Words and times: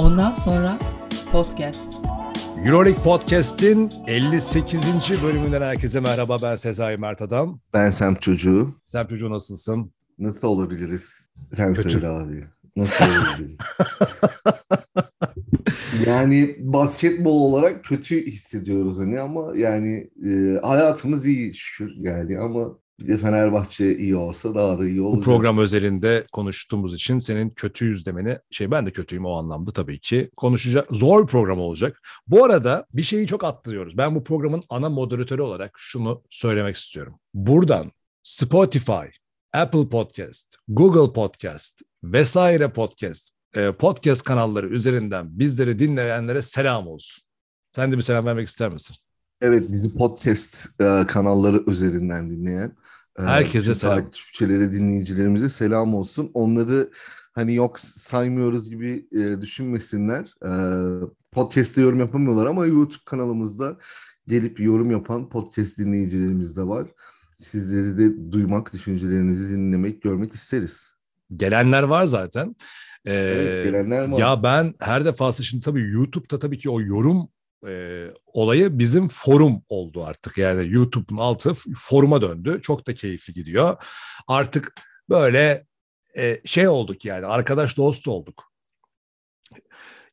Ondan 0.00 0.30
sonra 0.30 0.78
podcast. 1.32 1.94
Euroleague 2.66 3.04
Podcast'in 3.04 3.90
58. 4.06 4.82
bölümünden 5.22 5.62
herkese 5.62 6.00
merhaba. 6.00 6.36
Ben 6.42 6.56
Sezai 6.56 6.96
Mert 6.96 7.22
Adam. 7.22 7.60
Ben 7.74 7.90
Semt 7.90 8.22
Çocuğu. 8.22 8.74
Semt 8.86 9.10
Çocuğu 9.10 9.30
nasılsın? 9.30 9.92
Nasıl 10.18 10.48
olabiliriz? 10.48 11.14
Sen 11.52 11.74
Kötü. 11.74 11.90
söyle 11.90 12.08
abi. 12.08 12.44
Nasıl 12.76 13.04
olabiliriz? 13.04 13.56
yani 16.06 16.56
basketbol 16.60 17.40
olarak 17.52 17.84
kötü 17.84 18.26
hissediyoruz 18.26 18.98
hani 18.98 19.20
ama 19.20 19.56
yani 19.56 20.10
e, 20.26 20.60
hayatımız 20.62 21.26
iyi 21.26 21.54
şükür 21.54 21.92
yani 21.96 22.38
ama 22.38 22.78
bir 23.00 23.08
de 23.08 23.18
Fenerbahçe 23.18 23.96
iyi 23.98 24.16
olsa 24.16 24.54
daha 24.54 24.78
da 24.78 24.86
iyi 24.88 25.00
Bu 25.00 25.06
olacak. 25.06 25.24
program 25.24 25.58
özelinde 25.58 26.26
konuştuğumuz 26.32 26.94
için 26.94 27.18
senin 27.18 27.50
kötüyüz 27.50 28.06
demeni, 28.06 28.38
şey 28.50 28.70
ben 28.70 28.86
de 28.86 28.90
kötüyüm 28.90 29.26
o 29.26 29.32
anlamda 29.38 29.72
tabii 29.72 30.00
ki. 30.00 30.30
Konuşacak, 30.36 30.88
zor 30.90 31.22
bir 31.22 31.26
program 31.26 31.60
olacak. 31.60 32.00
Bu 32.26 32.44
arada 32.44 32.86
bir 32.94 33.02
şeyi 33.02 33.26
çok 33.26 33.44
atlıyoruz. 33.44 33.96
Ben 33.96 34.14
bu 34.14 34.24
programın 34.24 34.62
ana 34.68 34.88
moderatörü 34.88 35.42
olarak 35.42 35.72
şunu 35.76 36.22
söylemek 36.30 36.76
istiyorum. 36.76 37.14
Buradan 37.34 37.92
Spotify, 38.22 39.06
Apple 39.52 39.88
Podcast, 39.88 40.56
Google 40.68 41.12
Podcast 41.12 41.82
vesaire 42.04 42.72
podcast, 42.72 43.30
e, 43.54 43.72
podcast 43.72 44.22
kanalları 44.22 44.68
üzerinden 44.68 45.38
bizleri 45.38 45.78
dinleyenlere 45.78 46.42
selam 46.42 46.86
olsun. 46.88 47.22
Sen 47.76 47.92
de 47.92 47.96
bir 47.96 48.02
selam 48.02 48.26
vermek 48.26 48.48
ister 48.48 48.68
misin? 48.68 48.96
Evet 49.40 49.72
bizi 49.72 49.94
podcast 49.94 50.80
e, 50.80 51.06
kanalları 51.08 51.62
üzerinden 51.66 52.30
dinleyen 52.30 52.72
Herkese 53.26 53.70
bütün 53.70 53.80
selam. 53.80 53.98
takipçilere, 53.98 54.72
dinleyicilerimize 54.72 55.48
selam 55.48 55.94
olsun. 55.94 56.30
Onları 56.34 56.90
hani 57.32 57.54
yok 57.54 57.80
saymıyoruz 57.80 58.70
gibi 58.70 59.06
e, 59.12 59.40
düşünmesinler. 59.40 60.34
E, 60.44 60.52
podcast'te 61.32 61.80
yorum 61.82 62.00
yapamıyorlar 62.00 62.46
ama 62.46 62.66
YouTube 62.66 63.02
kanalımızda 63.04 63.76
gelip 64.26 64.60
yorum 64.60 64.90
yapan 64.90 65.28
podcast 65.28 65.78
dinleyicilerimiz 65.78 66.56
de 66.56 66.62
var. 66.62 66.86
Sizleri 67.38 67.98
de 67.98 68.32
duymak, 68.32 68.72
düşüncelerinizi 68.72 69.50
dinlemek, 69.50 70.02
görmek 70.02 70.34
isteriz. 70.34 70.94
Gelenler 71.36 71.82
var 71.82 72.04
zaten. 72.04 72.56
Ee, 73.04 73.12
Evet, 73.14 73.64
gelenler 73.64 74.08
var. 74.08 74.18
Ya 74.18 74.42
ben 74.42 74.74
her 74.80 75.04
defasında 75.04 75.44
şimdi 75.46 75.64
tabii 75.64 75.90
YouTube'da 75.90 76.38
tabii 76.38 76.58
ki 76.58 76.70
o 76.70 76.80
yorum 76.80 77.28
e, 77.66 78.06
olayı 78.26 78.78
bizim 78.78 79.08
forum 79.08 79.62
oldu 79.68 80.04
artık. 80.04 80.38
Yani 80.38 80.72
YouTube'un 80.72 81.18
altı 81.18 81.54
foruma 81.76 82.22
döndü. 82.22 82.60
Çok 82.62 82.86
da 82.86 82.94
keyifli 82.94 83.32
gidiyor. 83.32 83.84
Artık 84.28 84.72
böyle 85.08 85.66
e, 86.16 86.40
şey 86.44 86.68
olduk 86.68 87.04
yani 87.04 87.26
arkadaş 87.26 87.76
dost 87.76 88.08
olduk. 88.08 88.52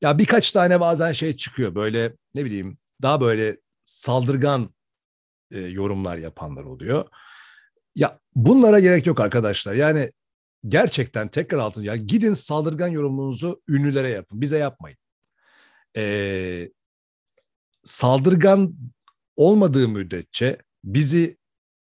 Ya 0.02 0.18
birkaç 0.18 0.52
tane 0.52 0.80
bazen 0.80 1.12
şey 1.12 1.38
çıkıyor 1.38 1.76
böyle 1.76 2.14
ne 2.36 2.46
bileyim 2.46 2.78
daha 3.02 3.22
böyle 3.22 3.58
saldırgan 3.86 4.76
e, 5.52 5.60
yorumlar 5.60 6.18
yapanlar 6.18 6.64
oluyor. 6.64 7.06
Ya 7.96 8.20
bunlara 8.36 8.80
gerek 8.80 9.06
yok 9.06 9.20
arkadaşlar. 9.20 9.74
Yani 9.74 10.12
gerçekten 10.68 11.28
tekrar 11.28 11.58
altın 11.58 11.84
ya 11.84 11.96
gidin 11.96 12.34
saldırgan 12.34 12.88
yorumunuzu 12.88 13.62
ünlülere 13.70 14.10
yapın. 14.10 14.42
Bize 14.42 14.58
yapmayın. 14.58 14.98
Ee, 15.98 16.70
saldırgan 17.88 18.76
olmadığı 19.36 19.88
müddetçe 19.88 20.58
bizi, 20.84 21.38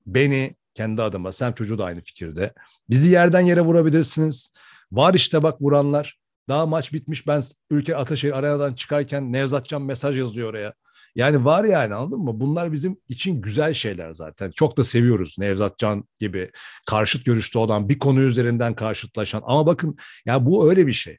beni, 0.05 0.55
kendi 0.73 1.01
adıma, 1.01 1.31
Sem 1.31 1.53
çocuğu 1.53 1.77
da 1.77 1.85
aynı 1.85 2.01
fikirde. 2.01 2.53
Bizi 2.89 3.09
yerden 3.09 3.39
yere 3.39 3.61
vurabilirsiniz. 3.61 4.49
Var 4.91 5.13
işte 5.13 5.43
bak 5.43 5.61
vuranlar. 5.61 6.19
Daha 6.49 6.65
maç 6.65 6.93
bitmiş 6.93 7.27
ben 7.27 7.43
Ülker 7.69 7.93
Ataşehir 7.93 8.33
arenadan 8.33 8.73
çıkarken 8.73 9.33
Nevzatcan 9.33 9.81
mesaj 9.81 10.17
yazıyor 10.17 10.49
oraya. 10.49 10.73
Yani 11.15 11.45
var 11.45 11.63
yani 11.63 11.95
anladın 11.95 12.19
mı? 12.19 12.39
Bunlar 12.39 12.71
bizim 12.71 12.97
için 13.09 13.41
güzel 13.41 13.73
şeyler 13.73 14.13
zaten. 14.13 14.51
Çok 14.51 14.77
da 14.77 14.83
seviyoruz 14.83 15.35
Nevzatcan 15.39 16.03
gibi 16.19 16.51
karşıt 16.85 17.25
görüşte 17.25 17.59
olan 17.59 17.89
bir 17.89 17.99
konu 17.99 18.21
üzerinden 18.21 18.75
karşıtlaşan. 18.75 19.41
Ama 19.45 19.65
bakın 19.65 19.97
ya 20.25 20.45
bu 20.45 20.69
öyle 20.69 20.87
bir 20.87 20.93
şey. 20.93 21.17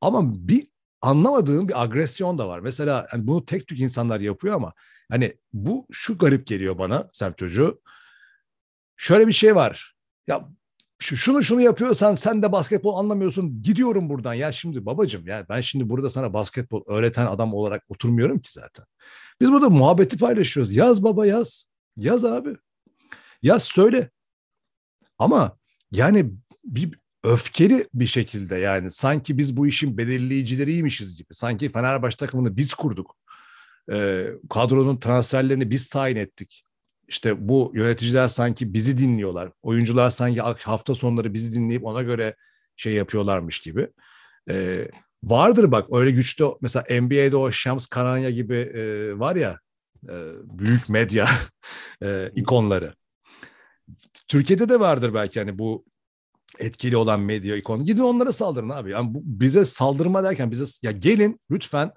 Ama 0.00 0.34
bir 0.34 0.71
anlamadığım 1.02 1.68
bir 1.68 1.82
agresyon 1.82 2.38
da 2.38 2.48
var. 2.48 2.60
Mesela 2.60 3.06
hani 3.10 3.26
bunu 3.26 3.44
tek 3.46 3.66
tük 3.66 3.80
insanlar 3.80 4.20
yapıyor 4.20 4.54
ama 4.54 4.72
hani 5.10 5.36
bu 5.52 5.86
şu 5.92 6.18
garip 6.18 6.46
geliyor 6.46 6.78
bana 6.78 7.10
Sem 7.12 7.32
çocuğu. 7.32 7.80
Şöyle 8.96 9.26
bir 9.26 9.32
şey 9.32 9.54
var. 9.54 9.94
Ya 10.26 10.48
şu, 10.98 11.16
şunu 11.16 11.42
şunu 11.42 11.60
yapıyorsan 11.60 12.14
sen 12.14 12.42
de 12.42 12.52
basketbol 12.52 12.96
anlamıyorsun. 12.96 13.62
Gidiyorum 13.62 14.08
buradan. 14.08 14.34
Ya 14.34 14.52
şimdi 14.52 14.86
babacığım 14.86 15.26
yani 15.26 15.46
ben 15.48 15.60
şimdi 15.60 15.90
burada 15.90 16.10
sana 16.10 16.32
basketbol 16.32 16.82
öğreten 16.86 17.26
adam 17.26 17.54
olarak 17.54 17.84
oturmuyorum 17.88 18.38
ki 18.38 18.52
zaten. 18.52 18.84
Biz 19.40 19.52
burada 19.52 19.70
muhabbeti 19.70 20.18
paylaşıyoruz. 20.18 20.76
Yaz 20.76 21.04
baba 21.04 21.26
yaz. 21.26 21.66
Yaz 21.96 22.24
abi. 22.24 22.56
Yaz 23.42 23.62
söyle. 23.62 24.10
Ama 25.18 25.58
yani 25.92 26.30
bir 26.64 26.98
öfkeli 27.24 27.86
bir 27.94 28.06
şekilde 28.06 28.56
yani 28.56 28.90
sanki 28.90 29.38
biz 29.38 29.56
bu 29.56 29.66
işin 29.66 29.98
belirleyicileriymişiz 29.98 31.18
gibi. 31.18 31.34
Sanki 31.34 31.72
Fenerbahçe 31.72 32.16
takımını 32.16 32.56
biz 32.56 32.74
kurduk. 32.74 33.16
Ee, 33.92 34.26
kadronun 34.50 34.96
transferlerini 34.96 35.70
biz 35.70 35.88
tayin 35.88 36.16
ettik. 36.16 36.64
İşte 37.08 37.48
bu 37.48 37.72
yöneticiler 37.74 38.28
sanki 38.28 38.74
bizi 38.74 38.98
dinliyorlar. 38.98 39.50
Oyuncular 39.62 40.10
sanki 40.10 40.40
hafta 40.40 40.94
sonları 40.94 41.34
bizi 41.34 41.52
dinleyip 41.52 41.84
ona 41.84 42.02
göre 42.02 42.36
şey 42.76 42.92
yapıyorlarmış 42.92 43.60
gibi. 43.60 43.88
Ee, 44.50 44.88
vardır 45.24 45.72
bak 45.72 45.86
öyle 45.92 46.10
güçlü 46.10 46.46
mesela 46.60 47.00
NBA'de 47.00 47.36
o 47.36 47.52
Shams 47.52 47.86
Karanya 47.86 48.30
gibi 48.30 48.56
e, 48.56 49.18
var 49.18 49.36
ya 49.36 49.58
e, 50.08 50.14
büyük 50.44 50.88
medya 50.88 51.28
e, 52.02 52.30
ikonları. 52.34 52.94
Türkiye'de 54.28 54.68
de 54.68 54.80
vardır 54.80 55.14
belki 55.14 55.40
hani 55.40 55.58
bu 55.58 55.84
etkili 56.58 56.96
olan 56.96 57.20
medya 57.20 57.56
ikonu. 57.56 57.84
Gidin 57.84 58.02
onlara 58.02 58.32
saldırın 58.32 58.68
abi. 58.68 58.90
Yani 58.90 59.14
bu, 59.14 59.22
bize 59.24 59.64
saldırma 59.64 60.24
derken 60.24 60.50
bize 60.50 60.64
ya 60.82 60.92
gelin 60.92 61.40
lütfen 61.50 61.92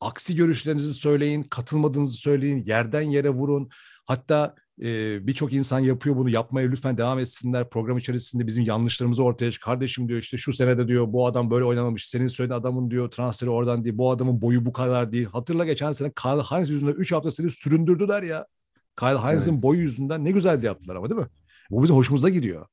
aksi 0.00 0.36
görüşlerinizi 0.36 0.94
söyleyin, 0.94 1.42
katılmadığınızı 1.42 2.16
söyleyin, 2.16 2.64
yerden 2.66 3.00
yere 3.02 3.30
vurun. 3.30 3.68
Hatta 4.06 4.54
e, 4.82 5.26
birçok 5.26 5.52
insan 5.52 5.78
yapıyor 5.78 6.16
bunu. 6.16 6.30
Yapmaya 6.30 6.68
lütfen 6.68 6.98
devam 6.98 7.18
etsinler. 7.18 7.70
Program 7.70 7.98
içerisinde 7.98 8.46
bizim 8.46 8.64
yanlışlarımızı 8.64 9.22
ortaya 9.22 9.52
çık. 9.52 9.62
Kardeşim 9.62 10.08
diyor 10.08 10.20
işte 10.20 10.36
şu 10.36 10.52
senede 10.52 10.88
diyor 10.88 11.12
bu 11.12 11.26
adam 11.26 11.50
böyle 11.50 11.64
oynamamış. 11.64 12.08
Senin 12.08 12.28
söylediğin 12.28 12.60
adamın 12.60 12.90
diyor 12.90 13.10
transferi 13.10 13.50
oradan 13.50 13.84
değil. 13.84 13.98
Bu 13.98 14.10
adamın 14.10 14.40
boyu 14.40 14.66
bu 14.66 14.72
kadar 14.72 15.12
değil. 15.12 15.26
Hatırla 15.26 15.64
geçen 15.64 15.92
sene 15.92 16.12
Kyle 16.22 16.42
Hines 16.42 16.70
yüzünden 16.70 16.92
3 16.92 17.12
hafta 17.12 17.30
seni 17.30 17.50
süründürdüler 17.50 18.22
ya. 18.22 18.46
Kyle 18.98 19.18
Hines'ın 19.18 19.52
evet. 19.52 19.62
boyu 19.62 19.80
yüzünden 19.80 20.24
ne 20.24 20.30
güzel 20.30 20.62
de 20.62 20.66
yaptılar 20.66 20.96
ama 20.96 21.10
değil 21.10 21.20
mi? 21.20 21.28
Bu 21.70 21.82
bizim 21.82 21.96
hoşumuza 21.96 22.28
gidiyor. 22.28 22.66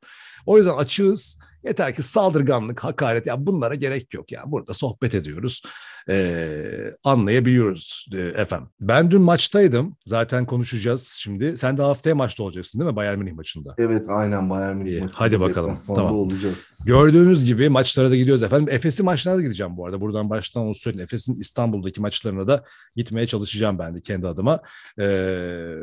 O 0.46 0.58
yüzden 0.58 0.78
açığız. 0.78 1.38
Yeter 1.64 1.96
ki 1.96 2.04
saldırganlık, 2.04 2.84
hakaret 2.84 3.28
ya 3.28 3.46
bunlara 3.46 3.76
gerek 3.76 4.14
yok 4.14 4.32
ya. 4.32 4.44
Burada 4.46 4.74
sohbet 4.74 5.16
ediyoruz. 5.16 5.62
Ee, 6.10 6.96
anlayabiliyoruz 7.04 8.08
e, 8.14 8.18
efendim. 8.18 8.68
Ben 8.80 9.12
dün 9.12 9.22
maçtaydım. 9.22 9.98
Zaten 10.06 10.46
konuşacağız 10.46 11.16
şimdi. 11.20 11.58
Sen 11.58 11.78
de 11.78 11.82
haftaya 11.82 12.16
maçta 12.16 12.44
olacaksın 12.44 12.80
değil 12.80 12.92
mi 12.92 12.96
Bayern 12.96 13.20
Münih 13.20 13.34
maçında? 13.34 13.76
Evet 13.78 14.06
aynen 14.10 14.50
Bayern 14.50 14.76
Münih 14.76 15.02
maçında. 15.02 15.20
Hadi 15.20 15.40
bakalım. 15.40 15.78
Tamam. 15.88 16.16
olacağız. 16.16 16.80
Gördüğünüz 16.86 17.46
gibi 17.46 17.70
maçlara 17.70 18.12
da 18.12 18.16
gidiyoruz 18.16 18.44
efendim. 18.44 18.76
Efes'in 18.76 19.06
maçlarına 19.06 19.40
da 19.40 19.44
gideceğim 19.44 19.78
bu 19.78 19.86
arada. 19.86 20.02
Buradan 20.02 20.30
baştan 20.30 20.64
onu 20.64 20.76
söyleyeyim. 20.76 21.04
Efes'in 21.04 21.40
İstanbul'daki 21.40 22.02
maçlarına 22.02 22.48
da 22.48 22.64
gitmeye 22.96 23.28
çalışacağım 23.28 23.80
ben 23.80 23.96
de 23.96 24.02
kendi 24.02 24.28
adıma. 24.28 24.60
Ee, 25.00 25.76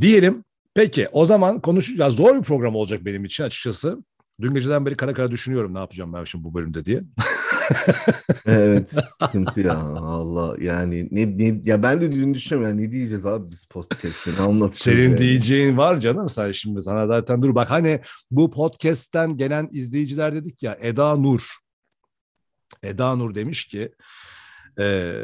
diyelim 0.00 0.44
Peki 0.74 1.08
o 1.12 1.26
zaman 1.26 1.60
konuşacağız. 1.60 2.14
Zor 2.14 2.36
bir 2.36 2.42
program 2.42 2.76
olacak 2.76 3.04
benim 3.04 3.24
için 3.24 3.44
açıkçası. 3.44 4.04
Dün 4.40 4.54
geceden 4.54 4.86
beri 4.86 4.96
kara 4.96 5.14
kara 5.14 5.30
düşünüyorum 5.30 5.74
ne 5.74 5.78
yapacağım 5.78 6.12
ben 6.12 6.24
şimdi 6.24 6.44
bu 6.44 6.54
bölümde 6.54 6.84
diye. 6.84 7.02
evet 8.46 8.94
sıkıntı 9.20 9.60
ya 9.60 9.78
Allah 9.78 10.56
yani 10.60 11.08
ne, 11.10 11.38
ne 11.38 11.60
ya 11.64 11.82
ben 11.82 12.00
de 12.00 12.12
dün 12.12 12.34
düşünüyorum 12.34 12.68
yani 12.70 12.86
ne 12.86 12.92
diyeceğiz 12.92 13.26
abi 13.26 13.50
biz 13.50 13.66
podcast'te 13.66 14.30
ne 14.32 14.38
anlatacağız 14.38 14.76
Senin 14.76 15.08
yani. 15.08 15.18
diyeceğin 15.18 15.76
var 15.76 16.00
canım 16.00 16.28
sen 16.28 16.52
şimdi 16.52 16.82
sana 16.82 17.06
zaten 17.06 17.42
dur 17.42 17.54
bak 17.54 17.70
hani 17.70 18.00
bu 18.30 18.50
podcast'ten 18.50 19.36
gelen 19.36 19.68
izleyiciler 19.72 20.34
dedik 20.34 20.62
ya 20.62 20.78
Eda 20.80 21.16
Nur. 21.16 21.46
Eda 22.82 23.16
Nur 23.16 23.34
demiş 23.34 23.64
ki 23.64 23.92
e, 24.78 25.14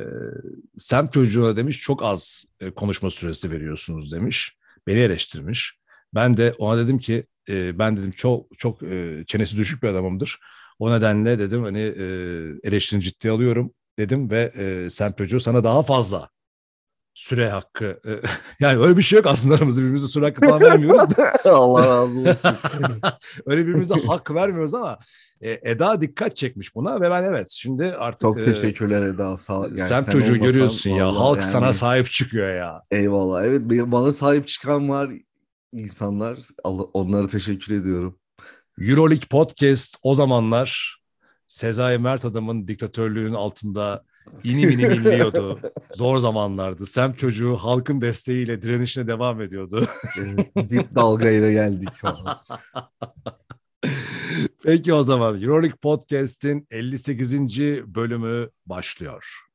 Sem 0.78 1.08
çocuğuna 1.08 1.56
demiş 1.56 1.80
çok 1.80 2.02
az 2.02 2.44
e, 2.60 2.70
konuşma 2.70 3.10
süresi 3.10 3.50
veriyorsunuz 3.50 4.12
demiş. 4.12 4.59
Beni 4.90 4.98
eleştirmiş. 5.00 5.78
Ben 6.14 6.36
de 6.36 6.54
ona 6.58 6.78
dedim 6.78 6.98
ki 6.98 7.26
e, 7.48 7.78
ben 7.78 7.96
dedim 7.96 8.10
çok 8.12 8.58
çok 8.58 8.82
e, 8.82 9.24
çenesi 9.26 9.56
düşük 9.56 9.82
bir 9.82 9.88
adamımdır. 9.88 10.38
O 10.78 10.92
nedenle 10.92 11.38
dedim 11.38 11.62
hani 11.62 11.80
e, 11.80 12.04
eleştirini 12.68 13.02
ciddiye 13.04 13.32
alıyorum 13.32 13.74
dedim 13.98 14.30
ve 14.30 14.52
e, 14.86 14.90
sen 14.90 15.12
çocuğu 15.12 15.40
sana 15.40 15.64
daha 15.64 15.82
fazla 15.82 16.28
süre 17.14 17.50
hakkı. 17.50 18.00
e, 18.06 18.10
Yani 18.60 18.82
öyle 18.82 18.96
bir 18.96 19.02
şey 19.02 19.16
yok 19.16 19.26
aslında 19.26 19.54
aramızda 19.54 19.80
birbirimize 19.80 20.08
süre 20.08 20.24
hakkı 20.24 20.40
falan 20.40 20.60
vermiyoruz 20.60 21.16
da. 21.16 21.32
Allah 21.50 21.86
razı 21.86 22.18
olsun. 22.20 22.26
öyle 23.46 23.62
birbirimize 23.62 23.94
hak 24.06 24.30
vermiyoruz 24.34 24.74
ama 24.74 24.98
e, 25.40 25.58
Eda 25.62 26.00
dikkat 26.00 26.36
çekmiş 26.36 26.74
buna 26.74 27.00
ve 27.00 27.10
ben 27.10 27.22
evet 27.22 27.50
şimdi 27.50 27.84
artık 27.84 28.20
Çok 28.20 28.38
e, 28.38 28.44
teşekkürler 28.44 29.02
Eda. 29.02 29.38
Sağ, 29.38 29.54
yani 29.54 29.78
sen 29.78 29.86
sen 29.86 30.04
çocuğu 30.04 30.32
olmasan 30.32 30.46
görüyorsun 30.52 30.90
ya 30.90 31.06
halk 31.16 31.40
yani- 31.40 31.50
sana 31.50 31.72
sahip 31.72 32.06
çıkıyor 32.10 32.54
ya. 32.54 32.82
Eyvallah. 32.90 33.44
Evet 33.44 33.62
bana 33.66 34.12
sahip 34.12 34.48
çıkan 34.48 34.88
var 34.88 35.10
insanlar. 35.72 36.38
Onlara 36.64 37.26
teşekkür 37.26 37.74
ediyorum. 37.74 38.18
Euroleague 38.80 39.26
Podcast 39.30 39.96
o 40.02 40.14
zamanlar 40.14 41.00
Sezai 41.48 41.98
Mert 41.98 42.24
adamın 42.24 42.68
diktatörlüğünün 42.68 43.34
altında 43.34 44.04
inim 44.44 44.70
inim 44.70 44.92
inliyordu. 44.92 45.58
Zor 45.94 46.18
zamanlardı. 46.18 46.86
Sem 46.86 47.12
çocuğu 47.12 47.56
halkın 47.56 48.00
desteğiyle 48.00 48.62
direnişine 48.62 49.06
devam 49.06 49.40
ediyordu. 49.40 49.86
Dip 50.56 50.94
dalgayla 50.94 51.52
geldik. 51.52 51.88
Peki 54.64 54.94
o 54.94 55.02
zaman 55.02 55.42
Euroleague 55.42 55.76
Podcast'in 55.82 56.66
58. 56.70 57.60
bölümü 57.86 58.50
başlıyor. 58.66 59.50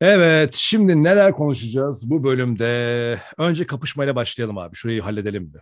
Evet, 0.00 0.54
şimdi 0.54 1.02
neler 1.02 1.32
konuşacağız 1.32 2.10
bu 2.10 2.24
bölümde? 2.24 3.20
Önce 3.38 3.66
kapışmayla 3.66 4.16
başlayalım 4.16 4.58
abi. 4.58 4.76
Şurayı 4.76 5.02
halledelim 5.02 5.42
mi? 5.42 5.60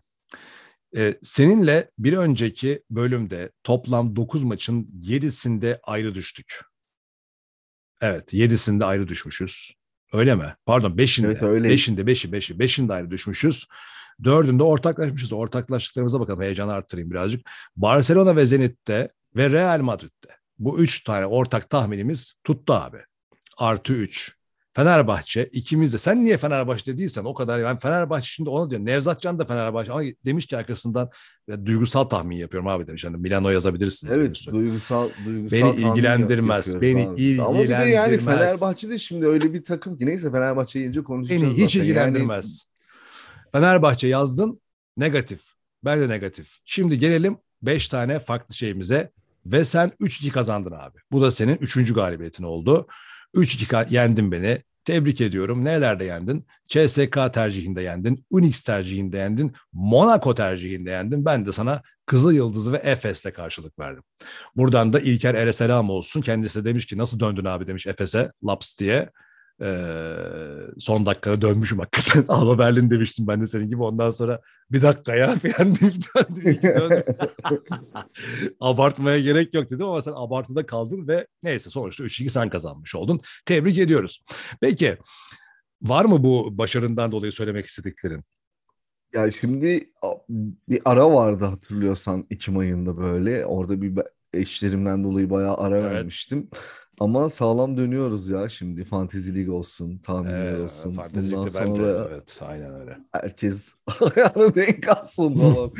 Ee, 0.96 1.18
seninle 1.22 1.90
bir 1.98 2.16
önceki 2.16 2.82
bölümde 2.90 3.52
toplam 3.64 4.16
9 4.16 4.44
maçın 4.44 4.88
7'sinde 5.00 5.80
ayrı 5.82 6.14
düştük. 6.14 6.60
Evet, 8.00 8.32
7'sinde 8.34 8.84
ayrı 8.84 9.08
düşmüşüz. 9.08 9.72
Öyle 10.12 10.34
mi? 10.34 10.54
Pardon, 10.66 10.90
5'inde. 10.90 11.26
Evet, 11.26 11.42
öyle. 11.42 11.68
5'inde, 11.68 12.00
5'i, 12.00 12.30
5'i, 12.30 12.56
5'inde 12.56 12.92
ayrı 12.92 13.10
düşmüşüz. 13.10 13.66
Dördünde 14.24 14.62
ortaklaşmışız. 14.62 15.32
Ortaklaştıklarımıza 15.32 16.20
bakalım. 16.20 16.42
Heyecanı 16.42 16.72
arttırayım 16.72 17.10
birazcık. 17.10 17.50
Barcelona 17.76 18.36
ve 18.36 18.46
Zenit'te 18.46 19.10
ve 19.36 19.50
Real 19.50 19.80
Madrid'de. 19.80 20.28
Bu 20.58 20.78
üç 20.78 21.04
tane 21.04 21.26
ortak 21.26 21.70
tahminimiz 21.70 22.34
tuttu 22.44 22.72
abi 22.72 22.98
artı 23.56 23.92
3. 23.92 24.36
Fenerbahçe 24.76 25.44
ikimiz 25.52 25.92
de. 25.92 25.98
Sen 25.98 26.24
niye 26.24 26.36
Fenerbahçe 26.36 26.98
değilsen 26.98 27.24
o 27.24 27.34
kadar. 27.34 27.64
Ben 27.64 27.78
Fenerbahçe 27.78 28.26
şimdi 28.26 28.50
onu 28.50 28.70
diyor. 28.70 28.80
Nevzat 28.84 29.20
Can 29.20 29.38
da 29.38 29.44
Fenerbahçe 29.44 29.92
ama 29.92 30.02
demiş 30.24 30.46
ki 30.46 30.56
arkasından 30.56 31.10
ya, 31.48 31.66
duygusal 31.66 32.04
tahmin 32.04 32.36
yapıyorum 32.36 32.68
abi 32.68 32.86
demiş. 32.86 33.04
Hani 33.04 33.16
Milano 33.16 33.50
yazabilirsiniz. 33.50 34.16
Evet 34.16 34.40
duygusal 34.52 35.08
duygusal 35.26 35.52
Beni 35.52 35.70
ilgilendirmez, 35.76 36.80
beni 36.82 37.08
abi. 37.08 37.42
Ama 37.42 37.62
bir 37.62 37.68
de 37.68 37.72
yani 37.72 37.84
ilgilendirmez. 37.84 38.24
Fenerbahçe 38.24 38.90
de 38.90 38.98
şimdi 38.98 39.26
öyle 39.26 39.52
bir 39.52 39.64
takım 39.64 39.98
ki 39.98 40.06
neyse 40.06 40.32
Fenerbahçe 40.32 40.78
gelince 40.78 41.02
konuşacağız 41.02 41.42
Beni 41.42 41.52
hiç 41.52 41.72
zaten. 41.72 41.80
ilgilendirmez. 41.80 42.66
Fenerbahçe 43.52 44.08
yazdın 44.08 44.60
negatif. 44.96 45.40
Ben 45.84 46.00
de 46.00 46.08
negatif. 46.08 46.48
Şimdi 46.64 46.98
gelelim 46.98 47.36
5 47.62 47.88
tane 47.88 48.18
farklı 48.18 48.54
şeyimize 48.54 49.10
ve 49.46 49.64
sen 49.64 49.92
3-2 50.00 50.30
kazandın 50.30 50.72
abi. 50.72 50.98
Bu 51.12 51.22
da 51.22 51.30
senin 51.30 51.56
3. 51.56 51.92
galibiyetin 51.94 52.44
oldu. 52.44 52.86
3-2 53.34 53.66
ka- 53.66 53.86
yendin 53.94 54.32
beni. 54.32 54.62
Tebrik 54.84 55.20
ediyorum. 55.20 55.64
Nelerde 55.64 56.04
yendin? 56.04 56.46
CSK 56.68 57.32
tercihinde 57.32 57.82
yendin. 57.82 58.24
Unix 58.30 58.62
tercihinde 58.64 59.18
yendin. 59.18 59.52
Monaco 59.72 60.34
tercihinde 60.34 60.90
yendin. 60.90 61.24
Ben 61.24 61.46
de 61.46 61.52
sana 61.52 61.82
Kızıl 62.06 62.32
Yıldız 62.32 62.72
ve 62.72 62.76
Efes'le 62.76 63.32
karşılık 63.34 63.78
verdim. 63.78 64.02
Buradan 64.56 64.92
da 64.92 65.00
İlker 65.00 65.34
Er'e 65.34 65.52
selam 65.52 65.90
olsun. 65.90 66.20
Kendisi 66.20 66.60
de 66.60 66.64
demiş 66.64 66.86
ki 66.86 66.98
nasıl 66.98 67.20
döndün 67.20 67.44
abi 67.44 67.66
demiş 67.66 67.86
Efes'e 67.86 68.32
laps 68.46 68.78
diye. 68.78 69.10
Ee, 69.62 70.14
son 70.78 71.06
dakikada 71.06 71.40
dönmüşüm 71.40 71.78
hakikaten. 71.78 72.24
Alba 72.28 72.58
Berlin 72.58 72.90
demiştim 72.90 73.26
ben 73.26 73.42
de 73.42 73.46
senin 73.46 73.66
gibi. 73.66 73.82
Ondan 73.82 74.10
sonra 74.10 74.40
bir 74.70 74.82
dakika 74.82 75.14
ya 75.14 75.28
falan 75.38 75.76
deyip 75.76 75.94
döndüm. 76.76 77.02
Abartmaya 78.60 79.20
gerek 79.20 79.54
yok 79.54 79.70
dedim 79.70 79.86
ama 79.86 80.02
sen 80.02 80.12
abartıda 80.16 80.66
kaldın 80.66 81.08
ve 81.08 81.26
neyse 81.42 81.70
sonuçta 81.70 82.04
3-2 82.04 82.28
sen 82.28 82.48
kazanmış 82.50 82.94
oldun. 82.94 83.20
Tebrik 83.46 83.78
ediyoruz. 83.78 84.24
Peki 84.60 84.96
var 85.82 86.04
mı 86.04 86.24
bu 86.24 86.58
başarından 86.58 87.12
dolayı 87.12 87.32
söylemek 87.32 87.66
istediklerin? 87.66 88.24
Ya 89.12 89.30
şimdi 89.30 89.90
bir 90.68 90.80
ara 90.84 91.12
vardı 91.12 91.44
hatırlıyorsan 91.44 92.26
Ekim 92.30 92.58
ayında 92.58 92.96
böyle. 92.96 93.46
Orada 93.46 93.82
bir 93.82 94.02
eşlerimden 94.32 95.04
dolayı 95.04 95.30
bayağı 95.30 95.56
ara 95.56 95.76
Evet. 95.76 95.92
vermiştim. 95.92 96.48
Ama 97.00 97.28
sağlam 97.28 97.76
dönüyoruz 97.76 98.30
ya 98.30 98.48
şimdi. 98.48 98.84
Fantezi 98.84 99.34
Lig 99.34 99.48
olsun, 99.48 99.96
tahminler 99.96 100.54
Ee, 100.58 100.62
olsun. 100.62 100.92
Fantezilikte 100.92 101.36
Bundan 101.38 101.54
ben 101.54 101.76
de, 101.76 101.76
sonra 101.76 102.08
evet 102.12 102.40
aynen 102.46 102.80
öyle. 102.80 102.98
herkes 103.12 103.74
ayağını 104.00 104.54
denk 104.54 104.88
alsın 104.88 105.34
falan. 105.38 105.70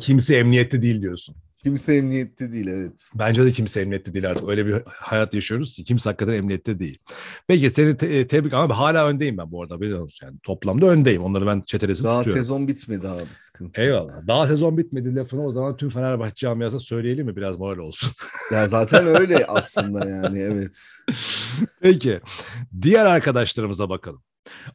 Kimse 0.00 0.36
emniyette 0.36 0.82
değil 0.82 1.02
diyorsun. 1.02 1.36
Kimse 1.66 1.94
emniyette 1.94 2.52
değil 2.52 2.66
evet. 2.66 3.10
Bence 3.14 3.44
de 3.44 3.52
kimse 3.52 3.80
emniyette 3.80 4.14
değil 4.14 4.30
artık. 4.30 4.48
Öyle 4.48 4.66
bir 4.66 4.82
hayat 4.86 5.34
yaşıyoruz 5.34 5.74
ki 5.74 5.84
kimse 5.84 6.10
hakikaten 6.10 6.32
emniyette 6.32 6.78
değil. 6.78 6.98
Peki 7.48 7.70
seni 7.70 7.96
te- 7.96 8.06
e, 8.06 8.26
tebrik 8.26 8.54
ama 8.54 8.78
hala 8.78 9.06
öndeyim 9.08 9.38
ben 9.38 9.50
bu 9.50 9.62
arada. 9.62 9.80
Biliyor 9.80 10.02
musun? 10.02 10.26
Yani 10.26 10.38
toplamda 10.42 10.86
öndeyim. 10.86 11.22
Onları 11.24 11.46
ben 11.46 11.60
çetelesini 11.60 12.04
Daha 12.04 12.18
tutuyorum. 12.18 12.42
sezon 12.42 12.68
bitmedi 12.68 13.08
abi 13.08 13.34
sıkıntı. 13.34 13.82
Eyvallah. 13.82 14.26
Daha 14.26 14.46
sezon 14.46 14.78
bitmedi 14.78 15.14
lafını 15.14 15.46
o 15.46 15.50
zaman 15.52 15.76
tüm 15.76 15.88
Fenerbahçe 15.88 16.34
camiasına 16.34 16.80
söyleyelim 16.80 17.26
mi 17.26 17.36
biraz 17.36 17.56
moral 17.58 17.78
olsun. 17.78 18.10
Ya 18.52 18.68
zaten 18.68 19.06
öyle 19.06 19.46
aslında 19.46 20.08
yani 20.08 20.38
evet. 20.38 20.76
Peki. 21.80 22.20
Diğer 22.82 23.06
arkadaşlarımıza 23.06 23.88
bakalım. 23.88 24.22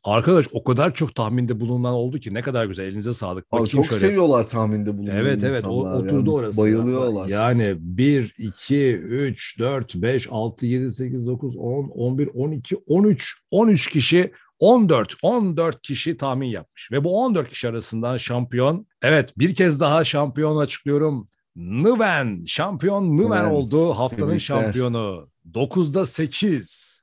Arkadaş 0.03 0.45
o 0.53 0.63
kadar 0.63 0.93
çok 0.93 1.15
tahminde 1.15 1.59
bulunan 1.59 1.93
oldu 1.93 2.19
ki 2.19 2.33
ne 2.33 2.41
kadar 2.41 2.65
güzel. 2.65 2.83
Elinize 2.83 3.13
sağlık. 3.13 3.45
Abi 3.51 3.61
Bakayım 3.61 3.67
çok 3.67 3.85
şöyle. 3.85 3.99
seviyorlar 3.99 4.47
tahminde 4.47 4.97
bulunmayı 4.97 5.19
Evet 5.19 5.43
evet 5.43 5.65
o, 5.67 5.89
oturdu 5.89 6.15
yani. 6.17 6.29
orası. 6.29 6.61
Bayılıyorlar. 6.61 7.27
Yani 7.27 7.75
1, 7.79 8.33
2, 8.37 8.75
3, 8.95 9.59
4, 9.59 9.95
5, 9.95 10.27
6, 10.31 10.65
7, 10.65 10.91
8, 10.91 11.27
9, 11.27 11.55
10, 11.57 11.61
11, 11.89 12.29
12, 12.33 12.75
13, 12.87 13.37
13 13.51 13.89
kişi 13.89 14.31
14, 14.59 15.13
14 15.23 15.81
kişi 15.81 16.17
tahmin 16.17 16.47
yapmış. 16.47 16.91
Ve 16.91 17.03
bu 17.03 17.21
14 17.23 17.49
kişi 17.49 17.69
arasından 17.69 18.17
şampiyon, 18.17 18.85
evet 19.01 19.33
bir 19.37 19.55
kez 19.55 19.79
daha 19.79 20.03
şampiyon 20.03 20.57
açıklıyorum. 20.57 21.27
Nıven, 21.55 22.43
şampiyon 22.47 23.17
Nıven 23.17 23.29
Nıven. 23.43 23.51
oldu 23.51 23.89
haftanın 23.93 24.19
Tebrikler. 24.29 24.39
şampiyonu. 24.39 25.29
9'da 25.53 26.05
8. 26.05 27.00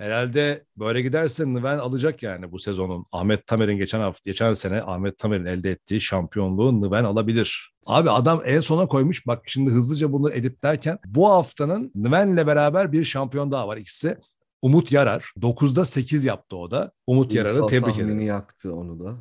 Herhalde 0.00 0.64
böyle 0.76 1.02
giderse 1.02 1.54
Nıven 1.54 1.78
alacak 1.78 2.22
yani 2.22 2.52
bu 2.52 2.58
sezonun. 2.58 3.06
Ahmet 3.12 3.46
Tamer'in 3.46 3.76
geçen 3.76 4.00
hafta, 4.00 4.30
geçen 4.30 4.54
sene 4.54 4.82
Ahmet 4.82 5.18
Tamer'in 5.18 5.44
elde 5.44 5.70
ettiği 5.70 6.00
şampiyonluğu 6.00 6.80
Nıven 6.80 7.04
alabilir. 7.04 7.72
Abi 7.86 8.10
adam 8.10 8.42
en 8.44 8.60
sona 8.60 8.86
koymuş. 8.86 9.26
Bak 9.26 9.42
şimdi 9.46 9.70
hızlıca 9.70 10.12
bunu 10.12 10.32
editlerken 10.32 10.98
bu 11.06 11.30
haftanın 11.30 11.92
Nıven'le 11.94 12.46
beraber 12.46 12.92
bir 12.92 13.04
şampiyon 13.04 13.52
daha 13.52 13.68
var. 13.68 13.76
İkisi 13.76 14.18
Umut 14.62 14.92
Yarar. 14.92 15.32
9'da 15.40 15.84
8 15.84 16.24
yaptı 16.24 16.56
o 16.56 16.70
da. 16.70 16.92
Umut 17.06 17.34
Yarar'ı 17.34 17.66
tebrik 17.66 17.98
ederim. 17.98 18.20
yaktı 18.20 18.74
onu 18.74 19.00
da. 19.00 19.16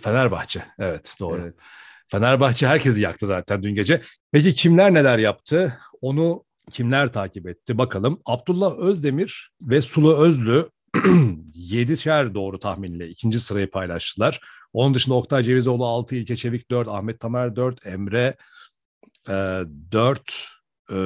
Fenerbahçe. 0.00 0.64
Evet 0.78 1.16
doğru. 1.20 1.40
Evet. 1.42 1.54
Fenerbahçe 2.08 2.66
herkesi 2.66 3.02
yaktı 3.02 3.26
zaten 3.26 3.62
dün 3.62 3.74
gece. 3.74 4.00
Peki 4.32 4.54
kimler 4.54 4.94
neler 4.94 5.18
yaptı? 5.18 5.78
Onu 6.00 6.44
kimler 6.72 7.12
takip 7.12 7.48
etti 7.48 7.78
bakalım. 7.78 8.20
Abdullah 8.26 8.78
Özdemir 8.78 9.50
ve 9.62 9.82
Sulu 9.82 10.16
Özlü 10.16 10.70
7'şer 11.54 12.34
doğru 12.34 12.58
tahminle 12.58 13.08
ikinci 13.08 13.38
sırayı 13.38 13.70
paylaştılar. 13.70 14.40
Onun 14.72 14.94
dışında 14.94 15.14
Oktay 15.14 15.42
Cevizoğlu 15.42 15.86
6, 15.86 16.16
İlke 16.16 16.36
Çevik 16.36 16.70
4, 16.70 16.88
Ahmet 16.88 17.20
Tamer 17.20 17.56
4, 17.56 17.86
Emre 17.86 18.36
e, 19.28 19.62
4, 19.92 20.48
e, 20.90 20.96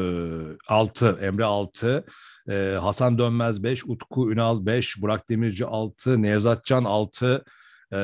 6, 0.68 1.18
Emre 1.22 1.44
6, 1.44 2.04
e, 2.48 2.76
Hasan 2.80 3.18
Dönmez 3.18 3.62
5, 3.62 3.84
Utku 3.86 4.32
Ünal 4.32 4.66
5, 4.66 5.02
Burak 5.02 5.28
Demirci 5.28 5.66
6, 5.66 6.22
Nevzat 6.22 6.64
Can 6.64 6.84
6, 6.84 7.44
e, 7.92 7.96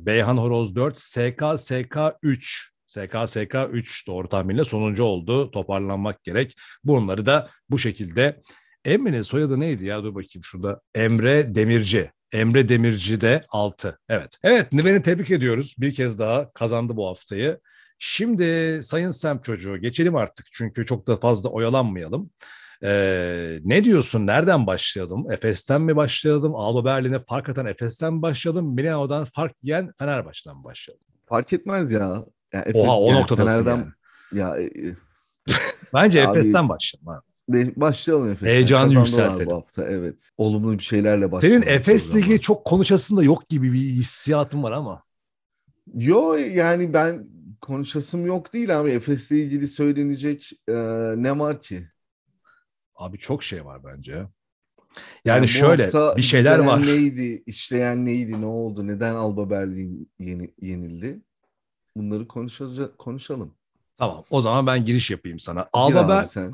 Beyhan 0.00 0.36
Horoz 0.36 0.74
4, 0.74 0.98
SK 0.98 1.42
SK 1.56 1.96
3. 2.22 2.69
SK 2.90 3.16
SK 3.26 3.54
3 3.72 4.06
doğru 4.06 4.28
tahminle 4.28 4.64
sonuncu 4.64 5.04
oldu. 5.04 5.50
Toparlanmak 5.50 6.24
gerek. 6.24 6.56
Bunları 6.84 7.26
da 7.26 7.50
bu 7.70 7.78
şekilde. 7.78 8.42
Emre'nin 8.84 9.22
soyadı 9.22 9.60
neydi 9.60 9.84
ya? 9.84 10.04
Dur 10.04 10.14
bakayım 10.14 10.44
şurada. 10.44 10.80
Emre 10.94 11.54
Demirci. 11.54 12.10
Emre 12.32 12.68
Demirci 12.68 13.20
de 13.20 13.44
6. 13.48 13.98
Evet. 14.08 14.38
Evet 14.42 14.72
Nıven'i 14.72 15.02
tebrik 15.02 15.30
ediyoruz. 15.30 15.74
Bir 15.78 15.94
kez 15.94 16.18
daha 16.18 16.52
kazandı 16.52 16.96
bu 16.96 17.08
haftayı. 17.08 17.60
Şimdi 17.98 18.80
Sayın 18.82 19.10
Sem 19.10 19.42
çocuğu 19.42 19.76
geçelim 19.76 20.16
artık 20.16 20.46
çünkü 20.52 20.86
çok 20.86 21.06
da 21.06 21.16
fazla 21.16 21.48
oyalanmayalım. 21.48 22.30
Ee, 22.84 23.58
ne 23.64 23.84
diyorsun? 23.84 24.26
Nereden 24.26 24.66
başlayalım? 24.66 25.32
Efes'ten 25.32 25.82
mi 25.82 25.96
başlayalım? 25.96 26.54
Alba 26.54 26.84
Berlin'e 26.84 27.18
fark 27.18 27.48
atan 27.48 27.66
Efes'ten 27.66 28.14
mi 28.14 28.22
başlayalım? 28.22 28.74
Milano'dan 28.74 29.24
fark 29.24 29.52
yiyen 29.62 29.92
Fenerbahçe'den 29.98 30.56
mi 30.56 30.64
başlayalım? 30.64 31.04
Fark 31.26 31.52
etmez 31.52 31.90
ya. 31.90 32.24
Yani 32.52 32.62
Efes, 32.68 32.74
Oha 32.84 33.00
o 33.00 33.08
yani 33.08 33.20
noktadasın 33.20 33.64
Fener'den- 33.64 33.92
yani. 34.32 34.40
Ya 34.40 34.60
e, 34.60 34.96
Bence 35.94 36.28
Abi- 36.28 36.38
Efes'ten 36.38 36.68
başlayalım. 36.68 37.22
Başlayalım 37.76 38.28
Efes'ten. 38.30 38.46
Heyecanı 38.46 38.92
yükseltelim. 38.94 39.46
Bu 39.46 39.54
hafta 39.54 39.84
evet. 39.84 40.20
Olumlu 40.38 40.72
bir 40.78 40.82
şeylerle 40.84 41.18
Senin 41.20 41.32
başlayalım. 41.32 41.68
Efes'le 41.68 42.06
programa. 42.10 42.26
ilgili 42.26 42.40
çok 42.40 42.64
konuşasın 42.64 43.16
da 43.16 43.22
yok 43.22 43.48
gibi 43.48 43.72
bir 43.72 43.78
hissiyatım 43.78 44.62
var 44.62 44.72
ama. 44.72 45.02
Yo 45.94 46.34
yani 46.34 46.92
ben 46.94 47.26
konuşasım 47.60 48.26
yok 48.26 48.52
değil 48.52 48.80
abi. 48.80 48.90
Efes'le 48.90 49.30
ilgili 49.30 49.68
söylenecek 49.68 50.50
e, 50.68 50.72
ne 51.16 51.38
var 51.38 51.62
ki? 51.62 51.88
Abi 52.94 53.18
çok 53.18 53.42
şey 53.42 53.64
var 53.64 53.84
bence. 53.84 54.12
Yani, 54.12 54.28
Yani 55.24 55.48
şöyle 55.48 55.90
bir 56.16 56.22
şeyler 56.22 56.58
var. 56.58 56.82
neydi, 56.86 57.42
işleyen 57.46 58.06
neydi, 58.06 58.40
ne 58.40 58.46
oldu, 58.46 58.86
neden 58.86 59.14
Alba 59.14 59.50
Berlin 59.50 60.10
yeni, 60.18 60.54
yenildi? 60.60 61.20
Bunları 61.96 62.28
konuşacak, 62.28 62.98
konuşalım. 62.98 63.54
Tamam 63.98 64.24
o 64.30 64.40
zaman 64.40 64.66
ben 64.66 64.84
giriş 64.84 65.10
yapayım 65.10 65.38
sana. 65.38 65.68
Alba 65.72 66.00
abi 66.00 66.08
Ber... 66.08 66.24
sen. 66.24 66.52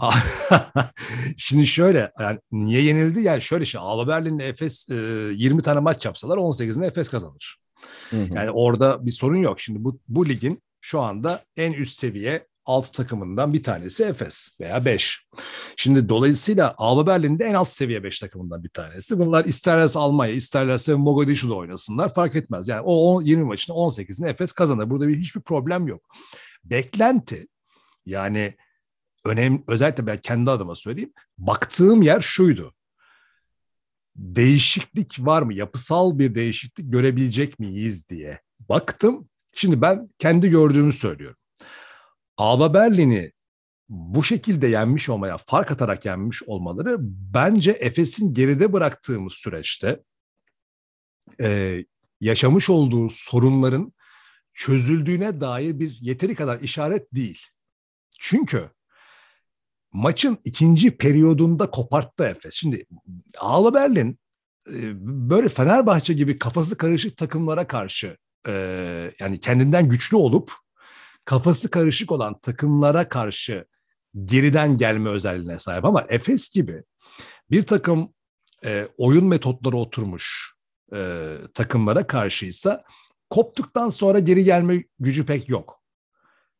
Şimdi 1.37 1.67
şöyle 1.67 2.13
yani 2.19 2.39
niye 2.53 2.83
yenildi? 2.83 3.21
Yani 3.21 3.43
şöyle 3.43 3.65
şey 3.65 3.81
Alba 3.85 4.09
Berlin'le 4.09 4.41
Efes 4.41 4.89
e, 4.91 4.95
20 4.95 5.63
tane 5.63 5.81
maç 5.81 6.05
yapsalar 6.05 6.37
18'inde 6.37 6.87
Efes 6.87 7.11
kazanır. 7.11 7.59
Hı 8.11 8.17
hı. 8.17 8.35
Yani 8.35 8.51
orada 8.51 9.07
bir 9.07 9.11
sorun 9.11 9.37
yok. 9.37 9.61
Şimdi 9.61 9.85
bu, 9.85 9.99
bu 10.09 10.29
ligin 10.29 10.63
şu 10.81 11.01
anda 11.01 11.45
en 11.57 11.73
üst 11.73 11.99
seviye 11.99 12.47
6 12.67 12.93
takımından 12.93 13.53
bir 13.53 13.63
tanesi 13.63 14.05
Efes 14.05 14.49
veya 14.61 14.85
5. 14.85 15.27
Şimdi 15.77 16.09
dolayısıyla 16.09 16.75
Alba 16.79 17.07
Berlin'de 17.07 17.45
en 17.45 17.55
alt 17.55 17.69
seviye 17.69 18.03
5 18.03 18.19
takımından 18.21 18.65
bir 18.65 18.69
tanesi. 18.69 19.19
Bunlar 19.19 19.45
isterlerse 19.45 19.99
Almanya, 19.99 20.33
isterlerse 20.33 20.95
Mogadishu'da 20.95 21.55
oynasınlar 21.55 22.15
fark 22.15 22.37
etmez. 22.37 22.69
Yani 22.69 22.81
o 22.81 22.95
on- 22.95 23.23
20 23.23 23.45
maçın 23.45 23.73
18'ini 23.73 24.29
Efes 24.29 24.53
kazanır. 24.53 24.91
Burada 24.91 25.09
bir 25.09 25.17
hiçbir 25.17 25.41
problem 25.41 25.89
yok. 25.89 26.03
Beklenti 26.65 27.49
yani 28.07 28.57
önemli 29.25 29.63
özellikle 29.69 30.07
ben 30.07 30.19
kendi 30.19 30.51
adıma 30.51 30.75
söyleyeyim. 30.75 31.13
Baktığım 31.39 32.03
yer 32.03 32.21
şuydu. 32.21 32.75
Değişiklik 34.17 35.27
var 35.27 35.43
mı? 35.43 35.55
Yapısal 35.55 36.19
bir 36.19 36.35
değişiklik 36.35 36.93
görebilecek 36.93 37.59
miyiz 37.59 38.09
diye 38.09 38.41
baktım. 38.69 39.29
Şimdi 39.55 39.81
ben 39.81 40.09
kendi 40.19 40.51
gördüğümü 40.51 40.93
söylüyorum. 40.93 41.39
Alba 42.37 42.75
Berlin'i 42.75 43.33
bu 43.89 44.25
şekilde 44.25 44.67
yenmiş 44.67 45.09
olmaya, 45.09 45.39
fark 45.39 45.71
atarak 45.71 46.05
yenmiş 46.05 46.43
olmaları 46.43 46.97
bence 47.35 47.71
Efes'in 47.71 48.35
geride 48.35 48.73
bıraktığımız 48.73 49.33
süreçte 49.33 50.03
e, 51.41 51.79
yaşamış 52.21 52.71
olduğu 52.71 53.09
sorunların 53.11 53.93
çözüldüğüne 54.55 55.41
dair 55.41 55.81
bir 55.81 55.99
yeteri 56.01 56.35
kadar 56.35 56.61
işaret 56.61 57.15
değil. 57.15 57.41
Çünkü 58.21 58.71
maçın 59.93 60.39
ikinci 60.45 60.97
periyodunda 60.97 61.71
koparttı 61.71 62.25
Efes. 62.25 62.55
Şimdi 62.55 62.87
Alba 63.39 63.75
Berlin 63.75 64.19
e, 64.69 64.93
böyle 65.31 65.49
Fenerbahçe 65.49 66.15
gibi 66.15 66.39
kafası 66.39 66.77
karışık 66.77 67.17
takımlara 67.17 67.67
karşı 67.67 68.17
e, 68.47 68.53
yani 69.21 69.41
kendinden 69.41 69.89
güçlü 69.89 70.17
olup 70.17 70.53
kafası 71.27 71.71
karışık 71.71 72.13
olan 72.13 72.39
takımlara 72.39 73.09
karşı 73.09 73.67
geriden 74.25 74.77
gelme 74.77 75.11
özelliğine 75.11 75.59
sahip 75.59 75.85
ama 75.85 76.07
Efes 76.09 76.49
gibi 76.49 76.83
bir 77.51 77.63
takım 77.63 78.15
e, 78.65 78.89
oyun 78.97 79.27
metotları 79.27 79.77
oturmuş 79.77 80.55
e, 80.95 81.33
takımlara 81.55 82.07
karşıysa 82.07 82.85
koptuktan 83.31 83.89
sonra 83.89 84.19
geri 84.19 84.45
gelme 84.45 84.85
gücü 84.99 85.27
pek 85.27 85.49
yok. 85.49 85.83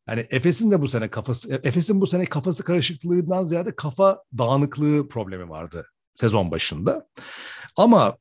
Yani 0.09 0.27
Efes'in 0.29 0.71
de 0.71 0.81
bu 0.81 0.87
sene 0.87 1.09
kafası 1.09 1.61
Efes'in 1.63 2.01
bu 2.01 2.07
sene 2.07 2.25
kafası 2.25 2.63
karışıklığından 2.63 3.45
ziyade 3.45 3.75
kafa 3.75 4.23
dağınıklığı 4.37 5.07
problemi 5.07 5.49
vardı 5.49 5.87
sezon 6.15 6.51
başında. 6.51 7.07
Ama 7.75 8.17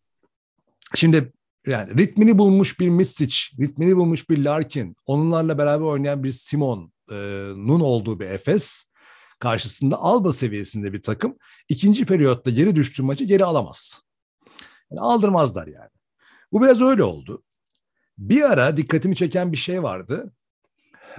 şimdi 0.94 1.32
yani 1.66 1.98
ritmini 1.98 2.38
bulmuş 2.38 2.80
bir 2.80 2.88
Misic, 2.88 3.36
ritmini 3.60 3.96
bulmuş 3.96 4.30
bir 4.30 4.44
Larkin, 4.44 4.96
onlarla 5.06 5.58
beraber 5.58 5.84
oynayan 5.84 6.24
bir 6.24 6.32
Simon'un 6.32 7.80
olduğu 7.80 8.20
bir 8.20 8.26
Efes 8.26 8.84
karşısında 9.38 9.96
Alba 9.96 10.32
seviyesinde 10.32 10.92
bir 10.92 11.02
takım 11.02 11.36
ikinci 11.68 12.06
periyotta 12.06 12.50
geri 12.50 12.76
düştüğü 12.76 13.02
maçı 13.02 13.24
geri 13.24 13.44
alamaz. 13.44 14.02
Yani 14.90 15.00
aldırmazlar 15.00 15.66
yani. 15.66 15.90
Bu 16.52 16.62
biraz 16.62 16.82
öyle 16.82 17.02
oldu. 17.02 17.42
Bir 18.18 18.42
ara 18.42 18.76
dikkatimi 18.76 19.16
çeken 19.16 19.52
bir 19.52 19.56
şey 19.56 19.82
vardı. 19.82 20.32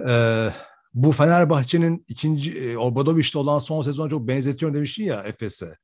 Ee, 0.07 0.49
bu 0.93 1.11
Fenerbahçe'nin 1.11 2.05
ikinci 2.07 2.59
e, 2.59 2.77
Obradovic'te 2.77 3.39
olan 3.39 3.59
son 3.59 3.81
sezona 3.81 4.09
çok 4.09 4.27
benzetiyorum 4.27 4.75
demiştin 4.75 5.03
ya 5.03 5.23
Efes'e. 5.23 5.75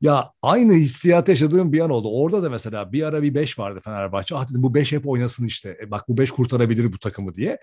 Ya 0.00 0.30
aynı 0.42 0.72
hissiyat 0.72 1.28
yaşadığım 1.28 1.72
bir 1.72 1.80
an 1.80 1.90
oldu. 1.90 2.08
Orada 2.12 2.42
da 2.42 2.50
mesela 2.50 2.92
bir 2.92 3.02
ara 3.02 3.22
bir 3.22 3.34
5 3.34 3.58
vardı 3.58 3.80
Fenerbahçe. 3.84 4.36
Ah 4.36 4.48
dedim 4.50 4.62
bu 4.62 4.74
5 4.74 4.92
hep 4.92 5.08
oynasın 5.08 5.46
işte. 5.46 5.78
E, 5.82 5.90
bak 5.90 6.08
bu 6.08 6.18
5 6.18 6.30
kurtarabilir 6.30 6.92
bu 6.92 6.98
takımı 6.98 7.34
diye. 7.34 7.58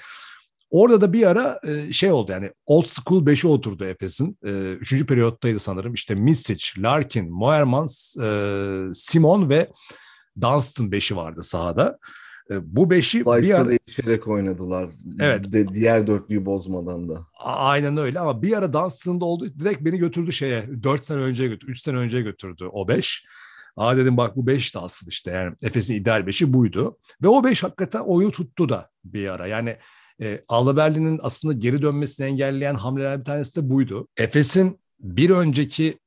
Orada 0.70 1.02
da 1.02 1.14
bir 1.14 1.28
ara 1.28 1.60
e, 1.68 1.94
şey 1.94 2.12
oldu 2.12 2.32
yani 2.32 2.52
old 2.66 2.86
school 2.86 3.26
5'e 3.26 3.48
oturdu 3.48 3.86
Efes'in. 3.86 4.38
E, 4.46 4.50
üçüncü 4.72 5.06
periyottaydı 5.06 5.60
sanırım. 5.60 5.94
İşte 5.94 6.16
Misic, 6.16 6.82
Larkin, 6.82 7.32
Moermans, 7.32 8.18
e, 8.18 8.94
Simon 8.94 9.50
ve 9.50 9.70
Dunstan 10.42 10.90
5'i 10.92 11.16
vardı 11.16 11.44
sahada. 11.44 11.98
E, 12.52 12.76
bu 12.76 12.84
5'i 12.84 13.26
bir 13.26 13.32
Vice'da 13.42 13.58
ara... 13.58 13.70
değişerek 13.70 14.28
oynadılar. 14.28 14.90
Evet. 15.20 15.52
De, 15.52 15.68
diğer 15.68 16.08
dörtlüyü 16.08 16.46
bozmadan 16.46 17.10
da. 17.10 17.14
A- 17.40 17.54
Aynen 17.56 17.98
öyle 17.98 18.20
ama 18.20 18.42
bir 18.42 18.58
ara 18.58 18.74
Dunstan'da 18.74 19.26
oldu. 19.26 19.60
Direkt 19.60 19.82
beni 19.82 19.98
götürdü 19.98 20.34
şeye. 20.34 20.84
4 20.84 21.06
sene 21.06 21.20
önce 21.22 21.48
götürdü. 21.48 21.72
3 21.72 21.82
sene 21.82 21.98
önce 21.98 22.22
götürdü 22.22 22.66
o 22.72 22.88
5. 22.88 23.26
Aa 23.76 23.98
dedim 23.98 24.18
bak 24.18 24.36
bu 24.36 24.48
5 24.48 24.76
de 24.76 24.80
aslında 24.80 25.10
işte. 25.10 25.32
Yani 25.32 25.56
Efes'in 25.64 25.96
ideal 25.96 26.22
5'i 26.22 26.54
buydu. 26.54 26.98
Ve 27.22 27.28
o 27.28 27.44
5 27.44 27.64
hakikaten 27.64 28.00
oyunu 28.00 28.32
tuttu 28.32 28.70
da 28.70 28.90
bir 29.04 29.28
ara. 29.28 29.48
Yani 29.48 29.78
e, 30.22 30.42
Alba 30.48 30.78
Berlin'in 30.78 31.20
aslında 31.24 31.54
geri 31.54 31.82
dönmesini 31.82 32.28
engelleyen 32.28 32.76
hamleler 32.76 33.20
bir 33.20 33.26
tanesi 33.26 33.62
de 33.62 33.70
buydu. 33.70 34.08
Efes'in 34.18 34.80
bir 35.00 35.30
önceki 35.30 36.00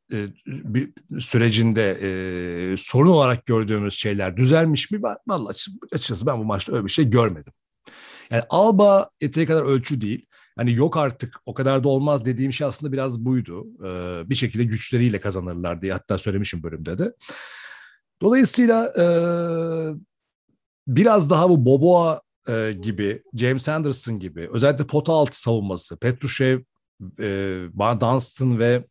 bir 0.47 0.93
sürecinde 1.21 1.91
e, 1.91 2.77
sorun 2.77 3.11
olarak 3.11 3.47
gördüğümüz 3.47 3.95
şeyler 3.95 4.37
düzelmiş 4.37 4.91
mi? 4.91 5.03
Vallahi 5.27 5.57
açıkçası 5.93 6.27
ben 6.27 6.39
bu 6.39 6.45
maçta 6.45 6.73
öyle 6.73 6.85
bir 6.85 6.91
şey 6.91 7.11
görmedim. 7.11 7.53
Yani 8.31 8.43
Alba 8.51 9.11
yeteri 9.21 9.47
kadar 9.47 9.63
ölçü 9.63 10.01
değil. 10.01 10.27
Hani 10.57 10.75
yok 10.75 10.97
artık 10.97 11.41
o 11.47 11.55
kadar 11.55 11.85
da 11.85 11.89
olmaz 11.89 12.25
dediğim 12.25 12.53
şey 12.53 12.67
aslında 12.67 12.93
biraz 12.93 13.25
buydu. 13.25 13.67
Ee, 13.85 14.31
bir 14.31 14.35
şekilde 14.35 14.65
güçleriyle 14.65 15.21
kazanırlar 15.21 15.83
diye 15.83 15.93
hatta 15.93 16.19
söylemişim 16.19 16.63
bölümde 16.63 16.99
de. 16.99 17.13
Dolayısıyla 18.23 18.93
e, 18.99 19.05
biraz 20.87 21.31
daha 21.31 21.51
bu 21.51 21.65
Boboa 21.65 22.21
e, 22.49 22.73
gibi, 22.73 23.23
James 23.35 23.69
Anderson 23.69 24.19
gibi 24.19 24.49
özellikle 24.53 24.87
pota 24.87 25.13
altı 25.13 25.41
savunması, 25.41 25.99
Petrushev, 25.99 26.61
e, 27.21 27.25
Dunstan 28.01 28.59
ve 28.59 28.85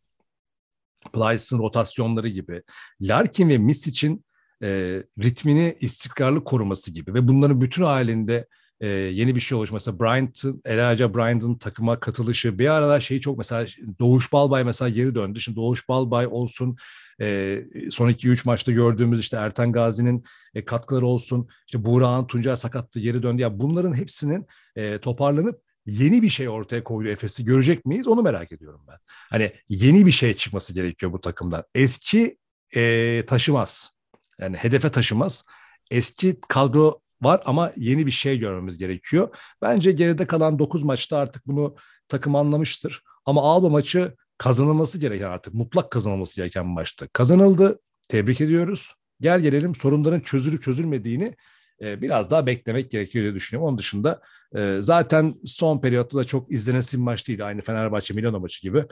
Plyce'ın 1.12 1.60
rotasyonları 1.60 2.28
gibi, 2.28 2.64
Larkin 3.02 3.50
ve 3.50 3.58
Misic'in 3.58 4.26
e, 4.64 5.04
ritmini 5.20 5.78
istikrarlı 5.80 6.44
koruması 6.44 6.92
gibi 6.92 7.14
ve 7.14 7.28
bunların 7.28 7.62
bütün 7.62 7.84
halinde 7.84 8.48
e, 8.82 8.88
yeni 8.90 9.36
bir 9.36 9.40
şey 9.40 9.58
oluşması. 9.58 10.00
Bryant'ın, 10.00 10.62
Elijah 10.66 11.14
Bryant'ın 11.14 11.56
takıma 11.56 12.00
katılışı. 12.00 12.60
Bir 12.60 12.68
aralar 12.68 13.00
şeyi 13.00 13.22
çok 13.22 13.38
mesela 13.38 13.66
Doğuş 14.00 14.34
Balbay 14.34 14.64
mesela 14.64 14.90
geri 14.90 15.16
döndü. 15.16 15.40
Şimdi 15.40 15.56
Doğuş 15.56 15.90
Balbay 15.90 16.28
olsun 16.28 16.78
e, 17.22 17.60
son 17.92 18.10
2-3 18.10 18.42
maçta 18.46 18.72
gördüğümüz 18.72 19.20
işte 19.20 19.38
Erten 19.38 19.72
Gazi'nin 19.72 20.24
e, 20.56 20.66
katkıları 20.66 21.06
olsun. 21.06 21.48
İşte 21.66 21.86
Buğra'nın 21.86 22.28
Tuncay 22.28 22.56
sakattı 22.56 23.00
geri 23.00 23.24
döndü. 23.24 23.42
Ya 23.42 23.60
bunların 23.60 23.94
hepsinin 23.94 24.48
e, 24.76 25.00
toparlanıp 25.00 25.62
yeni 25.86 26.22
bir 26.22 26.30
şey 26.30 26.50
ortaya 26.50 26.84
koyuyor 26.84 27.14
Efes'i 27.14 27.46
görecek 27.46 27.86
miyiz? 27.86 28.08
Onu 28.08 28.22
merak 28.22 28.52
ediyorum 28.52 28.82
ben. 28.88 28.98
Hani 29.08 29.54
yeni 29.70 30.06
bir 30.06 30.12
şey 30.12 30.34
çıkması 30.34 30.74
gerekiyor 30.74 31.14
bu 31.14 31.22
takımdan. 31.22 31.64
Eski 31.76 32.38
e, 32.76 33.24
taşımaz. 33.28 33.92
Yani 34.40 34.58
hedefe 34.58 34.92
taşımaz. 34.92 35.46
Eski 35.92 36.40
kadro 36.48 37.02
var 37.22 37.42
ama 37.46 37.72
yeni 37.76 38.06
bir 38.06 38.12
şey 38.12 38.40
görmemiz 38.40 38.78
gerekiyor. 38.78 39.36
Bence 39.62 39.92
geride 39.92 40.28
kalan 40.28 40.60
9 40.60 40.84
maçta 40.84 41.18
artık 41.18 41.48
bunu 41.48 41.76
takım 42.08 42.36
anlamıştır. 42.36 43.04
Ama 43.26 43.42
Alba 43.42 43.70
maçı 43.70 44.16
kazanılması 44.38 44.98
gereken 45.00 45.30
artık 45.30 45.54
mutlak 45.54 45.92
kazanılması 45.92 46.36
gereken 46.36 46.66
bir 46.66 46.74
maçtı. 46.74 47.10
Kazanıldı. 47.14 47.80
Tebrik 48.08 48.42
ediyoruz. 48.42 48.94
Gel 49.22 49.42
gelelim 49.42 49.76
sorunların 49.76 50.20
çözülüp 50.20 50.64
çözülmediğini 50.64 51.36
e, 51.82 52.02
biraz 52.02 52.32
daha 52.32 52.46
beklemek 52.46 52.92
gerekiyor 52.92 53.24
diye 53.24 53.36
düşünüyorum. 53.36 53.70
Onun 53.70 53.78
dışında 53.78 54.22
e, 54.56 54.78
zaten 54.82 55.34
son 55.46 55.82
periyotta 55.82 56.18
da 56.18 56.24
çok 56.24 56.52
izlenesi 56.52 56.98
bir 56.98 57.04
maç 57.04 57.28
değil. 57.28 57.48
Aynı 57.48 57.62
Fenerbahçe 57.62 58.14
Milano 58.14 58.40
maçı 58.40 58.62
gibi. 58.62 58.86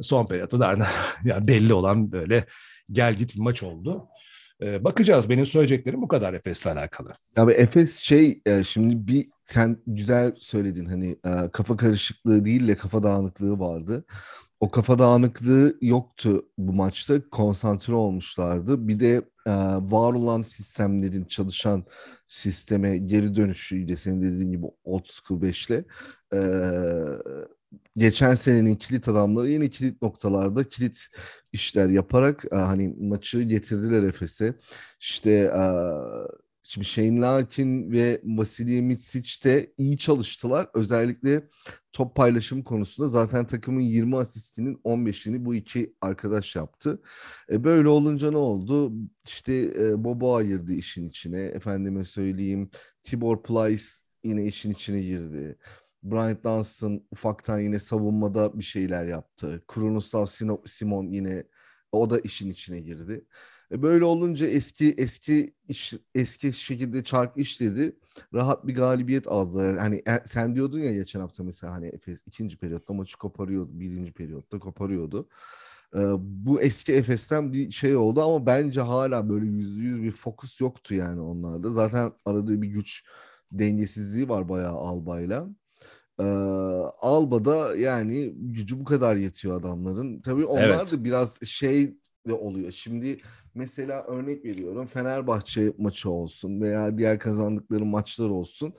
Son 0.00 0.26
periyotta 0.26 0.60
da 0.60 0.78
yani 1.24 1.48
belli 1.48 1.74
olan 1.74 2.12
böyle 2.12 2.44
gel 2.92 3.14
git 3.14 3.34
bir 3.34 3.40
maç 3.40 3.62
oldu. 3.62 4.08
E, 4.62 4.84
bakacağız. 4.84 5.30
Benim 5.30 5.46
söyleyeceklerim 5.46 6.02
bu 6.02 6.08
kadar 6.08 6.34
Efes'le 6.34 6.66
alakalı. 6.66 7.12
Abi 7.36 7.52
Efes 7.52 8.02
şey 8.02 8.42
e, 8.46 8.64
şimdi 8.64 9.06
bir 9.06 9.28
sen 9.44 9.76
güzel 9.86 10.34
söyledin 10.38 10.86
hani 10.86 11.10
e, 11.10 11.50
kafa 11.52 11.76
karışıklığı 11.76 12.44
değil 12.44 12.68
de 12.68 12.76
kafa 12.76 13.02
dağınıklığı 13.02 13.58
vardı. 13.58 14.04
O 14.60 14.70
kafa 14.70 14.98
dağınıklığı 14.98 15.76
yoktu 15.80 16.44
bu 16.58 16.72
maçta. 16.72 17.28
Konsantre 17.30 17.94
olmuşlardı. 17.94 18.88
Bir 18.88 19.00
de 19.00 19.22
var 19.80 20.12
olan 20.12 20.42
sistemlerin 20.42 21.24
çalışan 21.24 21.84
sisteme 22.26 22.98
geri 22.98 23.36
dönüşüyle 23.36 23.96
senin 23.96 24.22
dediğin 24.22 24.52
gibi 24.52 24.66
old 24.84 25.04
school 25.04 25.42
5'le 25.42 25.84
e, 26.32 26.38
geçen 27.96 28.34
senenin 28.34 28.76
kilit 28.76 29.08
adamları 29.08 29.48
yeni 29.48 29.70
kilit 29.70 30.02
noktalarda 30.02 30.64
kilit 30.64 31.06
işler 31.52 31.88
yaparak 31.88 32.44
e, 32.52 32.56
hani 32.56 32.94
maçı 33.00 33.42
getirdiler 33.42 34.02
Efes'e. 34.02 34.54
İşte 35.00 35.30
e, 35.30 35.62
Şimdi 36.70 36.86
Shane 36.86 37.20
Larkin 37.20 37.92
ve 37.92 38.20
Vasilij 38.24 38.80
Mitsic 38.80 39.44
de 39.44 39.72
iyi 39.76 39.98
çalıştılar. 39.98 40.68
Özellikle 40.74 41.48
top 41.92 42.16
paylaşım 42.16 42.62
konusunda 42.62 43.08
zaten 43.08 43.46
takımın 43.46 43.80
20 43.80 44.16
asistinin 44.18 44.80
15'ini 44.84 45.44
bu 45.44 45.54
iki 45.54 45.94
arkadaş 46.00 46.56
yaptı. 46.56 47.02
E 47.50 47.64
böyle 47.64 47.88
olunca 47.88 48.30
ne 48.30 48.36
oldu? 48.36 48.92
İşte 49.26 49.54
e, 49.54 50.04
Bobo 50.04 50.36
ayırdı 50.36 50.74
işin 50.74 51.08
içine. 51.08 51.42
Efendime 51.42 52.04
söyleyeyim 52.04 52.70
Tibor 53.02 53.42
Plyce 53.42 53.84
yine 54.24 54.44
işin 54.46 54.70
içine 54.70 55.00
girdi. 55.00 55.58
Bryant 56.02 56.44
Dunstan 56.44 57.02
ufaktan 57.10 57.60
yine 57.60 57.78
savunmada 57.78 58.58
bir 58.58 58.64
şeyler 58.64 59.06
yaptı. 59.06 59.62
Kronoslav 59.68 60.26
Simon 60.64 61.06
yine 61.06 61.44
o 61.92 62.10
da 62.10 62.18
işin 62.20 62.50
içine 62.50 62.80
girdi. 62.80 63.24
E 63.72 63.82
böyle 63.82 64.04
olunca 64.04 64.46
eski 64.46 64.94
eski 64.98 65.54
iş, 65.68 65.94
eski 66.14 66.52
şekilde 66.52 67.04
çark 67.04 67.36
işledi. 67.36 67.96
Rahat 68.34 68.66
bir 68.66 68.74
galibiyet 68.74 69.28
aldılar. 69.28 69.78
Hani 69.78 69.96
e, 69.96 70.20
sen 70.24 70.54
diyordun 70.54 70.78
ya 70.78 70.94
geçen 70.94 71.20
hafta 71.20 71.44
mesela 71.44 71.72
hani 71.72 71.86
Efes 71.86 72.26
ikinci 72.26 72.56
periyotta 72.56 72.94
maçı 72.94 73.18
koparıyordu. 73.18 73.70
Birinci 73.72 74.12
periyotta 74.12 74.58
koparıyordu. 74.58 75.28
E, 75.94 76.00
bu 76.18 76.60
eski 76.60 76.92
Efes'ten 76.92 77.52
bir 77.52 77.70
şey 77.70 77.96
oldu 77.96 78.22
ama 78.22 78.46
bence 78.46 78.80
hala 78.80 79.28
böyle 79.28 79.46
yüzde 79.46 79.80
yüz 79.80 80.02
bir 80.02 80.12
fokus 80.12 80.60
yoktu 80.60 80.94
yani 80.94 81.20
onlarda. 81.20 81.70
Zaten 81.70 82.12
aradığı 82.24 82.62
bir 82.62 82.68
güç 82.68 83.04
dengesizliği 83.52 84.28
var 84.28 84.48
bayağı 84.48 84.74
Alba'yla. 84.74 85.48
Ee, 86.20 86.24
Alba'da 87.00 87.76
yani 87.76 88.34
gücü 88.36 88.80
bu 88.80 88.84
kadar 88.84 89.16
yetiyor 89.16 89.60
adamların. 89.60 90.20
Tabii 90.20 90.44
onlar 90.44 90.68
evet. 90.68 90.92
da 90.92 91.04
biraz 91.04 91.42
şey 91.42 91.94
de 92.26 92.32
oluyor. 92.32 92.70
Şimdi 92.70 93.20
mesela 93.54 94.04
örnek 94.04 94.44
veriyorum 94.44 94.86
Fenerbahçe 94.86 95.72
maçı 95.78 96.10
olsun 96.10 96.60
veya 96.60 96.98
diğer 96.98 97.18
kazandıkları 97.18 97.84
maçlar 97.84 98.28
olsun. 98.28 98.74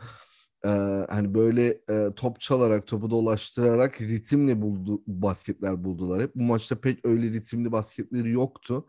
Ee, 0.66 0.70
hani 1.10 1.34
böyle 1.34 1.68
e, 1.90 2.10
top 2.16 2.40
çalarak 2.40 2.88
topu 2.88 3.10
dolaştırarak 3.10 4.02
ritimle 4.02 4.62
buldu 4.62 5.02
basketler 5.08 5.84
buldular. 5.84 6.22
Hep 6.22 6.36
bu 6.36 6.44
maçta 6.44 6.82
pek 6.82 7.06
öyle 7.06 7.30
ritimli 7.30 7.72
basketleri 7.72 8.32
yoktu. 8.32 8.86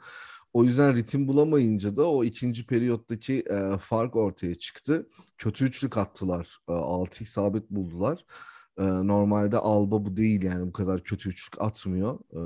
O 0.52 0.64
yüzden 0.64 0.96
ritim 0.96 1.28
bulamayınca 1.28 1.96
da 1.96 2.10
o 2.10 2.24
ikinci 2.24 2.66
periyottaki 2.66 3.44
e, 3.50 3.78
fark 3.78 4.16
ortaya 4.16 4.54
çıktı. 4.54 5.08
Kötü 5.38 5.64
üçlük 5.64 5.96
attılar. 5.96 6.58
E, 6.68 6.72
altı 6.72 7.24
isabet 7.24 7.70
buldular. 7.70 8.24
E, 8.78 8.84
normalde 8.84 9.58
Alba 9.58 10.04
bu 10.04 10.16
değil 10.16 10.42
yani 10.42 10.66
bu 10.66 10.72
kadar 10.72 11.02
kötü 11.02 11.28
üçlük 11.28 11.62
atmıyor. 11.62 12.18
E, 12.32 12.40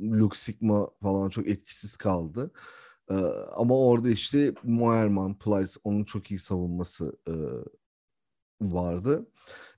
Luke 0.00 0.38
Sigma 0.38 0.90
falan 1.02 1.28
çok 1.28 1.48
etkisiz 1.48 1.96
kaldı. 1.96 2.50
Ee, 3.10 3.14
ama 3.56 3.78
orada 3.78 4.10
işte 4.10 4.54
Moerman, 4.64 5.38
Plyce 5.38 5.72
onun 5.84 6.04
çok 6.04 6.30
iyi 6.30 6.38
savunması 6.38 7.18
e, 7.28 7.32
vardı. 8.60 9.26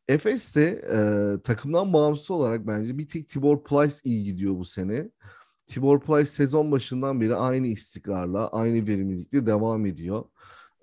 Efes 0.08 0.56
de 0.56 0.66
e, 0.92 1.42
takımdan 1.42 1.92
bağımsız 1.92 2.30
olarak 2.30 2.66
bence 2.66 2.98
bir 2.98 3.08
tek 3.08 3.28
Tibor 3.28 3.64
Plyce 3.64 3.96
iyi 4.04 4.24
gidiyor 4.24 4.56
bu 4.58 4.64
sene. 4.64 5.10
Tibor 5.66 6.00
Plyce 6.00 6.26
sezon 6.26 6.72
başından 6.72 7.20
beri 7.20 7.34
aynı 7.34 7.66
istikrarla, 7.66 8.48
aynı 8.48 8.86
verimlilikle 8.86 9.46
devam 9.46 9.86
ediyor. 9.86 10.24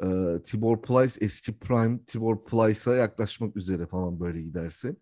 E, 0.04 0.08
Tibor 0.44 0.82
Plyce 0.82 1.26
eski 1.26 1.60
prime 1.60 2.04
Tibor 2.06 2.46
Plyce'a 2.46 2.96
yaklaşmak 2.96 3.56
üzere 3.58 3.88
falan 3.88 4.20
böyle 4.20 4.42
giderse. 4.42 4.96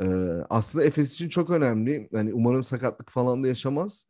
Ee, 0.00 0.06
aslında 0.50 0.84
Efes 0.84 1.14
için 1.14 1.28
çok 1.28 1.50
önemli. 1.50 2.08
Yani 2.12 2.34
umarım 2.34 2.64
sakatlık 2.64 3.10
falan 3.10 3.44
da 3.44 3.48
yaşamaz. 3.48 4.06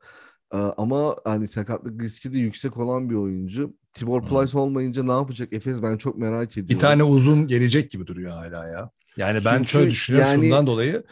Ee, 0.54 0.56
ama 0.56 1.16
hani 1.24 1.48
sakatlık 1.48 2.02
riski 2.02 2.32
de 2.32 2.38
yüksek 2.38 2.76
olan 2.76 3.10
bir 3.10 3.14
oyuncu. 3.14 3.76
Tibor 3.92 4.22
hmm. 4.22 4.28
Plyce 4.28 4.58
olmayınca 4.58 5.02
ne 5.02 5.12
yapacak 5.12 5.52
Efes 5.52 5.82
ben 5.82 5.96
çok 5.96 6.18
merak 6.18 6.52
ediyorum. 6.52 6.68
Bir 6.68 6.78
tane 6.78 7.02
uzun 7.02 7.46
gelecek 7.46 7.90
gibi 7.90 8.06
duruyor 8.06 8.32
hala 8.32 8.68
ya. 8.68 8.90
Yani 9.16 9.44
ben 9.44 9.56
Çünkü 9.56 9.70
şöyle 9.70 9.90
düşünüyorum 9.90 10.30
yani... 10.30 10.44
şundan 10.44 10.66
dolayı. 10.66 11.04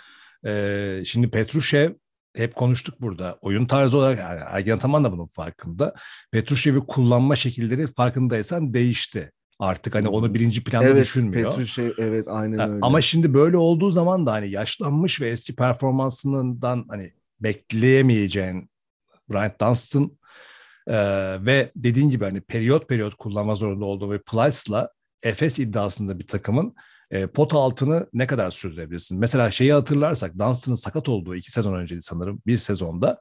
E, 0.46 1.02
şimdi 1.06 1.30
Petrushev 1.30 1.92
hep 2.37 2.54
konuştuk 2.54 3.00
burada. 3.00 3.38
Oyun 3.40 3.66
tarzı 3.66 3.96
olarak 3.96 4.18
yani 4.18 4.40
Ergen 4.46 4.76
Ataman 4.76 5.04
da 5.04 5.12
bunun 5.12 5.26
farkında. 5.26 5.94
Petrushev'i 6.30 6.80
kullanma 6.80 7.37
şekilleri 7.37 7.87
farkındaysan 7.87 8.74
değişti. 8.74 9.32
Artık 9.58 9.94
hani 9.94 10.08
onu 10.08 10.34
birinci 10.34 10.64
planda 10.64 10.88
evet, 10.88 11.02
düşünmüyor. 11.02 11.50
Petrushev 11.50 11.90
evet 11.98 12.28
aynen 12.28 12.70
öyle. 12.70 12.78
Ama 12.82 13.00
şimdi 13.00 13.34
böyle 13.34 13.56
olduğu 13.56 13.90
zaman 13.90 14.26
da 14.26 14.32
hani 14.32 14.50
yaşlanmış 14.50 15.20
ve 15.20 15.30
eski 15.30 15.56
performansından 15.56 16.84
hani 16.88 17.12
bekleyemeyeceğin 17.40 18.70
Bryant 19.30 19.60
Dunstan 19.60 20.10
e, 20.86 20.96
ve 21.46 21.72
dediğin 21.76 22.10
gibi 22.10 22.24
hani 22.24 22.40
periyot 22.40 22.88
periyot 22.88 23.14
kullanma 23.14 23.54
zorunda 23.54 23.84
olduğu 23.84 24.10
ve 24.10 24.22
Plyce'la 24.22 24.90
Efes 25.22 25.58
iddiasında 25.58 26.18
bir 26.18 26.26
takımın 26.26 26.74
e, 27.10 27.26
pot 27.26 27.54
altını 27.54 28.06
ne 28.12 28.26
kadar 28.26 28.50
sürdürebilirsin? 28.50 29.18
Mesela 29.18 29.50
şeyi 29.50 29.72
hatırlarsak 29.72 30.38
Dunstan'ın 30.38 30.76
sakat 30.76 31.08
olduğu 31.08 31.34
iki 31.34 31.52
sezon 31.52 31.74
önceydi 31.74 32.02
sanırım 32.02 32.42
bir 32.46 32.58
sezonda. 32.58 33.20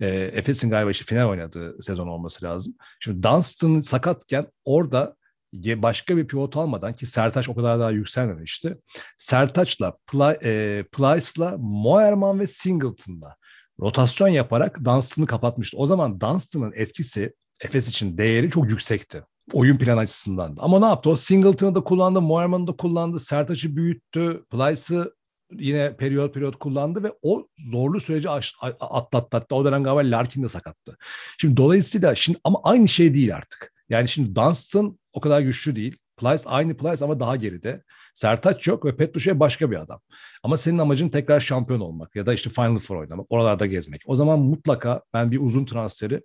E, 0.00 0.08
Efes'in 0.08 0.70
galiba 0.70 0.90
işte 0.90 1.04
final 1.04 1.28
oynadığı 1.28 1.82
sezon 1.82 2.08
olması 2.08 2.44
lazım. 2.44 2.74
Şimdi 3.00 3.22
Dunstan 3.22 3.80
sakatken 3.80 4.46
orada 4.64 5.16
başka 5.52 6.16
bir 6.16 6.26
pivot 6.26 6.56
almadan 6.56 6.92
ki 6.92 7.06
Sertaç 7.06 7.48
o 7.48 7.54
kadar 7.54 7.80
daha 7.80 7.90
yükselmemişti. 7.90 8.78
Sertaç'la, 9.16 9.96
Ply, 10.06 10.36
e, 10.44 10.84
Plyce'la, 10.92 11.56
Moerman 11.58 12.40
ve 12.40 12.46
Singleton'la 12.46 13.36
rotasyon 13.80 14.28
yaparak 14.28 14.84
Dunstan'ı 14.84 15.26
kapatmıştı. 15.26 15.76
O 15.76 15.86
zaman 15.86 16.20
Dunstan'ın 16.20 16.72
etkisi 16.76 17.34
Efes 17.60 17.88
için 17.88 18.18
değeri 18.18 18.50
çok 18.50 18.70
yüksekti. 18.70 19.22
Oyun 19.52 19.76
plan 19.76 19.96
açısından 19.96 20.56
da. 20.56 20.62
Ama 20.62 20.78
ne 20.78 20.86
yaptı? 20.86 21.10
O 21.10 21.16
Singleton'ı 21.16 21.74
da 21.74 21.84
kullandı, 21.84 22.20
Moerman'ı 22.20 22.66
da 22.66 22.72
kullandı, 22.72 23.20
Sertaç'ı 23.20 23.76
büyüttü, 23.76 24.44
Plyce'ı 24.50 25.14
yine 25.52 25.96
periyot 25.96 26.34
periyot 26.34 26.58
kullandı 26.58 27.02
ve 27.02 27.12
o 27.22 27.48
zorlu 27.72 28.00
süreci 28.00 28.30
atlattı. 28.30 29.36
Hatta 29.36 29.56
o 29.56 29.64
dönem 29.64 29.84
galiba 29.84 30.16
Larkin 30.16 30.42
de 30.42 30.48
sakattı. 30.48 30.96
Şimdi 31.40 31.56
dolayısıyla 31.56 32.14
şimdi 32.14 32.38
ama 32.44 32.60
aynı 32.64 32.88
şey 32.88 33.14
değil 33.14 33.36
artık. 33.36 33.77
Yani 33.88 34.08
şimdi 34.08 34.34
Dunstan 34.34 34.98
o 35.12 35.20
kadar 35.20 35.40
güçlü 35.40 35.76
değil. 35.76 35.96
Plyce 36.16 36.42
aynı 36.46 36.76
Plyce 36.76 37.04
ama 37.04 37.20
daha 37.20 37.36
geride. 37.36 37.82
Sertaç 38.14 38.66
yok 38.66 38.84
ve 38.84 38.96
Petrushev 38.96 39.40
başka 39.40 39.70
bir 39.70 39.76
adam. 39.76 40.00
Ama 40.42 40.56
senin 40.56 40.78
amacın 40.78 41.08
tekrar 41.08 41.40
şampiyon 41.40 41.80
olmak 41.80 42.16
ya 42.16 42.26
da 42.26 42.34
işte 42.34 42.50
Final 42.50 42.78
Four 42.78 42.96
oynamak, 42.96 43.26
oralarda 43.28 43.66
gezmek. 43.66 44.02
O 44.06 44.16
zaman 44.16 44.38
mutlaka 44.38 45.02
ben 45.14 45.30
bir 45.30 45.40
uzun 45.40 45.64
transferi 45.64 46.22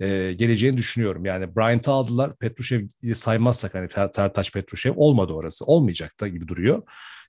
e, 0.00 0.32
geleceğini 0.32 0.76
düşünüyorum. 0.76 1.24
Yani 1.24 1.56
Bryant'ı 1.56 1.90
aldılar. 1.90 2.36
Petrushev 2.36 2.86
saymazsak 3.14 3.74
hani 3.74 3.88
Sertaç 3.90 4.52
Petrushev 4.52 4.92
olmadı 4.96 5.32
orası. 5.32 5.64
Olmayacak 5.64 6.20
da 6.20 6.28
gibi 6.28 6.48
duruyor. 6.48 6.82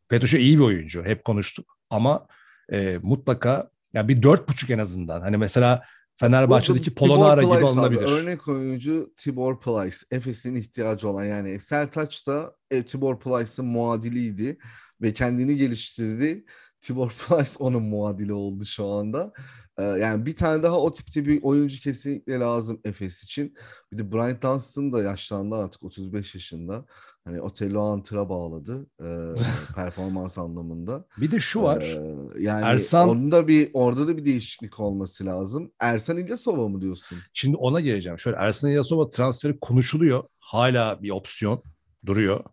Petrushev 0.10 0.40
iyi 0.40 0.58
bir 0.58 0.64
oyuncu. 0.64 1.06
Hep 1.06 1.24
konuştuk. 1.26 1.78
Ama 1.90 2.28
e, 2.72 3.00
mutlaka 3.02 3.70
yani 3.94 4.08
bir 4.08 4.24
dört 4.24 4.50
buçuk 4.50 4.70
en 4.70 4.80
azından. 4.80 5.22
Hani 5.22 5.38
mesela 5.38 5.84
Fenerbahçe'deki 6.24 6.94
Polonara 6.94 7.44
gibi 7.44 7.54
alınabilir. 7.54 8.02
Örnek 8.02 8.48
oyuncu 8.48 9.14
Tibor 9.18 9.60
Plyce. 9.60 9.98
Efes'in 10.12 10.56
ihtiyacı 10.56 11.10
olan 11.10 11.26
yani 11.26 11.60
Sertaç 11.60 12.28
da 12.28 12.56
e, 12.72 12.86
Tibor 12.86 13.20
Plyce'ın 13.20 13.66
muadiliydi 13.66 14.58
ve 15.02 15.14
kendini 15.14 15.58
geliştirdi. 15.58 16.46
Tibor 16.82 17.10
Plyce 17.28 17.52
onun 17.60 17.84
muadili 17.84 18.34
oldu 18.34 18.66
şu 18.66 18.86
anda. 18.86 19.34
Ee, 19.78 19.84
yani 19.84 20.26
bir 20.26 20.36
tane 20.36 20.64
daha 20.64 20.80
o 20.80 20.92
tipte 20.92 21.26
bir 21.26 21.44
oyuncu 21.44 21.80
kesinlikle 21.80 22.40
lazım 22.40 22.82
Efes 22.86 23.24
için. 23.24 23.56
Bir 23.92 23.98
de 23.98 24.12
Bryant 24.12 24.44
Dunstan 24.44 24.94
da 24.94 25.04
yaşlandı 25.04 25.56
artık 25.56 25.84
35 25.84 26.36
yaşında. 26.36 26.86
Hani 27.26 27.42
Otello 27.42 27.82
Antır'a 27.82 28.30
bağladı 28.30 28.88
e, 29.00 29.08
performans 29.76 30.38
anlamında. 30.38 31.06
Bir 31.18 31.32
de 31.32 31.40
şu 31.40 31.64
var. 31.64 31.82
Ee, 31.82 32.42
yani 32.44 32.66
Ersan 32.66 33.10
onda 33.10 33.48
bir 33.48 33.70
orada 33.74 34.08
da 34.08 34.18
bir 34.18 34.26
değişiklik 34.26 34.80
olması 34.80 35.26
lazım. 35.26 35.72
Ersan 35.80 36.18
İlyasova 36.18 36.68
mı 36.68 36.82
diyorsun? 36.82 37.18
Şimdi 37.34 37.58
ona 37.58 37.80
geleceğim. 37.80 38.20
Şöyle 38.20 38.38
Ersan 38.38 38.70
İlyasova 38.70 39.10
transferi 39.10 39.60
konuşuluyor. 39.60 40.24
Hala 40.40 41.02
bir 41.04 41.10
opsiyon. 41.10 41.64
duruyor. 42.06 42.44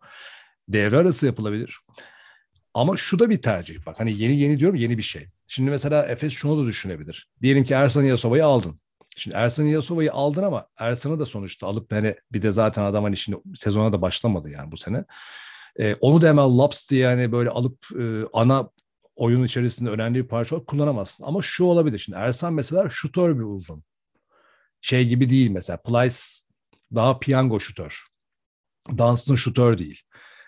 Devre 0.69 0.97
arası 0.97 1.27
yapılabilir. 1.27 1.81
Ama 2.75 2.97
şu 2.97 3.19
da 3.19 3.31
bir 3.31 3.43
tercih. 3.43 3.87
Bak 3.87 4.01
hani 4.01 4.19
yeni 4.19 4.37
yeni 4.37 4.59
diyorum 4.59 4.77
yeni 4.77 4.99
bir 4.99 5.03
şey. 5.03 5.29
Şimdi 5.47 5.71
mesela 5.71 6.07
Efes 6.07 6.33
şunu 6.33 6.65
da 6.65 6.67
düşünebilir. 6.67 7.31
Diyelim 7.43 7.65
ki 7.65 7.75
Ersan 7.75 8.03
Yasova'yı 8.03 8.47
aldın. 8.47 8.81
Şimdi 9.21 9.37
Ersan 9.37 9.65
Yasova'yı 9.65 10.13
aldın 10.13 10.43
ama 10.43 10.67
Ersan'ı 10.79 11.21
da 11.21 11.27
sonuçta 11.27 11.67
alıp 11.67 11.93
hani 11.93 12.17
bir 12.33 12.43
de 12.43 12.51
zaten 12.51 12.85
adam 12.85 13.05
hani 13.05 13.17
şimdi 13.17 13.39
sezona 13.55 13.93
da 13.93 14.03
başlamadı 14.03 14.51
yani 14.51 14.73
bu 14.73 14.77
sene. 14.77 15.05
Ee, 15.79 15.95
onu 16.01 16.21
da 16.23 16.29
hemen 16.29 16.59
laps 16.59 16.91
diye 16.91 17.01
yani 17.01 17.33
böyle 17.33 17.51
alıp 17.51 17.87
e, 18.01 18.25
ana 18.33 18.71
oyun 19.17 19.45
içerisinde 19.45 19.91
önemli 19.91 20.23
bir 20.23 20.29
parça 20.29 20.55
olarak 20.55 20.69
kullanamazsın. 20.69 21.25
Ama 21.25 21.43
şu 21.43 21.65
olabilir. 21.65 21.99
Şimdi 21.99 22.19
Ersan 22.19 22.53
mesela 22.55 22.91
şutör 22.91 23.39
bir 23.39 23.45
uzun. 23.45 23.83
Şey 24.81 25.09
gibi 25.09 25.31
değil 25.31 25.51
mesela. 25.51 25.77
Plyce 25.77 26.17
daha 26.95 27.19
piyango 27.19 27.61
şutör. 27.61 28.05
Dunstan 28.99 29.35
şutör 29.35 29.79
değil. 29.79 30.03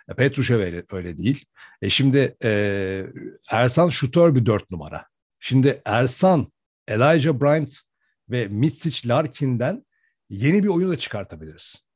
E, 0.08 0.14
Petrushev 0.14 0.60
öyle, 0.60 0.84
öyle 0.92 1.16
değil. 1.16 1.44
E 1.82 1.90
şimdi 1.90 2.36
e, 2.44 3.06
Ersan 3.50 3.88
şutör 3.88 4.34
bir 4.34 4.46
dört 4.46 4.70
numara. 4.70 5.06
Şimdi 5.40 5.82
Ersan, 5.84 6.52
Elijah 6.88 7.40
Bryant 7.40 7.91
ve 8.32 8.48
Misic 8.48 9.08
Larkin'den 9.08 9.86
yeni 10.30 10.62
bir 10.62 10.68
oyun 10.68 10.90
da 10.90 10.98
çıkartabiliriz. 10.98 11.88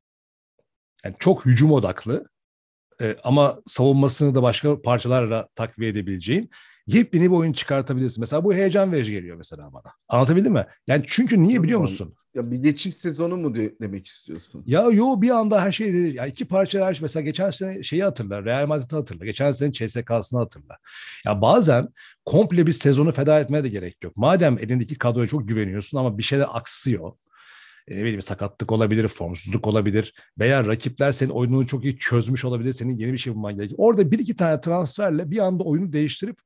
Yani 1.05 1.17
çok 1.19 1.47
hücum 1.47 1.73
odaklı 1.73 2.29
e, 3.01 3.17
ama 3.25 3.61
savunmasını 3.67 4.35
da 4.35 4.43
başka 4.43 4.83
parçalarla 4.83 5.49
takviye 5.55 5.91
edebileceğin 5.91 6.51
yepyeni 6.87 7.31
bir 7.31 7.37
oyun 7.37 7.53
çıkartabilirsin. 7.53 8.21
Mesela 8.21 8.45
bu 8.45 8.55
heyecan 8.55 8.93
verici 8.93 9.13
geliyor 9.13 9.37
mesela 9.37 9.73
bana. 9.73 9.93
Anlatabildim 10.09 10.53
mi? 10.53 10.67
Yani 10.87 11.05
çünkü 11.07 11.43
niye 11.43 11.63
biliyor 11.63 11.81
musun? 11.81 12.15
Ya 12.35 12.51
bir 12.51 12.57
geçiş 12.57 12.97
sezonu 12.97 13.37
mu 13.37 13.55
de, 13.55 13.75
demek 13.81 14.07
istiyorsun? 14.07 14.63
Ya 14.67 14.83
yo 14.83 15.21
bir 15.21 15.31
anda 15.31 15.63
her 15.63 15.73
şey 15.73 16.15
ya 16.15 16.27
iki 16.27 16.45
parça 16.45 16.87
her 16.87 16.95
şey. 16.95 17.03
Mesela 17.03 17.25
geçen 17.25 17.51
sene 17.51 17.83
şeyi 17.83 18.05
hatırla. 18.05 18.45
Real 18.45 18.67
Madrid'i 18.67 18.97
hatırla. 18.97 19.25
Geçen 19.25 19.53
sene 19.53 19.73
CSK'sını 19.73 20.39
hatırla. 20.39 20.79
Ya 21.25 21.41
bazen 21.41 21.89
komple 22.25 22.67
bir 22.67 22.73
sezonu 22.73 23.13
feda 23.13 23.41
etmeye 23.41 23.65
de 23.65 23.69
gerek 23.69 24.05
yok. 24.05 24.17
Madem 24.17 24.59
elindeki 24.59 24.99
kadroya 24.99 25.27
çok 25.27 25.49
güveniyorsun 25.49 25.99
ama 25.99 26.19
bir 26.19 26.23
şeyler 26.23 26.47
aksıyor. 26.53 27.13
E, 27.89 27.97
ne 27.97 28.01
bileyim 28.01 28.23
sakatlık 28.23 28.73
olabilir, 28.73 29.09
formsuzluk 29.09 29.67
olabilir 29.67 30.15
veya 30.39 30.67
rakipler 30.67 31.13
senin 31.13 31.31
oyununu 31.31 31.67
çok 31.67 31.85
iyi 31.85 31.99
çözmüş 31.99 32.45
olabilir. 32.45 32.73
Senin 32.73 32.99
yeni 32.99 33.13
bir 33.13 33.19
şey 33.19 33.35
bulman 33.35 33.57
gerekiyor. 33.57 33.79
Orada 33.83 34.11
bir 34.11 34.19
iki 34.19 34.37
tane 34.37 34.61
transferle 34.61 35.31
bir 35.31 35.39
anda 35.39 35.65
oyunu 35.65 35.93
değiştirip 35.93 36.39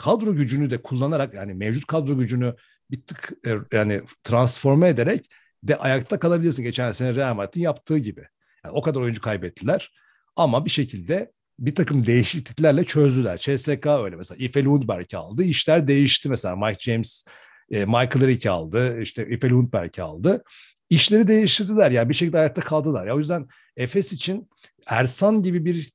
kadro 0.00 0.34
gücünü 0.34 0.70
de 0.70 0.82
kullanarak 0.82 1.34
yani 1.34 1.54
mevcut 1.54 1.86
kadro 1.86 2.18
gücünü 2.18 2.54
bir 2.90 3.02
tık 3.02 3.32
e, 3.46 3.54
yani 3.72 4.02
transforme 4.24 4.88
ederek 4.88 5.30
de 5.62 5.76
ayakta 5.76 6.18
kalabilirsin. 6.18 6.62
Geçen 6.62 6.92
sene 6.92 7.14
Real 7.14 7.34
Madrid'in 7.34 7.60
yaptığı 7.60 7.98
gibi. 7.98 8.24
Yani 8.64 8.74
o 8.74 8.82
kadar 8.82 9.00
oyuncu 9.00 9.20
kaybettiler 9.20 9.92
ama 10.36 10.64
bir 10.64 10.70
şekilde 10.70 11.32
bir 11.58 11.74
takım 11.74 12.06
değişikliklerle 12.06 12.84
çözdüler. 12.84 13.38
CSK 13.38 13.86
öyle 13.86 14.16
mesela. 14.16 14.44
Ife 14.44 14.64
Lundberg'i 14.64 15.16
aldı. 15.16 15.44
İşler 15.44 15.88
değişti 15.88 16.28
mesela. 16.28 16.56
Mike 16.56 16.92
James, 16.92 17.24
e, 17.70 17.84
Michael 17.84 18.26
Rick'i 18.26 18.50
aldı. 18.50 19.00
İşte 19.00 19.28
Ife 19.28 19.50
Lundberg'i 19.50 20.02
aldı. 20.02 20.44
İşleri 20.90 21.28
değiştirdiler. 21.28 21.90
Yani 21.90 22.08
bir 22.08 22.14
şekilde 22.14 22.38
ayakta 22.38 22.60
kaldılar. 22.60 23.06
Ya 23.06 23.14
o 23.14 23.18
yüzden 23.18 23.48
Efes 23.76 24.12
için 24.12 24.48
Ersan 24.86 25.42
gibi 25.42 25.64
bir 25.64 25.92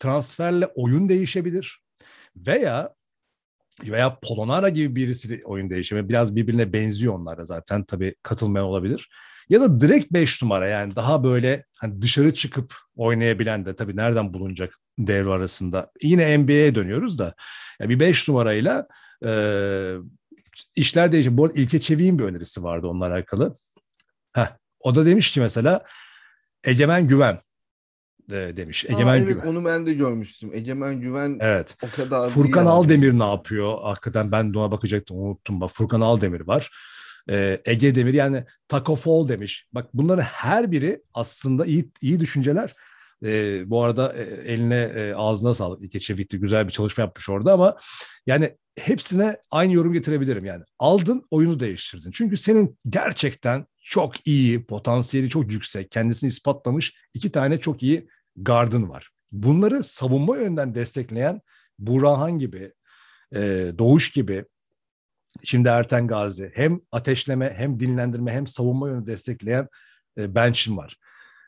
transferle 0.00 0.66
oyun 0.66 1.08
değişebilir. 1.08 1.80
Veya 2.36 2.97
veya 3.82 4.18
Polonara 4.22 4.68
gibi 4.68 4.96
birisi 4.96 5.42
oyun 5.44 5.70
değişimi 5.70 6.08
biraz 6.08 6.36
birbirine 6.36 6.72
benziyor 6.72 7.14
onlar 7.14 7.38
da 7.38 7.44
zaten 7.44 7.84
tabii 7.84 8.14
katılmayan 8.22 8.66
olabilir. 8.66 9.08
Ya 9.48 9.60
da 9.60 9.80
direkt 9.80 10.12
5 10.12 10.42
numara 10.42 10.68
yani 10.68 10.96
daha 10.96 11.24
böyle 11.24 11.64
hani 11.74 12.02
dışarı 12.02 12.34
çıkıp 12.34 12.74
oynayabilen 12.96 13.66
de 13.66 13.76
tabii 13.76 13.96
nereden 13.96 14.34
bulunacak 14.34 14.74
devre 14.98 15.30
arasında. 15.30 15.90
Yine 16.02 16.38
NBA'ye 16.38 16.74
dönüyoruz 16.74 17.18
da 17.18 17.34
yani 17.80 17.90
bir 17.90 18.00
5 18.00 18.28
numarayla 18.28 18.86
e, 19.24 19.30
işler 20.76 21.12
değişiyor. 21.12 21.36
Bu 21.36 21.44
arada 21.44 21.60
İlke 21.60 21.80
Çevik'in 21.80 22.18
bir 22.18 22.24
önerisi 22.24 22.62
vardı 22.62 22.86
onunla 22.86 23.06
alakalı. 23.06 23.56
Heh, 24.32 24.56
o 24.80 24.94
da 24.94 25.06
demiş 25.06 25.30
ki 25.30 25.40
mesela 25.40 25.84
Egemen 26.64 27.08
Güven 27.08 27.38
e, 28.30 28.56
demiş. 28.56 28.84
Egemen 28.84 29.06
Aa, 29.06 29.16
evet, 29.16 29.28
Güven. 29.28 29.46
Onu 29.46 29.64
ben 29.64 29.86
de 29.86 29.94
görmüştüm. 29.94 30.50
Egemen 30.54 31.00
Güven 31.00 31.38
evet. 31.40 31.76
o 31.82 31.96
kadar 31.96 32.28
Furkan 32.28 32.66
Aldemir 32.66 33.18
ne 33.18 33.24
yapıyor? 33.24 33.78
Hakikaten 33.82 34.32
ben 34.32 34.54
de 34.54 34.58
ona 34.58 34.70
bakacaktım 34.70 35.18
unuttum. 35.18 35.60
Bak 35.60 35.70
Furkan 35.74 36.00
Aldemir 36.00 36.40
var. 36.40 36.70
Ee, 37.30 37.60
Ege 37.64 37.94
Demir 37.94 38.14
yani 38.14 38.44
Taco 38.68 38.96
Fall 38.96 39.28
demiş. 39.28 39.66
Bak 39.72 39.86
bunların 39.94 40.22
her 40.22 40.70
biri 40.70 41.02
aslında 41.14 41.66
iyi 41.66 41.90
iyi 42.02 42.20
düşünceler. 42.20 42.74
Ee, 43.24 43.70
bu 43.70 43.84
arada 43.84 44.12
e, 44.12 44.22
eline 44.52 44.82
e, 44.82 45.14
ağzına 45.14 45.54
sağlık. 45.54 45.82
İlke 45.82 46.00
Çevik'ti 46.00 46.38
güzel 46.38 46.66
bir 46.66 46.72
çalışma 46.72 47.04
yapmış 47.04 47.28
orada 47.28 47.52
ama 47.52 47.76
yani 48.26 48.56
hepsine 48.78 49.36
aynı 49.50 49.72
yorum 49.72 49.92
getirebilirim 49.92 50.44
yani. 50.44 50.64
Aldın 50.78 51.26
oyunu 51.30 51.60
değiştirdin. 51.60 52.10
Çünkü 52.10 52.36
senin 52.36 52.78
gerçekten 52.88 53.66
çok 53.82 54.26
iyi, 54.26 54.66
potansiyeli 54.66 55.28
çok 55.28 55.52
yüksek, 55.52 55.90
kendisini 55.90 56.28
ispatlamış 56.28 56.94
iki 57.14 57.32
tane 57.32 57.60
çok 57.60 57.82
iyi 57.82 58.08
gardın 58.44 58.88
var. 58.88 59.10
Bunları 59.32 59.84
savunma 59.84 60.36
yönden 60.36 60.74
destekleyen 60.74 61.40
Burhan 61.78 62.38
gibi, 62.38 62.72
e, 63.34 63.40
Doğuş 63.78 64.12
gibi, 64.12 64.44
şimdi 65.44 65.68
Erten 65.68 66.06
Gazi 66.06 66.50
hem 66.54 66.80
ateşleme 66.92 67.54
hem 67.56 67.80
dinlendirme 67.80 68.32
hem 68.32 68.46
savunma 68.46 68.88
yönü 68.88 69.06
destekleyen 69.06 69.68
e, 70.18 70.34
bench'in 70.34 70.76
var. 70.76 70.96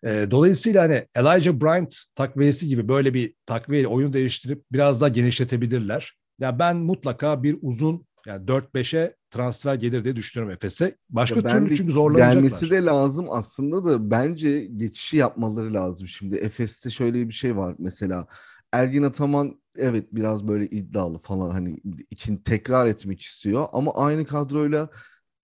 E, 0.05 0.26
dolayısıyla 0.31 0.83
hani 0.83 1.07
Elijah 1.14 1.53
Bryant 1.53 1.96
takviyesi 2.14 2.68
gibi 2.68 2.88
böyle 2.88 3.14
bir 3.14 3.35
takviye 3.46 3.87
oyun 3.87 4.12
değiştirip 4.12 4.64
biraz 4.72 5.00
daha 5.00 5.09
genişletebilirler. 5.09 6.12
Ya 6.38 6.48
yani 6.48 6.59
ben 6.59 6.76
mutlaka 6.76 7.42
bir 7.42 7.59
uzun 7.62 8.07
yani 8.27 8.49
4-5'e 8.49 9.17
transfer 9.31 9.75
gelir 9.75 10.05
diye 10.05 10.17
düşünüyorum 10.17 10.55
Efes'e. 10.55 10.97
Başka 11.11 11.43
Ya 11.43 11.49
türlü 11.49 11.77
çünkü 11.77 11.93
zorlanacaklar. 11.93 12.35
Gelmesi 12.35 12.71
de 12.71 12.85
lazım 12.85 13.27
aslında 13.31 13.85
da 13.85 14.11
bence 14.11 14.65
geçişi 14.77 15.17
yapmaları 15.17 15.75
lazım. 15.75 16.09
Şimdi 16.09 16.37
Efes'te 16.37 16.91
şöyle 16.91 17.29
bir 17.29 17.33
şey 17.35 17.57
var 17.57 17.75
mesela. 17.79 18.27
Ergin 18.73 19.03
Ataman 19.03 19.61
evet 19.77 20.07
biraz 20.13 20.49
böyle 20.49 20.67
iddialı 20.67 21.19
falan 21.19 21.51
hani 21.51 21.77
için 22.11 22.37
tekrar 22.37 22.87
etmek 22.87 23.21
istiyor 23.21 23.67
ama 23.73 23.95
aynı 23.95 24.25
kadroyla 24.25 24.89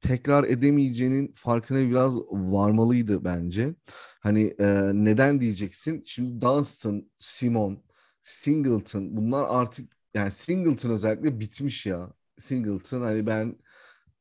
tekrar 0.00 0.44
edemeyeceğinin 0.44 1.32
farkına 1.34 1.90
biraz 1.90 2.16
varmalıydı 2.30 3.24
bence. 3.24 3.74
Hani 4.20 4.54
e, 4.60 4.90
neden 4.94 5.40
diyeceksin? 5.40 6.02
Şimdi 6.06 6.40
Dunstan, 6.40 7.10
Simon, 7.18 7.82
Singleton 8.24 9.16
bunlar 9.16 9.46
artık 9.48 9.96
yani 10.14 10.30
Singleton 10.30 10.90
özellikle 10.90 11.40
bitmiş 11.40 11.86
ya. 11.86 12.12
Singleton 12.38 13.02
hani 13.02 13.26
ben 13.26 13.56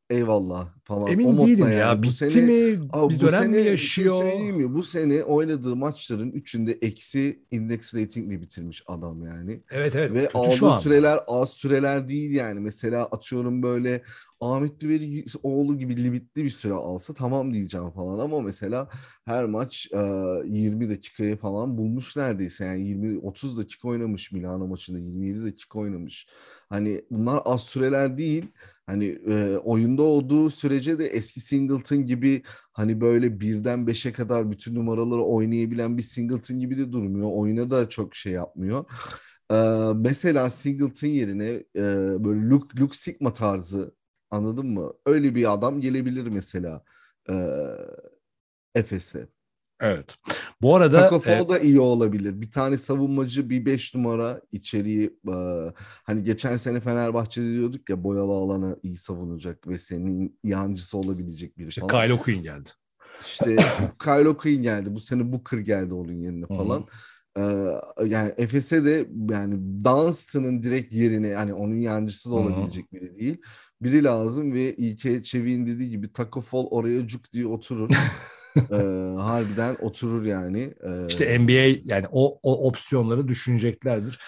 eyvallah 0.10 0.70
falan. 0.84 1.04
O 1.04 1.10
Emin 1.10 1.32
modda 1.32 1.48
değilim 1.48 1.64
yani. 1.64 1.76
ya. 1.76 1.98
Bu 2.00 2.04
Bitti 2.04 2.16
sene- 2.16 2.46
mi? 2.46 2.88
Abi 2.94 3.14
bir 3.14 3.20
bu 3.20 3.22
dönem 3.28 3.42
sene 3.42 3.48
mi 3.48 3.54
şey 3.64 3.72
yaşıyor? 3.72 4.22
söyleyeyim 4.22 4.56
mi? 4.56 4.74
Bu 4.74 4.84
sene 4.84 5.24
oynadığı 5.24 5.76
maçların 5.76 6.32
üçünde 6.32 6.72
eksi 6.82 7.44
index 7.52 7.96
ratingle 7.96 8.42
bitirmiş 8.42 8.84
adam 8.88 9.26
yani. 9.26 9.62
evet 9.72 9.96
evet. 9.96 10.14
Ve 10.14 10.30
aldığı 10.34 10.82
süreler 10.82 11.20
az 11.28 11.50
süreler 11.50 12.08
değil 12.10 12.32
yani. 12.32 12.60
Mesela 12.60 13.06
atıyorum 13.06 13.64
böyle 13.64 14.02
Ahmet 14.42 14.80
Düveli 14.80 15.26
oğlu 15.44 15.78
gibi 15.78 16.04
limitli 16.04 16.44
bir 16.44 16.50
süre 16.50 16.74
alsa 16.74 17.14
tamam 17.14 17.54
diyeceğim 17.54 17.90
falan 17.92 18.20
ama 18.20 18.42
mesela 18.42 18.90
her 19.26 19.46
maç 19.46 19.88
e, 19.94 19.98
20 20.46 20.90
dakikayı 20.90 21.38
falan 21.38 21.78
bulmuş 21.78 22.16
neredeyse. 22.16 22.66
Yani 22.66 22.88
20 22.88 23.20
30 23.20 23.58
dakika 23.58 23.88
oynamış 23.88 24.32
Milano 24.32 24.68
maçında 24.68 25.00
27 25.00 25.44
dakika 25.44 25.80
oynamış. 25.80 26.28
Hani 26.70 27.02
bunlar 27.12 27.42
az 27.46 27.62
süreler 27.62 28.18
değil. 28.18 28.46
Hani 28.88 29.06
e, 29.28 29.58
oyunda 29.58 30.02
olduğu 30.04 30.50
sürece 30.50 31.00
de 31.00 31.08
eski 31.08 31.40
Singleton 31.40 32.06
gibi 32.06 32.42
hani 32.74 33.02
böyle 33.02 33.40
birden 33.40 33.88
beşe 33.88 34.14
kadar 34.14 34.52
bütün 34.52 34.76
numaraları 34.76 35.22
oynayabilen 35.22 35.98
bir 35.98 36.04
Singleton 36.04 36.60
gibi 36.60 36.78
de 36.78 36.92
durmuyor. 36.92 37.30
Oyuna 37.34 37.70
da 37.70 37.90
çok 37.90 38.16
şey 38.16 38.34
yapmıyor. 38.34 38.86
Ee, 39.52 39.56
mesela 39.96 40.50
Singleton 40.50 41.08
yerine 41.08 41.46
e, 41.76 41.82
böyle 42.24 42.50
Luke, 42.50 42.80
Luke 42.82 42.98
Sigma 42.98 43.34
tarzı 43.34 43.96
anladın 44.32 44.68
mı? 44.68 44.94
Öyle 45.06 45.36
bir 45.36 45.54
adam 45.54 45.82
gelebilir 45.82 46.28
mesela 46.28 46.84
e, 47.30 47.34
Efes'e. 48.76 49.28
Evet. 49.80 50.16
Bu 50.62 50.76
arada 50.76 51.10
Taco 51.10 51.32
e, 51.32 51.50
da 51.50 51.60
iyi 51.60 51.80
olabilir. 51.80 52.42
Bir 52.42 52.52
tane 52.52 52.78
savunmacı 52.78 53.50
bir 53.50 53.66
5 53.66 53.96
numara 53.96 54.42
içeriği 54.52 55.14
e, 55.28 55.36
hani 56.04 56.24
geçen 56.24 56.58
sene 56.58 56.80
Fenerbahçe'de 56.80 57.52
diyorduk 57.52 57.90
ya 57.90 58.04
boyalı 58.04 58.32
alana 58.32 58.76
iyi 58.84 58.96
savunacak 58.96 59.68
ve 59.68 59.78
senin 59.78 60.40
yancısı 60.44 60.98
olabilecek 60.98 61.58
biri 61.58 61.68
işte 61.68 61.82
falan. 61.82 62.02
Kyle 62.02 62.14
O'Quinn 62.14 62.44
geldi. 62.44 62.70
İşte 63.22 63.56
Kyle 64.04 64.30
O'Quinn 64.30 64.64
geldi. 64.64 64.96
Bu 64.96 65.00
sene 65.00 65.32
Booker 65.32 65.58
geldi 65.58 65.94
onun 65.94 66.14
yerine 66.14 66.48
falan. 66.48 66.86
Ee, 67.38 67.42
yani 68.06 68.34
Efes'e 68.38 68.86
de 68.86 69.08
yani 69.30 69.84
Dunstan'ın 69.84 70.64
direkt 70.64 70.94
yerine 70.94 71.28
yani 71.28 71.54
onun 71.54 71.76
yancısı 71.76 72.32
da 72.32 72.36
olabilecek 72.36 72.94
biri 72.94 73.20
değil. 73.20 73.42
Biri 73.82 74.04
lazım 74.04 74.54
ve 74.54 74.76
İlke 74.76 75.24
Çevik'in 75.24 75.66
dediği 75.66 75.90
gibi 75.90 76.14
Taco 76.14 76.42
Fall 76.42 76.66
oraya 76.72 77.08
cuk 77.08 77.34
diye 77.34 77.48
oturur. 77.48 77.90
e, 78.58 78.76
harbiden 79.22 79.78
oturur 79.82 80.26
yani. 80.26 80.74
E, 80.84 81.08
İşte 81.08 81.40
NBA 81.40 81.80
yani 81.86 82.06
o, 82.12 82.40
o 82.44 82.68
opsiyonları 82.68 83.28
düşüneceklerdir. 83.28 84.20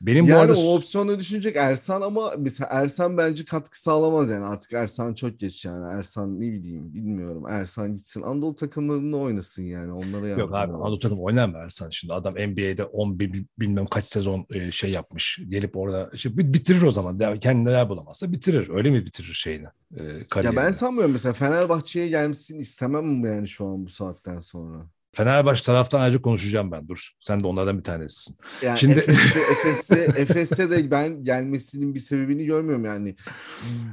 Benim 0.00 0.24
yani 0.26 0.36
bu 0.36 0.40
arada 0.40 0.60
o 0.60 0.74
opsiyonu 0.76 1.18
düşünecek 1.18 1.56
Ersan 1.56 2.00
ama 2.02 2.32
mesela 2.38 2.68
Ersan 2.72 3.16
bence 3.18 3.44
katkı 3.44 3.82
sağlamaz 3.82 4.30
yani 4.30 4.44
artık 4.44 4.72
Ersan 4.72 5.14
çok 5.14 5.38
geç 5.40 5.64
yani 5.64 5.86
Ersan 5.98 6.40
ne 6.40 6.52
bileyim 6.52 6.94
bilmiyorum 6.94 7.44
Ersan 7.48 7.94
gitsin 7.96 8.22
Anadolu 8.22 8.56
takımlarında 8.56 9.16
oynasın 9.16 9.62
yani 9.62 9.92
onlara 9.92 10.28
Yok 10.36 10.52
yardım 10.52 10.54
abi 10.54 10.72
olur. 10.72 10.80
Anadolu 10.82 10.98
takım 10.98 11.20
oynar 11.20 11.48
mı 11.48 11.56
Ersan 11.58 11.88
şimdi? 11.90 12.14
Adam 12.14 12.34
NBA'de 12.34 12.84
10 12.84 13.18
bil- 13.18 13.44
bilmem 13.58 13.86
kaç 13.86 14.04
sezon 14.04 14.46
e, 14.50 14.72
şey 14.72 14.90
yapmış. 14.90 15.40
Gelip 15.48 15.76
orada 15.76 16.10
işte 16.12 16.36
bi- 16.36 16.54
bitirir 16.54 16.82
o 16.82 16.92
zaman. 16.92 17.38
Kendine 17.40 17.72
yer 17.72 17.88
bulamazsa 17.88 18.32
bitirir. 18.32 18.68
Öyle 18.70 18.90
mi 18.90 19.06
bitirir 19.06 19.34
şeyini? 19.34 19.66
E, 19.96 20.02
Ya 20.02 20.28
kariyerini? 20.28 20.56
ben 20.56 20.72
sanmıyorum 20.72 21.12
mesela 21.12 21.32
Fenerbahçe'ye 21.32 22.08
gelmesini 22.08 22.58
istemem 22.60 23.24
yani 23.24 23.48
şu 23.48 23.66
an 23.66 23.84
bu 23.86 23.88
saatten 23.88 24.40
sonra. 24.40 24.90
Fenerbahçe 25.12 25.64
taraftan 25.64 26.00
ayrıca 26.00 26.22
konuşacağım 26.22 26.72
ben. 26.72 26.88
Dur. 26.88 27.10
Sen 27.20 27.42
de 27.42 27.46
onlardan 27.46 27.78
bir 27.78 27.82
tanesisin. 27.82 28.36
Yani 28.62 28.78
Şimdi- 28.78 28.98
Efes'te, 28.98 29.40
Efes'te, 29.52 30.20
Efes'te 30.20 30.70
de 30.70 30.90
ben 30.90 31.24
gelmesinin 31.24 31.94
bir 31.94 32.00
sebebini 32.00 32.44
görmüyorum 32.44 32.84
yani. 32.84 33.16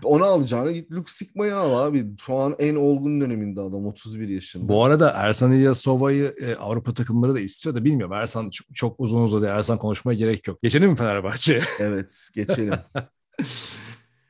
Onu 0.04 0.24
alacağına 0.26 0.72
git 0.72 0.92
Luke 0.92 1.12
Sigma'yı 1.12 1.56
al 1.56 1.88
abi. 1.88 2.06
Şu 2.20 2.36
an 2.36 2.56
en 2.60 2.76
olgun 2.76 3.22
döneminde 3.22 3.62
adam 3.62 3.86
31 3.86 4.28
yaşında. 4.28 4.68
Bu 4.70 4.84
arada 4.84 5.12
Ersan 5.16 5.52
İlyasova'yı 5.52 6.36
e, 6.42 6.56
Avrupa 6.56 6.94
takımları 6.94 7.36
da 7.36 7.40
istiyor 7.40 7.76
da 7.76 7.84
bilmiyorum. 7.86 8.14
Ersan 8.16 8.50
çok, 8.50 8.68
çok 8.76 9.00
uzun 9.00 9.24
uzadı. 9.24 9.46
Ersan 9.52 9.78
konuşmaya 9.80 10.16
gerek 10.16 10.48
yok. 10.48 10.62
Geçelim 10.64 10.90
mi 10.90 10.96
Fenerbahçe'ye? 10.96 11.62
Evet 11.80 12.28
geçelim. 12.34 12.74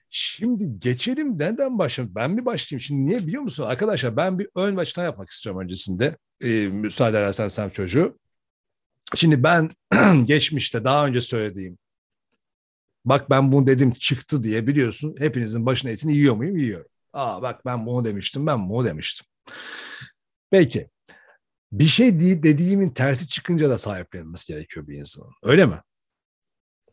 Şimdi 0.10 0.80
geçelim. 0.80 1.40
Neden 1.40 1.80
başlayalım? 1.80 2.16
Ben 2.16 2.32
mi 2.32 2.46
başlayayım? 2.46 2.82
Şimdi 2.82 3.06
niye 3.06 3.20
biliyor 3.20 3.42
musun? 3.42 3.64
Arkadaşlar 3.64 4.18
ben 4.18 4.40
bir 4.40 4.48
ön 4.56 4.78
baştan 4.78 5.04
yapmak 5.04 5.30
istiyorum 5.30 5.62
öncesinde. 5.62 6.18
Ee, 6.42 6.68
müsaade 6.68 7.18
edersen 7.18 7.48
sen 7.48 7.70
çocuğu. 7.70 8.18
Şimdi 9.16 9.44
ben 9.44 9.70
geçmişte 10.24 10.84
daha 10.84 11.06
önce 11.06 11.22
söylediğim 11.22 11.78
bak 13.06 13.30
ben 13.30 13.52
bunu 13.52 13.68
dedim 13.68 13.92
çıktı 13.92 14.44
diye 14.44 14.68
biliyorsun 14.68 15.16
hepinizin 15.20 15.66
başına 15.66 15.92
etini 15.92 16.16
yiyor 16.16 16.36
muyum? 16.36 16.58
Yiyorum. 16.58 16.88
Aa 17.14 17.42
bak 17.42 17.66
ben 17.66 17.86
bunu 17.86 18.06
demiştim 18.06 18.48
ben 18.48 18.70
bunu 18.70 18.86
demiştim. 18.88 19.28
Peki 20.52 20.90
bir 21.72 21.86
şey 21.86 22.20
de- 22.20 22.44
dediğimin 22.44 22.90
tersi 22.90 23.28
çıkınca 23.28 23.70
da 23.70 23.78
sahiplenilmesi 23.78 24.54
gerekiyor 24.54 24.88
bir 24.88 24.98
insanın. 24.98 25.32
Öyle 25.44 25.66
mi? 25.66 25.82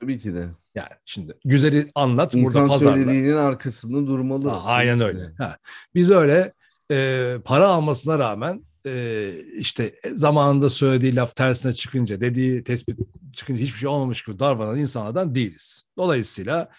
Tabii 0.00 0.18
ki 0.18 0.35
de. 0.35 0.48
Yani 0.74 0.88
şimdi 1.04 1.35
güzeli 1.44 1.90
anlat 1.94 2.35
burada 2.35 2.59
İnsan 2.59 2.68
pazarla. 2.68 2.92
söylediğinin 2.96 3.37
arkasında 3.37 4.07
durmalı. 4.07 4.48
Ha, 4.48 4.62
aynen 4.64 5.00
öyle. 5.00 5.33
Ha. 5.38 5.59
Biz 5.94 6.11
öyle 6.11 6.52
e, 6.90 7.37
para 7.44 7.68
almasına 7.68 8.18
rağmen 8.18 8.64
e, 8.86 9.32
işte 9.56 9.94
zamanında 10.14 10.68
söylediği 10.68 11.16
laf 11.16 11.36
tersine 11.36 11.74
çıkınca, 11.74 12.20
dediği 12.20 12.64
tespit 12.64 12.98
çıkınca 13.32 13.60
hiçbir 13.62 13.78
şey 13.78 13.88
olmamış 13.88 14.24
gibi 14.24 14.38
davranan 14.38 14.78
insanlardan 14.78 15.34
değiliz. 15.34 15.82
Dolayısıyla 15.96 16.70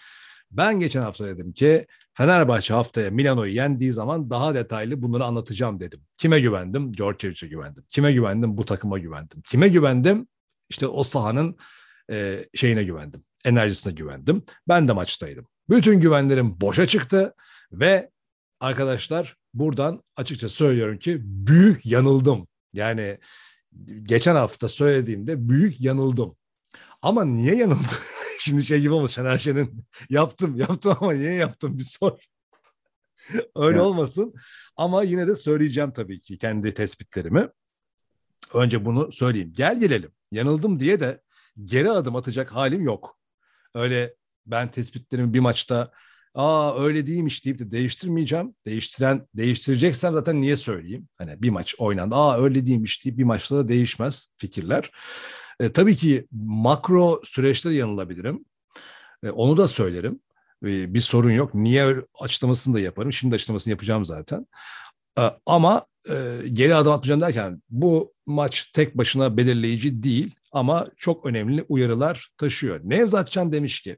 ben 0.51 0.79
geçen 0.79 1.01
hafta 1.01 1.27
dedim 1.27 1.53
ki 1.53 1.87
Fenerbahçe 2.13 2.73
haftaya 2.73 3.11
Milano'yu 3.11 3.53
yendiği 3.53 3.91
zaman 3.91 4.29
daha 4.29 4.55
detaylı 4.55 5.01
bunları 5.01 5.25
anlatacağım 5.25 5.79
dedim. 5.79 6.01
Kime 6.17 6.39
güvendim? 6.39 6.93
Djordjevic'e 6.93 7.47
güvendim. 7.47 7.83
Kime 7.89 8.13
güvendim? 8.13 8.57
Bu 8.57 8.65
takıma 8.65 8.99
güvendim. 8.99 9.41
Kime 9.41 9.67
güvendim? 9.67 10.27
İşte 10.69 10.87
o 10.87 11.03
sahanın 11.03 11.57
e, 12.11 12.45
şeyine 12.53 12.83
güvendim. 12.83 13.21
Enerjisine 13.45 13.93
güvendim. 13.93 14.43
Ben 14.67 14.87
de 14.87 14.93
maçtaydım. 14.93 15.47
Bütün 15.69 15.99
güvenlerim 15.99 16.61
boşa 16.61 16.85
çıktı 16.85 17.33
ve 17.71 18.11
arkadaşlar 18.59 19.37
buradan 19.55 20.03
açıkça 20.15 20.49
söylüyorum 20.49 20.99
ki 20.99 21.17
büyük 21.23 21.85
yanıldım. 21.85 22.47
Yani 22.73 23.19
geçen 24.03 24.35
hafta 24.35 24.67
söylediğimde 24.67 25.49
büyük 25.49 25.81
yanıldım. 25.81 26.35
Ama 27.01 27.25
niye 27.25 27.55
yanıldım? 27.55 27.97
Şimdi 28.39 28.63
şey 28.65 28.81
gibi 28.81 28.93
olmuş 28.93 29.11
Şener 29.11 29.37
Şen'in 29.37 29.85
yaptım 30.09 30.57
yaptım 30.57 30.97
ama 31.01 31.13
niye 31.13 31.33
yaptım 31.33 31.77
bir 31.77 31.83
sor. 31.83 32.11
Öyle 33.55 33.77
Ya. 33.77 33.83
olmasın. 33.83 34.33
Ama 34.77 35.03
yine 35.03 35.27
de 35.27 35.35
söyleyeceğim 35.35 35.91
tabii 35.91 36.21
ki 36.21 36.37
kendi 36.37 36.73
tespitlerimi. 36.73 37.47
Önce 38.53 38.85
bunu 38.85 39.11
söyleyeyim. 39.11 39.53
Gel 39.55 39.79
gelelim. 39.79 40.11
Yanıldım 40.31 40.79
diye 40.79 40.99
de 40.99 41.21
geri 41.63 41.91
adım 41.91 42.15
atacak 42.15 42.55
halim 42.55 42.81
yok. 42.81 43.17
Öyle 43.73 44.15
ben 44.45 44.71
tespitlerimi 44.71 45.33
bir 45.33 45.39
maçta 45.39 45.91
aa 46.35 46.83
öyle 46.83 47.07
değilmiş 47.07 47.45
deyip 47.45 47.59
de 47.59 47.71
değiştirmeyeceğim. 47.71 48.55
Değiştiren 48.65 49.27
değiştireceksem 49.33 50.13
zaten 50.13 50.41
niye 50.41 50.55
söyleyeyim? 50.55 51.07
Hani 51.17 51.41
bir 51.41 51.49
maç 51.49 51.75
oynandı. 51.77 52.15
Aa 52.15 52.43
öyle 52.43 52.65
değilmiş 52.65 53.05
deyip 53.05 53.17
bir 53.17 53.23
maçta 53.23 53.55
da 53.55 53.67
değişmez 53.67 54.27
fikirler. 54.37 54.91
E, 55.59 55.71
tabii 55.71 55.95
ki 55.95 56.27
makro 56.31 57.21
süreçte 57.23 57.69
de 57.69 57.73
yanılabilirim. 57.73 58.45
E, 59.23 59.29
onu 59.29 59.57
da 59.57 59.67
söylerim. 59.67 60.19
E, 60.63 60.93
bir 60.93 61.01
sorun 61.01 61.31
yok. 61.31 61.53
Niye 61.53 61.95
açıklamasını 62.19 62.73
da 62.73 62.79
yaparım. 62.79 63.13
Şimdi 63.13 63.35
açıklamasını 63.35 63.71
yapacağım 63.71 64.05
zaten. 64.05 64.47
E, 65.19 65.21
ama 65.45 65.85
e, 66.09 66.41
geri 66.53 66.75
adım 66.75 66.91
atmayacağım 66.91 67.21
derken 67.21 67.61
bu 67.69 68.13
maç 68.25 68.71
tek 68.73 68.97
başına 68.97 69.37
belirleyici 69.37 70.03
değil 70.03 70.35
ama 70.51 70.87
çok 70.97 71.25
önemli 71.25 71.65
uyarılar 71.69 72.29
taşıyor. 72.37 72.79
Nevzat 72.83 73.31
Can 73.31 73.51
demiş 73.51 73.81
ki 73.81 73.97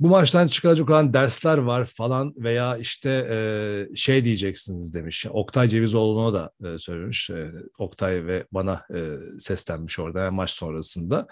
bu 0.00 0.08
maçtan 0.08 0.48
çıkacak 0.48 0.90
olan 0.90 1.12
dersler 1.12 1.58
var 1.58 1.84
falan 1.84 2.34
veya 2.36 2.76
işte 2.76 3.10
e, 3.10 3.96
şey 3.96 4.24
diyeceksiniz 4.24 4.94
demiş. 4.94 5.26
Oktay 5.30 5.68
Cevizoğlu'na 5.68 6.34
da 6.34 6.50
e, 6.64 6.78
söylemiş. 6.78 7.30
E, 7.30 7.52
Oktay 7.78 8.26
ve 8.26 8.46
bana 8.52 8.82
e, 8.94 9.00
seslenmiş 9.38 9.98
orada 9.98 10.20
yani 10.20 10.34
maç 10.34 10.50
sonrasında. 10.50 11.26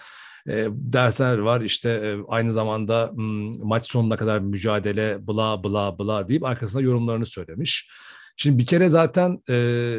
E, 0.48 0.66
dersler 0.70 1.38
var 1.38 1.61
işte 1.61 1.90
e, 1.90 2.16
aynı 2.29 2.53
zamanda 2.53 3.11
m, 3.16 3.53
maç 3.62 3.87
sonuna 3.90 4.16
kadar 4.16 4.38
mücadele 4.38 5.27
bla 5.27 5.64
bla 5.64 5.98
bla 5.98 6.29
deyip 6.29 6.44
arkasında 6.44 6.83
yorumlarını 6.83 7.27
söylemiş. 7.27 7.90
Şimdi 8.37 8.59
bir 8.59 8.66
kere 8.66 8.88
zaten 8.88 9.42
e, 9.50 9.98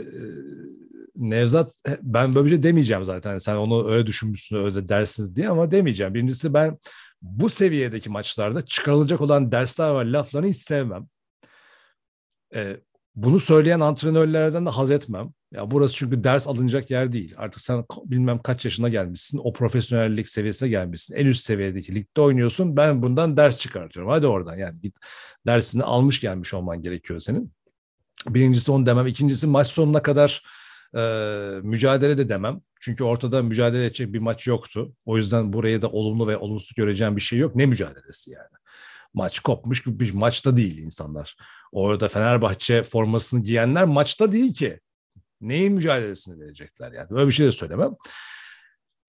Nevzat 1.15 1.81
ben 2.01 2.35
böyle 2.35 2.45
bir 2.45 2.49
şey 2.49 2.63
demeyeceğim 2.63 3.03
zaten. 3.03 3.39
Sen 3.39 3.55
onu 3.55 3.89
öyle 3.91 4.07
düşünmüşsün 4.07 4.55
öyle 4.55 4.87
dersiniz 4.87 5.35
diye 5.35 5.49
ama 5.49 5.71
demeyeceğim. 5.71 6.13
Birincisi 6.13 6.53
ben 6.53 6.77
bu 7.25 7.49
seviyedeki 7.49 8.09
maçlarda 8.09 8.65
çıkarılacak 8.65 9.21
olan 9.21 9.51
dersler 9.51 9.89
var 9.89 10.05
laflarını 10.05 10.47
hiç 10.49 10.57
sevmem. 10.57 11.07
E, 12.55 12.77
bunu 13.15 13.39
söyleyen 13.39 13.79
antrenörlerden 13.79 14.65
de 14.65 14.69
haz 14.69 14.91
etmem. 14.91 15.33
Ya 15.51 15.71
burası 15.71 15.95
çünkü 15.95 16.23
ders 16.23 16.47
alınacak 16.47 16.91
yer 16.91 17.11
değil. 17.11 17.33
Artık 17.37 17.61
sen 17.61 17.85
bilmem 18.05 18.39
kaç 18.41 18.65
yaşına 18.65 18.89
gelmişsin. 18.89 19.39
O 19.43 19.53
profesyonellik 19.53 20.29
seviyesine 20.29 20.69
gelmişsin. 20.69 21.15
En 21.15 21.25
üst 21.25 21.43
seviyedeki 21.43 21.95
ligde 21.95 22.21
oynuyorsun. 22.21 22.77
Ben 22.77 23.01
bundan 23.01 23.37
ders 23.37 23.57
çıkartıyorum. 23.57 24.11
Hadi 24.11 24.27
oradan 24.27 24.55
yani 24.55 24.81
git 24.81 24.95
dersini 25.45 25.83
almış 25.83 26.21
gelmiş 26.21 26.53
olman 26.53 26.81
gerekiyor 26.81 27.19
senin. 27.19 27.51
Birincisi 28.29 28.71
onu 28.71 28.85
demem. 28.85 29.07
İkincisi 29.07 29.47
maç 29.47 29.67
sonuna 29.67 30.01
kadar 30.01 30.43
e, 30.95 30.99
mücadele 31.63 32.17
de 32.17 32.29
demem. 32.29 32.61
Çünkü 32.81 33.03
ortada 33.03 33.41
mücadele 33.41 33.85
edecek 33.85 34.13
bir 34.13 34.19
maç 34.19 34.47
yoktu. 34.47 34.93
O 35.05 35.17
yüzden 35.17 35.53
buraya 35.53 35.81
da 35.81 35.89
olumlu 35.89 36.27
ve 36.27 36.37
olumsuz 36.37 36.75
göreceğim 36.75 37.15
bir 37.15 37.21
şey 37.21 37.39
yok. 37.39 37.55
Ne 37.55 37.65
mücadelesi 37.65 38.31
yani? 38.31 38.55
Maç 39.13 39.39
kopmuş 39.39 39.85
bir 39.85 40.13
maçta 40.13 40.57
değil 40.57 40.77
insanlar. 40.77 41.37
Orada 41.71 42.07
Fenerbahçe 42.07 42.83
formasını 42.83 43.43
giyenler 43.43 43.85
maçta 43.85 44.31
değil 44.31 44.53
ki. 44.53 44.79
Neyin 45.41 45.73
mücadelesini 45.73 46.39
verecekler 46.39 46.91
yani? 46.91 47.09
Böyle 47.09 47.27
bir 47.27 47.31
şey 47.31 47.47
de 47.47 47.51
söylemem. 47.51 47.91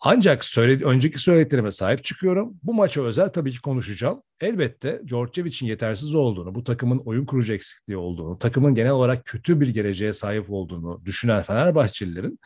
Ancak 0.00 0.44
söyledi, 0.44 0.84
önceki 0.84 1.18
söylediklerime 1.18 1.72
sahip 1.72 2.04
çıkıyorum. 2.04 2.54
Bu 2.62 2.74
maça 2.74 3.02
özel 3.02 3.28
tabii 3.28 3.52
ki 3.52 3.60
konuşacağım. 3.60 4.22
Elbette 4.40 5.00
Djordjevic'in 5.08 5.66
yetersiz 5.66 6.14
olduğunu, 6.14 6.54
bu 6.54 6.64
takımın 6.64 6.98
oyun 6.98 7.26
kurucu 7.26 7.54
eksikliği 7.54 7.96
olduğunu, 7.96 8.38
takımın 8.38 8.74
genel 8.74 8.90
olarak 8.90 9.24
kötü 9.24 9.60
bir 9.60 9.68
geleceğe 9.68 10.12
sahip 10.12 10.50
olduğunu 10.50 11.02
düşünen 11.04 11.42
Fenerbahçelilerin 11.42 12.38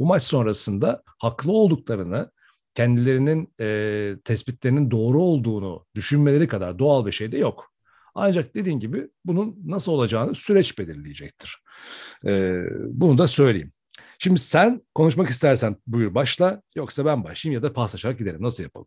bu 0.00 0.06
maç 0.06 0.22
sonrasında 0.22 1.02
haklı 1.18 1.52
olduklarını, 1.52 2.30
kendilerinin 2.74 3.54
e, 3.60 4.16
tespitlerinin 4.24 4.90
doğru 4.90 5.22
olduğunu 5.22 5.86
düşünmeleri 5.94 6.48
kadar 6.48 6.78
doğal 6.78 7.06
bir 7.06 7.12
şey 7.12 7.32
de 7.32 7.38
yok. 7.38 7.72
Ancak 8.14 8.54
dediğin 8.54 8.80
gibi 8.80 9.08
bunun 9.24 9.58
nasıl 9.66 9.92
olacağını 9.92 10.34
süreç 10.34 10.78
belirleyecektir. 10.78 11.62
E, 12.26 12.62
bunu 12.88 13.18
da 13.18 13.26
söyleyeyim. 13.26 13.72
Şimdi 14.18 14.40
sen 14.40 14.82
konuşmak 14.94 15.28
istersen 15.28 15.76
buyur 15.86 16.14
başla 16.14 16.62
yoksa 16.76 17.04
ben 17.04 17.24
başlayayım 17.24 17.62
ya 17.62 17.68
da 17.68 17.72
paslaşarak 17.72 18.18
gidelim. 18.18 18.42
Nasıl 18.42 18.62
yapalım? 18.62 18.86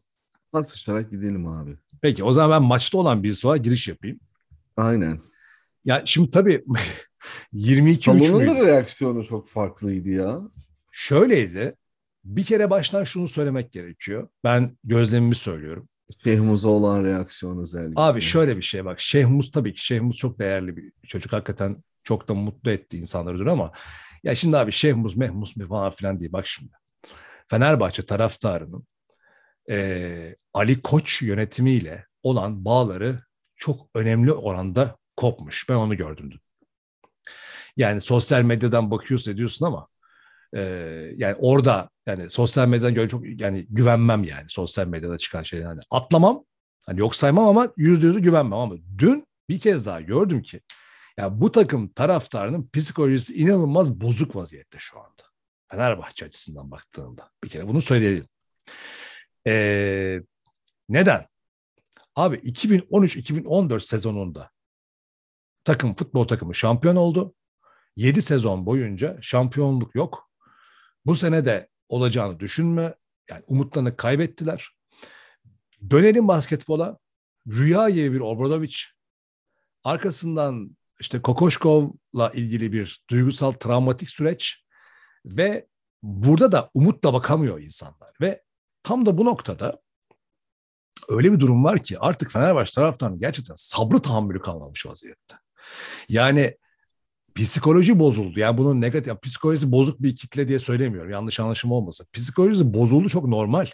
Paslaşarak 0.51 1.11
gidelim 1.11 1.47
abi. 1.47 1.75
Peki 2.01 2.23
o 2.23 2.33
zaman 2.33 2.61
ben 2.61 2.67
maçta 2.67 2.97
olan 2.97 3.23
birisi 3.23 3.47
olarak 3.47 3.63
giriş 3.63 3.87
yapayım. 3.87 4.19
Aynen. 4.77 5.19
Ya 5.85 6.01
şimdi 6.05 6.29
tabii 6.29 6.63
22-3 7.53 8.03
Salonun 8.03 8.47
da 8.47 8.65
reaksiyonu 8.65 9.25
çok 9.27 9.49
farklıydı 9.49 10.09
ya. 10.09 10.41
Şöyleydi. 10.95 11.75
Bir 12.23 12.43
kere 12.43 12.69
baştan 12.69 13.03
şunu 13.03 13.27
söylemek 13.27 13.71
gerekiyor. 13.71 14.29
Ben 14.43 14.77
gözlemimi 14.83 15.35
söylüyorum. 15.35 15.89
Şehmuz'a 16.23 16.69
olan 16.69 17.03
reaksiyon 17.03 17.61
özellikle. 17.61 18.01
Abi 18.01 18.21
şöyle 18.21 18.57
bir 18.57 18.61
şey 18.61 18.85
bak. 18.85 18.99
Şeyh 18.99 19.25
Muz 19.25 19.51
tabii 19.51 19.73
ki 19.73 19.85
Şeyh 19.85 20.01
Muz 20.01 20.17
çok 20.17 20.39
değerli 20.39 20.77
bir 20.77 20.91
çocuk. 21.07 21.33
Hakikaten 21.33 21.83
Çok 22.03 22.29
da 22.29 22.33
mutlu 22.33 22.71
etti 22.71 22.97
insanları 22.97 23.51
ama 23.51 23.71
ya 24.23 24.35
şimdi 24.35 24.57
abi 24.57 24.71
Şehmus 24.71 25.15
Mehmus 25.15 25.55
mi 25.55 25.67
falan 25.67 25.91
filan 25.91 26.19
diye 26.19 26.33
bak 26.33 26.47
şimdi. 26.47 26.71
Fenerbahçe 27.47 28.05
taraftarının 28.05 28.87
e, 29.69 30.35
Ali 30.53 30.81
Koç 30.81 31.21
yönetimiyle 31.21 32.05
olan 32.23 32.65
bağları 32.65 33.23
çok 33.55 33.89
önemli 33.95 34.31
oranda 34.31 34.97
kopmuş. 35.17 35.69
Ben 35.69 35.75
onu 35.75 35.97
gördüm 35.97 36.31
dün. 36.31 36.39
Yani 37.77 38.01
sosyal 38.01 38.41
medyadan 38.41 38.91
bakıyorsun 38.91 39.31
ediyorsun 39.31 39.65
ama 39.65 39.87
e, 40.55 40.61
yani 41.17 41.35
orada 41.39 41.89
yani 42.05 42.29
sosyal 42.29 42.67
medyadan 42.67 42.93
göre 42.93 43.09
çok 43.09 43.39
yani 43.41 43.65
güvenmem 43.69 44.23
yani 44.23 44.45
sosyal 44.49 44.87
medyada 44.87 45.17
çıkan 45.17 45.43
şeyler. 45.43 45.65
Yani 45.65 45.81
atlamam 45.91 46.45
hani 46.85 46.99
yok 46.99 47.15
saymam 47.15 47.47
ama 47.47 47.73
yüzde 47.77 48.07
yüzü 48.07 48.19
güvenmem 48.19 48.59
ama 48.59 48.75
dün 48.97 49.27
bir 49.49 49.59
kez 49.59 49.85
daha 49.85 50.01
gördüm 50.01 50.41
ki 50.41 50.61
ya 51.17 51.41
bu 51.41 51.51
takım 51.51 51.87
taraftarının 51.87 52.69
psikolojisi 52.73 53.35
inanılmaz 53.35 54.01
bozuk 54.01 54.35
vaziyette 54.35 54.77
şu 54.79 54.99
anda. 54.99 55.23
Fenerbahçe 55.71 56.25
açısından 56.25 56.71
baktığında. 56.71 57.31
Bir 57.43 57.49
kere 57.49 57.67
bunu 57.67 57.81
söyleyelim. 57.81 58.27
Ee, 59.47 60.21
neden? 60.89 61.27
Abi 62.15 62.35
2013-2014 62.35 63.79
sezonunda 63.79 64.51
takım 65.63 65.93
futbol 65.93 66.27
takımı 66.27 66.55
şampiyon 66.55 66.95
oldu. 66.95 67.33
7 67.95 68.21
sezon 68.21 68.65
boyunca 68.65 69.17
şampiyonluk 69.21 69.95
yok. 69.95 70.29
Bu 71.05 71.15
sene 71.15 71.45
de 71.45 71.69
olacağını 71.89 72.39
düşünme. 72.39 72.95
Yani 73.29 73.43
umutlarını 73.47 73.97
kaybettiler. 73.97 74.69
Dönelim 75.89 76.27
basketbola. 76.27 76.97
Rüya 77.47 77.89
gibi 77.89 78.13
bir 78.13 78.19
Obradovic. 78.19 78.75
Arkasından 79.83 80.77
işte 80.99 81.21
Kokoşkov'la 81.21 82.29
ilgili 82.29 82.71
bir 82.71 83.03
duygusal 83.09 83.51
travmatik 83.51 84.09
süreç 84.09 84.65
ve 85.25 85.67
burada 86.03 86.51
da 86.51 86.69
umutla 86.73 87.13
bakamıyor 87.13 87.59
insanlar 87.59 88.11
ve 88.21 88.43
tam 88.83 89.05
da 89.05 89.17
bu 89.17 89.25
noktada 89.25 89.81
öyle 91.09 91.33
bir 91.33 91.39
durum 91.39 91.63
var 91.63 91.83
ki 91.83 91.99
artık 91.99 92.31
Fenerbahçe 92.31 92.71
taraftan 92.75 93.19
gerçekten 93.19 93.55
sabrı 93.57 94.01
tahammülü 94.01 94.41
kalmamış 94.41 94.85
vaziyette. 94.85 95.35
Yani 96.09 96.57
psikoloji 97.35 97.99
bozuldu. 97.99 98.39
Yani 98.39 98.57
bunun 98.57 98.81
negatif, 98.81 99.07
yani 99.07 99.19
psikolojisi 99.19 99.71
bozuk 99.71 100.01
bir 100.01 100.15
kitle 100.15 100.47
diye 100.47 100.59
söylemiyorum. 100.59 101.11
Yanlış 101.11 101.39
anlaşılma 101.39 101.75
olmasın. 101.75 102.07
Psikolojisi 102.13 102.73
bozuldu 102.73 103.09
çok 103.09 103.27
normal. 103.27 103.67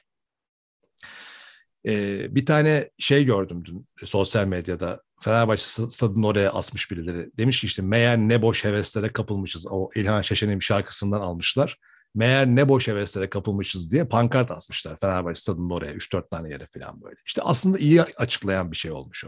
Ee, 1.86 2.36
bir 2.36 2.46
tane 2.46 2.90
şey 2.98 3.26
gördüm 3.26 3.64
dün 3.66 3.88
sosyal 4.06 4.48
medyada. 4.48 5.02
Fenerbahçe 5.22 5.64
stadının 5.90 6.24
oraya 6.24 6.52
asmış 6.52 6.92
birileri. 6.92 7.32
Demiş 7.38 7.62
ki 7.62 7.68
işte 7.68 7.82
meğer 7.82 8.18
ne 8.18 8.42
boş 8.42 8.66
heveslere 8.66 9.14
kapılmışız. 9.14 9.66
O 9.70 9.90
İlhan 9.96 10.22
Şeşen'in 10.22 10.60
şarkısından 10.60 11.22
almışlar. 11.22 11.78
Meğer 12.16 12.48
ne 12.48 12.70
boş 12.70 12.88
heveslere 12.88 13.30
kapılmışız 13.30 13.92
diye 13.92 14.06
pankart 14.06 14.52
asmışlar 14.52 14.98
Fenerbahçe 14.98 15.42
stadının 15.42 15.70
oraya 15.70 15.94
3-4 15.94 16.30
tane 16.30 16.50
yere 16.50 16.66
falan 16.66 17.02
böyle. 17.02 17.16
İşte 17.26 17.42
aslında 17.42 17.78
iyi 17.78 18.02
açıklayan 18.02 18.72
bir 18.72 18.78
şey 18.78 18.92
olmuş 18.92 19.26
o. 19.26 19.28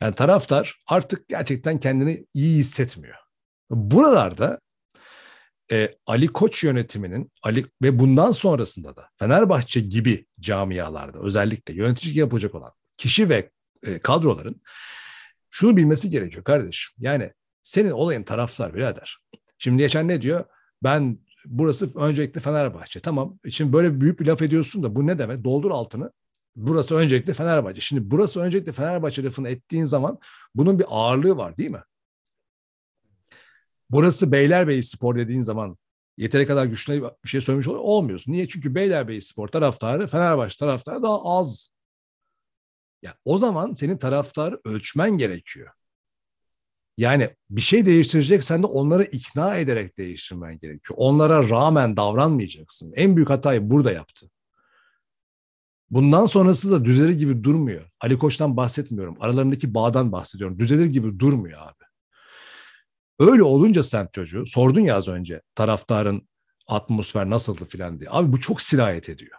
Yani 0.00 0.14
taraftar 0.14 0.76
artık 0.86 1.28
gerçekten 1.28 1.80
kendini 1.80 2.26
iyi 2.34 2.58
hissetmiyor. 2.58 3.29
Buralarda 3.70 4.60
e, 5.72 5.94
Ali 6.06 6.28
Koç 6.28 6.64
yönetiminin 6.64 7.32
Ali 7.42 7.66
ve 7.82 7.98
bundan 7.98 8.32
sonrasında 8.32 8.96
da 8.96 9.08
Fenerbahçe 9.18 9.80
gibi 9.80 10.26
camialarda 10.40 11.18
özellikle 11.18 11.74
yönetici 11.74 12.18
yapacak 12.18 12.54
olan 12.54 12.72
kişi 12.98 13.28
ve 13.28 13.50
e, 13.82 13.98
kadroların 13.98 14.62
şunu 15.50 15.76
bilmesi 15.76 16.10
gerekiyor 16.10 16.44
kardeşim. 16.44 16.94
Yani 16.98 17.32
senin 17.62 17.90
olayın 17.90 18.22
taraftar 18.22 18.74
birader. 18.74 19.18
Şimdi 19.58 19.78
geçen 19.82 20.08
ne 20.08 20.22
diyor? 20.22 20.44
Ben 20.82 21.18
burası 21.46 21.94
öncelikle 21.94 22.40
Fenerbahçe. 22.40 23.00
Tamam. 23.00 23.38
Şimdi 23.50 23.72
böyle 23.72 24.00
büyük 24.00 24.20
bir 24.20 24.26
laf 24.26 24.42
ediyorsun 24.42 24.82
da 24.82 24.96
bu 24.96 25.06
ne 25.06 25.18
demek? 25.18 25.44
Doldur 25.44 25.70
altını. 25.70 26.12
Burası 26.56 26.96
öncelikle 26.96 27.32
Fenerbahçe. 27.32 27.80
Şimdi 27.80 28.10
burası 28.10 28.40
öncelikle 28.40 28.72
Fenerbahçe 28.72 29.24
lafını 29.24 29.48
ettiğin 29.48 29.84
zaman 29.84 30.18
bunun 30.54 30.78
bir 30.78 30.86
ağırlığı 30.88 31.36
var 31.36 31.58
değil 31.58 31.70
mi? 31.70 31.82
Burası 33.90 34.32
Beylerbeyi 34.32 34.82
Spor 34.82 35.18
dediğin 35.18 35.42
zaman 35.42 35.76
yeteri 36.16 36.46
kadar 36.46 36.66
güçlü 36.66 37.02
bir 37.24 37.28
şey 37.28 37.40
söylemiş 37.40 37.68
oluyor. 37.68 37.84
Olmuyorsun. 37.84 38.32
Niye? 38.32 38.48
Çünkü 38.48 38.74
Beylerbeyi 38.74 39.22
Spor 39.22 39.48
taraftarı 39.48 40.06
Fenerbahçe 40.06 40.56
taraftarı 40.58 41.02
daha 41.02 41.24
az. 41.24 41.70
Ya 43.02 43.14
o 43.24 43.38
zaman 43.38 43.74
senin 43.74 43.96
taraftarı 43.96 44.60
ölçmen 44.64 45.10
gerekiyor. 45.18 45.70
Yani 46.96 47.30
bir 47.50 47.60
şey 47.60 47.86
değiştireceksen 47.86 48.62
de 48.62 48.66
onları 48.66 49.04
ikna 49.04 49.56
ederek 49.56 49.98
değiştirmen 49.98 50.58
gerekiyor. 50.58 50.96
Onlara 50.96 51.48
rağmen 51.48 51.96
davranmayacaksın. 51.96 52.92
En 52.96 53.16
büyük 53.16 53.30
hatayı 53.30 53.70
burada 53.70 53.92
yaptı. 53.92 54.30
Bundan 55.90 56.26
sonrası 56.26 56.70
da 56.70 56.84
düzelir 56.84 57.18
gibi 57.18 57.44
durmuyor. 57.44 57.90
Ali 58.00 58.18
Koç'tan 58.18 58.56
bahsetmiyorum. 58.56 59.16
Aralarındaki 59.20 59.74
bağdan 59.74 60.12
bahsediyorum. 60.12 60.58
Düzelir 60.58 60.86
gibi 60.86 61.18
durmuyor 61.18 61.60
abi. 61.60 61.89
Öyle 63.20 63.42
olunca 63.42 63.82
semt 63.82 64.12
çocuğu 64.12 64.46
sordun 64.46 64.80
ya 64.80 64.96
az 64.96 65.08
önce 65.08 65.42
taraftarın 65.54 66.28
atmosfer 66.66 67.30
nasıldı 67.30 67.64
filan 67.64 68.00
diye. 68.00 68.10
Abi 68.12 68.32
bu 68.32 68.40
çok 68.40 68.62
sirayet 68.62 69.08
ediyor. 69.08 69.38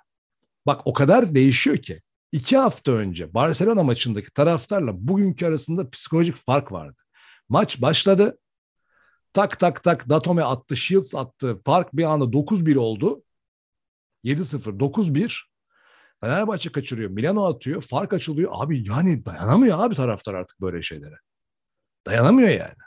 Bak 0.65 0.81
o 0.87 0.93
kadar 0.93 1.35
değişiyor 1.35 1.77
ki. 1.77 2.01
iki 2.31 2.57
hafta 2.57 2.91
önce 2.91 3.33
Barcelona 3.33 3.83
maçındaki 3.83 4.33
taraftarla 4.33 5.07
bugünkü 5.07 5.45
arasında 5.45 5.89
psikolojik 5.89 6.35
fark 6.35 6.71
vardı. 6.71 7.01
Maç 7.49 7.81
başladı. 7.81 8.39
Tak 9.33 9.59
tak 9.59 9.83
tak 9.83 10.09
Datome 10.09 10.43
attı, 10.43 10.77
Shields 10.77 11.15
attı. 11.15 11.61
Fark 11.65 11.93
bir 11.93 12.03
anda 12.03 12.33
9-1 12.33 12.77
oldu. 12.77 13.23
7-0, 14.23 14.79
9-1. 14.79 15.41
Fenerbahçe 16.21 16.71
kaçırıyor. 16.71 17.09
Milano 17.09 17.45
atıyor. 17.45 17.81
Fark 17.81 18.13
açılıyor. 18.13 18.51
Abi 18.53 18.89
yani 18.89 19.25
dayanamıyor 19.25 19.79
abi 19.79 19.95
taraftar 19.95 20.33
artık 20.33 20.61
böyle 20.61 20.81
şeylere. 20.81 21.15
Dayanamıyor 22.05 22.49
yani. 22.49 22.80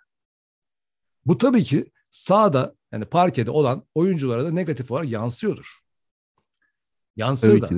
Bu 1.27 1.39
tabii 1.39 1.65
ki 1.65 1.91
sağda 2.11 2.75
yani 2.93 3.05
parkede 3.05 3.51
olan 3.51 3.87
oyunculara 3.95 4.45
da 4.45 4.51
negatif 4.51 4.91
olarak 4.91 5.09
yansıyordur. 5.09 5.79
Yansır 7.17 7.61
da. 7.61 7.69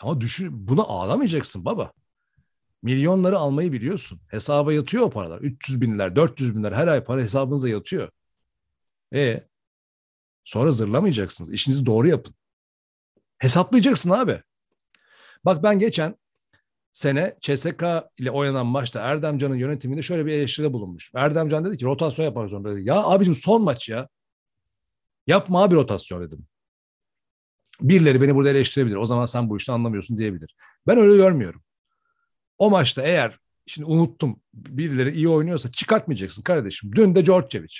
Ama 0.00 0.20
düşün, 0.20 0.68
buna 0.68 0.82
ağlamayacaksın 0.82 1.64
baba. 1.64 1.92
Milyonları 2.82 3.38
almayı 3.38 3.72
biliyorsun. 3.72 4.20
Hesaba 4.28 4.72
yatıyor 4.72 5.04
o 5.04 5.10
paralar. 5.10 5.40
300 5.40 5.80
binler, 5.80 6.16
400 6.16 6.56
binler 6.56 6.72
her 6.72 6.88
ay 6.88 7.04
para 7.04 7.20
hesabınıza 7.20 7.68
yatıyor. 7.68 8.10
E 9.14 9.48
sonra 10.44 10.70
zırlamayacaksınız. 10.70 11.52
İşinizi 11.52 11.86
doğru 11.86 12.08
yapın. 12.08 12.34
Hesaplayacaksın 13.38 14.10
abi. 14.10 14.42
Bak 15.44 15.62
ben 15.62 15.78
geçen 15.78 16.16
sene 16.96 17.36
CSK 17.40 17.82
ile 18.18 18.30
oynanan 18.30 18.66
maçta 18.66 19.00
Erdemcan'ın 19.00 19.54
yönetiminde 19.54 20.02
şöyle 20.02 20.26
bir 20.26 20.32
eleştiride 20.32 20.72
bulunmuştum. 20.72 21.20
Erdemcan 21.20 21.64
dedi 21.64 21.76
ki 21.76 21.84
rotasyon 21.84 22.24
yaparız 22.24 22.52
onu 22.52 22.64
dedi. 22.64 22.88
Ya 22.88 23.04
abicim 23.04 23.34
son 23.34 23.62
maç 23.62 23.88
ya. 23.88 24.08
Yapma 25.26 25.62
abi 25.62 25.74
rotasyon 25.74 26.22
dedim. 26.22 26.46
Birileri 27.80 28.20
beni 28.20 28.34
burada 28.34 28.50
eleştirebilir. 28.50 28.96
O 28.96 29.06
zaman 29.06 29.26
sen 29.26 29.50
bu 29.50 29.56
işten 29.56 29.72
anlamıyorsun 29.72 30.18
diyebilir. 30.18 30.56
Ben 30.86 30.98
öyle 30.98 31.16
görmüyorum. 31.16 31.62
O 32.58 32.70
maçta 32.70 33.02
eğer 33.02 33.38
şimdi 33.66 33.86
unuttum 33.86 34.40
birileri 34.54 35.12
iyi 35.12 35.28
oynuyorsa 35.28 35.70
çıkartmayacaksın 35.70 36.42
kardeşim. 36.42 36.90
Dün 36.96 37.14
de 37.14 37.26
Djordjevic. 37.26 37.74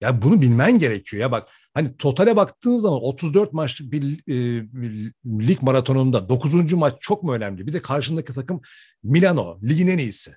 Ya 0.00 0.22
bunu 0.22 0.40
bilmen 0.40 0.78
gerekiyor 0.78 1.20
ya 1.20 1.32
bak. 1.32 1.48
Hani 1.76 1.96
totale 1.96 2.36
baktığın 2.36 2.78
zaman 2.78 3.02
34 3.02 3.52
maçlık 3.52 3.92
bir, 3.92 4.18
e, 4.18 4.66
bir 4.72 5.12
lig 5.48 5.62
maratonunda 5.62 6.28
9. 6.28 6.72
maç 6.72 6.94
çok 7.00 7.22
mu 7.22 7.32
önemli? 7.32 7.66
Bir 7.66 7.72
de 7.72 7.82
karşındaki 7.82 8.32
takım 8.32 8.60
Milano, 9.02 9.58
ligin 9.62 9.86
en 9.86 9.98
iyisi. 9.98 10.36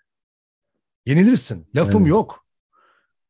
Yenilirsin. 1.05 1.67
Lafım 1.75 2.01
evet. 2.01 2.09
yok. 2.09 2.45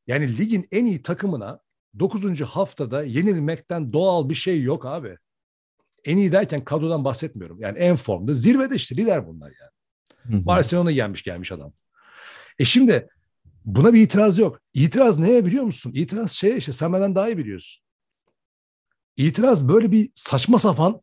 Yani 0.07 0.37
ligin 0.37 0.67
en 0.71 0.85
iyi 0.85 1.01
takımına 1.01 1.59
9. 1.99 2.41
haftada 2.41 3.03
yenilmekten 3.03 3.93
doğal 3.93 4.29
bir 4.29 4.35
şey 4.35 4.63
yok 4.63 4.85
abi. 4.85 5.17
En 6.05 6.17
iyi 6.17 6.31
derken 6.31 6.63
kadrodan 6.63 7.05
bahsetmiyorum. 7.05 7.61
Yani 7.61 7.77
en 7.77 7.95
formda 7.95 8.33
zirvede 8.33 8.75
işte 8.75 8.97
lider 8.97 9.27
bunlar 9.27 9.51
yani. 9.61 10.45
Barcelona 10.45 10.91
yenmiş 10.91 11.23
gelmiş 11.23 11.51
adam. 11.51 11.73
E 12.59 12.65
şimdi 12.65 13.09
buna 13.65 13.93
bir 13.93 14.01
itiraz 14.01 14.37
yok. 14.37 14.61
İtiraz 14.73 15.19
neye 15.19 15.45
biliyor 15.45 15.63
musun? 15.63 15.91
İtiraz 15.95 16.31
şey 16.31 16.57
işte 16.57 16.71
sen 16.71 16.93
benden 16.93 17.15
daha 17.15 17.29
iyi 17.29 17.37
biliyorsun. 17.37 17.88
İtiraz 19.17 19.69
böyle 19.69 19.91
bir 19.91 20.09
saçma 20.15 20.59
sapan 20.59 21.01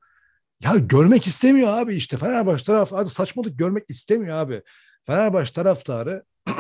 ya 0.61 0.75
görmek 0.77 1.27
istemiyor 1.27 1.69
abi 1.69 1.95
işte 1.97 2.17
Fenerbahçe 2.17 2.65
taraftarı 2.65 3.09
saçmalık 3.09 3.59
görmek 3.59 3.85
istemiyor 3.89 4.37
abi. 4.37 4.63
Fenerbahçe 5.07 5.53
taraftarı 5.53 6.25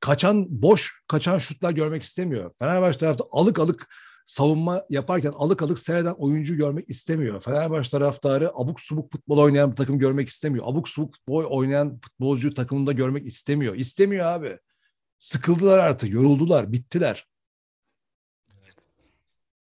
kaçan 0.00 0.46
boş 0.62 1.02
kaçan 1.08 1.38
şutlar 1.38 1.70
görmek 1.70 2.02
istemiyor. 2.02 2.50
Fenerbahçe 2.58 2.98
taraftarı 2.98 3.28
alık 3.32 3.58
alık 3.58 3.88
savunma 4.24 4.84
yaparken 4.90 5.32
alık 5.32 5.62
alık 5.62 5.78
seyreden 5.78 6.14
oyuncu 6.14 6.56
görmek 6.56 6.90
istemiyor. 6.90 7.40
Fenerbahçe 7.40 7.90
taraftarı 7.90 8.50
abuk 8.54 8.80
subuk 8.80 9.12
futbol 9.12 9.38
oynayan 9.38 9.70
bir 9.70 9.76
takım 9.76 9.98
görmek 9.98 10.28
istemiyor. 10.28 10.64
Abuk 10.68 10.88
subuk 10.88 11.14
futbol 11.14 11.44
oynayan 11.44 12.00
futbolcu 12.00 12.54
takımında 12.54 12.92
görmek 12.92 13.26
istemiyor. 13.26 13.74
İstemiyor 13.74 14.26
abi. 14.26 14.58
Sıkıldılar 15.18 15.78
artık, 15.78 16.10
yoruldular, 16.10 16.72
bittiler. 16.72 17.28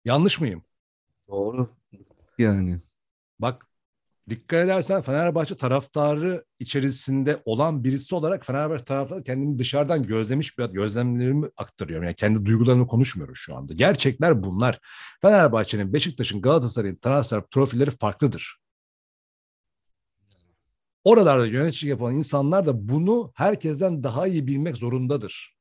Yanlış 0.06 0.42
mıyım? 0.42 0.64
Doğru. 1.30 1.69
Yani. 2.38 2.80
Bak 3.39 3.67
dikkat 4.30 4.65
edersen 4.65 5.01
Fenerbahçe 5.01 5.57
taraftarı 5.57 6.45
içerisinde 6.59 7.41
olan 7.45 7.84
birisi 7.84 8.15
olarak 8.15 8.45
Fenerbahçe 8.45 8.84
taraftarı 8.84 9.23
kendimi 9.23 9.59
dışarıdan 9.59 10.03
gözlemiş 10.03 10.57
bir 10.57 10.65
gözlemlerimi 10.65 11.49
aktarıyorum. 11.57 12.05
Yani 12.05 12.15
kendi 12.15 12.45
duygularımı 12.45 12.88
konuşmuyorum 12.88 13.36
şu 13.36 13.55
anda. 13.55 13.73
Gerçekler 13.73 14.43
bunlar. 14.43 14.80
Fenerbahçe'nin, 15.21 15.93
Beşiktaş'ın, 15.93 16.41
Galatasaray'ın 16.41 16.95
transfer 16.95 17.47
profilleri 17.47 17.91
farklıdır. 17.91 18.57
Oralarda 21.03 21.45
yönetici 21.45 21.89
yapan 21.89 22.15
insanlar 22.15 22.65
da 22.65 22.89
bunu 22.89 23.32
herkesten 23.36 24.03
daha 24.03 24.28
iyi 24.28 24.47
bilmek 24.47 24.78
zorundadır. 24.78 25.57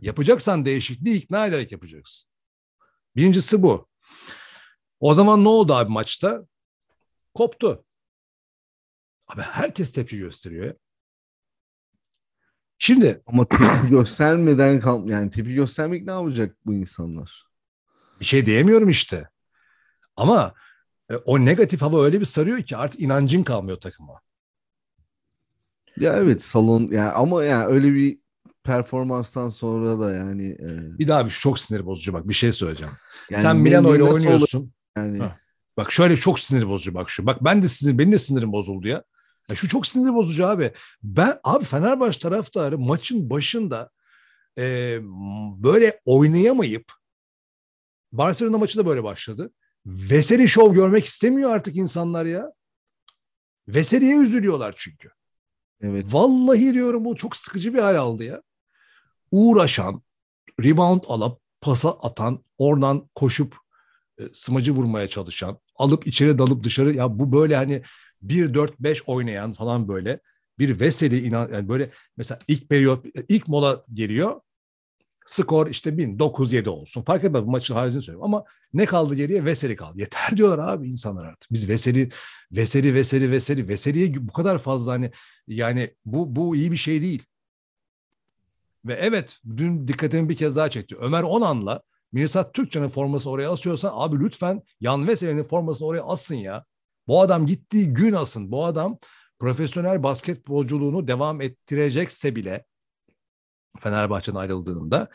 Yapacaksan 0.00 0.64
değişikliği 0.64 1.16
ikna 1.16 1.46
ederek 1.46 1.72
yapacaksın. 1.72 2.30
Birincisi 3.16 3.62
bu. 3.62 3.88
O 5.00 5.14
zaman 5.14 5.44
ne 5.44 5.48
oldu 5.48 5.74
abi 5.74 5.92
maçta? 5.92 6.46
Koptu. 7.34 7.84
Abi 9.28 9.42
herkes 9.42 9.92
tepki 9.92 10.18
gösteriyor 10.18 10.66
ya. 10.66 10.74
Şimdi 12.78 13.22
Ama 13.26 13.48
tepki 13.48 13.88
göstermeden 13.90 14.80
kal 14.80 15.08
yani 15.08 15.30
tepki 15.30 15.54
göstermek 15.54 16.04
ne 16.04 16.12
yapacak 16.12 16.56
bu 16.66 16.74
insanlar? 16.74 17.50
bir 18.20 18.24
şey 18.24 18.46
diyemiyorum 18.46 18.88
işte. 18.88 19.28
Ama 20.16 20.54
e, 21.10 21.16
o 21.16 21.44
negatif 21.44 21.82
hava 21.82 22.04
öyle 22.04 22.20
bir 22.20 22.24
sarıyor 22.24 22.62
ki 22.62 22.76
artık 22.76 23.00
inancın 23.00 23.42
kalmıyor 23.42 23.80
takıma. 23.80 24.20
Ya 25.96 26.16
evet 26.16 26.42
salon 26.42 26.88
yani 26.92 27.10
ama 27.10 27.44
yani 27.44 27.64
öyle 27.64 27.94
bir 27.94 28.19
performanstan 28.64 29.48
sonra 29.48 30.00
da 30.00 30.12
yani 30.14 30.48
e, 30.48 30.98
Bir 30.98 31.08
daha 31.08 31.24
bir 31.26 31.30
çok 31.30 31.58
sinir 31.58 31.86
bozucu 31.86 32.12
bak 32.12 32.28
bir 32.28 32.34
şey 32.34 32.52
söyleyeceğim. 32.52 32.92
yani 33.30 33.42
Sen 33.42 33.56
Milano 33.56 33.94
ile 33.94 34.02
olur 34.02 34.12
oynuyorsun. 34.14 34.72
yani 34.96 35.18
Ha. 35.18 35.38
Bak 35.76 35.92
şöyle 35.92 36.16
çok 36.16 36.40
sinir 36.40 36.68
bozucu 36.68 36.94
bak 36.94 37.10
şu. 37.10 37.26
Bak 37.26 37.44
ben 37.44 37.62
de 37.62 37.68
sinir, 37.68 37.98
benim 37.98 38.12
de 38.12 38.18
sinirim 38.18 38.52
bozuldu 38.52 38.88
ya. 38.88 39.04
ya. 39.48 39.56
Şu 39.56 39.68
çok 39.68 39.86
sinir 39.86 40.14
bozucu 40.14 40.46
abi. 40.46 40.72
Ben 41.02 41.38
abi 41.44 41.64
Fenerbahçe 41.64 42.18
taraftarı 42.18 42.78
maçın 42.78 43.30
başında 43.30 43.90
e, 44.58 44.98
böyle 45.56 46.00
oynayamayıp 46.04 46.92
Barcelona 48.12 48.58
maçı 48.58 48.78
da 48.78 48.86
böyle 48.86 49.04
başladı. 49.04 49.50
Veseli 49.86 50.48
şov 50.48 50.74
görmek 50.74 51.04
istemiyor 51.04 51.50
artık 51.50 51.76
insanlar 51.76 52.24
ya. 52.24 52.52
Veseli'ye 53.68 54.16
üzülüyorlar 54.16 54.74
çünkü. 54.76 55.10
evet 55.80 56.06
Vallahi 56.14 56.74
diyorum 56.74 57.04
bu 57.04 57.16
çok 57.16 57.36
sıkıcı 57.36 57.74
bir 57.74 57.78
hal 57.78 57.96
aldı 57.96 58.24
ya. 58.24 58.42
Uğraşan, 59.30 60.02
rebound 60.64 61.02
alıp 61.08 61.40
pasa 61.60 61.90
atan, 61.90 62.44
oradan 62.58 63.08
koşup 63.14 63.56
e, 64.18 64.22
smacı 64.32 64.72
vurmaya 64.72 65.08
çalışan, 65.08 65.58
alıp 65.76 66.06
içeri 66.06 66.38
dalıp 66.38 66.64
dışarı 66.64 66.94
ya 66.94 67.18
bu 67.18 67.32
böyle 67.32 67.56
hani 67.56 67.82
1-4-5 68.22 69.02
oynayan 69.06 69.52
falan 69.52 69.88
böyle 69.88 70.20
bir 70.58 70.80
Veseli 70.80 71.26
inan 71.26 71.48
yani 71.52 71.68
böyle 71.68 71.90
mesela 72.16 72.38
ilk 72.48 72.68
periyot 72.68 73.04
ilk 73.28 73.48
mola 73.48 73.84
geliyor. 73.94 74.40
Skor 75.26 75.66
işte 75.66 75.98
1000 75.98 76.18
9-7 76.18 76.68
olsun. 76.68 77.02
Fark 77.02 77.24
etmez 77.24 77.42
bu 77.46 77.50
maçın 77.50 77.74
haricinde 77.74 78.02
söylüyorum 78.02 78.34
ama 78.34 78.44
ne 78.72 78.86
kaldı 78.86 79.14
geriye? 79.14 79.44
Veseli 79.44 79.76
kaldı. 79.76 79.98
Yeter 79.98 80.30
diyorlar 80.36 80.72
abi 80.72 80.88
insanlar 80.88 81.26
artık. 81.26 81.52
Biz 81.52 81.68
Veseli 81.68 82.08
Veseli 82.52 82.94
Veseli 82.94 83.30
Veseli 83.30 83.68
Veseli'ye 83.68 84.28
bu 84.28 84.32
kadar 84.32 84.58
fazla 84.58 84.92
hani 84.92 85.10
yani 85.46 85.94
bu 86.04 86.36
bu 86.36 86.56
iyi 86.56 86.72
bir 86.72 86.76
şey 86.76 87.02
değil. 87.02 87.22
Ve 88.84 88.94
evet 88.94 89.38
dün 89.56 89.88
dikkatimi 89.88 90.28
bir 90.28 90.36
kez 90.36 90.56
daha 90.56 90.70
çekti. 90.70 90.96
Ömer 90.96 91.22
Onan'la 91.22 91.82
Mirsat 92.12 92.54
Türkçe'nin 92.54 92.88
forması 92.88 93.30
oraya 93.30 93.50
asıyorsan 93.52 93.92
abi 93.94 94.24
lütfen 94.24 94.62
Yan 94.80 95.08
Veseli'nin 95.08 95.42
formasını 95.42 95.88
oraya 95.88 96.02
asın 96.02 96.34
ya. 96.34 96.64
Bu 97.08 97.20
adam 97.20 97.46
gittiği 97.46 97.92
gün 97.92 98.12
asın. 98.12 98.52
Bu 98.52 98.64
adam 98.64 98.98
profesyonel 99.38 100.02
basketbolculuğunu 100.02 101.08
devam 101.08 101.40
ettirecekse 101.40 102.36
bile 102.36 102.64
Fenerbahçe'den 103.80 104.36
ayrıldığında 104.38 105.08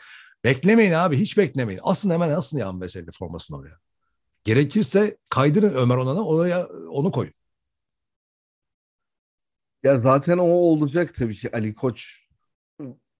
beklemeyin 0.44 0.92
abi 0.92 1.16
hiç 1.18 1.38
beklemeyin. 1.38 1.80
Asın 1.82 2.10
hemen 2.10 2.30
asın 2.30 2.58
Yan 2.58 2.80
Veseli 2.80 3.10
formasını 3.18 3.56
oraya. 3.56 3.78
Gerekirse 4.44 5.16
kaydırın 5.28 5.74
Ömer 5.74 5.96
Onan'a 5.96 6.24
oraya 6.24 6.66
onu 6.90 7.12
koyun. 7.12 7.32
ya 9.82 9.96
zaten 9.96 10.38
o 10.38 10.44
olacak 10.44 11.14
tabii 11.14 11.34
ki 11.34 11.50
Ali 11.52 11.74
Koç 11.74 12.25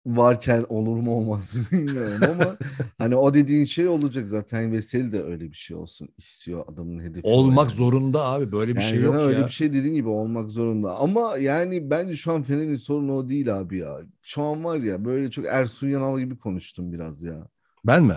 varken 0.07 0.67
olur 0.69 0.97
mu 0.97 1.15
olmaz 1.17 1.57
mı 1.57 1.65
bilmiyorum 1.73 2.23
ama 2.31 2.57
hani 2.99 3.17
o 3.17 3.35
dediğin 3.35 3.65
şey 3.65 3.89
olacak 3.89 4.29
zaten 4.29 4.73
Veseli 4.73 5.13
de 5.13 5.23
öyle 5.23 5.45
bir 5.51 5.57
şey 5.57 5.77
olsun 5.77 6.09
istiyor 6.19 6.65
adamın 6.69 7.01
hedefi. 7.01 7.29
Olmak 7.29 7.69
yani. 7.69 7.77
zorunda 7.77 8.25
abi 8.25 8.53
böyle 8.53 8.75
bir 8.77 8.81
Yani 8.81 8.91
şey 8.91 9.01
yok 9.03 9.15
öyle 9.15 9.41
ya. 9.41 9.47
bir 9.47 9.53
şey 9.53 9.73
dediğin 9.73 9.95
gibi 9.95 10.09
olmak 10.09 10.51
zorunda. 10.51 10.99
Ama 10.99 11.37
yani 11.39 11.91
bence 11.91 12.17
şu 12.17 12.33
an 12.33 12.43
Fener'in 12.43 12.77
sorunu 12.77 13.15
o 13.15 13.29
değil 13.29 13.59
abi 13.59 13.79
ya. 13.79 13.99
Şu 14.23 14.43
an 14.43 14.65
var 14.65 14.81
ya 14.81 15.05
böyle 15.05 15.31
çok 15.31 15.47
Ersun 15.47 15.89
Yanal 15.89 16.19
gibi 16.19 16.39
konuştum 16.39 16.93
biraz 16.93 17.23
ya. 17.23 17.49
Ben 17.85 18.05
mi? 18.05 18.17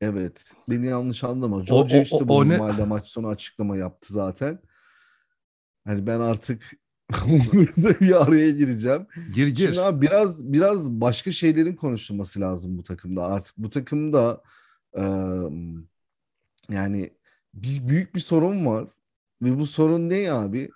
Evet. 0.00 0.52
Beni 0.70 0.86
yanlış 0.86 1.24
anlama. 1.24 1.62
George 1.62 2.04
o- 2.10 2.28
bu 2.28 2.48
ne- 2.48 2.84
maç 2.84 3.06
sonu 3.06 3.28
açıklama 3.28 3.76
yaptı 3.76 4.12
zaten. 4.12 4.58
Hani 5.84 6.06
ben 6.06 6.20
artık 6.20 6.70
burada 7.52 8.00
bir 8.00 8.22
araya 8.22 8.50
gireceğim. 8.50 9.06
Gir 9.34 9.46
gir. 9.46 9.66
Şimdi 9.66 9.80
abi 9.80 10.06
biraz 10.06 10.52
biraz 10.52 10.90
başka 10.90 11.32
şeylerin 11.32 11.76
konuşulması 11.76 12.40
lazım 12.40 12.78
bu 12.78 12.82
takımda. 12.82 13.26
Artık 13.26 13.58
bu 13.58 13.70
takımda 13.70 14.42
e, 14.98 15.02
yani 16.70 17.10
bir 17.54 17.88
büyük 17.88 18.14
bir 18.14 18.20
sorun 18.20 18.66
var. 18.66 18.88
Ve 19.42 19.58
bu 19.58 19.66
sorun 19.66 20.08
ne 20.08 20.32
abi? 20.32 20.70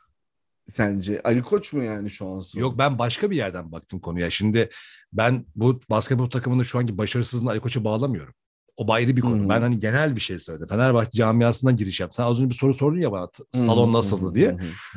Sence 0.68 1.22
Ali 1.22 1.42
Koç 1.42 1.72
mu 1.72 1.84
yani 1.84 2.10
şu 2.10 2.28
an 2.28 2.40
sorun? 2.40 2.62
Yok 2.62 2.78
ben 2.78 2.98
başka 2.98 3.30
bir 3.30 3.36
yerden 3.36 3.72
baktım 3.72 4.00
konuya. 4.00 4.30
Şimdi 4.30 4.70
ben 5.12 5.46
bu 5.56 5.80
basketbol 5.90 6.30
takımının 6.30 6.62
şu 6.62 6.78
anki 6.78 6.98
başarısızlığını 6.98 7.50
Ali 7.50 7.60
Koç'a 7.60 7.84
bağlamıyorum. 7.84 8.34
O 8.76 8.92
ayrı 8.92 9.16
bir 9.16 9.20
konu. 9.20 9.44
Hı. 9.44 9.48
Ben 9.48 9.60
hani 9.62 9.80
genel 9.80 10.16
bir 10.16 10.20
şey 10.20 10.38
söyledim. 10.38 10.66
Fenerbahçe 10.68 11.10
camiasından 11.10 11.76
giriş 11.76 12.00
yap. 12.00 12.14
Sen 12.14 12.24
az 12.24 12.38
önce 12.38 12.48
bir 12.50 12.54
soru 12.54 12.74
sordun 12.74 12.98
ya 12.98 13.12
bana 13.12 13.28
salon 13.52 13.92
nasıldı 13.92 14.34
diye. 14.34 14.56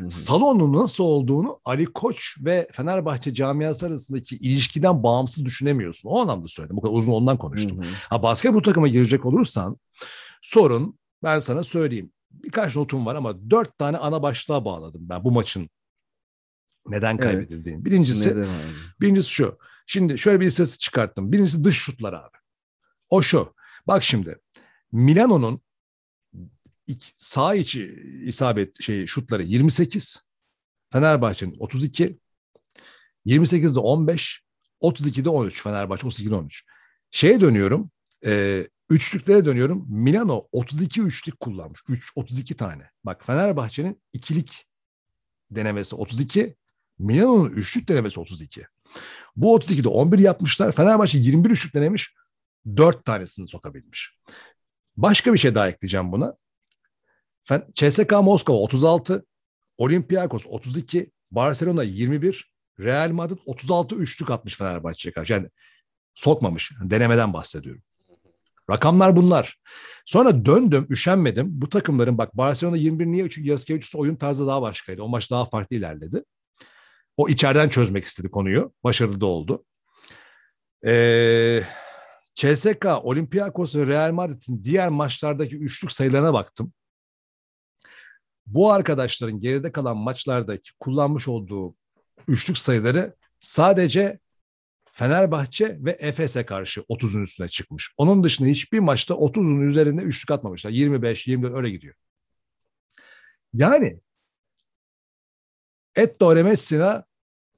Salonun 0.09 0.73
nasıl 0.73 1.03
olduğunu 1.03 1.59
Ali 1.65 1.85
Koç 1.85 2.37
ve 2.41 2.67
Fenerbahçe 2.71 3.33
camiası 3.33 3.85
arasındaki 3.85 4.35
ilişkiden 4.35 5.03
bağımsız 5.03 5.45
düşünemiyorsun. 5.45 6.09
O 6.09 6.19
anlamda 6.19 6.47
söyledim. 6.47 6.77
Bu 6.77 6.81
kadar 6.81 6.93
uzun 6.93 7.13
ondan 7.13 7.37
konuştum. 7.37 7.81
Ha 8.09 8.23
basketbol 8.23 8.63
takıma 8.63 8.87
girecek 8.87 9.25
olursan 9.25 9.77
sorun 10.41 10.99
ben 11.23 11.39
sana 11.39 11.63
söyleyeyim. 11.63 12.11
Birkaç 12.31 12.75
notum 12.75 13.05
var 13.05 13.15
ama 13.15 13.49
dört 13.49 13.77
tane 13.77 13.97
ana 13.97 14.21
başlığa 14.23 14.65
bağladım 14.65 15.01
ben 15.03 15.23
bu 15.23 15.31
maçın 15.31 15.69
neden 16.87 17.15
Evet. 17.15 17.23
kaybedildiğini. 17.23 17.85
Birincisi 17.85 18.29
Neden 18.29 18.47
abi? 18.47 18.73
Birincisi 19.01 19.29
şu. 19.29 19.57
Şimdi 19.87 20.17
şöyle 20.17 20.39
bir 20.39 20.45
istatistik 20.45 20.81
çıkarttım. 20.81 21.31
Birincisi 21.31 21.63
dış 21.63 21.77
şutlar 21.77 22.13
abi. 22.13 22.37
O 23.09 23.21
şu. 23.21 23.53
Bak 23.89 24.03
şimdi. 24.03 24.39
Milano'nun 24.91 25.61
sağ 27.17 27.55
içi 27.55 28.03
isabet 28.25 28.81
şey 28.81 29.05
şutları 29.05 29.43
28. 29.43 30.23
Fenerbahçe'nin 30.91 31.55
32. 31.59 32.19
28'de 33.25 33.79
15. 33.79 34.43
32'de 34.81 35.29
13. 35.29 35.63
Fenerbahçe 35.63 36.07
32'de 36.07 36.35
13. 36.35 36.65
Şeye 37.11 37.41
dönüyorum. 37.41 37.91
E, 38.25 38.63
üçlüklere 38.89 39.45
dönüyorum. 39.45 39.85
Milano 39.89 40.47
32 40.51 41.01
üçlük 41.01 41.39
kullanmış. 41.39 41.79
3, 41.87 42.11
32 42.15 42.55
tane. 42.55 42.89
Bak 43.03 43.25
Fenerbahçe'nin 43.25 44.01
ikilik 44.13 44.65
denemesi 45.51 45.95
32. 45.95 46.55
Milano'nun 46.99 47.49
üçlük 47.49 47.87
denemesi 47.87 48.19
32. 48.19 48.65
Bu 49.35 49.57
32'de 49.57 49.87
11 49.87 50.19
yapmışlar. 50.19 50.71
Fenerbahçe 50.71 51.17
21 51.17 51.49
üçlük 51.49 51.73
denemiş. 51.73 52.13
4 52.77 53.05
tanesini 53.05 53.47
sokabilmiş. 53.47 54.19
Başka 54.97 55.33
bir 55.33 55.37
şey 55.37 55.55
daha 55.55 55.69
ekleyeceğim 55.69 56.11
buna. 56.11 56.35
CSKA 57.73 58.21
Moskova 58.21 58.57
36, 58.57 59.25
Olympiakos 59.77 60.45
32, 60.45 61.11
Barcelona 61.31 61.83
21, 61.83 62.53
Real 62.79 63.11
Madrid 63.11 63.37
36 63.45 63.95
üçlük 63.95 64.31
atmış 64.31 64.57
Fenerbahçe'ye 64.57 65.13
karşı. 65.13 65.33
Yani 65.33 65.49
sokmamış. 66.15 66.71
Denemeden 66.81 67.33
bahsediyorum. 67.33 67.83
Rakamlar 68.69 69.15
bunlar. 69.15 69.57
Sonra 70.05 70.45
döndüm, 70.45 70.87
üşenmedim. 70.89 71.47
Bu 71.49 71.69
takımların 71.69 72.17
bak 72.17 72.37
Barcelona 72.37 72.77
21 72.77 73.05
niye? 73.05 73.29
Çünkü 73.29 73.49
Yaskevicius 73.49 73.95
oyun 73.95 74.15
tarzı 74.15 74.47
daha 74.47 74.61
başkaydı. 74.61 75.01
O 75.01 75.07
maç 75.07 75.31
daha 75.31 75.45
farklı 75.45 75.75
ilerledi. 75.75 76.23
O 77.17 77.29
içeriden 77.29 77.69
çözmek 77.69 78.05
istedi 78.05 78.31
konuyu. 78.31 78.73
Başarılı 78.83 79.21
da 79.21 79.25
oldu. 79.25 79.65
Ee, 80.85 81.63
CSKA, 82.39 83.01
Olympiakos 83.01 83.75
ve 83.75 83.87
Real 83.87 84.11
Madrid'in 84.11 84.63
diğer 84.63 84.89
maçlardaki 84.89 85.55
üçlük 85.55 85.91
sayılarına 85.91 86.33
baktım. 86.33 86.73
Bu 88.45 88.71
arkadaşların 88.71 89.39
geride 89.39 89.71
kalan 89.71 89.97
maçlardaki 89.97 90.71
kullanmış 90.79 91.27
olduğu 91.27 91.75
üçlük 92.27 92.57
sayıları 92.57 93.15
sadece 93.39 94.19
Fenerbahçe 94.91 95.77
ve 95.79 95.91
Efes'e 95.99 96.45
karşı 96.45 96.81
30'un 96.81 97.23
üstüne 97.23 97.49
çıkmış. 97.49 97.93
Onun 97.97 98.23
dışında 98.23 98.47
hiçbir 98.47 98.79
maçta 98.79 99.13
30'un 99.13 99.61
üzerinde 99.61 100.01
üçlük 100.01 100.31
atmamışlar. 100.31 100.69
25, 100.69 101.27
24 101.27 101.53
öyle 101.53 101.69
gidiyor. 101.69 101.95
Yani 103.53 103.99
Ettore 105.95 106.43
Messina 106.43 107.05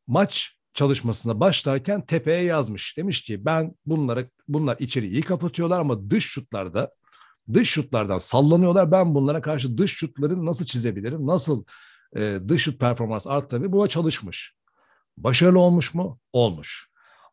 maç 0.07 0.60
çalışmasına 0.73 1.39
başlarken 1.39 2.05
tepeye 2.05 2.43
yazmış. 2.43 2.97
Demiş 2.97 3.21
ki 3.21 3.45
ben 3.45 3.75
bunları 3.85 4.29
bunlar 4.47 4.77
içeri 4.79 5.07
iyi 5.07 5.21
kapatıyorlar 5.21 5.79
ama 5.79 6.09
dış 6.09 6.25
şutlarda 6.25 6.91
dış 7.53 7.69
şutlardan 7.69 8.17
sallanıyorlar. 8.17 8.91
Ben 8.91 9.15
bunlara 9.15 9.41
karşı 9.41 9.77
dış 9.77 9.91
şutları 9.91 10.45
nasıl 10.45 10.65
çizebilirim? 10.65 11.27
Nasıl 11.27 11.63
e, 12.15 12.39
dış 12.47 12.63
şut 12.63 12.79
performans 12.79 13.27
arttırabilirim? 13.27 13.71
Buna 13.71 13.87
çalışmış. 13.87 14.55
Başarılı 15.17 15.59
olmuş 15.59 15.93
mu? 15.93 16.19
Olmuş. 16.33 16.89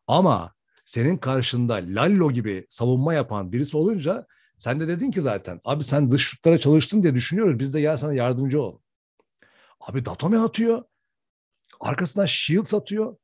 Ama 0.07 0.53
senin 0.85 1.17
karşında 1.17 1.73
Lallo 1.73 2.31
gibi 2.31 2.65
savunma 2.69 3.13
yapan 3.13 3.51
birisi 3.51 3.77
olunca 3.77 4.27
sen 4.57 4.79
de 4.79 4.87
dedin 4.87 5.11
ki 5.11 5.21
zaten 5.21 5.61
abi 5.65 5.83
sen 5.83 6.11
dış 6.11 6.23
şutlara 6.23 6.57
çalıştın 6.57 7.03
diye 7.03 7.15
düşünüyoruz. 7.15 7.59
Biz 7.59 7.73
de 7.73 7.81
gel 7.81 7.97
sana 7.97 8.13
yardımcı 8.13 8.61
ol. 8.61 8.79
Abi 9.79 10.05
Datome 10.05 10.37
atıyor. 10.37 10.83
Arkasından 11.79 12.25
Shields 12.25 12.73
atıyor. 12.73 13.15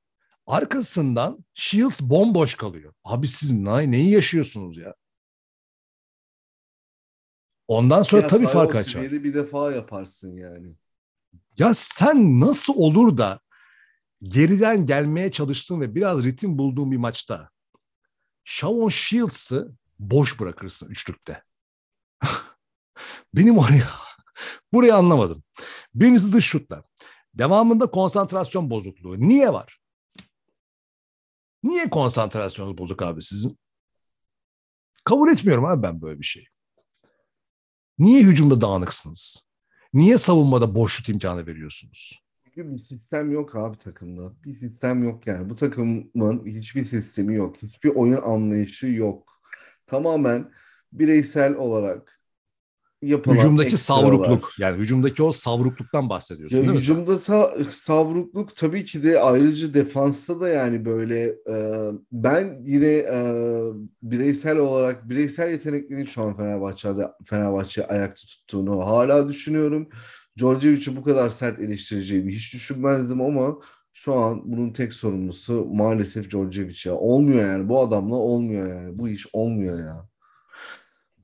Arkasından 0.47 1.45
Shields 1.53 2.01
bomboş 2.01 2.55
kalıyor. 2.55 2.93
Abi 3.03 3.27
siz 3.27 3.51
ne, 3.51 3.91
neyi 3.91 4.09
yaşıyorsunuz 4.09 4.77
ya? 4.77 4.95
Ondan 7.67 8.01
sonra 8.01 8.21
Ya 8.21 8.27
tabii 8.27 8.47
fark 8.47 8.75
açar. 8.75 9.11
bir 9.11 9.33
defa 9.33 9.71
yaparsın 9.71 10.37
yani. 10.37 10.75
Ya 11.57 11.73
sen 11.73 12.39
nasıl 12.39 12.73
olur 12.73 13.17
da 13.17 13.39
geriden 14.23 14.85
gelmeye 14.85 15.31
çalıştığın 15.31 15.81
ve 15.81 15.95
biraz 15.95 16.23
ritim 16.23 16.57
bulduğun 16.57 16.91
bir 16.91 16.97
maçta 16.97 17.49
Shavon 18.43 18.89
Shields'ı 18.89 19.75
boş 19.99 20.39
bırakırsın 20.39 20.89
üçlükte. 20.89 21.43
Benim 23.33 23.57
oraya 23.57 23.85
burayı 24.73 24.95
anlamadım. 24.95 25.43
Birincisi 25.95 26.33
dış 26.33 26.45
şutlar. 26.45 26.83
Devamında 27.33 27.91
konsantrasyon 27.91 28.69
bozukluğu. 28.69 29.19
Niye 29.19 29.53
var? 29.53 29.79
Niye 31.65 31.89
konsantrasyonunuz 31.89 32.77
bozuk 32.77 33.01
abi 33.01 33.21
sizin? 33.21 33.57
Kabul 35.03 35.31
etmiyorum 35.31 35.65
abi 35.65 35.83
ben 35.83 36.01
böyle 36.01 36.19
bir 36.19 36.25
şey. 36.25 36.47
Niye 37.99 38.23
hücumda 38.23 38.61
dağınıksınız? 38.61 39.45
Niye 39.93 40.17
savunmada 40.17 40.75
boşluk 40.75 41.09
imkanı 41.09 41.47
veriyorsunuz? 41.47 42.23
Çünkü 42.43 42.71
bir 42.71 42.77
sistem 42.77 43.31
yok 43.31 43.55
abi 43.55 43.77
takımda. 43.77 44.33
Bir 44.45 44.59
sistem 44.59 45.03
yok 45.03 45.27
yani. 45.27 45.49
Bu 45.49 45.55
takımın 45.55 46.45
hiçbir 46.45 46.85
sistemi 46.85 47.35
yok. 47.35 47.55
Hiçbir 47.61 47.89
oyun 47.89 48.21
anlayışı 48.21 48.87
yok. 48.87 49.41
Tamamen 49.87 50.51
bireysel 50.93 51.55
olarak 51.55 52.21
yapılan 53.07 53.35
Hücumdaki 53.35 53.69
ekstralar. 53.73 54.01
savrukluk. 54.03 54.51
Yani 54.59 54.77
hücumdaki 54.77 55.23
o 55.23 55.31
savrukluktan 55.31 56.09
bahsediyorsun 56.09 56.57
Ya 56.57 56.63
değil 56.63 56.73
mi? 56.75 56.81
sen? 56.81 56.93
hücumda 56.93 57.11
sa- 57.13 57.65
savrukluk 57.71 58.55
tabii 58.55 58.83
ki 58.83 59.03
de 59.03 59.19
ayrıca 59.19 59.73
defansta 59.73 60.39
da 60.41 60.49
yani 60.49 60.85
böyle 60.85 61.23
e, 61.29 61.55
ben 62.11 62.61
yine 62.65 62.85
e, 62.87 63.35
bireysel 64.03 64.57
olarak 64.57 65.09
bireysel 65.09 65.51
yeteneklerin 65.51 66.05
şu 66.05 66.23
an 66.23 66.37
Fenerbahçe'de 66.37 67.07
Fenerbahçe 67.25 67.87
ayakta 67.87 68.21
tuttuğunu 68.27 68.85
hala 68.85 69.29
düşünüyorum. 69.29 69.89
Djordjevic'i 70.39 70.95
bu 70.95 71.03
kadar 71.03 71.29
sert 71.29 71.59
eleştireceğimi 71.59 72.31
hiç 72.35 72.53
düşünmezdim 72.53 73.21
ama 73.21 73.55
şu 73.93 74.13
an 74.15 74.41
bunun 74.45 74.73
tek 74.73 74.93
sorumlusu 74.93 75.65
maalesef 75.65 76.31
Djordjevic 76.31 76.77
ya. 76.85 76.95
Olmuyor 76.95 77.49
yani 77.49 77.69
bu 77.69 77.79
adamla 77.81 78.15
olmuyor 78.15 78.67
yani. 78.69 78.99
Bu 78.99 79.09
iş 79.09 79.27
olmuyor 79.33 79.79
ya. 79.79 80.07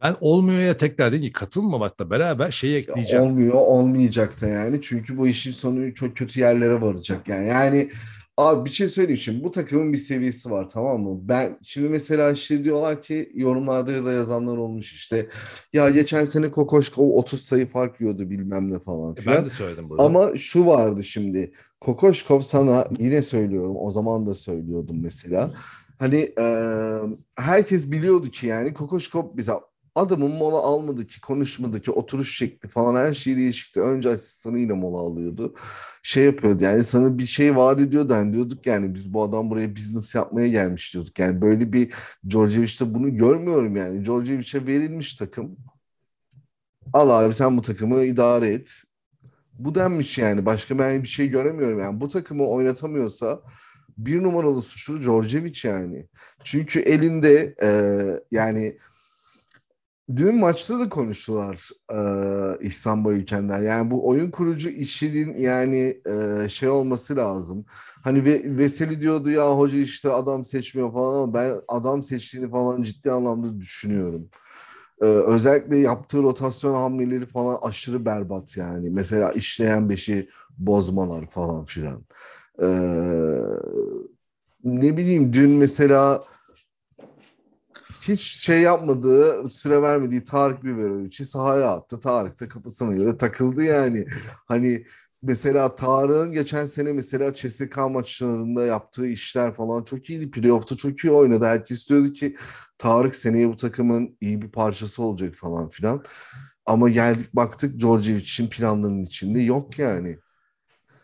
Ben 0.04 0.16
olmuyor 0.22 0.62
ya 0.62 0.78
tekrar 0.78 1.12
değil 1.12 1.24
ki 1.24 1.32
katılmamakla 1.32 2.10
beraber 2.10 2.52
şeyi 2.52 2.74
Ya 2.74 2.80
ekleyeceğim. 2.80 3.26
Olmuyor, 3.26 3.54
olmayacak 3.54 4.42
da 4.42 4.48
yani. 4.48 4.82
Çünkü 4.82 5.18
bu 5.18 5.28
işin 5.28 5.52
sonu 5.52 5.94
çok 5.94 6.18
kötü 6.18 6.40
yerlere 6.40 6.82
varacak 6.82 7.28
yani. 7.28 7.48
Yani 7.48 7.90
abi 8.38 8.66
bir 8.66 8.70
şey 8.70 8.90
söyleyeyim 8.90 9.18
şimdi. 9.18 9.44
Bu 9.44 9.52
takımın 9.52 9.94
bir 9.94 9.98
seviyesi 9.98 10.52
var 10.52 10.70
tamam 10.70 11.02
mı? 11.02 11.20
Ben 11.22 11.60
şimdi 11.64 11.90
mesela 11.90 12.36
şey 12.36 12.64
diyorlar 12.64 13.02
ki 13.02 13.32
yorumlarda 13.36 14.06
da 14.06 14.12
yazanlar 14.12 14.58
olmuş 14.58 14.94
işte. 14.94 15.28
Ya 15.74 15.90
geçen 15.90 16.26
sene 16.26 16.52
Kokoşkov 16.52 17.10
30 17.10 17.42
sayı 17.42 17.68
fark 17.68 18.02
yiyordu 18.02 18.30
bilmem 18.30 18.74
ne 18.74 18.80
falan 18.80 19.16
filan. 19.16 19.36
E, 19.36 19.38
Ben 19.38 19.46
de 19.46 19.50
söyledim 19.50 19.90
burada. 19.90 20.04
Ama 20.04 20.36
şu 20.36 20.66
vardı 20.66 21.04
şimdi. 21.04 21.52
Kokoşkov 21.82 22.42
sana 22.42 22.88
yine 23.00 23.22
söylüyorum. 23.22 23.76
O 23.80 23.92
zaman 23.92 24.26
da 24.26 24.34
söylüyordum 24.34 25.02
mesela. 25.02 25.52
Hani 26.00 26.34
e, 26.40 26.46
herkes 27.36 27.92
biliyordu 27.92 28.30
ki 28.30 28.48
yani 28.48 28.74
Kokoşkov 28.74 29.38
bize 29.38 29.52
adamın 29.96 30.32
mola 30.32 30.58
almadı 30.58 31.08
ki 31.08 31.22
konuşmadı 31.22 31.82
ki 31.82 31.92
oturuş 31.92 32.38
şekli 32.38 32.70
falan 32.70 32.96
her 32.96 33.14
şey 33.14 33.38
değişikti. 33.38 33.82
Önce 33.82 34.10
asistanıyla 34.10 34.76
mola 34.76 34.98
alıyordu. 34.98 35.56
Şey 36.04 36.26
yapıyordu 36.26 36.64
yani 36.64 36.84
sana 36.84 37.18
bir 37.18 37.26
şey 37.26 37.56
vaat 37.56 37.82
ediyordu. 37.82 38.14
Yani 38.14 38.34
diyorduk 38.34 38.66
yani 38.68 38.94
biz 38.96 39.14
bu 39.14 39.24
adam 39.24 39.50
buraya 39.50 39.76
business 39.76 40.16
yapmaya 40.16 40.48
gelmiş 40.48 40.94
diyorduk. 40.94 41.20
Yani 41.20 41.42
böyle 41.42 41.74
bir 41.74 41.94
Djordjevic'te 42.30 42.94
bunu 42.94 43.18
görmüyorum 43.18 43.76
yani. 43.76 44.06
Djordjevic'e 44.06 44.68
verilmiş 44.68 45.14
takım. 45.16 45.58
Al 46.94 47.10
abi 47.10 47.34
sen 47.34 47.58
bu 47.58 47.62
takımı 47.62 48.04
idare 48.04 48.50
et. 48.50 48.84
Bu 49.54 49.76
denmiş 49.76 50.18
yani. 50.18 50.46
Başka 50.46 50.80
ben 50.80 51.04
bir 51.04 51.08
şey 51.08 51.30
göremiyorum 51.30 51.80
yani. 51.80 52.02
Bu 52.02 52.08
takımı 52.08 52.48
oynatamıyorsa 52.48 53.42
bir 53.98 54.24
numaralı 54.24 54.62
suçlu 54.62 55.02
Djordjevic 55.02 55.62
yani. 55.64 56.08
Çünkü 56.44 56.80
elinde 56.80 57.56
e, 57.64 57.70
yani 58.32 58.78
dün 60.16 60.36
maçta 60.40 60.80
da 60.80 60.90
konuştular 60.90 61.70
e, 61.94 62.68
İhsan 62.68 63.06
Bayülken'den. 63.06 63.64
Yani 63.64 63.92
bu 63.92 64.08
oyun 64.08 64.32
kurucu 64.32 64.70
işinin 64.70 65.38
yani 65.40 66.02
e, 66.06 66.50
şey 66.50 66.70
olması 66.70 67.16
lazım. 67.16 67.66
Hani 68.04 68.26
ve, 68.26 68.58
Veseli 68.58 69.02
diyordu 69.02 69.30
ya 69.32 69.58
hoca 69.58 69.78
işte 69.78 70.10
adam 70.10 70.46
seçmiyor 70.46 70.94
falan 70.94 71.24
ama 71.24 71.34
ben 71.34 71.56
adam 71.68 72.02
seçtiğini 72.02 72.50
falan 72.50 72.82
ciddi 72.82 73.12
anlamda 73.12 73.60
düşünüyorum. 73.60 74.30
Ee, 75.02 75.06
özellikle 75.06 75.78
yaptığı 75.78 76.24
rotasyon 76.24 76.76
hamleleri 76.76 77.26
falan 77.26 77.60
aşırı 77.62 78.06
berbat 78.06 78.58
yani. 78.58 78.90
Mesela 78.90 79.32
işleyen 79.32 79.90
beşi 79.90 80.30
bozmalar 80.58 81.30
falan 81.30 81.66
filan. 81.66 82.06
Ee, 82.62 82.68
ne 84.64 84.98
bileyim 84.98 85.34
dün 85.34 85.50
mesela 85.52 86.22
hiç 88.02 88.22
şey 88.22 88.62
yapmadığı, 88.62 89.50
süre 89.50 89.82
vermediği 89.82 90.24
Tarık 90.24 90.64
Biberovic'i 90.64 91.26
sahaya 91.26 91.72
attı. 91.72 92.00
Tarık 92.00 92.40
da 92.40 92.50
kafasına 92.50 92.94
göre 92.94 93.18
takıldı 93.18 93.64
yani. 93.64 94.08
Hani 94.46 94.86
mesela 95.22 95.76
Tarık'ın 95.76 96.32
geçen 96.32 96.66
sene 96.66 96.94
mesela 96.94 97.34
CSK 97.34 97.78
maçlarında 97.78 98.66
yaptığı 98.66 99.08
işler 99.08 99.54
falan 99.54 99.84
çok 99.84 100.10
iyiydi. 100.10 100.32
Playoff'ta 100.32 100.76
çok 100.78 101.00
iyi 101.00 101.12
oynadı. 101.12 101.46
Herkes 101.46 101.90
diyordu 101.90 102.14
ki 102.14 102.36
Tarık 102.78 103.16
seneye 103.16 103.50
bu 103.50 103.58
takımın 103.58 104.18
iyi 104.22 104.42
bir 104.42 104.52
parçası 104.52 105.04
olacak 105.04 105.36
falan 105.36 105.70
filan. 105.70 106.04
Ama 106.66 106.90
geldik 106.90 107.36
baktık 107.36 107.80
Djordjevic'in 107.80 108.50
planlarının 108.50 109.04
içinde 109.04 109.42
yok 109.42 109.80
yani. 109.80 110.20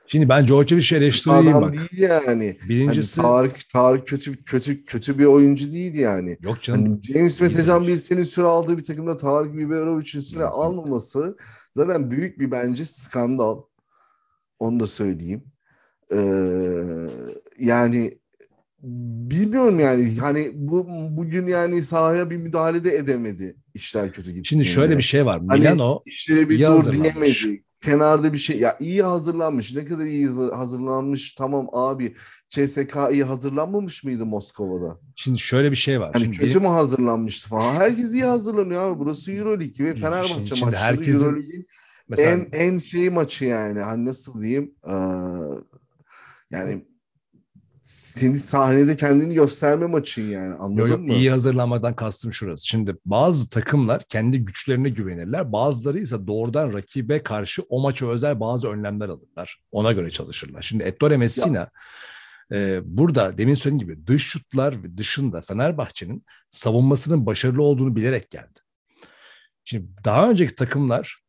Şimdi 0.07 0.29
ben 0.29 0.47
Djordjevic'i 0.47 0.95
eleştireyim 0.95 1.47
Adam 1.47 1.61
bak. 1.61 1.73
değil 1.73 2.01
yani. 2.01 2.57
Birincisi 2.69 3.21
Hani 3.21 3.31
Tarık, 3.31 3.69
Tarık 3.69 4.07
kötü 4.07 4.43
kötü 4.43 4.85
kötü 4.85 5.19
bir 5.19 5.25
oyuncu 5.25 5.71
değil 5.71 5.93
yani. 5.95 6.37
yok 6.41 6.61
canım. 6.61 6.85
Hani 6.85 7.01
James 7.13 7.41
Metecan 7.41 7.87
bir 7.87 7.97
senin 7.97 8.23
süre 8.23 8.45
aldığı 8.45 8.77
bir 8.77 8.83
takımda 8.83 9.17
Tarık 9.17 9.53
Biberovic'in 9.57 10.19
süre 10.21 10.45
almaması 10.45 11.37
zaten 11.75 12.11
büyük 12.11 12.39
bir 12.39 12.51
bence 12.51 12.85
skandal. 12.85 13.61
Onu 14.59 14.79
da 14.79 14.87
söyleyeyim. 14.87 15.43
Ee, 16.13 16.17
yani 17.59 18.17
bilmiyorum 18.83 19.79
yani 19.79 20.15
hani 20.19 20.51
bu 20.53 20.87
bugün 21.09 21.47
yani 21.47 21.83
sahaya 21.83 22.29
bir 22.29 22.37
müdahale 22.37 22.83
de 22.83 22.95
edemedi 22.95 23.55
işler 23.73 24.11
kötü 24.11 24.31
gitti. 24.31 24.49
Şimdi 24.49 24.65
şöyle 24.65 24.97
bir 24.97 25.03
şey 25.03 25.25
var. 25.25 25.41
Hani- 25.47 25.59
Milano 25.59 26.01
İşlere 26.05 26.49
bir 26.49 26.59
dur 26.59 26.65
hazırlanmış. 26.65 27.47
Kenarda 27.81 28.33
bir 28.33 28.37
şey 28.37 28.59
ya 28.59 28.77
iyi 28.79 29.03
hazırlanmış. 29.03 29.73
Ne 29.75 29.85
kadar 29.85 30.05
iyi 30.05 30.25
hazır- 30.27 30.51
hazırlanmış 30.51 31.33
tamam 31.35 31.67
abi. 31.73 32.15
CSK 32.49 32.95
iyi 33.11 33.23
hazırlanmamış 33.23 34.03
mıydı 34.03 34.25
Moskova'da? 34.25 34.99
şimdi 35.15 35.39
şöyle 35.39 35.71
bir 35.71 35.75
şey 35.75 35.99
var. 35.99 36.11
Hani 36.13 36.23
Şimdi 36.23 36.37
kötü 36.37 36.49
benim- 36.49 36.61
mü 36.61 36.67
hazırlanmıştı 36.75 37.49
falan. 37.49 37.73
Herkes 37.75 38.13
iyi 38.13 38.23
hazırlanıyor 38.23 38.91
abi. 38.91 38.99
Burası 38.99 39.31
Euroleague 39.33 39.85
ve 39.85 39.89
Şimdi- 39.89 40.01
Fenerbahçe 40.01 40.45
şimdi 40.45 40.61
maçları 40.65 40.81
herkesin- 40.83 41.25
Euroleague'in 41.25 41.67
mesela 42.09 42.31
en 42.31 42.47
en 42.51 42.77
şeyi 42.77 43.09
maçı 43.09 43.45
yani. 43.45 43.79
Hani 43.81 44.05
nasıl 44.05 44.41
diyeyim? 44.41 44.71
Ee, 44.87 44.91
yani 46.51 46.85
seni 47.87 48.39
sahnede 48.39 48.95
kendini 48.95 49.33
gösterme 49.33 49.85
maçın 49.85 50.29
yani. 50.29 50.53
Anladın 50.55 50.75
Yok 50.77 50.89
yok 50.89 50.99
mı? 50.99 51.13
iyi 51.13 51.31
hazırlanmadan 51.31 51.95
kastım 51.95 52.33
şurası. 52.33 52.67
Şimdi 52.67 52.95
bazı 53.05 53.49
takımlar 53.49 54.03
kendi 54.03 54.45
güçlerine 54.45 54.89
güvenirler. 54.89 55.51
Bazıları 55.51 55.99
ise 55.99 56.27
doğrudan 56.27 56.73
rakibe 56.73 57.23
karşı 57.23 57.61
o 57.69 57.81
maça 57.81 58.07
özel 58.07 58.39
bazı 58.39 58.67
önlemler 58.67 59.09
alırlar. 59.09 59.59
Ona 59.71 59.91
göre 59.91 60.11
çalışırlar. 60.11 60.61
Şimdi 60.61 60.83
Ettore 60.83 61.17
Messina 61.17 61.69
e, 62.51 62.79
burada 62.83 63.37
demin 63.37 63.55
söylediğim 63.55 63.89
gibi 63.89 64.07
dış 64.07 64.27
şutlar 64.27 64.97
dışında 64.97 65.41
Fenerbahçe'nin 65.41 66.25
savunmasının 66.51 67.25
başarılı 67.25 67.63
olduğunu 67.63 67.95
bilerek 67.95 68.31
geldi. 68.31 68.59
Şimdi 69.63 69.87
daha 70.05 70.29
önceki 70.29 70.55
takımlar 70.55 71.19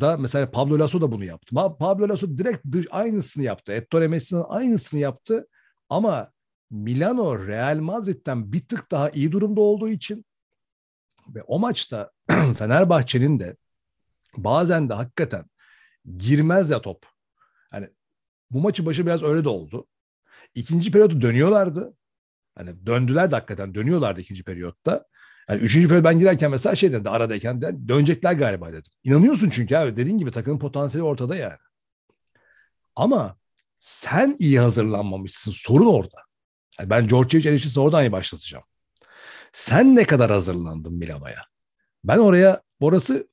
da 0.00 0.16
mesela 0.16 0.50
Pablo 0.50 0.78
Lasso 0.78 1.00
da 1.00 1.12
bunu 1.12 1.24
yaptı. 1.24 1.54
Pablo 1.54 2.08
Lasso 2.08 2.38
direkt 2.38 2.66
dış, 2.72 2.86
aynısını 2.90 3.44
yaptı. 3.44 3.72
Ettore 3.72 4.08
Messi'nin 4.08 4.44
aynısını 4.48 5.00
yaptı 5.00 5.46
ama 5.90 6.32
Milano 6.70 7.46
Real 7.46 7.78
Madrid'den 7.78 8.52
bir 8.52 8.66
tık 8.66 8.90
daha 8.90 9.10
iyi 9.10 9.32
durumda 9.32 9.60
olduğu 9.60 9.88
için 9.88 10.24
ve 11.34 11.42
o 11.42 11.58
maçta 11.58 12.10
Fenerbahçe'nin 12.58 13.40
de 13.40 13.56
bazen 14.36 14.88
de 14.88 14.94
hakikaten 14.94 15.44
girmez 16.16 16.70
ya 16.70 16.80
top. 16.80 17.06
Hani 17.70 17.88
bu 18.50 18.60
maçı 18.60 18.86
başı 18.86 19.06
biraz 19.06 19.22
öyle 19.22 19.44
de 19.44 19.48
oldu. 19.48 19.86
İkinci 20.54 20.92
periyodu 20.92 21.20
dönüyorlardı. 21.20 21.96
Hani 22.54 22.86
döndüler 22.86 23.30
de 23.30 23.34
hakikaten 23.34 23.74
dönüyorlardı 23.74 24.20
ikinci 24.20 24.44
periyotta. 24.44 25.04
Yani 25.48 25.60
üçüncü 25.60 25.88
periyot 25.88 26.04
ben 26.04 26.18
girerken 26.18 26.50
mesela 26.50 26.74
şey 26.76 26.92
dedi 26.92 27.10
aradayken 27.10 27.62
de 27.62 27.88
dönecekler 27.88 28.32
galiba 28.32 28.72
dedim. 28.72 28.92
İnanıyorsun 29.04 29.50
çünkü 29.50 29.76
abi 29.76 29.96
dediğin 29.96 30.18
gibi 30.18 30.30
takımın 30.30 30.58
potansiyeli 30.58 31.04
ortada 31.04 31.36
yani. 31.36 31.58
Ama 32.96 33.39
sen 33.80 34.36
iyi 34.38 34.60
hazırlanmamışsın 34.60 35.52
sorun 35.52 35.86
orada. 35.86 36.18
Yani 36.78 36.90
ben 36.90 37.08
Georgievic 37.08 37.48
eleştirisi 37.48 37.80
oradan 37.80 38.04
iyi 38.04 38.12
başlatacağım. 38.12 38.64
Sen 39.52 39.96
ne 39.96 40.04
kadar 40.04 40.30
hazırlandın 40.30 40.94
Milano'ya? 40.94 41.46
Ben 42.04 42.18
oraya 42.18 42.62
orası 42.80 43.28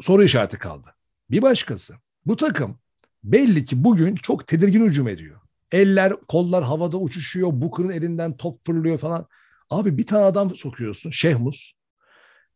soru 0.00 0.24
işareti 0.24 0.58
kaldı. 0.58 0.94
Bir 1.30 1.42
başkası. 1.42 1.94
Bu 2.26 2.36
takım 2.36 2.78
belli 3.24 3.64
ki 3.64 3.84
bugün 3.84 4.14
çok 4.14 4.46
tedirgin 4.46 4.84
hücum 4.84 5.08
ediyor. 5.08 5.40
Eller, 5.72 6.12
kollar 6.28 6.64
havada 6.64 6.96
uçuşuyor. 6.96 7.48
Booker'ın 7.52 7.90
elinden 7.90 8.36
top 8.36 8.66
fırlıyor 8.66 8.98
falan. 8.98 9.26
Abi 9.70 9.98
bir 9.98 10.06
tane 10.06 10.24
adam 10.24 10.56
sokuyorsun. 10.56 11.10
Şehmus. 11.10 11.72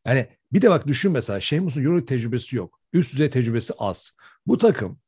Yani 0.06 0.28
bir 0.52 0.62
de 0.62 0.70
bak 0.70 0.86
düşün 0.86 1.12
mesela 1.12 1.40
Şehmus'un 1.40 1.84
Euro 1.84 2.04
tecrübesi 2.04 2.56
yok. 2.56 2.80
Üst 2.92 3.12
düzey 3.12 3.30
tecrübesi 3.30 3.72
az. 3.78 4.16
Bu 4.46 4.58
takım 4.58 5.00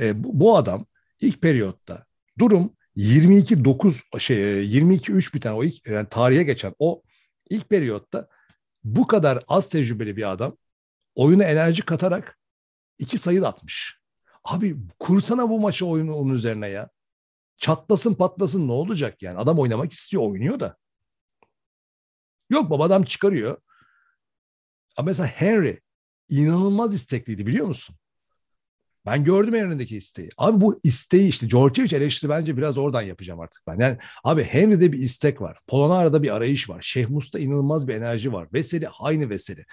e, 0.00 0.24
bu, 0.24 0.40
bu 0.40 0.56
adam 0.56 0.86
ilk 1.20 1.42
periyotta 1.42 2.04
durum 2.38 2.76
22-9 2.96 4.20
şey 4.20 4.38
22-3 4.78 5.34
biten 5.34 5.52
o 5.52 5.64
ilk 5.64 5.86
yani 5.86 6.08
tarihe 6.08 6.42
geçen 6.42 6.74
o 6.78 7.02
ilk 7.50 7.68
periyotta 7.68 8.28
bu 8.84 9.06
kadar 9.06 9.44
az 9.48 9.68
tecrübeli 9.68 10.16
bir 10.16 10.30
adam 10.32 10.56
oyuna 11.14 11.44
enerji 11.44 11.82
katarak 11.82 12.38
iki 12.98 13.18
sayı 13.18 13.42
da 13.42 13.48
atmış. 13.48 14.00
Abi 14.44 14.76
kursana 14.98 15.50
bu 15.50 15.60
maçı 15.60 15.86
oyunu 15.86 16.14
onun 16.14 16.34
üzerine 16.34 16.68
ya. 16.68 16.90
Çatlasın 17.58 18.14
patlasın 18.14 18.68
ne 18.68 18.72
olacak 18.72 19.22
yani? 19.22 19.38
Adam 19.38 19.58
oynamak 19.58 19.92
istiyor, 19.92 20.22
oynuyor 20.22 20.60
da. 20.60 20.76
Yok 22.50 22.70
baba 22.70 22.84
adam 22.84 23.02
çıkarıyor. 23.04 23.58
Ama 24.96 25.06
mesela 25.06 25.26
Henry 25.26 25.80
inanılmaz 26.28 26.94
istekliydi 26.94 27.46
biliyor 27.46 27.66
musun? 27.66 27.96
Ben 29.06 29.24
gördüm 29.24 29.54
elindeki 29.54 29.96
isteği. 29.96 30.28
Abi 30.38 30.60
bu 30.60 30.80
isteği 30.82 31.28
işte 31.28 31.46
Georgievic 31.46 31.96
eleştiri 31.96 32.30
bence 32.30 32.56
biraz 32.56 32.78
oradan 32.78 33.02
yapacağım 33.02 33.40
artık 33.40 33.62
ben. 33.66 33.78
Yani 33.80 33.98
abi 34.24 34.44
Henry'de 34.44 34.92
bir 34.92 34.98
istek 34.98 35.40
var. 35.40 35.58
Polonara'da 35.66 36.22
bir 36.22 36.34
arayış 36.34 36.70
var. 36.70 36.82
Şehmus'ta 36.82 37.38
inanılmaz 37.38 37.88
bir 37.88 37.94
enerji 37.94 38.32
var. 38.32 38.48
Veseli 38.52 38.88
aynı 39.00 39.30
Veseli. 39.30 39.66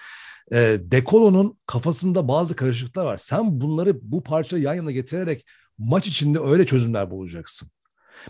E, 0.52 0.78
Dekolo'nun 0.82 1.58
kafasında 1.66 2.28
bazı 2.28 2.56
karışıklıklar 2.56 3.04
var. 3.04 3.16
Sen 3.16 3.60
bunları 3.60 3.98
bu 4.02 4.22
parçayı 4.22 4.62
yan 4.62 4.74
yana 4.74 4.90
getirerek 4.90 5.46
maç 5.78 6.06
içinde 6.06 6.40
öyle 6.40 6.66
çözümler 6.66 7.10
bulacaksın. 7.10 7.68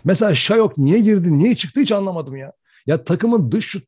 Mesela 0.03 0.35
Şayok 0.35 0.77
niye 0.77 0.99
girdi, 0.99 1.37
niye 1.37 1.55
çıktı 1.55 1.79
hiç 1.79 1.91
anlamadım 1.91 2.35
ya. 2.35 2.53
Ya 2.87 3.03
takımın 3.03 3.51
dış 3.51 3.65
şut 3.65 3.83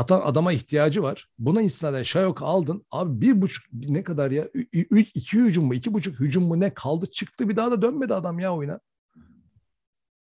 atan 0.00 0.20
adama 0.24 0.52
ihtiyacı 0.52 1.02
var. 1.02 1.28
Buna 1.38 1.62
istinaden 1.62 2.02
Şayok 2.02 2.42
aldın. 2.42 2.86
Abi 2.90 3.20
bir 3.20 3.42
buçuk 3.42 3.64
ne 3.72 4.02
kadar 4.02 4.30
ya? 4.30 4.48
Üç, 4.72 5.10
iki 5.14 5.38
hücum 5.38 5.64
mu? 5.64 5.74
iki 5.74 5.94
buçuk 5.94 6.20
hücum 6.20 6.44
mu 6.44 6.60
ne? 6.60 6.74
Kaldı 6.74 7.06
çıktı 7.10 7.48
bir 7.48 7.56
daha 7.56 7.70
da 7.70 7.82
dönmedi 7.82 8.14
adam 8.14 8.38
ya 8.38 8.54
oyuna. 8.54 8.80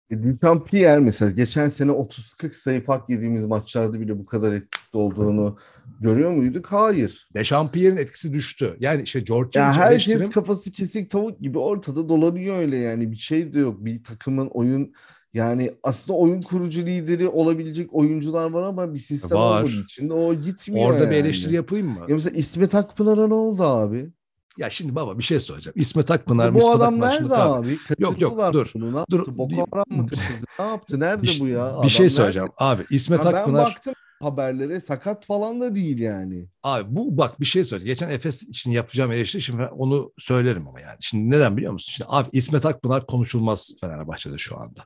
E, 0.09 0.24
Duchampier 0.24 0.99
mesela 0.99 1.32
geçen 1.32 1.70
sene 1.70 1.91
30-40 1.91 2.53
sayı 2.53 2.86
fark 2.86 3.09
yediğimiz 3.09 3.45
maçlarda 3.45 3.99
bile 3.99 4.20
bu 4.20 4.26
kadar 4.26 4.53
etkili 4.53 5.01
olduğunu 5.01 5.57
görüyor 5.99 6.32
muyduk? 6.32 6.66
Hayır. 6.66 7.30
Dechampier'in 7.34 7.97
etkisi 7.97 8.34
düştü. 8.34 8.78
Yani 8.80 9.01
işte 9.01 9.20
George 9.20 9.59
ya 9.59 9.74
her 9.74 9.91
eleştirim... 9.91 10.30
kafası 10.30 10.72
kesik 10.72 11.09
tavuk 11.09 11.39
gibi 11.39 11.59
ortada 11.59 12.09
dolanıyor 12.09 12.57
öyle 12.57 12.78
yani. 12.78 13.12
Bir 13.12 13.18
şey 13.18 13.53
de 13.53 13.59
yok. 13.59 13.86
Bir 13.86 14.03
takımın 14.03 14.47
oyun 14.47 14.93
yani 15.34 15.72
aslında 15.84 16.18
oyun 16.18 16.42
kurucu 16.42 16.86
lideri 16.86 17.28
olabilecek 17.28 17.94
oyuncular 17.94 18.50
var 18.52 18.64
ama 18.64 18.94
bir 18.94 19.00
sistem 19.00 19.38
var. 19.38 19.64
olmadığı 19.64 19.82
için 19.82 20.10
o 20.10 20.34
gitmiyor 20.34 20.90
Orada 20.90 21.04
yani. 21.04 21.12
bir 21.12 21.16
eleştiri 21.18 21.54
yapayım 21.54 21.88
mı? 21.88 22.00
Ya 22.08 22.16
mesela 22.16 22.38
İsmet 22.38 22.76
Akpınar'a 22.76 23.28
ne 23.28 23.34
oldu 23.34 23.64
abi? 23.64 24.12
Ya 24.58 24.70
şimdi 24.70 24.96
baba 24.96 25.18
bir 25.18 25.24
şey 25.24 25.40
söyleyeceğim. 25.40 25.74
İsmet 25.78 26.12
Akpınar, 26.12 26.54
bu 26.54 26.58
İsmet 26.58 26.76
adam 26.76 26.94
Akpınar 26.94 27.22
nerede 27.22 27.36
abi? 27.36 27.78
Yok 28.00 28.22
yok 28.22 28.54
dur. 28.54 28.72
Bunu. 28.74 28.96
Ne 28.96 29.06
dur. 29.12 29.38
Boko 29.38 29.66
Haram 29.72 29.86
mı 29.90 30.08
kaçırdı? 30.08 30.46
ne 30.60 30.66
yaptı? 30.66 31.00
Nerede 31.00 31.24
bir, 31.24 31.40
bu 31.40 31.48
ya? 31.48 31.66
Adam 31.66 31.84
bir 31.84 31.90
şey 31.90 32.10
söyleyeceğim. 32.10 32.50
Nerede? 32.60 32.74
Abi 32.74 32.86
İsmet 32.90 33.26
Akpınar. 33.26 33.66
Ben 33.66 33.72
baktım 33.72 33.94
haberlere 34.22 34.80
sakat 34.80 35.26
falan 35.26 35.62
da 35.62 35.76
değil 35.76 36.00
yani. 36.00 36.46
Abi 36.64 36.96
bu 36.96 37.18
bak 37.18 37.40
bir 37.40 37.46
şey 37.46 37.64
söyle. 37.64 37.86
Geçen 37.86 38.10
Efes 38.10 38.44
için 38.44 38.72
yapacağım 38.72 39.12
eleştiri 39.12 39.42
şimdi 39.42 39.64
onu 39.64 40.12
söylerim 40.18 40.68
ama 40.68 40.80
yani. 40.80 40.98
Şimdi 41.00 41.36
neden 41.36 41.58
biliyor 41.58 41.74
musun? 41.74 41.92
Şimdi 41.92 42.08
abi 42.14 42.30
İsmet 42.32 42.66
Akpınar 42.66 43.06
konuşulmaz 43.06 43.74
Fenerbahçe'de 43.82 44.38
şu 44.38 44.60
anda. 44.60 44.86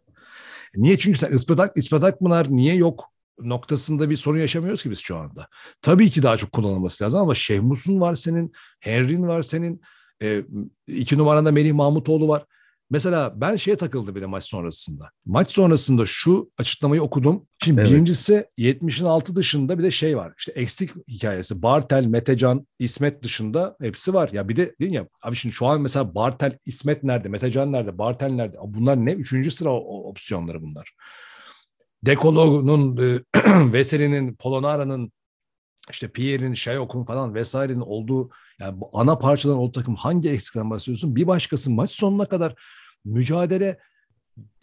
Niye? 0.75 0.97
Çünkü 0.97 1.19
sen 1.19 1.31
İsmet, 1.31 1.59
Ak, 1.59 1.71
İsmet 1.75 2.03
Akpınar 2.03 2.47
niye 2.51 2.75
yok 2.75 3.11
noktasında 3.39 4.09
bir 4.09 4.17
sorun 4.17 4.39
yaşamıyoruz 4.39 4.83
ki 4.83 4.91
biz 4.91 4.99
şu 4.99 5.17
anda. 5.17 5.47
Tabii 5.81 6.09
ki 6.09 6.23
daha 6.23 6.37
çok 6.37 6.51
kullanılması 6.51 7.03
lazım 7.03 7.19
ama 7.19 7.35
Şehmus'un 7.35 8.01
var 8.01 8.15
senin, 8.15 8.51
Henry'in 8.79 9.27
var 9.27 9.41
senin, 9.41 9.81
e, 10.21 10.43
iki 10.87 11.17
numaranda 11.17 11.51
Melih 11.51 11.73
Mahmutoğlu 11.73 12.27
var. 12.27 12.45
Mesela 12.89 13.41
ben 13.41 13.55
şeye 13.55 13.77
takıldı 13.77 14.15
bile 14.15 14.25
maç 14.25 14.43
sonrasında. 14.43 15.09
Maç 15.25 15.51
sonrasında 15.51 16.03
şu 16.05 16.51
açıklamayı 16.57 17.01
okudum. 17.01 17.47
Şimdi 17.63 17.81
evet. 17.81 17.91
birincisi 17.91 18.45
70'in 18.57 19.05
altı 19.05 19.35
dışında 19.35 19.79
bir 19.79 19.83
de 19.83 19.91
şey 19.91 20.17
var. 20.17 20.33
İşte 20.37 20.51
eksik 20.51 20.91
hikayesi. 21.07 21.61
Bartel, 21.61 22.05
Metecan, 22.05 22.67
İsmet 22.79 23.23
dışında 23.23 23.77
hepsi 23.81 24.13
var. 24.13 24.29
Ya 24.33 24.49
bir 24.49 24.55
de 24.55 24.75
değil 24.79 24.91
ya 24.93 25.07
abi 25.23 25.35
şimdi 25.35 25.55
şu 25.55 25.65
an 25.65 25.81
mesela 25.81 26.15
Bartel, 26.15 26.57
İsmet 26.65 27.03
nerede? 27.03 27.29
Metecan 27.29 27.71
nerede? 27.71 27.97
Bartel 27.97 28.29
nerede? 28.29 28.57
Bunlar 28.67 29.05
ne? 29.05 29.11
Üçüncü 29.11 29.51
sıra 29.51 29.69
opsiyonları 30.15 30.61
bunlar. 30.61 30.91
Dekolo'nun, 32.05 32.97
e, 32.97 33.19
Veseli'nin, 33.73 34.35
Polonara'nın 34.35 35.11
işte 35.91 36.11
Pierre'in, 36.11 36.53
Şayok'un 36.53 37.05
falan 37.05 37.35
vesairenin 37.35 37.79
olduğu 37.79 38.29
yani 38.59 38.81
bu 38.81 38.89
ana 38.93 39.17
parçaların 39.17 39.59
olduğu 39.59 39.71
takım 39.71 39.95
hangi 39.95 40.29
eksikten 40.29 40.69
bahsediyorsun? 40.69 41.15
Bir 41.15 41.27
başkası 41.27 41.71
maç 41.71 41.91
sonuna 41.91 42.25
kadar 42.25 42.55
mücadele 43.05 43.79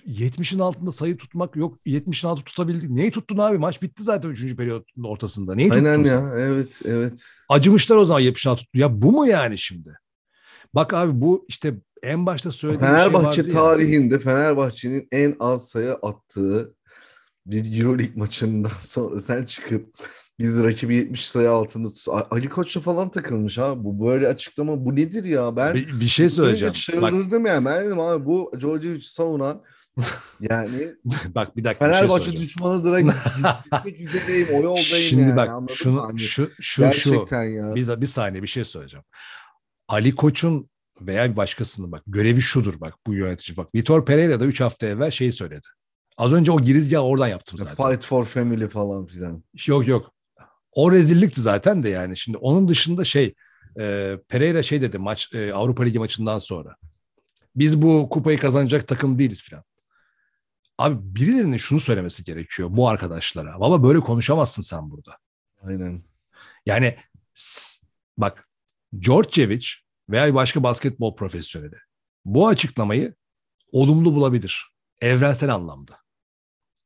70'in 0.06 0.58
altında 0.58 0.92
sayı 0.92 1.16
tutmak 1.16 1.56
yok. 1.56 1.78
70'in 1.86 2.28
altı 2.28 2.42
tutabildik. 2.44 2.90
Neyi 2.90 3.10
tuttun 3.10 3.38
abi? 3.38 3.58
Maç 3.58 3.82
bitti 3.82 4.02
zaten 4.02 4.30
3. 4.30 4.56
periyodun 4.56 5.04
ortasında. 5.04 5.54
Neyi 5.54 5.72
Aynen 5.72 6.02
tuttun 6.02 6.16
ya. 6.16 6.20
sen? 6.20 6.38
Evet, 6.38 6.80
evet. 6.84 7.24
Acımışlar 7.48 7.96
o 7.96 8.04
zaman 8.04 8.22
70'in 8.22 8.50
altı 8.50 8.64
tuttu. 8.64 8.78
Ya 8.78 9.02
bu 9.02 9.12
mu 9.12 9.26
yani 9.26 9.58
şimdi? 9.58 9.98
Bak 10.74 10.94
abi 10.94 11.20
bu 11.20 11.44
işte 11.48 11.74
en 12.02 12.26
başta 12.26 12.52
söylediğim 12.52 12.94
Fenerbahçe 12.94 13.42
şey 13.42 13.52
tarihinde 13.52 14.14
ya. 14.14 14.20
Fenerbahçe'nin 14.20 15.08
en 15.12 15.36
az 15.40 15.68
sayı 15.68 15.92
attığı 15.92 16.74
bir 17.46 17.80
Euroleague 17.80 18.16
maçından 18.16 18.70
sonra 18.82 19.18
sen 19.18 19.44
çıkıp 19.44 19.94
biz 20.38 20.64
rakibi 20.64 20.96
70 20.96 21.28
sayı 21.28 21.50
altında 21.50 21.88
tut. 21.88 22.08
Ali 22.30 22.48
Koç'la 22.48 22.80
falan 22.80 23.10
takılmış 23.10 23.58
ha. 23.58 23.84
Bu 23.84 24.06
böyle 24.06 24.28
açıklama 24.28 24.84
bu 24.84 24.96
nedir 24.96 25.24
ya? 25.24 25.56
Ben 25.56 25.74
bir, 25.74 26.00
bir 26.00 26.06
şey 26.06 26.28
söyleyeceğim. 26.28 26.72
Çıldırdım 26.72 27.46
ya. 27.46 27.64
Ben 27.64 27.84
dedim 27.84 28.00
abi 28.00 28.26
bu 28.26 28.52
Georgievic 28.58 29.00
savunan 29.00 29.62
yani 30.40 30.94
bak 31.34 31.56
bir 31.56 31.64
dakika 31.64 31.84
Fenerbahçe 31.84 32.32
bir 32.32 32.36
şey 32.36 32.46
düşmanıdır. 32.46 32.98
Gitmek 32.98 34.00
üzereyim. 34.00 34.48
O 34.52 34.62
yoldayım 34.62 34.86
Şimdi 34.86 35.22
yani. 35.22 35.36
bak 35.36 35.50
şunu, 35.70 36.02
hani, 36.02 36.18
şu 36.18 36.50
şu 36.60 36.82
gerçekten 36.82 37.44
şu 37.46 37.52
ya. 37.52 37.74
bir, 37.74 38.00
bir 38.00 38.06
saniye 38.06 38.42
bir 38.42 38.48
şey 38.48 38.64
söyleyeceğim. 38.64 39.04
Ali 39.88 40.14
Koç'un 40.14 40.70
veya 41.06 41.30
bir 41.30 41.36
başkasının 41.36 41.92
bak 41.92 42.02
görevi 42.06 42.40
şudur 42.40 42.80
bak 42.80 42.94
bu 43.06 43.14
yönetici 43.14 43.56
bak. 43.56 43.74
Vitor 43.74 44.04
Pereira 44.04 44.40
da 44.40 44.44
3 44.44 44.60
hafta 44.60 44.86
evvel 44.86 45.10
şeyi 45.10 45.32
söyledi. 45.32 45.66
Az 46.16 46.32
önce 46.32 46.52
o 46.52 46.60
girizgahı 46.60 47.02
oradan 47.02 47.28
yaptım 47.28 47.58
zaten. 47.58 47.90
Fight 47.90 48.04
for 48.04 48.24
family 48.24 48.68
falan 48.68 49.06
filan. 49.06 49.44
Yok 49.66 49.88
yok. 49.88 50.12
O 50.72 50.92
rezillikti 50.92 51.40
zaten 51.40 51.82
de 51.82 51.88
yani. 51.88 52.16
Şimdi 52.16 52.38
onun 52.38 52.68
dışında 52.68 53.04
şey 53.04 53.34
e, 53.78 54.16
Pereira 54.28 54.62
şey 54.62 54.82
dedi 54.82 54.98
maç 54.98 55.34
e, 55.34 55.52
Avrupa 55.52 55.82
Ligi 55.82 55.98
maçından 55.98 56.38
sonra. 56.38 56.76
Biz 57.56 57.82
bu 57.82 58.08
kupayı 58.08 58.38
kazanacak 58.38 58.88
takım 58.88 59.18
değiliz 59.18 59.42
filan. 59.42 59.64
Abi 60.78 60.96
birilerinin 61.00 61.56
şunu 61.56 61.80
söylemesi 61.80 62.24
gerekiyor 62.24 62.68
bu 62.72 62.88
arkadaşlara. 62.88 63.60
Baba 63.60 63.82
böyle 63.82 64.00
konuşamazsın 64.00 64.62
sen 64.62 64.90
burada. 64.90 65.18
Aynen. 65.62 66.02
Yani 66.66 66.96
bak 68.18 68.48
Georgievic 68.98 69.66
veya 70.10 70.34
başka 70.34 70.62
basketbol 70.62 71.16
profesyoneli 71.16 71.76
bu 72.24 72.48
açıklamayı 72.48 73.14
olumlu 73.72 74.14
bulabilir. 74.14 74.72
Evrensel 75.00 75.54
anlamda. 75.54 75.98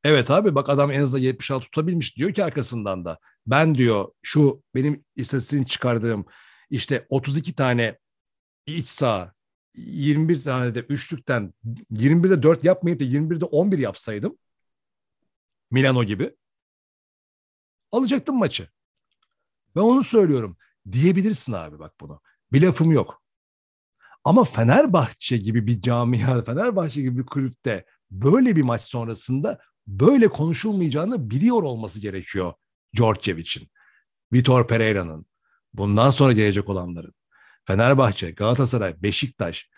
Evet 0.05 0.31
abi 0.31 0.55
bak 0.55 0.69
adam 0.69 0.93
en 0.93 1.03
azından 1.03 1.23
76 1.23 1.65
tutabilmiş 1.65 2.17
diyor 2.17 2.33
ki 2.33 2.45
arkasından 2.45 3.05
da. 3.05 3.19
Ben 3.47 3.75
diyor 3.75 4.09
şu 4.23 4.63
benim 4.75 5.05
istatistiğini 5.17 5.67
çıkardığım 5.67 6.27
işte 6.71 7.07
32 7.09 7.55
tane 7.55 7.99
iç 8.67 8.87
saha 8.87 9.33
21 9.75 10.43
tane 10.43 10.75
de 10.75 10.81
üçlükten 10.81 11.55
21'de 11.93 12.43
4 12.43 12.65
yapmayıp 12.65 13.01
da 13.01 13.05
21'de 13.05 13.45
11 13.45 13.79
yapsaydım 13.79 14.39
Milano 15.71 16.05
gibi 16.05 16.37
alacaktım 17.93 18.39
maçı. 18.39 18.69
Ben 19.77 19.81
onu 19.81 20.05
söylüyorum. 20.05 20.57
Diyebilirsin 20.93 21.53
abi 21.53 21.79
bak 21.79 21.95
bunu. 22.01 22.21
Bir 22.53 22.63
lafım 22.63 22.91
yok. 22.91 23.23
Ama 24.25 24.45
Fenerbahçe 24.45 25.37
gibi 25.37 25.67
bir 25.67 25.81
camia, 25.81 26.43
Fenerbahçe 26.43 27.03
gibi 27.03 27.19
bir 27.19 27.27
kulüpte 27.27 27.85
böyle 28.11 28.57
bir 28.57 28.63
maç 28.63 28.83
sonrasında 28.83 29.59
böyle 29.87 30.29
konuşulmayacağını 30.29 31.31
biliyor 31.31 31.63
olması 31.63 32.01
gerekiyor 32.01 32.53
Djordjevic'in, 32.97 33.69
Vitor 34.33 34.69
Pereira'nın, 34.69 35.27
bundan 35.75 36.11
sonra 36.11 36.33
gelecek 36.33 36.69
olanların. 36.69 37.15
Fenerbahçe, 37.65 38.31
Galatasaray, 38.31 39.03
Beşiktaş, 39.03 39.71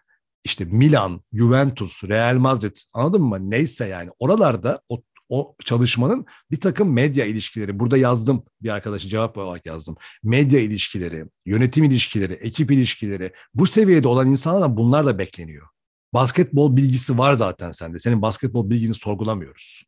işte 0.44 0.64
Milan, 0.64 1.20
Juventus, 1.32 2.04
Real 2.04 2.36
Madrid 2.36 2.76
anladın 2.92 3.22
mı? 3.22 3.50
Neyse 3.50 3.86
yani 3.86 4.10
oralarda 4.18 4.82
o, 4.88 5.02
o 5.28 5.56
çalışmanın 5.64 6.26
bir 6.50 6.60
takım 6.60 6.92
medya 6.92 7.26
ilişkileri. 7.26 7.80
Burada 7.80 7.96
yazdım 7.96 8.44
bir 8.62 8.68
arkadaşa 8.68 9.08
cevap 9.08 9.38
olarak 9.38 9.66
yazdım. 9.66 9.96
Medya 10.22 10.60
ilişkileri, 10.60 11.24
yönetim 11.46 11.84
ilişkileri, 11.84 12.32
ekip 12.32 12.70
ilişkileri 12.70 13.32
bu 13.54 13.66
seviyede 13.66 14.08
olan 14.08 14.28
insanlardan 14.28 14.76
bunlar 14.76 15.06
da 15.06 15.18
bekleniyor. 15.18 15.66
Basketbol 16.14 16.76
bilgisi 16.76 17.18
var 17.18 17.34
zaten 17.34 17.70
sende. 17.70 17.98
Senin 17.98 18.22
basketbol 18.22 18.70
bilgini 18.70 18.94
sorgulamıyoruz. 18.94 19.84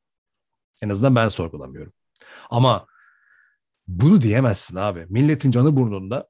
En 0.82 0.88
azından 0.88 1.14
ben 1.14 1.28
sorgulamıyorum. 1.28 1.93
Ama 2.51 2.86
bunu 3.88 4.22
diyemezsin 4.22 4.76
abi. 4.76 5.07
Milletin 5.09 5.51
canı 5.51 5.76
burnunda 5.76 6.28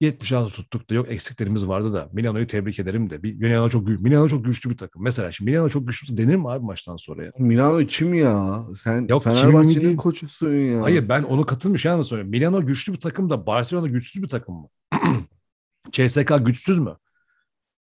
76 0.00 0.52
tuttuk 0.52 0.90
da 0.90 0.94
yok 0.94 1.12
eksiklerimiz 1.12 1.68
vardı 1.68 1.92
da 1.92 2.08
Milano'yu 2.12 2.46
tebrik 2.46 2.78
ederim 2.78 3.10
de. 3.10 3.18
Milano 3.18 3.68
çok 3.70 3.88
Milano 3.88 4.28
çok 4.28 4.44
güçlü 4.44 4.70
bir 4.70 4.76
takım. 4.76 5.02
Mesela 5.02 5.32
şimdi 5.32 5.50
Milano 5.50 5.68
çok 5.68 5.86
güçlü 5.86 6.16
denir 6.16 6.36
mi 6.36 6.50
abi 6.50 6.64
maçtan 6.64 6.96
sonra 6.96 7.24
ya? 7.24 7.30
Milano 7.38 7.86
kim 7.86 8.14
ya? 8.14 8.64
Sen 8.76 9.06
yok, 9.08 9.24
Fenerbahçe'nin 9.24 9.96
koçusun 9.96 10.54
ya. 10.54 10.82
Hayır 10.82 11.08
ben 11.08 11.22
onu 11.22 11.46
katılmış 11.46 11.84
yani 11.84 12.04
söylüyorum. 12.04 12.30
Milano 12.30 12.66
güçlü 12.66 12.92
bir 12.92 13.00
takım 13.00 13.30
da 13.30 13.46
Barcelona 13.46 13.86
güçsüz 13.86 14.22
bir 14.22 14.28
takım 14.28 14.54
mı? 14.54 14.68
CSK 15.92 16.32
güçsüz 16.46 16.78
mü? 16.78 16.96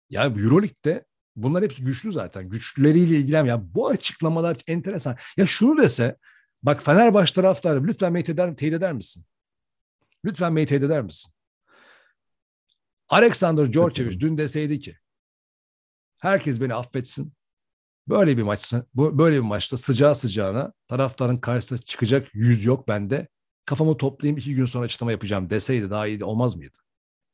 Ya 0.10 0.24
Euroleague'de 0.24 1.06
bunlar 1.36 1.64
hepsi 1.64 1.84
güçlü 1.84 2.12
zaten. 2.12 2.50
Güçlüleriyle 2.50 3.18
ilgilen 3.18 3.46
ya 3.46 3.76
bu 3.76 3.88
açıklamalar 3.88 4.58
enteresan. 4.68 5.16
Ya 5.38 5.48
şunu 5.48 5.78
dese 5.78 6.18
bak 6.64 6.84
Fenerbahçe 6.84 7.34
taraftarı 7.34 7.88
lütfen 7.88 8.14
teyit 8.14 8.30
eder, 8.30 8.56
teyit 8.56 8.74
eder 8.74 8.94
misin? 8.94 9.26
Lütfen 10.26 10.56
beni 10.56 10.66
teyit 10.66 10.84
eder 10.84 11.02
misin? 11.02 11.32
Alexander 13.10 13.66
Georgievich 13.66 14.20
dün 14.20 14.38
deseydi 14.38 14.80
ki 14.80 14.98
herkes 16.18 16.62
beni 16.62 16.74
affetsin. 16.74 17.34
Böyle 18.08 18.38
bir 18.38 18.44
maç 18.44 18.74
böyle 18.96 19.36
bir 19.36 19.42
maçta 19.42 19.78
sıcağı 19.78 20.16
sıcağına 20.16 20.74
taraftarın 20.88 21.36
karşısına 21.36 21.78
çıkacak 21.78 22.28
yüz 22.34 22.66
yok 22.66 22.88
bende. 22.88 23.28
Kafamı 23.66 23.98
toplayayım 23.98 24.38
iki 24.38 24.56
gün 24.56 24.66
sonra 24.66 24.86
açıklama 24.86 25.12
yapacağım 25.12 25.50
deseydi 25.50 25.90
daha 25.90 26.08
iyi 26.08 26.24
olmaz 26.24 26.56
mıydı? 26.56 26.78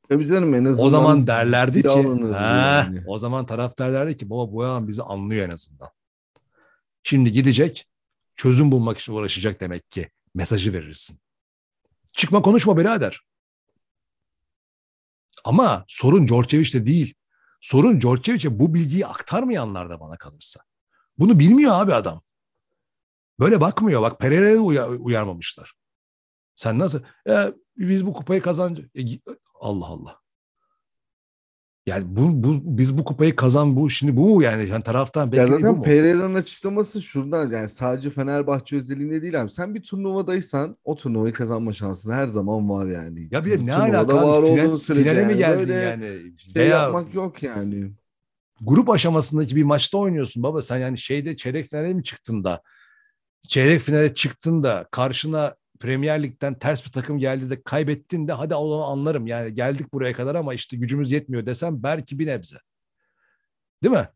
Tabii 0.09 0.27
canım 0.27 0.53
en 0.53 0.65
azından. 0.65 0.85
O 0.85 0.89
zaman 0.89 1.27
derlerdi 1.27 1.81
ki 1.81 1.87
yani. 2.33 3.03
o 3.07 3.17
zaman 3.17 3.45
taraftar 3.45 3.93
derdi 3.93 4.17
ki 4.17 4.29
baba 4.29 4.51
bu 4.51 4.63
adam 4.63 4.87
bizi 4.87 5.03
anlıyor 5.03 5.47
en 5.47 5.53
azından. 5.53 5.89
Şimdi 7.03 7.31
gidecek 7.31 7.87
çözüm 8.35 8.71
bulmak 8.71 8.97
için 8.97 9.13
uğraşacak 9.13 9.59
demek 9.59 9.91
ki 9.91 10.09
mesajı 10.35 10.73
verirsin. 10.73 11.19
Çıkma 12.13 12.41
konuşma 12.41 12.77
birader. 12.77 13.21
Ama 15.43 15.85
sorun 15.87 16.27
Djordjevic'te 16.27 16.85
değil. 16.85 17.13
Sorun 17.61 18.01
Djordjevic'e 18.01 18.59
bu 18.59 18.73
bilgiyi 18.73 19.07
aktarmayanlar 19.07 19.89
da 19.89 19.99
bana 19.99 20.17
kalırsa. 20.17 20.61
Bunu 21.17 21.39
bilmiyor 21.39 21.71
abi 21.73 21.93
adam. 21.93 22.21
Böyle 23.39 23.61
bakmıyor. 23.61 24.01
Bak 24.01 24.19
Pereira'ya 24.19 24.57
uyar, 24.57 24.89
uyarmamışlar. 24.89 25.73
Sen 26.55 26.79
nasıl? 26.79 27.01
E, 27.29 27.53
biz 27.77 28.05
bu 28.05 28.13
kupayı 28.13 28.41
kazanacağız. 28.41 28.89
E, 28.95 29.19
Allah 29.59 29.85
Allah. 29.85 30.22
Yani 31.87 32.03
bu, 32.07 32.43
bu 32.43 32.77
biz 32.77 32.97
bu 32.97 33.03
kupayı 33.03 33.35
kazan 33.35 33.75
bu 33.75 33.89
şimdi 33.89 34.17
bu 34.17 34.41
yani 34.41 34.69
yani 34.69 34.83
taraftan 34.83 35.31
belki 35.31 35.51
ya 35.51 35.57
zaten 35.57 35.81
Pereira'nın 35.81 36.35
açıklaması 36.35 37.01
şuradan 37.01 37.51
yani 37.51 37.69
sadece 37.69 38.09
Fenerbahçe 38.09 38.75
özelliğinde 38.75 39.21
değil 39.21 39.41
abi. 39.41 39.49
Sen 39.49 39.75
bir 39.75 39.83
turnuvadaysan 39.83 40.77
o 40.83 40.95
turnuvayı 40.95 41.33
kazanma 41.33 41.73
şansın 41.73 42.11
her 42.11 42.27
zaman 42.27 42.69
var 42.69 42.85
yani. 42.85 43.27
Ya 43.31 43.45
bir 43.45 43.51
de 43.51 43.65
ne 43.65 43.75
alaka 43.75 44.15
var 44.15 44.43
final, 44.43 44.65
olduğun 44.65 44.77
sürece 44.77 45.09
finale 45.09 45.25
mi 45.25 45.37
geldin 45.37 45.73
yani? 45.73 46.05
yani? 46.05 46.33
Şey 46.37 46.55
Veya, 46.55 46.77
yapmak 46.77 47.13
yok 47.13 47.43
yani. 47.43 47.91
Grup 48.61 48.89
aşamasındaki 48.89 49.55
bir 49.55 49.63
maçta 49.63 49.97
oynuyorsun 49.97 50.43
baba 50.43 50.61
sen 50.61 50.77
yani 50.77 50.97
şeyde 50.97 51.35
çeyrek 51.35 51.69
finale 51.69 51.93
mi 51.93 52.03
çıktın 52.03 52.43
da 52.43 52.61
çeyrek 53.47 53.81
finale 53.81 54.13
çıktın 54.13 54.63
da 54.63 54.87
karşına 54.91 55.55
Premier 55.83 56.23
Lig'den 56.23 56.59
ters 56.59 56.85
bir 56.85 56.91
takım 56.91 57.19
geldi 57.19 57.49
de 57.49 57.63
kaybettin 57.63 58.27
de 58.27 58.33
hadi 58.33 58.55
onu 58.55 58.83
anlarım. 58.83 59.27
Yani 59.27 59.53
geldik 59.53 59.93
buraya 59.93 60.13
kadar 60.13 60.35
ama 60.35 60.53
işte 60.53 60.77
gücümüz 60.77 61.11
yetmiyor 61.11 61.45
desem 61.45 61.83
belki 61.83 62.19
bir 62.19 62.27
nebze. 62.27 62.57
Değil 63.83 63.93
mi? 63.93 64.09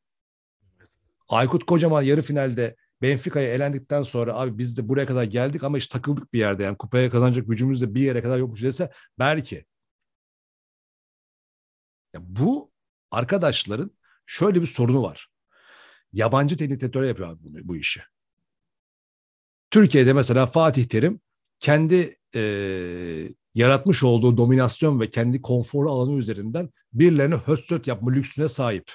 Aykut 1.30 1.66
Kocaman 1.66 2.02
yarı 2.02 2.22
finalde 2.22 2.76
Benfica'ya 3.02 3.54
elendikten 3.54 4.04
sonra 4.04 4.34
abi 4.36 4.58
biz 4.58 4.78
de 4.78 4.90
buraya 4.90 5.06
kadar 5.06 5.24
geldik 5.24 5.64
ama 5.64 5.78
işte 5.78 5.94
takıldık 5.94 6.34
bir 6.34 6.40
yerde. 6.40 6.64
Yani 6.64 6.78
kupaya 6.78 7.10
kazanacak 7.10 7.48
gücümüz 7.48 7.82
de 7.82 7.96
bir 7.96 8.02
yere 8.02 8.22
kadar 8.22 8.38
yokmuş 8.38 8.64
dese 8.64 8.92
belki. 9.20 9.66
Ya 12.14 12.20
bu 12.24 12.72
arkadaşların 13.12 13.92
şöyle 14.26 14.62
bir 14.62 14.68
sorunu 14.68 15.04
var. 15.04 15.30
Yabancı 16.14 16.58
teknik 16.58 16.82
yapıyor 16.84 17.30
abi 17.30 17.44
bunu, 17.44 17.58
bu 17.64 17.76
işi. 17.76 18.02
Türkiye'de 19.72 20.14
mesela 20.14 20.46
Fatih 20.46 20.86
Terim 20.86 21.22
kendi 21.60 22.16
e, 22.36 22.42
yaratmış 23.56 24.04
olduğu 24.04 24.38
dominasyon 24.38 25.00
ve 25.00 25.10
kendi 25.10 25.42
konforu 25.42 25.92
alanı 25.92 26.18
üzerinden 26.18 26.70
birilerine 26.94 27.36
höstöt 27.36 27.88
yapma 27.88 28.12
lüksüne 28.12 28.50
sahip. 28.50 28.92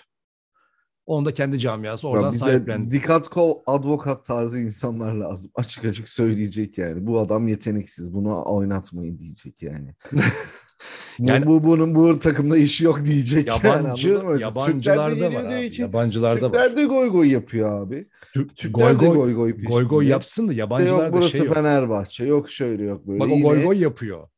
Onu 1.07 1.25
da 1.25 1.35
kendi 1.35 1.59
camiası 1.59 2.09
oradan 2.09 2.27
ya 2.27 2.33
sahiplendi. 2.33 2.91
Dikatkov 2.91 3.55
advokat 3.67 4.25
tarzı 4.25 4.59
insanlar 4.59 5.15
lazım. 5.15 5.51
Açık 5.55 5.85
açık 5.85 6.09
söyleyecek 6.09 6.79
yani. 6.79 7.07
Bu 7.07 7.21
adam 7.21 7.49
yeteneksiz. 7.49 8.15
Bunu 8.15 8.43
oynatmayın 8.47 9.19
diyecek 9.19 9.63
yani. 9.63 9.95
yani 11.29 11.47
bu, 11.47 11.65
bu 11.65 11.69
bunun 11.69 11.95
bu 11.95 12.19
takımda 12.19 12.57
işi 12.57 12.85
yok 12.85 13.05
diyecek. 13.05 13.49
Yabancı 13.49 14.09
yani, 14.09 14.43
yabancılarda 14.43 15.35
var 15.35 15.45
abi. 15.45 15.65
Için, 15.65 15.83
yabancılarda 15.83 16.41
Türkler 16.41 16.71
var. 16.71 16.77
de 16.77 16.85
goy 16.85 17.09
goy 17.09 17.33
yapıyor 17.33 17.83
abi. 17.83 18.09
Türk, 18.35 18.57
Türkler 18.57 18.93
goy, 18.93 19.01
de 19.01 19.15
goy 19.15 19.35
goy 19.35 19.63
Goy 19.63 19.89
goy 19.89 20.09
yapsın 20.09 20.49
da 20.49 20.53
yabancılarda 20.53 21.05
yok, 21.05 21.13
burası 21.13 21.37
şey 21.37 21.47
yok. 21.47 21.55
Fenerbahçe 21.55 22.25
yok 22.25 22.51
şöyle 22.51 22.83
yok 22.83 23.07
böyle. 23.07 23.21
Bak 23.21 23.29
o 23.33 23.41
goy 23.41 23.65
goy 23.65 23.79
yapıyor. 23.83 24.29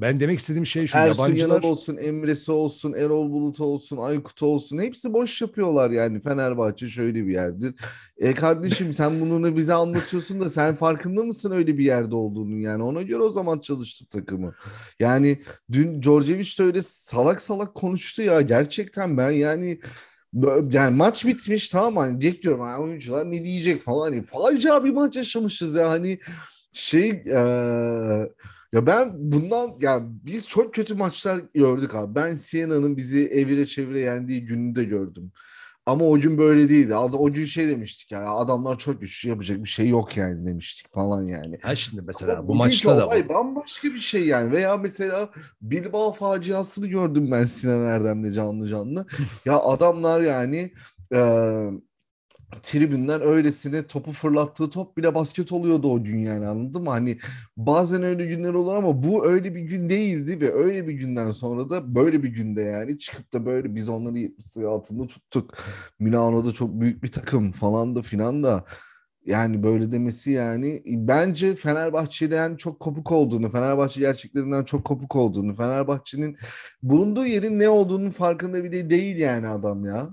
Ben 0.00 0.20
demek 0.20 0.38
istediğim 0.38 0.66
şey 0.66 0.86
şu 0.86 0.98
Ersun 0.98 1.22
yabancılar... 1.22 1.48
Yanal 1.48 1.70
olsun, 1.70 1.96
Emre'si 1.96 2.52
olsun, 2.52 2.92
Erol 2.92 3.30
Bulut 3.30 3.60
olsun, 3.60 3.96
Aykut 3.96 4.42
olsun 4.42 4.78
hepsi 4.78 5.12
boş 5.12 5.42
yapıyorlar 5.42 5.90
yani 5.90 6.20
Fenerbahçe 6.20 6.86
şöyle 6.88 7.26
bir 7.26 7.32
yerdir. 7.32 7.74
E 8.18 8.34
kardeşim 8.34 8.92
sen 8.92 9.20
bunu 9.20 9.56
bize 9.56 9.74
anlatıyorsun 9.74 10.40
da 10.40 10.50
sen 10.50 10.74
farkında 10.74 11.22
mısın 11.22 11.50
öyle 11.50 11.78
bir 11.78 11.84
yerde 11.84 12.14
olduğunu 12.14 12.60
yani 12.60 12.82
ona 12.82 13.02
göre 13.02 13.22
o 13.22 13.30
zaman 13.30 13.58
çalıştır 13.58 14.06
takımı. 14.06 14.54
Yani 15.00 15.42
dün 15.72 16.02
Djordjevic 16.02 16.58
de 16.58 16.62
öyle 16.62 16.82
salak 16.82 17.40
salak 17.40 17.74
konuştu 17.74 18.22
ya 18.22 18.40
gerçekten 18.40 19.16
ben 19.16 19.30
yani 19.30 19.80
yani 20.72 20.96
maç 20.96 21.26
bitmiş 21.26 21.68
tamam 21.68 21.96
hani 21.96 22.20
bekliyorum 22.20 22.60
hani 22.60 22.82
oyuncular 22.82 23.30
ne 23.30 23.44
diyecek 23.44 23.82
falan 23.82 24.02
hani 24.02 24.22
facia 24.22 24.84
bir 24.84 24.90
maç 24.90 25.16
yaşamışız 25.16 25.74
ya 25.74 25.90
hani 25.90 26.18
şey 26.72 27.10
ee, 27.10 28.28
ya 28.74 28.86
ben 28.86 29.12
bundan 29.14 29.76
yani 29.80 30.06
biz 30.06 30.48
çok 30.48 30.74
kötü 30.74 30.94
maçlar 30.94 31.42
gördük 31.54 31.94
abi. 31.94 32.14
Ben 32.14 32.34
Siena'nın 32.34 32.96
bizi 32.96 33.26
evire 33.26 33.66
çevire 33.66 34.00
yendiği 34.00 34.44
gününü 34.44 34.74
de 34.74 34.84
gördüm. 34.84 35.32
Ama 35.86 36.04
o 36.04 36.18
gün 36.18 36.38
böyle 36.38 36.68
değildi. 36.68 36.94
O 36.94 37.30
gün 37.30 37.44
şey 37.44 37.68
demiştik 37.68 38.12
yani 38.12 38.28
adamlar 38.28 38.78
çok 38.78 39.00
güçlü 39.00 39.28
yapacak 39.28 39.64
bir 39.64 39.68
şey 39.68 39.88
yok 39.88 40.16
yani 40.16 40.46
demiştik 40.46 40.94
falan 40.94 41.26
yani. 41.26 41.58
Ha 41.62 41.76
şimdi 41.76 42.02
mesela 42.02 42.32
Ama 42.32 42.48
bu 42.48 42.54
maçta 42.54 42.98
da 42.98 43.06
olay 43.06 43.28
bambaşka 43.28 43.88
bir 43.88 43.98
şey 43.98 44.26
yani. 44.26 44.52
Veya 44.52 44.76
mesela 44.76 45.28
Bilbao 45.62 46.12
faciasını 46.12 46.86
gördüm 46.86 47.30
ben 47.30 47.44
Sinan 47.46 47.84
Erdem'de 47.84 48.32
canlı 48.32 48.68
canlı. 48.68 49.06
ya 49.44 49.60
adamlar 49.60 50.20
yani 50.20 50.72
e, 51.14 51.20
tribünden 52.62 53.22
öylesine 53.22 53.86
topu 53.86 54.12
fırlattığı 54.12 54.70
top 54.70 54.96
bile 54.96 55.14
basket 55.14 55.52
oluyordu 55.52 55.92
o 55.92 56.02
gün 56.04 56.18
yani 56.18 56.46
anladın 56.46 56.82
mı? 56.82 56.90
Hani 56.90 57.18
bazen 57.56 58.02
öyle 58.02 58.26
günler 58.26 58.54
olur 58.54 58.74
ama 58.74 59.02
bu 59.02 59.26
öyle 59.26 59.54
bir 59.54 59.60
gün 59.60 59.88
değildi 59.88 60.40
ve 60.40 60.52
öyle 60.52 60.88
bir 60.88 60.92
günden 60.92 61.30
sonra 61.30 61.70
da 61.70 61.94
böyle 61.94 62.22
bir 62.22 62.28
günde 62.28 62.62
yani 62.62 62.98
çıkıp 62.98 63.32
da 63.32 63.46
böyle 63.46 63.74
biz 63.74 63.88
onları 63.88 64.18
70 64.18 64.56
altında 64.56 65.06
tuttuk. 65.06 65.54
Milano'da 65.98 66.52
çok 66.52 66.80
büyük 66.80 67.02
bir 67.02 67.12
takım 67.12 67.52
falan 67.52 67.96
da 67.96 68.02
filan 68.02 68.44
da 68.44 68.64
Yani 69.26 69.62
böyle 69.62 69.92
demesi 69.92 70.30
yani 70.30 70.82
bence 70.86 71.54
Fenerbahçe'den 71.54 72.56
çok 72.56 72.80
kopuk 72.80 73.12
olduğunu, 73.12 73.50
Fenerbahçe 73.50 74.00
gerçeklerinden 74.00 74.64
çok 74.64 74.84
kopuk 74.84 75.16
olduğunu, 75.16 75.54
Fenerbahçe'nin 75.56 76.36
bulunduğu 76.82 77.26
yerin 77.26 77.58
ne 77.58 77.68
olduğunun 77.68 78.10
farkında 78.10 78.64
bile 78.64 78.90
değil 78.90 79.16
yani 79.16 79.48
adam 79.48 79.84
ya. 79.84 80.10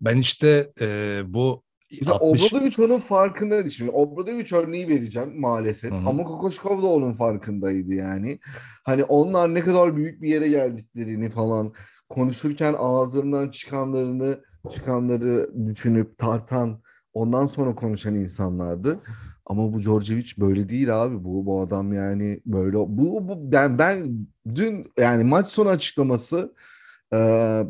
Ben 0.00 0.16
işte 0.16 0.72
e, 0.80 1.20
bu 1.26 1.62
Mesela 1.90 2.14
60... 2.14 2.52
Obradoviç 2.52 2.78
onun 2.78 2.98
farkındaydı 2.98 3.70
şimdi. 3.70 3.90
Obradoviç 3.90 4.52
örneği 4.52 4.88
vereceğim 4.88 5.40
maalesef. 5.40 5.92
Hı-hı. 5.92 6.08
Ama 6.08 6.24
Kokoşkov 6.24 6.82
da 6.82 6.86
onun 6.86 7.12
farkındaydı 7.12 7.94
yani. 7.94 8.38
Hani 8.84 9.04
onlar 9.04 9.54
ne 9.54 9.60
kadar 9.60 9.96
büyük 9.96 10.22
bir 10.22 10.28
yere 10.28 10.48
geldiklerini 10.48 11.30
falan 11.30 11.72
konuşurken 12.08 12.74
ağızlarından 12.78 13.50
çıkanlarını 13.50 14.40
çıkanları 14.70 15.50
düşünüp 15.66 16.18
tartan 16.18 16.82
ondan 17.12 17.46
sonra 17.46 17.74
konuşan 17.74 18.14
insanlardı. 18.14 19.00
Ama 19.46 19.72
bu 19.72 19.80
Djordjevic 19.80 20.26
böyle 20.38 20.68
değil 20.68 21.02
abi. 21.02 21.24
Bu 21.24 21.46
bu 21.46 21.60
adam 21.60 21.92
yani 21.92 22.40
böyle 22.46 22.76
bu, 22.76 23.28
bu 23.28 23.52
ben 23.52 23.78
ben 23.78 24.26
dün 24.54 24.92
yani 24.98 25.24
maç 25.24 25.48
sonu 25.48 25.68
açıklaması 25.68 26.54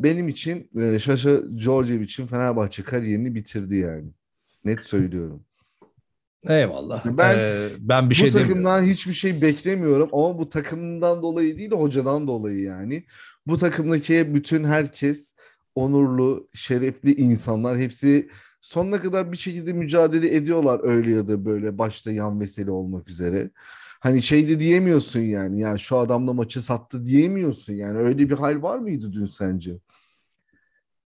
benim 0.03 0.27
için 0.27 0.69
Şaşa 0.97 1.57
Djordjevic'in 1.57 2.27
Fenerbahçe 2.27 2.83
kariyerini 2.83 3.35
bitirdi 3.35 3.75
yani. 3.75 4.09
Net 4.65 4.79
söylüyorum. 4.79 5.43
Eyvallah. 6.47 7.05
Ben 7.05 7.37
ee, 7.37 7.69
ben 7.79 8.09
bir 8.09 8.15
şey 8.15 8.29
bu 8.29 8.33
takımdan 8.33 8.83
hiçbir 8.83 9.13
şey 9.13 9.41
beklemiyorum 9.41 10.09
ama 10.13 10.37
bu 10.37 10.49
takımdan 10.49 11.21
dolayı 11.21 11.57
değil 11.57 11.71
hocadan 11.71 12.27
dolayı 12.27 12.61
yani. 12.61 13.03
Bu 13.47 13.57
takımdaki 13.57 14.33
bütün 14.35 14.63
herkes 14.63 15.35
onurlu, 15.75 16.49
şerefli 16.53 17.15
insanlar. 17.15 17.77
Hepsi 17.77 18.29
sonuna 18.61 19.01
kadar 19.01 19.31
bir 19.31 19.37
şekilde 19.37 19.73
mücadele 19.73 20.35
ediyorlar 20.35 20.79
öyle 20.83 21.11
ya 21.11 21.27
da 21.27 21.45
böyle 21.45 21.77
başta 21.77 22.11
yan 22.11 22.39
vesile 22.39 22.71
olmak 22.71 23.09
üzere. 23.09 23.49
Hani 23.99 24.21
şey 24.21 24.47
de 24.49 24.59
diyemiyorsun 24.59 25.21
yani 25.21 25.61
ya 25.61 25.77
şu 25.77 25.97
adamla 25.97 26.33
maçı 26.33 26.61
sattı 26.61 27.05
diyemiyorsun 27.05 27.73
yani 27.73 27.97
öyle 27.97 28.29
bir 28.29 28.37
hal 28.37 28.61
var 28.61 28.77
mıydı 28.77 29.13
dün 29.13 29.25
sence? 29.25 29.77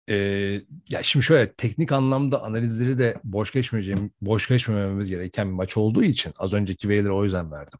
Ee, 0.10 0.62
ya 0.89 1.04
şimdi 1.04 1.26
şöyle 1.26 1.54
teknik 1.54 1.91
anlamda 1.91 2.43
analizleri 2.43 2.98
de 2.98 3.16
boş 3.24 3.52
geçmeyeceğim, 3.52 4.12
boş 4.22 4.48
geçmememiz 4.48 5.10
gereken 5.10 5.48
bir 5.48 5.54
maç 5.54 5.78
olduğu 5.78 6.04
için 6.04 6.34
az 6.38 6.54
önceki 6.54 6.89
verileri 6.89 7.12
o 7.12 7.24
yüzden 7.24 7.52
verdim. 7.52 7.80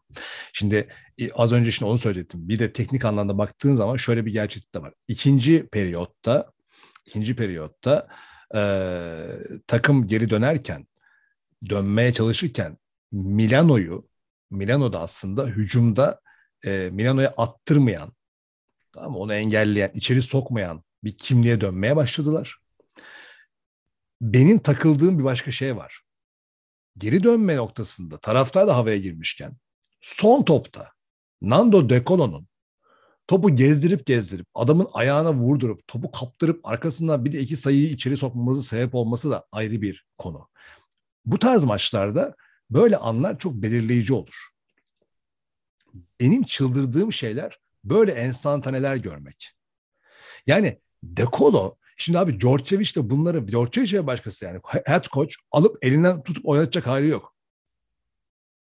Şimdi 0.54 0.88
e, 1.18 1.32
az 1.32 1.52
önce 1.52 1.72
şimdi 1.72 1.92
onu 1.92 1.98
söyleyecektim. 1.98 2.50
Bir 2.50 2.60
de 2.60 2.74
teknik 2.74 3.06
anlamda 3.06 3.38
baktığın 3.38 3.76
zaman 3.76 3.96
şöyle 3.96 4.26
bir 4.26 4.32
gerçeklik 4.34 4.74
de 4.74 4.82
var. 4.82 4.94
İkinci 5.08 5.68
periyotta 5.68 6.52
ikinci 7.06 7.36
periyotta 7.36 8.08
e, 8.56 8.62
takım 9.68 10.08
geri 10.08 10.30
dönerken 10.30 10.88
dönmeye 11.70 12.14
çalışırken 12.14 12.78
Milano'yu 13.12 14.08
Milano'da 14.52 15.02
aslında 15.02 15.46
hücumda 15.46 16.22
e, 16.66 16.90
Milano'ya 16.92 17.34
attırmayan 17.38 18.14
tamam 18.94 19.16
onu 19.16 19.34
engelleyen, 19.34 19.92
içeri 19.94 20.22
sokmayan 20.22 20.84
bir 21.04 21.18
kimliğe 21.18 21.62
dönmeye 21.62 21.96
başladılar. 21.96 22.58
Benim 24.22 24.60
takıldığım 24.60 25.20
bir 25.20 25.24
başka 25.24 25.52
şey 25.52 25.76
var. 25.76 26.02
Geri 26.98 27.24
dönme 27.24 27.56
noktasında 27.56 28.18
taraftar 28.18 28.68
da 28.68 28.76
havaya 28.76 28.98
girmişken 28.98 29.58
son 30.02 30.44
topta 30.44 30.92
Nando 31.42 31.90
De 31.90 32.04
Colo'nun 32.04 32.48
topu 33.28 33.56
gezdirip 33.56 34.06
gezdirip 34.06 34.48
adamın 34.56 34.88
ayağına 34.94 35.34
vurdurup 35.34 35.88
topu 35.88 36.12
kaptırıp 36.12 36.66
arkasından 36.66 37.26
bir 37.26 37.32
de 37.32 37.40
iki 37.40 37.58
sayıyı 37.58 37.90
içeri 37.90 38.18
sokmamızı 38.18 38.64
sebep 38.64 38.96
olması 38.96 39.32
da 39.32 39.48
ayrı 39.52 39.82
bir 39.82 40.06
konu. 40.18 40.50
Bu 41.26 41.40
tarz 41.40 41.64
maçlarda 41.64 42.36
böyle 42.70 42.98
anlar 42.98 43.40
çok 43.40 43.54
belirleyici 43.54 44.14
olur. 44.14 44.50
Benim 46.20 46.44
çıldırdığım 46.44 47.14
şeyler 47.14 47.60
böyle 47.84 48.12
enstantaneler 48.12 48.96
görmek. 48.96 49.54
Yani 50.48 50.80
Dekolo 51.04 51.76
Şimdi 51.98 52.20
abi 52.20 52.40
Djordjevic 52.40 52.96
de 52.96 53.10
bunları 53.10 53.48
Djordjevic 53.48 53.94
ve 53.94 54.08
başkası 54.08 54.46
yani 54.46 54.60
head 54.86 55.06
coach 55.06 55.34
alıp 55.52 55.86
elinden 55.86 56.24
tutup 56.24 56.46
oynatacak 56.46 56.88
hali 56.88 57.08
yok. 57.08 57.36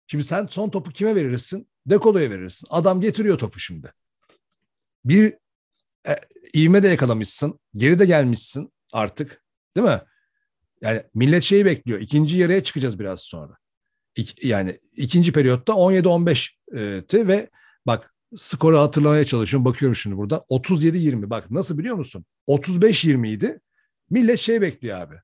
Şimdi 0.06 0.24
sen 0.24 0.46
son 0.46 0.70
topu 0.70 0.90
kime 0.90 1.14
verirsin? 1.14 1.68
Dekolo'ya 1.86 2.30
verirsin. 2.30 2.66
Adam 2.70 3.00
getiriyor 3.00 3.38
topu 3.38 3.58
şimdi. 3.60 3.92
Bir 5.06 5.34
e, 6.08 6.16
ivme 6.56 6.82
de 6.82 6.88
yakalamışsın. 6.88 7.60
Geri 7.74 7.98
de 7.98 8.06
gelmişsin 8.06 8.72
artık. 8.92 9.42
Değil 9.76 9.86
mi? 9.86 10.00
Yani 10.82 11.02
millet 11.14 11.42
şeyi 11.42 11.64
bekliyor. 11.64 12.00
İkinci 12.00 12.36
yarıya 12.36 12.62
çıkacağız 12.62 12.98
biraz 12.98 13.20
sonra. 13.20 13.56
İk, 14.16 14.44
yani 14.44 14.80
ikinci 14.92 15.32
periyotta 15.32 15.72
17-15'ti 15.72 17.28
ve 17.28 17.50
bak 17.86 18.14
skoru 18.36 18.78
hatırlamaya 18.78 19.24
çalışıyorum. 19.24 19.64
Bakıyorum 19.64 19.96
şimdi 19.96 20.16
burada. 20.16 20.36
37-20. 20.36 21.30
Bak 21.30 21.50
nasıl 21.50 21.78
biliyor 21.78 21.96
musun? 21.96 22.24
35-20 22.48 23.28
idi. 23.28 23.60
Millet 24.10 24.38
şey 24.38 24.60
bekliyor 24.60 25.00
abi. 25.00 25.14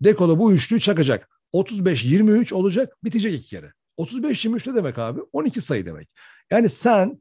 Dekolo 0.00 0.38
bu 0.38 0.52
üçlüyü 0.52 0.80
çakacak. 0.80 1.28
35-23 1.52 2.54
olacak. 2.54 2.96
Bitecek 3.04 3.34
iki 3.34 3.48
kere. 3.48 3.72
35-23 3.98 4.70
ne 4.70 4.74
demek 4.74 4.98
abi? 4.98 5.20
12 5.32 5.60
sayı 5.60 5.86
demek. 5.86 6.08
Yani 6.50 6.68
sen 6.68 7.20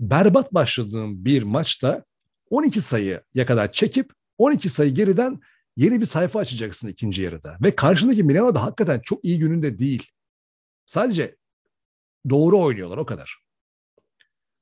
berbat 0.00 0.54
başladığın 0.54 1.24
bir 1.24 1.42
maçta 1.42 2.04
12 2.50 2.80
sayıya 2.80 3.22
kadar 3.46 3.72
çekip 3.72 4.12
12 4.38 4.68
sayı 4.68 4.94
geriden 4.94 5.40
yeni 5.76 6.00
bir 6.00 6.06
sayfa 6.06 6.38
açacaksın 6.38 6.88
ikinci 6.88 7.22
yarıda. 7.22 7.56
Ve 7.62 7.76
karşındaki 7.76 8.24
Milano 8.24 8.54
da 8.54 8.62
hakikaten 8.62 9.00
çok 9.00 9.24
iyi 9.24 9.38
gününde 9.38 9.78
değil. 9.78 10.10
Sadece 10.86 11.36
doğru 12.30 12.60
oynuyorlar 12.60 12.96
o 12.96 13.06
kadar. 13.06 13.38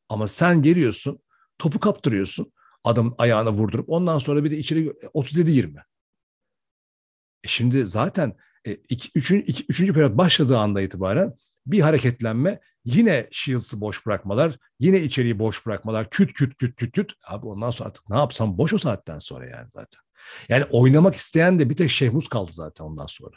Ama 0.08 0.28
sen 0.28 0.62
geliyorsun, 0.62 1.18
topu 1.58 1.80
kaptırıyorsun, 1.80 2.52
adamın 2.84 3.14
ayağına 3.18 3.52
vurdurup 3.52 3.88
ondan 3.88 4.18
sonra 4.18 4.44
bir 4.44 4.50
de 4.50 4.58
içeri 4.58 4.86
37-20. 4.88 5.82
E 7.44 7.48
şimdi 7.48 7.86
zaten 7.86 8.36
e, 8.64 8.72
iki, 8.74 9.10
üçüncü 9.68 9.92
periyot 9.92 10.18
başladığı 10.18 10.58
anda 10.58 10.80
itibaren 10.80 11.34
bir 11.66 11.80
hareketlenme 11.80 12.60
yine 12.84 13.28
Shields'ı 13.30 13.80
boş 13.80 14.06
bırakmalar, 14.06 14.58
yine 14.78 15.00
içeriği 15.00 15.38
boş 15.38 15.66
bırakmalar, 15.66 16.10
küt 16.10 16.32
küt 16.32 16.56
küt 16.56 16.76
küt 16.76 16.92
küt. 16.92 17.12
Abi 17.26 17.46
ondan 17.46 17.70
sonra 17.70 17.88
artık 17.88 18.10
ne 18.10 18.16
yapsam 18.16 18.58
boş 18.58 18.72
o 18.72 18.78
saatten 18.78 19.18
sonra 19.18 19.46
yani 19.46 19.68
zaten. 19.74 20.00
Yani 20.48 20.64
oynamak 20.64 21.14
isteyen 21.14 21.58
de 21.58 21.70
bir 21.70 21.76
tek 21.76 21.90
Şehmuz 21.90 22.28
kaldı 22.28 22.52
zaten 22.52 22.84
ondan 22.84 23.06
sonra. 23.06 23.36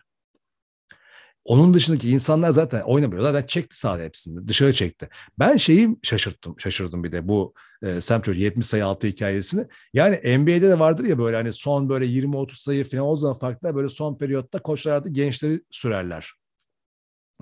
Onun 1.48 1.74
dışındaki 1.74 2.10
insanlar 2.10 2.52
zaten 2.52 2.82
oynamıyor. 2.82 3.24
Zaten 3.24 3.48
çekti 3.48 3.80
sahada 3.80 4.04
hepsini. 4.04 4.48
Dışarı 4.48 4.74
çekti. 4.74 5.10
Ben 5.40 5.58
şeyi 5.58 5.98
şaşırttım, 6.04 6.60
şaşırdım 6.60 7.04
bir 7.04 7.12
de 7.12 7.28
bu 7.28 7.54
e, 7.84 8.02
Sam 8.02 8.22
Çocuğu 8.22 8.40
70 8.40 8.66
sayı 8.66 8.86
altı 8.86 9.08
hikayesini. 9.08 9.68
Yani 9.94 10.38
NBA'de 10.38 10.62
de 10.62 10.80
vardır 10.80 11.06
ya 11.06 11.20
böyle 11.20 11.38
hani 11.38 11.54
son 11.54 11.90
böyle 11.90 12.06
20-30 12.06 12.64
sayı 12.64 12.84
falan 12.84 13.08
o 13.08 13.16
zaman 13.16 13.40
farklı 13.40 13.76
böyle 13.76 13.90
son 13.90 14.18
periyotta 14.18 14.60
koçlar 14.60 14.92
artık 14.92 15.16
gençleri 15.16 15.62
sürerler. 15.72 16.34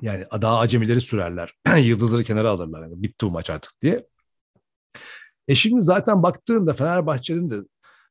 Yani 0.02 0.26
daha 0.42 0.60
acemileri 0.60 1.02
sürerler. 1.02 1.54
Yıldızları 1.78 2.24
kenara 2.24 2.50
alırlar. 2.50 2.82
Yani 2.82 3.04
bitti 3.04 3.26
bu 3.26 3.32
maç 3.32 3.50
artık 3.50 3.82
diye. 3.82 4.08
E 5.48 5.56
şimdi 5.56 5.82
zaten 5.82 6.24
baktığında 6.24 6.74
Fenerbahçe'nin 6.74 7.50
de 7.50 7.56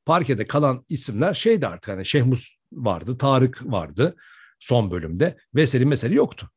parkede 0.05 0.47
kalan 0.47 0.85
isimler 0.89 1.35
şeydi 1.35 1.66
artık 1.66 1.93
hani 1.93 2.07
Şehmus 2.07 2.57
vardı, 2.72 3.18
Tarık 3.18 3.62
vardı 3.64 4.16
son 4.61 4.91
bölümde. 4.91 5.37
Veseli 5.55 5.87
mesele 5.87 6.14
yoktu. 6.14 6.51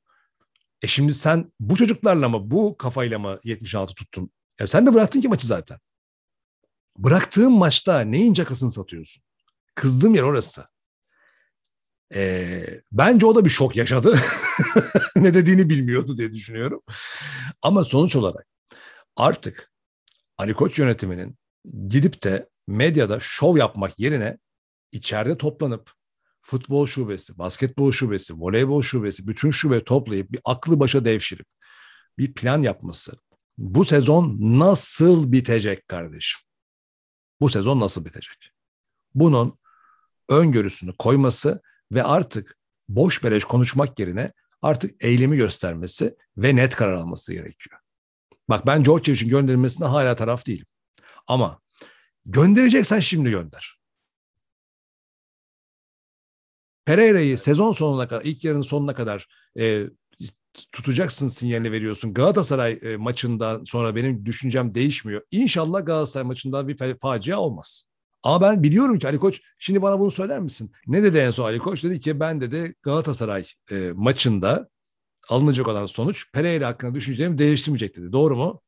E 0.81 0.87
şimdi 0.87 1.13
sen 1.13 1.51
bu 1.59 1.75
çocuklarla 1.75 2.29
mı 2.29 2.51
bu 2.51 2.77
kafayla 2.77 3.19
mı 3.19 3.39
76 3.43 3.95
tuttun? 3.95 4.31
Ya 4.59 4.67
sen 4.67 4.85
de 4.85 4.93
bıraktın 4.93 5.21
ki 5.21 5.27
maçı 5.27 5.47
zaten. 5.47 5.79
Bıraktığın 6.97 7.51
maçta 7.51 7.99
neyin 7.99 8.33
cakasını 8.33 8.71
satıyorsun? 8.71 9.23
Kızdığım 9.75 10.15
yer 10.15 10.23
orası. 10.23 10.67
E, 12.15 12.63
bence 12.91 13.25
o 13.25 13.35
da 13.35 13.45
bir 13.45 13.49
şok 13.49 13.75
yaşadı. 13.75 14.19
ne 15.15 15.33
dediğini 15.33 15.69
bilmiyordu 15.69 16.17
diye 16.17 16.33
düşünüyorum. 16.33 16.81
Ama 17.61 17.83
sonuç 17.83 18.15
olarak 18.15 18.47
artık 19.15 19.71
Ali 20.37 20.53
Koç 20.53 20.79
yönetiminin 20.79 21.37
gidip 21.87 22.23
de 22.23 22.49
medyada 22.67 23.17
şov 23.19 23.57
yapmak 23.57 23.99
yerine 23.99 24.37
içeride 24.91 25.37
toplanıp 25.37 25.91
futbol 26.41 26.85
şubesi, 26.85 27.37
basketbol 27.37 27.91
şubesi, 27.91 28.33
voleybol 28.33 28.81
şubesi, 28.81 29.27
bütün 29.27 29.51
şube 29.51 29.83
toplayıp 29.83 30.31
bir 30.31 30.39
aklı 30.45 30.79
başa 30.79 31.05
devşirip 31.05 31.47
bir 32.17 32.33
plan 32.33 32.61
yapması. 32.61 33.13
Bu 33.57 33.85
sezon 33.85 34.37
nasıl 34.39 35.31
bitecek 35.31 35.87
kardeşim? 35.87 36.41
Bu 37.41 37.49
sezon 37.49 37.79
nasıl 37.79 38.05
bitecek? 38.05 38.51
Bunun 39.15 39.57
öngörüsünü 40.29 40.93
koyması 40.99 41.61
ve 41.91 42.03
artık 42.03 42.57
boş 42.89 43.23
beleş 43.23 43.43
konuşmak 43.43 43.99
yerine 43.99 44.33
artık 44.61 45.03
eylemi 45.03 45.37
göstermesi 45.37 46.15
ve 46.37 46.55
net 46.55 46.75
karar 46.75 46.93
alması 46.93 47.33
gerekiyor. 47.33 47.79
Bak 48.49 48.65
ben 48.65 48.83
George 48.83 49.11
için 49.11 49.29
gönderilmesine 49.29 49.85
hala 49.87 50.15
taraf 50.15 50.45
değilim. 50.45 50.65
Ama 51.27 51.61
göndereceksen 52.25 52.99
şimdi 52.99 53.29
gönder. 53.29 53.77
Pereira'yı 56.85 57.37
sezon 57.37 57.71
sonuna 57.71 58.07
kadar, 58.07 58.25
ilk 58.25 58.43
yarının 58.43 58.61
sonuna 58.61 58.93
kadar 58.95 59.27
e, 59.59 59.85
tutacaksın 60.71 61.27
sinyalini 61.27 61.71
veriyorsun. 61.71 62.13
Galatasaray 62.13 62.79
e, 62.81 62.97
maçından 62.97 63.63
sonra 63.63 63.95
benim 63.95 64.25
düşüncem 64.25 64.73
değişmiyor. 64.73 65.21
İnşallah 65.31 65.85
Galatasaray 65.85 66.27
maçından 66.27 66.67
bir 66.67 66.97
facia 66.99 67.39
olmaz. 67.39 67.83
Ama 68.27 68.41
ben 68.41 68.63
biliyorum 68.63 68.99
ki 68.99 69.07
Ali 69.07 69.19
Koç, 69.19 69.41
şimdi 69.59 69.81
bana 69.81 69.99
bunu 69.99 70.11
söyler 70.11 70.39
misin? 70.39 70.71
Ne 70.87 71.03
dedi 71.03 71.17
en 71.17 71.31
son 71.31 71.45
Ali 71.45 71.59
Koç? 71.59 71.83
Dedi 71.83 71.99
ki 71.99 72.19
ben 72.19 72.41
dedi 72.41 72.75
Galatasaray 72.81 73.47
e, 73.71 73.91
maçında 73.95 74.69
alınacak 75.29 75.67
olan 75.67 75.85
sonuç 75.85 76.31
Pereira 76.31 76.67
hakkında 76.67 76.95
düşüncelerimi 76.95 77.37
değiştirmeyecek 77.37 77.95
dedi. 77.95 78.11
Doğru 78.11 78.35
mu? 78.35 78.61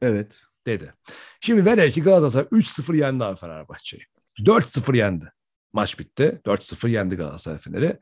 Evet. 0.00 0.42
Dedi. 0.66 0.94
Şimdi 1.40 1.66
velev 1.66 1.90
ki 1.90 2.02
Galatasaray 2.02 2.46
3-0 2.46 2.96
yendi 2.96 3.24
abi 3.24 3.40
Fenerbahçe'yi. 3.40 4.02
4-0 4.38 4.96
yendi. 4.96 5.32
Maç 5.72 5.98
bitti. 5.98 6.40
4-0 6.44 6.90
yendi 6.90 7.16
Galatasaray 7.16 7.58
Fener'i. 7.58 7.98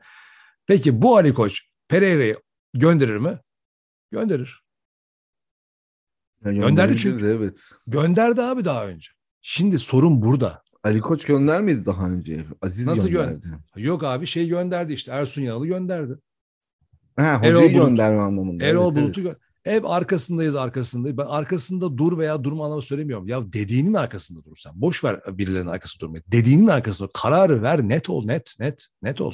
Peki 0.67 1.01
bu 1.01 1.17
Ali 1.17 1.33
Koç 1.33 1.61
Pereira'yı 1.87 2.35
gönderir 2.73 3.17
mi? 3.17 3.39
Gönderir. 4.11 4.63
Gönderdi 6.41 6.97
çünkü. 6.97 7.25
Evet. 7.25 7.69
Gönderdi 7.87 8.41
abi 8.41 8.65
daha 8.65 8.87
önce. 8.87 9.11
Şimdi 9.41 9.79
sorun 9.79 10.21
burada. 10.21 10.62
Ali 10.83 11.01
Koç 11.01 11.25
göndermedi 11.25 11.85
daha 11.85 12.09
önce. 12.09 12.45
Aziz 12.61 12.85
Nasıl 12.85 13.09
gönderdi. 13.09 13.47
Gö- 13.75 13.81
Yok 13.81 14.03
abi 14.03 14.27
şey 14.27 14.47
gönderdi 14.47 14.93
işte 14.93 15.11
Ersun 15.11 15.41
Yanal'ı 15.41 15.67
gönderdi. 15.67 16.13
Ha, 17.15 17.39
Erol 17.43 17.59
hocayı 17.59 17.73
Bulut. 17.73 17.87
gönderme 17.87 18.21
anlamında. 18.21 18.65
Erol 18.65 18.93
evet, 18.93 19.03
Bulut'u 19.03 19.21
gö- 19.21 19.35
hep 19.63 19.89
arkasındayız 19.89 20.55
arkasındayız. 20.55 21.17
Ben 21.17 21.25
arkasında 21.25 21.97
dur 21.97 22.17
veya 22.17 22.43
durma 22.43 22.65
anlamı 22.65 22.81
söylemiyorum. 22.81 23.27
Ya 23.27 23.53
dediğinin 23.53 23.93
arkasında 23.93 24.43
durursan. 24.43 24.81
Boş 24.81 25.03
ver 25.03 25.19
birilerinin 25.27 25.69
arkasında 25.69 25.99
durmayı. 25.99 26.23
Dediğinin 26.27 26.67
arkasında 26.67 27.09
kararı 27.13 27.61
ver 27.61 27.89
net 27.89 28.09
ol 28.09 28.25
net 28.25 28.55
net 28.59 28.87
net 29.01 29.21
ol. 29.21 29.33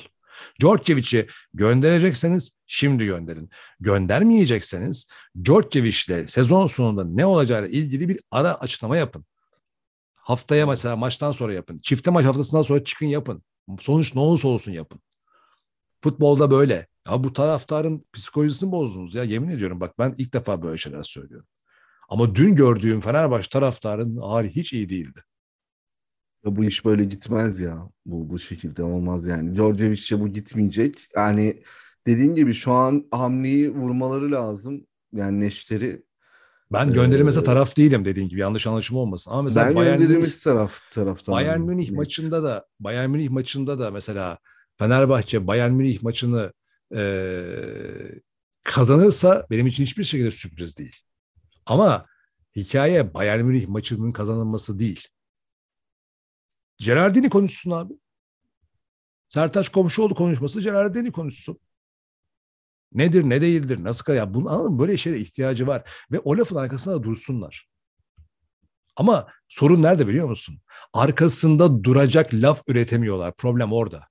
Djordjevic'i 0.61 1.27
gönderecekseniz 1.53 2.51
şimdi 2.67 3.05
gönderin. 3.05 3.49
Göndermeyecekseniz 3.79 5.07
Djordjevic'le 5.45 6.27
sezon 6.27 6.67
sonunda 6.67 7.05
ne 7.05 7.25
olacağıyla 7.25 7.69
ilgili 7.69 8.09
bir 8.09 8.19
ara 8.31 8.55
açıklama 8.55 8.97
yapın. 8.97 9.25
Haftaya 10.29 10.67
mesela 10.67 10.95
maçtan 10.95 11.31
sonra 11.31 11.53
yapın. 11.53 11.77
Çifte 11.77 12.11
maç 12.11 12.25
haftasından 12.25 12.61
sonra 12.61 12.83
çıkın 12.83 13.05
yapın. 13.05 13.43
Sonuç 13.79 14.15
ne 14.15 14.21
olursa 14.21 14.47
olsun 14.47 14.71
yapın. 14.71 15.01
Futbolda 16.01 16.51
böyle. 16.51 16.87
Ya 17.07 17.23
bu 17.23 17.33
taraftarın 17.33 18.05
psikolojisini 18.13 18.71
bozdunuz 18.71 19.15
ya 19.15 19.23
yemin 19.23 19.49
ediyorum 19.49 19.79
bak 19.79 19.99
ben 19.99 20.15
ilk 20.17 20.33
defa 20.33 20.61
böyle 20.61 20.77
şeyler 20.77 21.03
söylüyorum. 21.03 21.47
Ama 22.09 22.35
dün 22.35 22.55
gördüğüm 22.55 23.01
Fenerbahçe 23.01 23.49
taraftarın 23.49 24.17
hali 24.17 24.55
hiç 24.55 24.73
iyi 24.73 24.89
değildi. 24.89 25.23
Ya 26.45 26.55
bu 26.55 26.63
iş 26.63 26.85
böyle 26.85 27.05
gitmez 27.05 27.59
ya. 27.59 27.89
Bu 28.05 28.29
bu 28.29 28.39
şekilde 28.39 28.83
olmaz 28.83 29.27
yani. 29.27 29.55
Djordjevic'e 29.55 30.19
bu 30.19 30.27
gitmeyecek. 30.27 31.07
Yani 31.15 31.63
dediğim 32.07 32.35
gibi 32.35 32.53
şu 32.53 32.71
an 32.71 33.07
hamleyi 33.11 33.69
vurmaları 33.75 34.31
lazım. 34.31 34.87
Yani 35.13 35.39
neşteri. 35.39 36.03
Ben 36.71 36.93
gönderilmese 36.93 37.43
taraf 37.43 37.77
değilim 37.77 38.05
dediğin 38.05 38.29
gibi 38.29 38.39
yanlış 38.39 38.67
anlaşılma 38.67 39.01
olmasın. 39.01 39.31
Ama 39.31 39.41
mesela 39.41 39.67
ben 39.67 39.75
Bayern 39.75 39.97
gönderilmiş 39.97 40.29
Münih, 40.29 40.43
taraf 40.43 40.91
taraftan. 40.91 41.33
Bayern 41.33 41.61
Münih 41.61 41.91
maçında 41.91 42.43
da 42.43 42.65
Bayern 42.79 43.09
Münih 43.09 43.29
maçında 43.29 43.79
da 43.79 43.91
mesela 43.91 44.37
Fenerbahçe 44.77 45.47
Bayern 45.47 45.71
Münih 45.71 46.03
maçını 46.03 46.53
e, 46.95 47.01
kazanırsa 48.63 49.47
benim 49.49 49.67
için 49.67 49.83
hiçbir 49.83 50.03
şekilde 50.03 50.31
sürpriz 50.31 50.77
değil. 50.77 50.95
Ama 51.65 52.05
hikaye 52.55 53.13
Bayern 53.13 53.45
Münih 53.45 53.67
maçının 53.67 54.11
kazanılması 54.11 54.79
değil. 54.79 55.07
Gerardini 56.77 57.29
konuşsun 57.29 57.71
abi. 57.71 57.93
Sertaç 59.27 59.69
Komşuoğlu 59.69 60.15
konuşması 60.15 60.61
Gerardini 60.61 61.11
konuşsun. 61.11 61.59
Nedir 62.93 63.23
ne 63.23 63.41
değildir 63.41 63.83
nasıl 63.83 64.13
ya 64.13 64.33
bunu 64.33 64.49
anladın 64.49 64.71
mı? 64.71 64.79
böyle 64.79 64.97
şeye 64.97 65.19
ihtiyacı 65.19 65.67
var 65.67 65.89
ve 66.11 66.19
o 66.19 66.37
lafın 66.37 66.55
arkasında 66.55 67.03
dursunlar. 67.03 67.69
Ama 68.95 69.27
sorun 69.47 69.81
nerede 69.81 70.07
biliyor 70.07 70.29
musun? 70.29 70.61
Arkasında 70.93 71.83
duracak 71.83 72.33
laf 72.33 72.61
üretemiyorlar. 72.67 73.33
Problem 73.35 73.73
orada. 73.73 74.07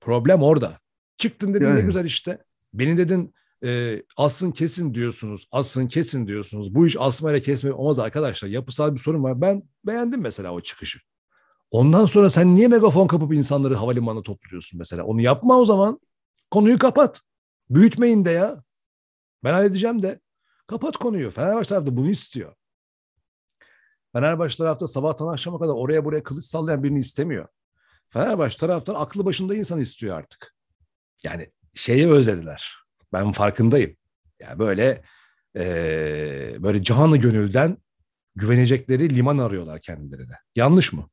Problem 0.00 0.42
orada. 0.42 0.78
Çıktın 1.18 1.54
dedin 1.54 1.64
yani. 1.64 1.78
ne 1.78 1.82
güzel 1.82 2.04
işte. 2.04 2.44
Beni 2.74 2.96
dedin 2.96 3.34
e, 3.64 4.02
asın 4.16 4.50
kesin 4.50 4.94
diyorsunuz. 4.94 5.46
Asın 5.52 5.88
kesin 5.88 6.26
diyorsunuz. 6.26 6.74
Bu 6.74 6.86
iş 6.86 6.96
asmayla 6.98 7.40
kesme 7.40 7.72
olmaz 7.72 7.98
arkadaşlar. 7.98 8.48
Yapısal 8.48 8.94
bir 8.94 9.00
sorun 9.00 9.22
var. 9.22 9.40
Ben 9.40 9.62
beğendim 9.86 10.20
mesela 10.20 10.52
o 10.52 10.60
çıkışı. 10.60 10.98
Ondan 11.70 12.06
sonra 12.06 12.30
sen 12.30 12.56
niye 12.56 12.68
megafon 12.68 13.06
kapıp 13.06 13.34
insanları 13.34 13.74
havalimanına 13.74 14.22
topluyorsun 14.22 14.78
mesela? 14.78 15.04
Onu 15.04 15.20
yapma 15.20 15.58
o 15.58 15.64
zaman. 15.64 16.00
Konuyu 16.50 16.78
kapat. 16.78 17.20
Büyütmeyin 17.70 18.24
de 18.24 18.30
ya. 18.30 18.64
Ben 19.44 19.52
halledeceğim 19.52 20.02
de. 20.02 20.20
Kapat 20.66 20.96
konuyu. 20.96 21.30
Fenerbahçe 21.30 21.68
tarafta 21.68 21.96
bunu 21.96 22.10
istiyor. 22.10 22.54
Fenerbahçe 24.12 24.56
tarafta 24.56 24.88
sabahtan 24.88 25.28
akşama 25.28 25.58
kadar 25.58 25.72
oraya 25.72 26.04
buraya 26.04 26.22
kılıç 26.22 26.44
sallayan 26.44 26.82
birini 26.82 26.98
istemiyor. 26.98 27.48
Fenerbahçe 28.08 28.58
taraftar 28.58 28.94
aklı 28.98 29.24
başında 29.24 29.54
insan 29.54 29.80
istiyor 29.80 30.16
artık. 30.16 30.54
Yani 31.24 31.50
şeyi 31.74 32.08
özlediler. 32.08 32.74
Ben 33.12 33.32
farkındayım. 33.32 33.96
Yani 34.40 34.58
böyle 34.58 35.02
e, 35.56 35.62
böyle 36.58 36.82
canı 36.82 37.16
gönülden 37.16 37.76
güvenecekleri 38.34 39.16
liman 39.16 39.38
arıyorlar 39.38 39.80
kendilerine. 39.80 40.34
Yanlış 40.56 40.92
mı? 40.92 41.10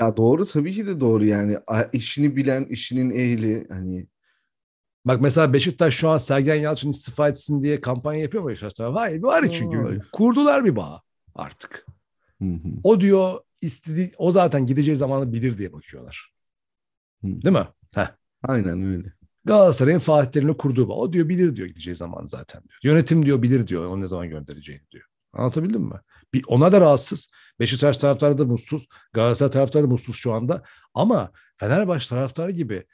Ya 0.00 0.16
doğru 0.16 0.46
tabii 0.46 0.72
ki 0.72 0.86
de 0.86 1.00
doğru 1.00 1.24
yani 1.24 1.58
işini 1.92 2.36
bilen 2.36 2.64
işinin 2.64 3.10
ehli 3.10 3.66
hani 3.68 4.06
Bak 5.08 5.20
mesela 5.20 5.52
Beşiktaş 5.52 5.94
şu 5.94 6.08
an 6.08 6.18
Sergen 6.18 6.54
Yalçın 6.54 6.90
istifa 6.90 7.28
etsin 7.28 7.62
diye 7.62 7.80
kampanya 7.80 8.22
yapıyor 8.22 8.42
mu 8.42 8.48
Beşiktaş'ta? 8.48 8.94
Hayır 8.94 9.22
var 9.22 9.52
çünkü. 9.52 9.78
Vay. 9.78 9.98
Kurdular 10.12 10.64
bir 10.64 10.76
bağ 10.76 11.02
artık. 11.34 11.86
Hı 12.42 12.44
hı. 12.44 12.68
O 12.84 13.00
diyor 13.00 13.40
istediği, 13.60 14.12
o 14.18 14.32
zaten 14.32 14.66
gideceği 14.66 14.96
zamanı 14.96 15.32
bilir 15.32 15.58
diye 15.58 15.72
bakıyorlar. 15.72 16.32
Hı. 17.22 17.26
Değil 17.26 17.56
mi? 17.56 17.68
Heh. 17.94 18.06
Aynen 18.42 18.82
öyle. 18.82 19.12
Galatasaray'ın 19.44 19.98
Fatih 19.98 20.30
Terim'le 20.30 20.54
kurduğu 20.54 20.88
bağ. 20.88 20.94
O 20.94 21.12
diyor 21.12 21.28
bilir 21.28 21.56
diyor 21.56 21.68
gideceği 21.68 21.96
zaman 21.96 22.26
zaten 22.26 22.62
diyor. 22.62 22.80
Yönetim 22.82 23.26
diyor 23.26 23.42
bilir 23.42 23.66
diyor 23.66 23.86
onu 23.86 24.00
ne 24.00 24.06
zaman 24.06 24.28
göndereceğini 24.28 24.82
diyor. 24.90 25.04
Anlatabildim 25.32 25.82
mi? 25.82 26.00
Bir, 26.34 26.44
ona 26.48 26.72
da 26.72 26.80
rahatsız. 26.80 27.28
Beşiktaş 27.60 27.98
taraftarı 27.98 28.38
da 28.38 28.44
mutsuz. 28.44 28.86
Galatasaray 29.12 29.50
taraftarı 29.50 29.84
da 29.84 29.88
mutsuz 29.88 30.16
şu 30.16 30.32
anda. 30.32 30.62
Ama 30.94 31.32
Fenerbahçe 31.56 32.08
taraftarı 32.08 32.50
gibi 32.50 32.86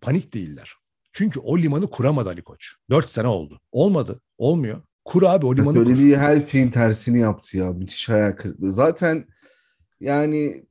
panik 0.00 0.34
değiller. 0.34 0.79
Çünkü 1.12 1.40
o 1.40 1.58
limanı 1.58 1.90
kuramadı 1.90 2.28
Ali 2.28 2.42
Koç. 2.42 2.74
Dört 2.90 3.08
sene 3.08 3.26
oldu. 3.26 3.60
Olmadı. 3.72 4.20
Olmuyor. 4.38 4.82
Kur 5.04 5.22
abi 5.22 5.46
o 5.46 5.56
limanı 5.56 5.76
Söylediği 5.76 6.14
kur. 6.14 6.20
her 6.20 6.46
şeyin 6.50 6.70
tersini 6.70 7.20
yaptı 7.20 7.58
ya. 7.58 7.72
Müthiş 7.72 8.08
hayal 8.08 8.32
kırıklığı. 8.32 8.72
Zaten 8.72 9.26
yani 10.00 10.64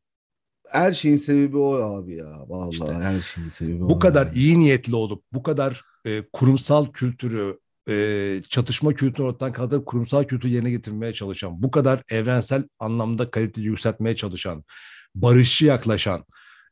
her 0.71 0.91
şeyin 0.91 1.17
sebebi 1.17 1.57
o 1.57 1.73
abi 1.73 2.15
ya. 2.17 2.45
Vallahi 2.47 2.69
İşte 2.71 2.93
her 2.93 3.21
şeyin 3.21 3.49
sebebi 3.49 3.83
o. 3.83 3.89
Bu 3.89 3.99
kadar 3.99 4.25
yani. 4.25 4.35
iyi 4.35 4.59
niyetli 4.59 4.95
olup 4.95 5.23
bu 5.33 5.43
kadar 5.43 5.83
e, 6.05 6.23
kurumsal 6.33 6.85
kültürü 6.91 7.59
e, 7.89 8.41
çatışma 8.49 8.93
kültürünü 8.93 9.29
ortadan 9.29 9.51
kaldırıp 9.53 9.85
kurumsal 9.85 10.23
kültürü 10.23 10.51
yerine 10.51 10.71
getirmeye 10.71 11.13
çalışan, 11.13 11.63
bu 11.63 11.71
kadar 11.71 12.03
evrensel 12.09 12.63
anlamda 12.79 13.31
kaliteyi 13.31 13.67
yükseltmeye 13.67 14.15
çalışan, 14.15 14.63
barışçı 15.15 15.65
yaklaşan, 15.65 16.25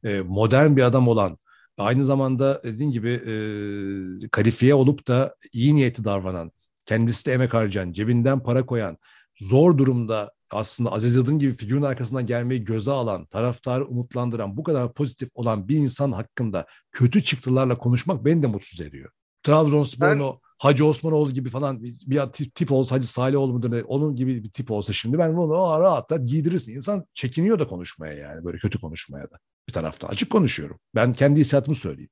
e, 0.04 0.22
modern 0.22 0.76
bir 0.76 0.82
adam 0.84 1.08
olan, 1.08 1.38
aynı 1.78 2.06
zamanda 2.06 2.64
dediğin 2.64 2.92
gibi 2.92 3.10
e, 3.12 4.30
kalifiye 4.30 4.74
olup 4.74 5.08
da 5.08 5.36
iyi 5.54 5.76
niyeti 5.76 6.04
davranan, 6.04 6.52
kendisi 6.86 7.26
de 7.26 7.34
emek 7.34 7.54
harcayan, 7.54 7.92
cebinden 7.92 8.44
para 8.44 8.66
koyan, 8.66 8.98
zor 9.40 9.78
durumda 9.78 10.32
aslında 10.52 10.92
Aziz 10.92 11.16
Yıldırım 11.16 11.40
gibi 11.40 11.58
figürün 11.58 11.82
arkasından 11.82 12.26
gelmeyi 12.26 12.64
göze 12.64 12.92
alan, 12.92 13.26
taraftarı 13.26 13.86
umutlandıran, 13.86 14.58
bu 14.58 14.64
kadar 14.64 14.94
pozitif 14.94 15.30
olan 15.34 15.68
bir 15.68 15.78
insan 15.78 16.12
hakkında 16.12 16.66
kötü 16.92 17.24
çıktılarla 17.24 17.76
konuşmak 17.76 18.26
beni 18.26 18.44
de 18.44 18.48
mutsuz 18.48 18.82
ediyor. 18.82 19.12
Trabzonspor'un 19.44 20.20
o 20.20 20.40
Hacı 20.58 20.86
Osmanoğlu 20.86 21.32
gibi 21.32 21.50
falan 21.50 21.84
bir, 21.84 22.20
tip, 22.34 22.56
tip 22.56 22.72
olsa 22.72 22.96
Hacı 22.96 23.08
Salihoğlu 23.08 23.54
mudur 23.54 23.72
ne, 23.72 23.84
onun 23.84 24.16
gibi 24.16 24.44
bir 24.44 24.52
tip 24.52 24.72
olsa 24.72 24.94
şimdi 24.94 25.18
ben 25.18 25.38
bunu 25.38 25.54
o 25.54 25.80
rahatla 25.80 26.18
giydirirsin. 26.18 26.76
İnsan 26.76 27.06
çekiniyor 27.14 27.60
da 27.60 27.68
konuşmaya 27.68 28.14
yani 28.14 28.46
böyle 28.46 28.58
kötü 28.58 28.82
konuşmaya 28.82 29.24
da 29.24 29.40
bir 29.68 29.74
tarafta. 29.74 30.08
Açık 30.08 30.30
konuşuyorum. 30.30 30.80
Ben 30.96 31.14
kendi 31.14 31.40
hissiyatımı 31.40 31.76
söyleyeyim. 31.76 32.10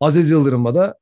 Aziz 0.00 0.30
Yıldırım'a 0.30 0.74
da 0.74 0.98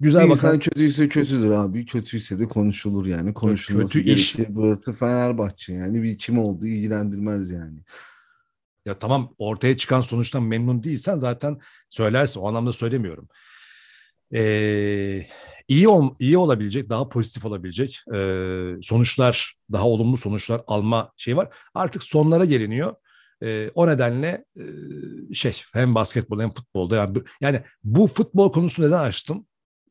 güzel 0.00 0.24
Bir 0.24 0.30
bakan 0.30 0.36
insan 0.36 0.58
kötüyse 0.58 1.08
kötüdür 1.08 1.50
abi. 1.50 1.86
Kötüyse 1.86 2.38
de 2.38 2.48
konuşulur 2.48 3.06
yani. 3.06 3.34
Konuşulması 3.34 3.92
kötü 3.92 4.10
iş-. 4.10 4.36
Burası 4.48 4.92
Fenerbahçe 4.92 5.74
yani. 5.74 6.02
Bir 6.02 6.18
kim 6.18 6.38
olduğu 6.38 6.66
ilgilendirmez 6.66 7.50
yani. 7.50 7.78
Ya 8.86 8.98
tamam 8.98 9.34
ortaya 9.38 9.76
çıkan 9.76 10.00
sonuçtan 10.00 10.42
memnun 10.42 10.82
değilsen 10.82 11.16
zaten 11.16 11.58
söylersin. 11.90 12.40
O 12.40 12.48
anlamda 12.48 12.72
söylemiyorum. 12.72 13.28
Ee, 14.34 15.26
iyi 15.68 15.88
ol, 15.88 16.14
iyi 16.18 16.38
olabilecek, 16.38 16.90
daha 16.90 17.08
pozitif 17.08 17.44
olabilecek 17.44 18.02
ee, 18.14 18.72
sonuçlar, 18.82 19.54
daha 19.72 19.86
olumlu 19.88 20.16
sonuçlar 20.16 20.62
alma 20.66 21.12
şey 21.16 21.36
var. 21.36 21.54
Artık 21.74 22.02
sonlara 22.02 22.44
geliniyor. 22.44 22.94
E, 23.42 23.70
o 23.74 23.86
nedenle 23.86 24.44
e, 24.56 25.34
şey 25.34 25.62
hem 25.72 25.94
basketbol 25.94 26.40
hem 26.40 26.50
futbolda 26.50 26.96
yani, 26.96 27.18
yani 27.40 27.62
bu 27.84 28.06
futbol 28.06 28.52
konusu 28.52 28.82
neden 28.82 29.04
açtım? 29.04 29.46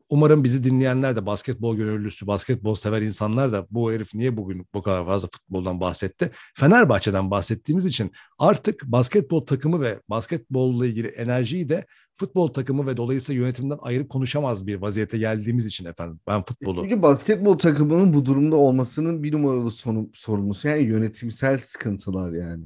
Umarım 0.09 0.43
bizi 0.43 0.63
dinleyenler 0.63 1.15
de 1.15 1.25
basketbol 1.25 1.75
gönüllüsü, 1.75 2.27
basketbol 2.27 2.75
sever 2.75 3.01
insanlar 3.01 3.53
da 3.53 3.67
bu 3.71 3.91
herif 3.91 4.13
niye 4.13 4.37
bugün 4.37 4.67
bu 4.73 4.81
kadar 4.81 5.05
fazla 5.05 5.27
futboldan 5.31 5.79
bahsetti? 5.79 6.31
Fenerbahçe'den 6.55 7.31
bahsettiğimiz 7.31 7.85
için 7.85 8.11
artık 8.39 8.83
basketbol 8.83 9.45
takımı 9.45 9.81
ve 9.81 9.99
basketbolla 10.09 10.85
ilgili 10.85 11.07
enerjiyi 11.07 11.69
de 11.69 11.85
futbol 12.15 12.47
takımı 12.47 12.87
ve 12.87 12.97
dolayısıyla 12.97 13.41
yönetimden 13.41 13.77
ayrı 13.81 14.07
konuşamaz 14.07 14.67
bir 14.67 14.75
vaziyete 14.75 15.17
geldiğimiz 15.17 15.65
için 15.65 15.85
efendim 15.85 16.19
ben 16.27 16.43
futbolu. 16.43 16.81
Çünkü 16.81 17.01
basketbol 17.01 17.57
takımının 17.57 18.13
bu 18.13 18.25
durumda 18.25 18.55
olmasının 18.55 19.23
bir 19.23 19.33
numaralı 19.33 19.71
sorumlusu 20.13 20.67
yani 20.67 20.83
yönetimsel 20.83 21.57
sıkıntılar 21.57 22.31
yani. 22.31 22.65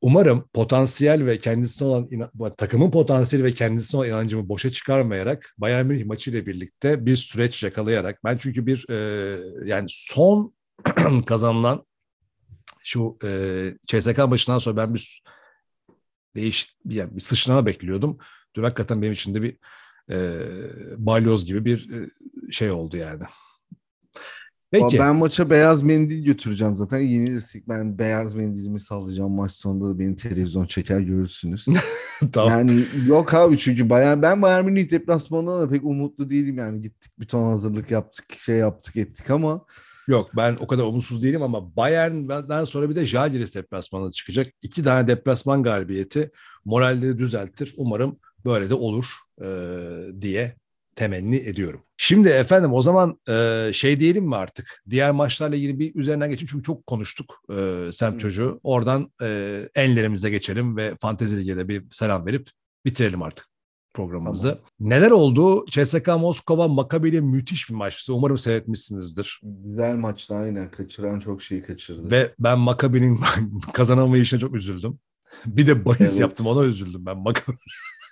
Umarım 0.00 0.48
potansiyel 0.54 1.26
ve 1.26 1.38
kendisine 1.38 1.88
olan 1.88 2.08
takımın 2.56 2.90
potansiyeli 2.90 3.44
ve 3.46 3.52
kendisine 3.52 3.98
olan 3.98 4.08
inancımı 4.08 4.48
boşa 4.48 4.70
çıkarmayarak 4.70 5.54
Bayern 5.58 5.86
Münih 5.86 6.04
maçıyla 6.04 6.46
birlikte 6.46 7.06
bir 7.06 7.16
süreç 7.16 7.62
yakalayarak 7.62 8.24
ben 8.24 8.36
çünkü 8.36 8.66
bir 8.66 8.90
e, 8.90 8.96
yani 9.64 9.86
son 9.88 10.54
kazanılan 11.26 11.86
şu 12.84 13.18
e, 13.24 13.30
CSK 13.86 14.18
maçından 14.18 14.58
sonra 14.58 14.76
ben 14.76 14.94
bir 14.94 15.22
değiş 16.36 16.76
yani 16.84 17.16
bir 17.16 17.20
sıçrama 17.20 17.66
bekliyordum. 17.66 18.18
Dün 18.54 18.62
hakikaten 18.62 19.02
benim 19.02 19.12
için 19.12 19.34
de 19.34 19.42
bir 19.42 19.56
e, 20.10 20.38
balyoz 20.96 21.44
gibi 21.44 21.64
bir 21.64 21.90
e, 21.90 22.10
şey 22.52 22.70
oldu 22.70 22.96
yani. 22.96 23.22
Peki. 24.70 24.98
Ben 24.98 25.16
maça 25.16 25.50
beyaz 25.50 25.82
mendil 25.82 26.24
götüreceğim 26.24 26.76
zaten. 26.76 26.98
Yenilirsek 26.98 27.68
ben 27.68 27.98
beyaz 27.98 28.34
mendilimi 28.34 28.80
sallayacağım. 28.80 29.32
Maç 29.32 29.52
sonunda 29.52 29.94
da 29.94 29.98
beni 29.98 30.16
televizyon 30.16 30.66
çeker 30.66 31.00
görürsünüz. 31.00 31.66
tamam. 32.32 32.50
Yani 32.50 32.84
yok 33.06 33.34
abi 33.34 33.58
çünkü 33.58 33.90
Bayern, 33.90 34.22
ben 34.22 34.42
Bayern 34.42 34.64
Münih 34.64 34.90
deplasmanına 34.90 35.60
da 35.60 35.68
pek 35.68 35.84
umutlu 35.84 36.30
değilim 36.30 36.58
yani. 36.58 36.80
Gittik 36.80 37.12
bir 37.18 37.26
ton 37.26 37.50
hazırlık 37.50 37.90
yaptık, 37.90 38.32
şey 38.32 38.56
yaptık 38.56 38.96
ettik 38.96 39.30
ama 39.30 39.64
Yok 40.08 40.30
ben 40.36 40.56
o 40.60 40.66
kadar 40.66 40.84
umutsuz 40.84 41.22
değilim 41.22 41.42
ama 41.42 41.76
Bayern'den 41.76 42.64
sonra 42.64 42.90
bir 42.90 42.94
de 42.94 43.06
Jalgiris 43.06 43.54
deplasmanına 43.54 44.10
çıkacak. 44.12 44.46
İki 44.62 44.82
tane 44.82 45.08
deplasman 45.08 45.62
galibiyeti 45.62 46.30
moralleri 46.64 47.18
düzeltir. 47.18 47.74
Umarım 47.76 48.18
böyle 48.44 48.70
de 48.70 48.74
olur 48.74 49.06
e, 49.42 49.46
diye 50.20 50.56
temenni 50.96 51.36
ediyorum. 51.36 51.82
Şimdi 51.96 52.28
efendim 52.28 52.72
o 52.72 52.82
zaman 52.82 53.20
e, 53.28 53.70
şey 53.74 54.00
diyelim 54.00 54.24
mi 54.24 54.36
artık? 54.36 54.82
Diğer 54.90 55.10
maçlarla 55.10 55.56
ilgili 55.56 55.78
bir 55.78 55.94
üzerinden 55.94 56.30
geçin 56.30 56.46
çünkü 56.46 56.64
çok 56.64 56.86
konuştuk 56.86 57.42
e, 57.50 57.90
Sem 57.92 58.18
çocuğu. 58.18 58.60
Oradan 58.62 59.12
e, 59.22 59.68
enlerimize 59.74 60.30
geçelim 60.30 60.76
ve 60.76 60.96
Fantezi 61.00 61.38
Ligi'de 61.40 61.68
bir 61.68 61.84
selam 61.90 62.26
verip 62.26 62.50
bitirelim 62.84 63.22
artık 63.22 63.46
programımızı. 63.94 64.48
Tamam. 64.48 64.62
Neler 64.80 65.10
oldu? 65.10 65.66
CSK 65.70 66.06
Moskova 66.06 66.68
Maccabi 66.68 67.20
müthiş 67.20 67.70
bir 67.70 67.74
maçtı. 67.74 68.14
Umarım 68.14 68.38
seyretmişsinizdir. 68.38 69.40
Güzel 69.42 69.94
maçtı 69.94 70.34
aynen. 70.34 70.70
Kaçıran 70.70 71.20
çok 71.20 71.42
şeyi 71.42 71.62
kaçırdı. 71.62 72.10
Ve 72.10 72.34
ben 72.38 72.58
Maccabi'nin 72.58 73.20
kazanamayışına 73.72 74.40
çok 74.40 74.54
üzüldüm. 74.54 74.98
Bir 75.46 75.66
de 75.66 75.84
bahis 75.84 76.10
evet. 76.10 76.20
yaptım 76.20 76.46
ona 76.46 76.64
üzüldüm 76.64 77.06
ben 77.06 77.18
Maccabi. 77.18 77.56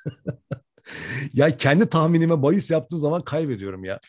ya 1.32 1.56
kendi 1.56 1.86
tahminime 1.86 2.42
bahis 2.42 2.70
yaptığım 2.70 2.98
zaman 2.98 3.22
kaybediyorum 3.22 3.84
ya. 3.84 4.00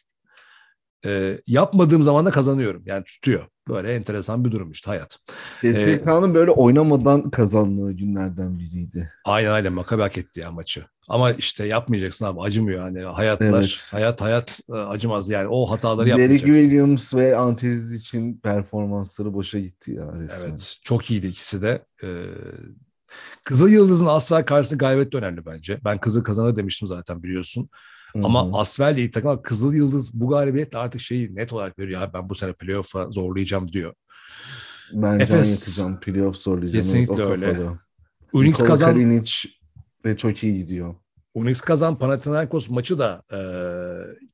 Ee, 1.06 1.42
yapmadığım 1.48 2.04
zaman 2.04 2.26
da 2.26 2.32
kazanıyorum. 2.32 2.84
Yani 2.86 3.04
tutuyor. 3.04 3.48
Böyle 3.68 3.94
enteresan 3.94 4.46
bir 4.46 4.52
durum 4.52 4.72
işte 4.72 4.92
hayat. 4.92 5.20
CSK'nın 5.62 6.32
ee, 6.32 6.34
böyle 6.34 6.52
oynamadan 6.52 7.30
kazandığı 7.30 7.92
günlerden 7.92 8.60
biriydi. 8.60 9.12
Aynen 9.26 9.52
aynen 9.52 9.74
Makabi 9.74 10.02
hak 10.02 10.18
etti 10.18 10.40
ya 10.40 10.52
maçı. 10.52 10.86
Ama 11.08 11.32
işte 11.32 11.66
yapmayacaksın 11.66 12.26
abi 12.26 12.42
acımıyor 12.42 12.82
hani 12.82 13.02
hayatlar 13.02 13.60
evet. 13.60 13.88
hayat 13.92 14.22
hayat 14.22 14.60
e, 14.70 14.74
acımaz 14.74 15.30
yani 15.30 15.48
o 15.48 15.66
hataları 15.66 16.10
yapmayacaksın. 16.10 16.48
Derek 16.48 16.62
Williams 16.62 17.16
ve 17.16 17.36
Antez 17.36 17.92
için 17.92 18.38
performansları 18.38 19.34
boşa 19.34 19.60
gitti 19.60 19.92
ya 19.92 20.14
resmen. 20.14 20.50
Evet 20.50 20.78
çok 20.84 21.12
iyiydi 21.12 21.28
ikisi 21.28 21.62
de. 21.62 21.86
Ee, 22.04 22.08
Kızıl 23.44 23.70
Yıldız'ın 23.70 24.06
Asfer 24.06 24.46
karşısında 24.46 24.78
gayret 24.78 25.14
de 25.14 25.18
önemli 25.18 25.46
bence. 25.46 25.80
Ben 25.84 25.98
Kızıl 25.98 26.24
kazanır 26.24 26.56
demiştim 26.56 26.88
zaten 26.88 27.24
biliyorsun. 27.24 27.70
Hı-hı. 28.14 28.26
Ama 28.26 28.60
Asfer 28.60 28.96
iyi 28.96 29.12
takım 29.12 29.42
Kızıl 29.42 29.74
Yıldız 29.74 30.14
bu 30.14 30.30
galibiyetle 30.30 30.78
artık 30.78 31.02
şeyi 31.02 31.36
net 31.36 31.54
olarak 31.54 31.80
veriyor. 31.80 32.02
Ya 32.02 32.14
ben 32.14 32.30
bu 32.30 32.36
sene 32.36 32.54
playoff'a 32.54 33.12
zorlayacağım 33.12 33.72
diyor. 33.72 33.94
Ben 34.94 35.20
Efes, 35.20 35.30
can 35.30 35.52
yakacağım, 35.52 36.00
playoff 36.00 36.36
zorlayacağım. 36.36 36.84
Kesinlikle 36.86 37.24
öyle. 37.24 37.70
Unix 38.34 38.58
kazan... 38.58 38.94
Kalinic 38.94 39.50
de 40.06 40.18
çok 40.18 40.44
iyi 40.44 40.58
gidiyor. 40.58 40.96
Unix 41.36 41.62
kazan 41.62 41.98
Panathinaikos 41.98 42.70
maçı 42.70 43.00
da 43.00 43.24
e, 43.34 43.40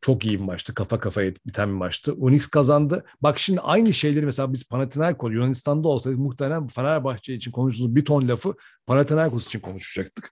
çok 0.02 0.26
iyi 0.26 0.40
bir 0.40 0.44
maçtı. 0.44 0.74
Kafa 0.74 1.00
kafaya 1.00 1.34
biten 1.48 1.70
bir 1.70 1.74
maçtı. 1.74 2.14
Unix 2.18 2.48
kazandı. 2.48 3.06
Bak 3.22 3.40
şimdi 3.40 3.60
aynı 3.60 3.94
şeyleri 3.94 4.26
mesela 4.26 4.54
biz 4.54 4.68
Panathinaikos 4.68 5.34
Yunanistan'da 5.34 5.88
olsaydık 5.88 6.20
muhtemelen 6.20 6.68
Fenerbahçe 6.68 7.34
için 7.34 7.52
konuştuğumuz 7.52 7.96
bir 7.96 8.06
ton 8.06 8.28
lafı 8.28 8.54
Panathinaikos 8.88 9.46
için 9.46 9.60
konuşacaktık. 9.60 10.32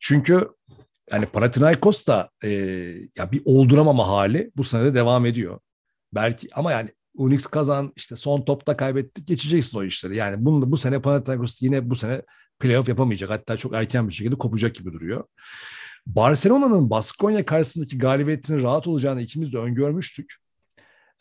Çünkü 0.00 0.48
yani 1.10 1.26
Panathinaikos 1.26 2.06
da 2.06 2.30
e, 2.44 2.48
ya 3.16 3.32
bir 3.32 3.42
olduramama 3.44 4.08
hali 4.08 4.50
bu 4.56 4.64
sene 4.64 4.84
de 4.84 4.94
devam 4.94 5.26
ediyor. 5.26 5.60
Belki 6.14 6.48
ama 6.54 6.72
yani 6.72 6.90
Unix 7.14 7.46
kazan 7.46 7.92
işte 7.96 8.16
son 8.16 8.42
topta 8.42 8.76
kaybettik 8.76 9.26
geçeceksin 9.26 9.78
o 9.78 9.84
işleri. 9.84 10.16
Yani 10.16 10.44
bunu, 10.44 10.72
bu 10.72 10.76
sene 10.76 11.02
Panathinaikos 11.02 11.62
yine 11.62 11.90
bu 11.90 11.96
sene 11.96 12.22
playoff 12.60 12.88
yapamayacak. 12.88 13.30
Hatta 13.30 13.56
çok 13.56 13.74
erken 13.74 14.08
bir 14.08 14.14
şekilde 14.14 14.34
kopacak 14.34 14.74
gibi 14.74 14.92
duruyor. 14.92 15.24
Barcelona'nın 16.06 16.90
Baskonya 16.90 17.46
karşısındaki 17.46 17.98
galibiyetinin 17.98 18.62
rahat 18.62 18.86
olacağını 18.86 19.22
ikimiz 19.22 19.52
de 19.52 19.58
öngörmüştük. 19.58 20.42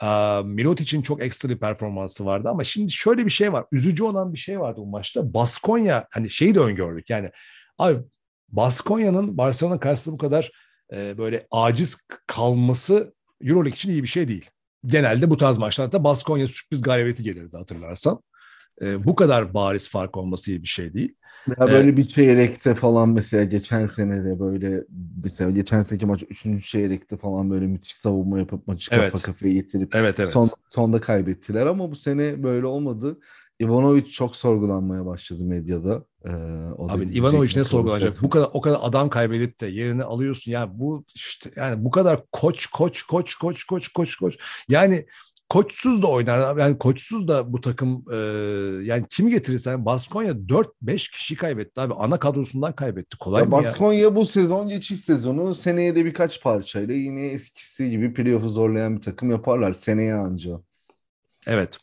Uh, 0.03 0.79
için 0.79 1.01
çok 1.01 1.21
ekstra 1.21 1.49
bir 1.49 1.59
performansı 1.59 2.25
vardı 2.25 2.49
ama 2.49 2.63
şimdi 2.63 2.91
şöyle 2.91 3.25
bir 3.25 3.31
şey 3.31 3.53
var. 3.53 3.65
Üzücü 3.71 4.03
olan 4.03 4.33
bir 4.33 4.37
şey 4.37 4.59
vardı 4.59 4.81
bu 4.81 4.85
maçta. 4.85 5.33
Baskonya 5.33 6.07
hani 6.11 6.29
şeyi 6.29 6.55
de 6.55 6.59
öngördük 6.59 7.09
yani. 7.09 7.31
Abi 7.77 7.99
Baskonya'nın 8.49 9.37
Barcelona 9.37 9.79
karşısında 9.79 10.13
bu 10.13 10.17
kadar 10.17 10.51
e, 10.93 11.17
böyle 11.17 11.47
aciz 11.51 12.07
kalması 12.27 13.13
Euroleague 13.41 13.75
için 13.75 13.89
iyi 13.89 14.03
bir 14.03 14.07
şey 14.07 14.27
değil. 14.27 14.49
Genelde 14.85 15.29
bu 15.29 15.37
tarz 15.37 15.57
maçlarda 15.57 16.03
Baskonya 16.03 16.47
sürpriz 16.47 16.81
galibiyeti 16.81 17.23
gelirdi 17.23 17.57
hatırlarsan. 17.57 18.21
E, 18.81 19.03
bu 19.03 19.15
kadar 19.15 19.53
bariz 19.53 19.89
fark 19.89 20.17
olması 20.17 20.51
iyi 20.51 20.61
bir 20.61 20.67
şey 20.67 20.93
değil. 20.93 21.15
Ya 21.47 21.67
böyle 21.67 21.89
ee, 21.89 21.97
bir 21.97 22.07
çeyrekte 22.07 22.75
falan 22.75 23.09
mesela 23.09 23.43
geçen 23.43 23.87
sene 23.87 24.25
de 24.25 24.39
böyle 24.39 24.83
mesela 25.23 25.51
geçen 25.51 25.83
seneki 25.83 26.05
maç 26.05 26.23
3. 26.45 26.69
çeyrekte 26.69 27.17
falan 27.17 27.49
böyle 27.49 27.67
müthiş 27.67 27.95
savunma 27.95 28.39
yapıp 28.39 28.67
maçı 28.67 28.89
evet. 28.93 29.11
kafa 29.11 29.25
kafaya 29.25 29.53
getirip 29.53 29.95
evet, 29.95 30.19
evet. 30.19 30.29
Son, 30.29 30.49
sonda 30.69 31.01
kaybettiler 31.01 31.65
ama 31.65 31.91
bu 31.91 31.95
sene 31.95 32.43
böyle 32.43 32.65
olmadı. 32.65 33.19
Ivanovic 33.61 34.05
çok 34.05 34.35
sorgulanmaya 34.35 35.05
başladı 35.05 35.43
medyada. 35.43 36.05
Ee, 36.25 36.29
o 36.77 36.89
Abi 36.89 37.17
Ivanovic 37.17 37.51
ne 37.55 37.63
sorgulanacak? 37.63 38.21
Bu 38.21 38.29
kadar 38.29 38.49
o 38.53 38.61
kadar 38.61 38.79
adam 38.81 39.09
kaybedip 39.09 39.61
de 39.61 39.67
yerini 39.67 40.03
alıyorsun. 40.03 40.51
Yani 40.51 40.71
bu 40.73 41.05
işte 41.15 41.51
yani 41.55 41.85
bu 41.85 41.91
kadar 41.91 42.21
koç 42.31 42.67
koç 42.67 43.03
koç 43.03 43.35
koç 43.35 43.63
koç 43.63 43.87
koç 43.87 44.15
koç. 44.15 44.37
Yani 44.69 45.05
koçsuz 45.51 46.01
da 46.01 46.07
oynar. 46.07 46.57
Yani 46.57 46.77
koçsuz 46.77 47.27
da 47.27 47.53
bu 47.53 47.61
takım 47.61 48.05
e, 48.11 48.15
yani 48.85 49.05
kimi 49.09 49.31
getirirsen 49.31 49.85
Baskonya 49.85 50.31
4-5 50.31 51.11
kişi 51.11 51.35
kaybetti 51.35 51.81
abi. 51.81 51.93
Ana 51.93 52.19
kadrosundan 52.19 52.75
kaybetti. 52.75 53.17
Kolay 53.17 53.39
ya 53.39 53.45
mı 53.45 53.51
Baskonya 53.51 53.99
ya? 53.99 54.15
bu 54.15 54.25
sezon 54.25 54.69
geçiş 54.69 54.99
sezonu 54.99 55.53
seneye 55.53 55.95
de 55.95 56.05
birkaç 56.05 56.43
parçayla 56.43 56.93
yine 56.93 57.27
eskisi 57.27 57.89
gibi 57.89 58.13
playoff'u 58.13 58.49
zorlayan 58.49 58.95
bir 58.95 59.01
takım 59.01 59.31
yaparlar 59.31 59.71
seneye 59.71 60.13
anca. 60.13 60.59
Evet. 61.47 61.77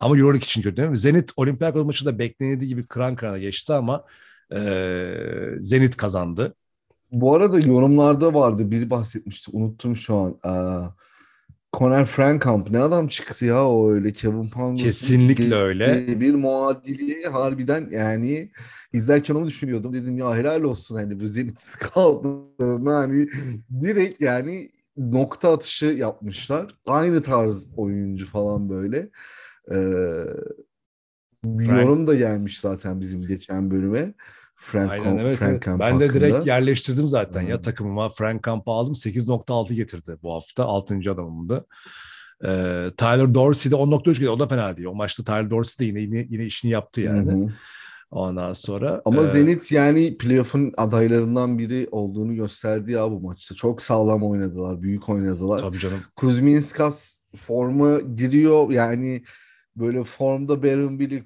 Ama 0.00 0.18
Euroleague 0.18 0.44
için 0.44 0.62
kötü 0.62 0.76
değil 0.76 0.88
mi? 0.88 0.98
Zenit 0.98 1.32
Olympiakos 1.36 1.86
maçı 1.86 2.06
da 2.06 2.18
beklenildiği 2.18 2.68
gibi 2.68 2.86
kıran 2.86 3.16
kırana 3.16 3.38
geçti 3.38 3.72
ama 3.72 4.04
e, 4.54 4.60
Zenit 5.60 5.96
kazandı. 5.96 6.54
Bu 7.12 7.34
arada 7.34 7.58
yorumlarda 7.58 8.34
vardı. 8.34 8.70
Biri 8.70 8.90
bahsetmişti. 8.90 9.50
Unuttum 9.54 9.96
şu 9.96 10.16
an. 10.16 10.38
Aa, 10.42 10.88
Conor 11.72 12.04
Frankamp 12.04 12.70
ne 12.70 12.78
adam 12.78 13.08
çıktı 13.08 13.44
ya 13.44 13.68
o 13.68 13.92
öyle 13.92 14.12
Kevin 14.12 14.48
Pangos. 14.48 14.82
Kesinlikle 14.82 15.54
öyle. 15.54 16.20
Bir 16.20 16.34
muadili 16.34 17.24
harbiden 17.24 17.88
yani 17.90 18.50
izlerken 18.92 19.34
onu 19.34 19.46
düşünüyordum. 19.46 19.92
Dedim 19.92 20.18
ya 20.18 20.36
helal 20.36 20.62
olsun 20.62 20.96
hani 20.96 21.20
bu 21.20 21.26
Zenit 21.26 21.64
kaldı. 21.78 22.28
Yani 22.90 23.28
direkt 23.82 24.20
yani 24.20 24.70
nokta 24.96 25.52
atışı 25.52 25.86
yapmışlar. 25.86 26.66
Aynı 26.86 27.22
tarz 27.22 27.68
oyuncu 27.76 28.26
falan 28.26 28.70
böyle. 28.70 29.10
Ee, 29.70 30.24
bir 31.44 31.66
Frank... 31.66 31.82
yorum 31.82 32.06
da 32.06 32.14
gelmiş 32.14 32.60
zaten 32.60 33.00
bizim 33.00 33.22
geçen 33.22 33.70
bölüme. 33.70 34.14
Frank 34.62 34.90
Aynen, 34.90 35.18
evet, 35.18 35.38
Frank 35.38 35.52
evet. 35.52 35.62
Camp 35.62 35.80
Ben 35.80 35.92
hakkında. 35.92 36.14
de 36.14 36.14
direkt 36.14 36.46
yerleştirdim 36.46 37.08
zaten 37.08 37.42
hmm. 37.42 37.48
ya 37.48 37.60
takımıma. 37.60 38.08
Frank 38.08 38.44
Camp'ı 38.44 38.70
aldım. 38.70 38.94
8.6 38.94 39.74
getirdi 39.74 40.16
bu 40.22 40.34
hafta. 40.34 40.64
6. 40.64 40.94
adamımdı. 40.94 41.66
Ee, 42.44 42.90
Tyler 42.96 43.34
Dorsey 43.34 43.72
de 43.72 43.76
10.3 43.76 44.04
getirdi. 44.04 44.30
O 44.30 44.38
da 44.38 44.48
fena 44.48 44.76
değil. 44.76 44.88
O 44.88 44.94
maçta 44.94 45.24
Tyler 45.24 45.50
Dorsey 45.50 45.86
de 45.86 45.90
yine, 45.90 46.00
yine, 46.00 46.26
yine 46.30 46.44
işini 46.44 46.70
yaptı 46.70 47.00
yani. 47.00 47.32
Hmm. 47.32 47.48
Ondan 48.10 48.52
sonra 48.52 49.02
Ama 49.04 49.22
e, 49.22 49.28
Zenit 49.28 49.72
yani 49.72 50.16
playoff'un 50.18 50.72
adaylarından 50.76 51.58
biri 51.58 51.88
olduğunu 51.90 52.34
gösterdi 52.34 52.92
ya 52.92 53.10
bu 53.10 53.20
maçta. 53.20 53.54
Çok 53.54 53.82
sağlam 53.82 54.22
oynadılar, 54.22 54.82
büyük 54.82 55.08
oynadılar. 55.08 55.58
tabii 55.58 55.78
canım. 55.78 56.00
Kuzminskas 56.16 57.16
forma 57.36 58.00
giriyor 58.00 58.70
yani 58.70 59.22
böyle 59.76 60.04
formda 60.04 60.62
Baron 60.62 60.98
Billy, 60.98 61.22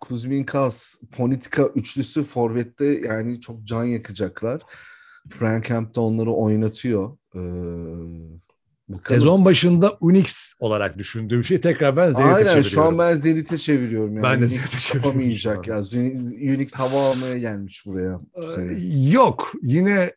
Kuzminkas, 0.00 0.94
Politika 1.16 1.62
üçlüsü 1.66 2.22
forvette 2.22 2.84
yani 2.86 3.40
çok 3.40 3.64
can 3.64 3.84
yakacaklar. 3.84 4.62
Frank 5.28 5.64
Camp 5.66 5.94
de 5.94 6.00
onları 6.00 6.30
oynatıyor. 6.30 7.16
Ee, 7.34 7.38
bakalım. 8.88 9.02
Sezon 9.04 9.44
başında 9.44 9.96
Unix 10.00 10.52
olarak 10.60 10.98
düşündüğüm 10.98 11.44
şey 11.44 11.60
tekrar 11.60 11.96
ben 11.96 12.10
Zenit'e 12.10 12.24
Aynen 12.24 12.38
çeviriyorum. 12.38 12.70
şu 12.70 12.82
an 12.82 12.98
ben 12.98 13.16
Zenit'e 13.16 13.56
çeviriyorum. 13.58 14.14
Yani. 14.14 14.22
Ben 14.22 14.42
de 14.42 14.48
Zenit'e 14.48 14.78
çeviriyorum 14.78 15.20
yapamayacak 15.20 15.66
ya. 15.68 15.76
Unix 16.54 16.74
hava 16.74 17.10
almaya 17.10 17.38
gelmiş 17.38 17.86
buraya 17.86 18.20
bu 18.36 18.42
Ee, 18.42 18.52
sene. 18.52 18.78
Yok 19.10 19.52
yine 19.62 20.12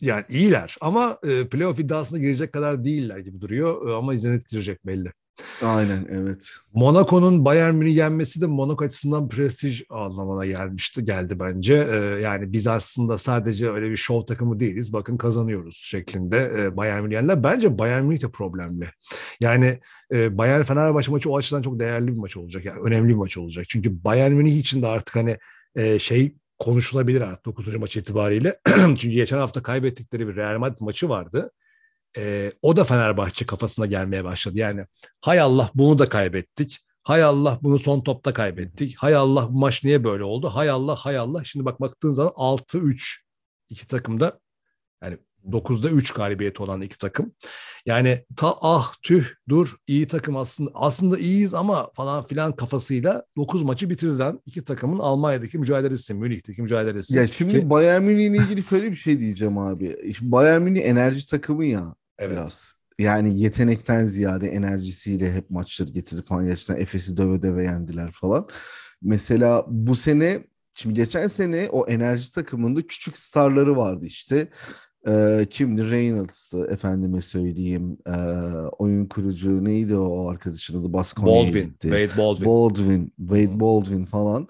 yani 0.00 0.24
iyiler 0.28 0.76
ama 0.80 1.18
e, 1.22 1.48
playoff 1.48 1.78
iddiasına 1.78 2.18
girecek 2.18 2.52
kadar 2.52 2.84
değiller 2.84 3.18
gibi 3.18 3.40
duruyor 3.40 3.90
ama 3.90 4.16
Zenit 4.16 4.48
girecek 4.48 4.86
belli. 4.86 5.12
Aynen 5.62 6.06
evet. 6.10 6.50
Monaco'nun 6.74 7.44
Bayern 7.44 7.74
Münih 7.74 7.96
yenmesi 7.96 8.40
de 8.40 8.46
Monaco 8.46 8.84
açısından 8.84 9.28
prestij 9.28 9.82
anlamına 9.90 10.46
gelmişti, 10.46 11.04
geldi 11.04 11.40
bence. 11.40 11.74
Ee, 11.74 11.96
yani 12.22 12.52
biz 12.52 12.66
aslında 12.66 13.18
sadece 13.18 13.70
öyle 13.70 13.90
bir 13.90 13.96
şov 13.96 14.26
takımı 14.26 14.60
değiliz. 14.60 14.92
Bakın 14.92 15.16
kazanıyoruz 15.16 15.76
şeklinde 15.84 16.52
e, 16.58 16.76
Bayern 16.76 17.02
Münih 17.02 17.14
yendiler. 17.14 17.42
Bence 17.42 17.78
Bayern 17.78 18.04
Münih 18.04 18.22
de 18.22 18.30
problemli. 18.30 18.90
Yani 19.40 19.80
e, 20.12 20.38
Bayern 20.38 20.62
Fenerbahçe 20.62 21.10
maçı 21.10 21.30
o 21.30 21.36
açıdan 21.36 21.62
çok 21.62 21.80
değerli 21.80 22.06
bir 22.06 22.18
maç 22.18 22.36
olacak. 22.36 22.64
Yani 22.64 22.80
önemli 22.80 23.08
bir 23.08 23.14
maç 23.14 23.36
olacak. 23.38 23.66
Çünkü 23.68 24.04
Bayern 24.04 24.32
Münih 24.32 24.58
için 24.58 24.82
de 24.82 24.86
artık 24.86 25.16
hani 25.16 25.38
e, 25.76 25.98
şey 25.98 26.34
konuşulabilir 26.58 27.20
artık 27.20 27.44
9. 27.44 27.76
maç 27.76 27.96
itibariyle. 27.96 28.60
Çünkü 28.76 29.10
geçen 29.10 29.38
hafta 29.38 29.62
kaybettikleri 29.62 30.28
bir 30.28 30.36
Real 30.36 30.58
Madrid 30.58 30.80
maçı 30.80 31.08
vardı. 31.08 31.50
E, 32.16 32.52
o 32.62 32.76
da 32.76 32.84
Fenerbahçe 32.84 33.46
kafasına 33.46 33.86
gelmeye 33.86 34.24
başladı. 34.24 34.58
Yani 34.58 34.86
hay 35.20 35.40
Allah 35.40 35.70
bunu 35.74 35.98
da 35.98 36.06
kaybettik. 36.06 36.78
Hay 37.02 37.22
Allah 37.22 37.58
bunu 37.62 37.78
son 37.78 38.00
topta 38.00 38.32
kaybettik. 38.32 38.96
Hay 38.96 39.14
Allah 39.14 39.48
bu 39.48 39.58
maç 39.58 39.84
niye 39.84 40.04
böyle 40.04 40.24
oldu? 40.24 40.50
Hay 40.54 40.70
Allah 40.70 40.96
hay 40.96 41.18
Allah. 41.18 41.44
Şimdi 41.44 41.64
bak 41.64 41.80
baktığın 41.80 42.12
zaman 42.12 42.32
6-3 42.32 43.20
iki 43.68 43.86
takımda 43.86 44.40
yani 45.02 45.18
9'da 45.52 45.90
3 45.90 46.12
galibiyeti 46.12 46.62
olan 46.62 46.80
iki 46.80 46.98
takım. 46.98 47.32
Yani 47.86 48.24
ta 48.36 48.54
ah 48.60 48.92
tüh 49.02 49.24
dur 49.48 49.76
iyi 49.86 50.06
takım 50.06 50.36
aslında 50.36 50.70
aslında 50.74 51.18
iyiyiz 51.18 51.54
ama 51.54 51.90
falan 51.94 52.26
filan 52.26 52.56
kafasıyla 52.56 53.24
9 53.36 53.62
maçı 53.62 53.90
bitirden 53.90 54.40
iki 54.46 54.64
takımın 54.64 54.98
Almanya'daki 54.98 55.58
mücadelesi, 55.58 56.14
Münih'teki 56.14 56.62
mücadelesi. 56.62 57.18
Ya 57.18 57.26
şimdi 57.26 57.52
Ki- 57.52 57.70
Bayern 57.70 58.02
Münih'le 58.02 58.42
ilgili 58.42 58.64
şöyle 58.64 58.90
bir 58.90 58.96
şey 58.96 59.18
diyeceğim 59.18 59.58
abi. 59.58 60.14
Şimdi 60.18 60.32
Bayern 60.32 60.62
Münih 60.62 60.84
enerji 60.84 61.26
takımı 61.26 61.64
ya 61.64 61.94
evet. 62.18 62.32
biraz. 62.32 62.78
Yani 62.98 63.40
yetenekten 63.40 64.06
ziyade 64.06 64.48
enerjisiyle 64.48 65.32
hep 65.32 65.50
maçları 65.50 65.90
getirdi 65.90 66.22
falan. 66.22 66.46
Gerçekten 66.46 66.82
Efes'i 66.82 67.16
döve 67.16 67.42
döve 67.42 67.64
yendiler 67.64 68.10
falan. 68.12 68.48
Mesela 69.02 69.64
bu 69.68 69.94
sene 69.94 70.44
şimdi 70.74 70.94
geçen 70.94 71.26
sene 71.26 71.68
o 71.72 71.86
enerji 71.86 72.32
takımında 72.32 72.82
küçük 72.86 73.18
starları 73.18 73.76
vardı 73.76 74.06
işte. 74.06 74.48
Ee, 75.08 75.46
kimdi? 75.50 75.90
Reynolds'tı 75.90 76.66
efendime 76.70 77.20
söyleyeyim. 77.20 77.98
Ee, 78.06 78.10
oyun 78.78 79.06
kurucu 79.06 79.64
neydi 79.64 79.96
o 79.96 80.28
arkadaşın 80.28 80.80
adı? 80.80 80.92
Baskonya'ya 80.92 81.44
Baldwin, 81.44 81.62
gitti. 81.62 81.88
Wade 81.90 82.22
Baldwin. 82.22 82.46
Baldwin, 82.46 83.12
Wade 83.18 83.60
Baldwin 83.60 84.04
falan. 84.04 84.48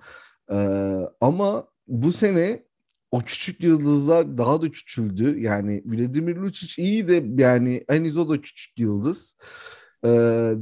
Ee, 0.52 0.98
ama 1.20 1.68
bu 1.88 2.12
sene 2.12 2.62
o 3.10 3.20
küçük 3.20 3.62
yıldızlar 3.62 4.38
daha 4.38 4.62
da 4.62 4.70
küçüldü. 4.70 5.40
Yani 5.40 5.82
Vladimir 5.86 6.36
Lucic 6.36 6.82
iyi 6.82 7.08
de 7.08 7.42
yani 7.42 7.84
henüz 7.88 8.16
o 8.16 8.28
da 8.28 8.40
küçük 8.40 8.78
yıldız. 8.78 9.36
Ee, 10.04 10.08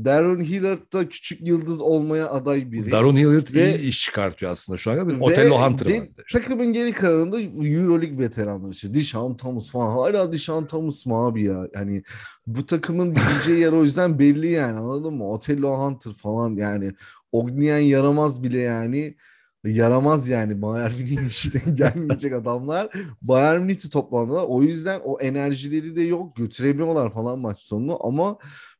Darren 0.04 0.44
Hillard 0.44 0.92
da 0.92 1.08
küçük 1.08 1.48
yıldız 1.48 1.80
olmaya 1.80 2.30
aday 2.30 2.72
biri. 2.72 2.90
Daron 2.90 3.16
Hilliard 3.16 3.54
Ve- 3.54 3.78
iyi 3.78 3.88
iş 3.88 4.04
çıkartıyor 4.04 4.52
aslında 4.52 4.76
şu 4.76 4.90
an. 4.90 5.20
Otello 5.20 5.58
Hunter 5.58 5.96
var. 5.98 6.08
Takımın 6.32 6.72
geri 6.72 6.92
kalanında 6.92 7.40
Euroleague 7.40 8.18
veteranları 8.18 8.70
işte. 8.70 8.94
Dishon 8.94 9.34
Thomas 9.34 9.70
falan. 9.70 9.90
Hala 9.90 10.32
Dishon 10.32 10.66
Thomas 10.66 11.06
mı 11.06 11.16
abi 11.16 11.42
ya? 11.42 11.68
Yani 11.74 12.02
bu 12.46 12.66
takımın 12.66 13.14
gideceği 13.14 13.60
yer 13.64 13.72
o 13.72 13.84
yüzden 13.84 14.18
belli 14.18 14.50
yani 14.50 14.78
anladın 14.78 15.14
mı? 15.14 15.28
Otello 15.30 15.78
Hunter 15.78 16.12
falan 16.12 16.56
yani. 16.56 16.92
Ognian 17.32 17.78
yaramaz 17.78 18.42
bile 18.42 18.60
yani. 18.60 19.16
Yaramaz 19.64 20.28
yani 20.28 20.62
Bayern 20.62 20.92
Münih'in 20.92 21.76
gelmeyecek 21.76 22.32
adamlar. 22.32 22.88
Bayern 23.22 23.60
Münih'te 23.60 23.88
toplandılar. 23.88 24.44
O 24.48 24.62
yüzden 24.62 25.00
o 25.04 25.20
enerjileri 25.20 25.96
de 25.96 26.02
yok. 26.02 26.36
Götüremiyorlar 26.36 27.12
falan 27.14 27.38
maç 27.38 27.58
sonunu. 27.58 28.06
Ama 28.06 28.38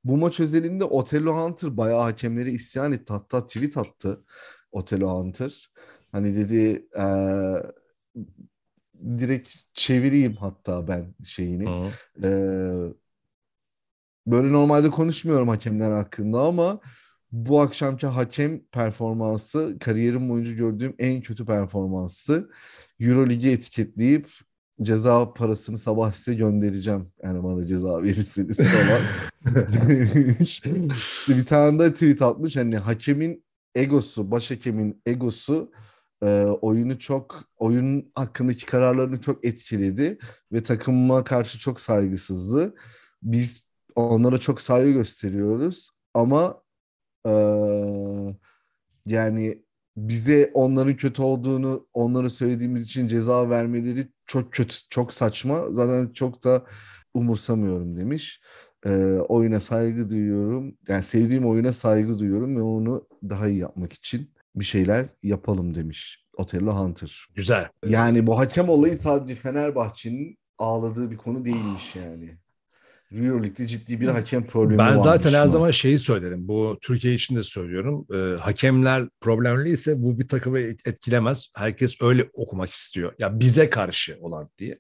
bu 0.09 0.17
maç 0.17 0.41
özelinde 0.41 0.85
Otello 0.85 1.35
Hunter 1.39 1.77
bayağı 1.77 2.01
hakemlere 2.01 2.51
isyan 2.51 2.93
etti. 2.93 3.13
Hatta 3.13 3.47
tweet 3.47 3.77
attı 3.77 4.25
Otello 4.73 5.19
Hunter. 5.21 5.71
Hani 6.13 6.37
dedi 6.37 6.89
eee, 6.97 7.63
direkt 9.19 9.51
çevireyim 9.75 10.37
hatta 10.37 10.89
ben 10.89 11.15
şeyini. 11.25 11.65
Eee, 12.23 12.93
böyle 14.27 14.53
normalde 14.53 14.91
konuşmuyorum 14.91 15.49
hakemler 15.49 15.91
hakkında 15.91 16.41
ama 16.41 16.81
bu 17.33 17.61
akşamki 17.61 18.07
hakem 18.07 18.65
performansı 18.67 19.77
kariyerim 19.81 20.29
boyunca 20.29 20.53
gördüğüm 20.53 20.95
en 20.99 21.21
kötü 21.21 21.47
performansı. 21.47 22.51
Euroligi 23.01 23.51
etiketleyip 23.51 24.31
ceza 24.83 25.35
parasını 25.35 25.79
sabah 25.79 26.13
size 26.13 26.35
göndereceğim. 26.35 27.13
Yani 27.23 27.45
bana 27.45 27.67
ceza 27.67 27.89
verirseniz 28.03 28.57
falan. 28.57 29.01
işte 30.41 30.71
bir 31.29 31.47
tane 31.47 31.79
de 31.79 31.93
tweet 31.93 32.23
atmış 32.23 32.57
hani 32.57 32.77
hakemin 32.77 33.45
egosu, 33.75 34.31
baş 34.31 34.51
hakemin 34.51 35.03
egosu 35.07 35.71
e, 36.23 36.43
oyunu 36.43 36.99
çok 36.99 37.45
oyun 37.57 38.13
hakkındaki 38.15 38.67
kararlarını 38.67 39.21
çok 39.21 39.45
etkiledi 39.45 40.19
ve 40.53 40.63
takımıma 40.63 41.25
karşı 41.25 41.59
çok 41.59 41.81
saygısızdı. 41.81 42.75
Biz 43.23 43.67
onlara 43.95 44.39
çok 44.39 44.61
saygı 44.61 44.91
gösteriyoruz 44.91 45.91
ama 46.15 46.63
e, 47.27 47.33
yani 49.07 49.66
bize 49.97 50.51
onların 50.55 50.97
kötü 50.97 51.23
olduğunu 51.23 51.87
onlara 51.95 52.31
söylediğimiz 52.31 52.83
için 52.83 53.07
ceza 53.07 53.51
vermeleri 53.51 54.09
çok 54.27 54.53
kötü, 54.53 54.77
çok 54.91 55.13
saçma. 55.13 55.65
Zaten 55.71 56.13
çok 56.13 56.45
da 56.45 56.65
umursamıyorum 57.15 57.97
demiş. 57.97 58.41
E, 58.87 58.91
oyuna 59.29 59.61
saygı 59.61 60.11
duyuyorum. 60.11 60.77
Yani 60.89 61.03
sevdiğim 61.03 61.47
oyuna 61.47 61.73
saygı 61.73 62.19
duyuyorum 62.19 62.57
ve 62.57 62.63
onu 62.63 63.07
daha 63.23 63.49
iyi 63.49 63.59
yapmak 63.59 63.93
için 63.93 64.31
bir 64.55 64.65
şeyler 64.65 65.07
yapalım 65.23 65.75
demiş 65.75 66.27
Otello 66.37 66.73
Hunter. 66.79 67.27
Güzel. 67.35 67.69
Yani 67.87 68.27
bu 68.27 68.39
hakem 68.39 68.69
olayı 68.69 68.99
sadece 68.99 69.35
Fenerbahçe'nin 69.35 70.39
ağladığı 70.59 71.11
bir 71.11 71.17
konu 71.17 71.45
değilmiş 71.45 71.97
yani. 71.97 72.39
Euroleague'de 73.13 73.67
ciddi 73.67 74.01
bir 74.01 74.09
hakem 74.09 74.47
problemi 74.47 74.79
Ben 74.79 74.97
zaten 74.97 75.33
her 75.33 75.43
mı? 75.45 75.49
zaman 75.49 75.71
şeyi 75.71 75.99
söylerim. 75.99 76.49
Bu 76.49 76.79
Türkiye 76.83 77.15
için 77.15 77.37
de 77.37 77.43
söylüyorum. 77.43 78.07
Ee, 78.15 78.41
hakemler 78.43 79.09
problemliyse 79.21 80.03
bu 80.03 80.19
bir 80.19 80.29
takımı 80.29 80.59
et- 80.59 80.87
etkilemez. 80.87 81.49
Herkes 81.57 81.97
öyle 82.03 82.31
okumak 82.33 82.71
istiyor. 82.71 83.13
Ya 83.21 83.41
bize 83.41 83.71
karşı 83.71 84.17
olan 84.21 84.51
diye. 84.59 84.79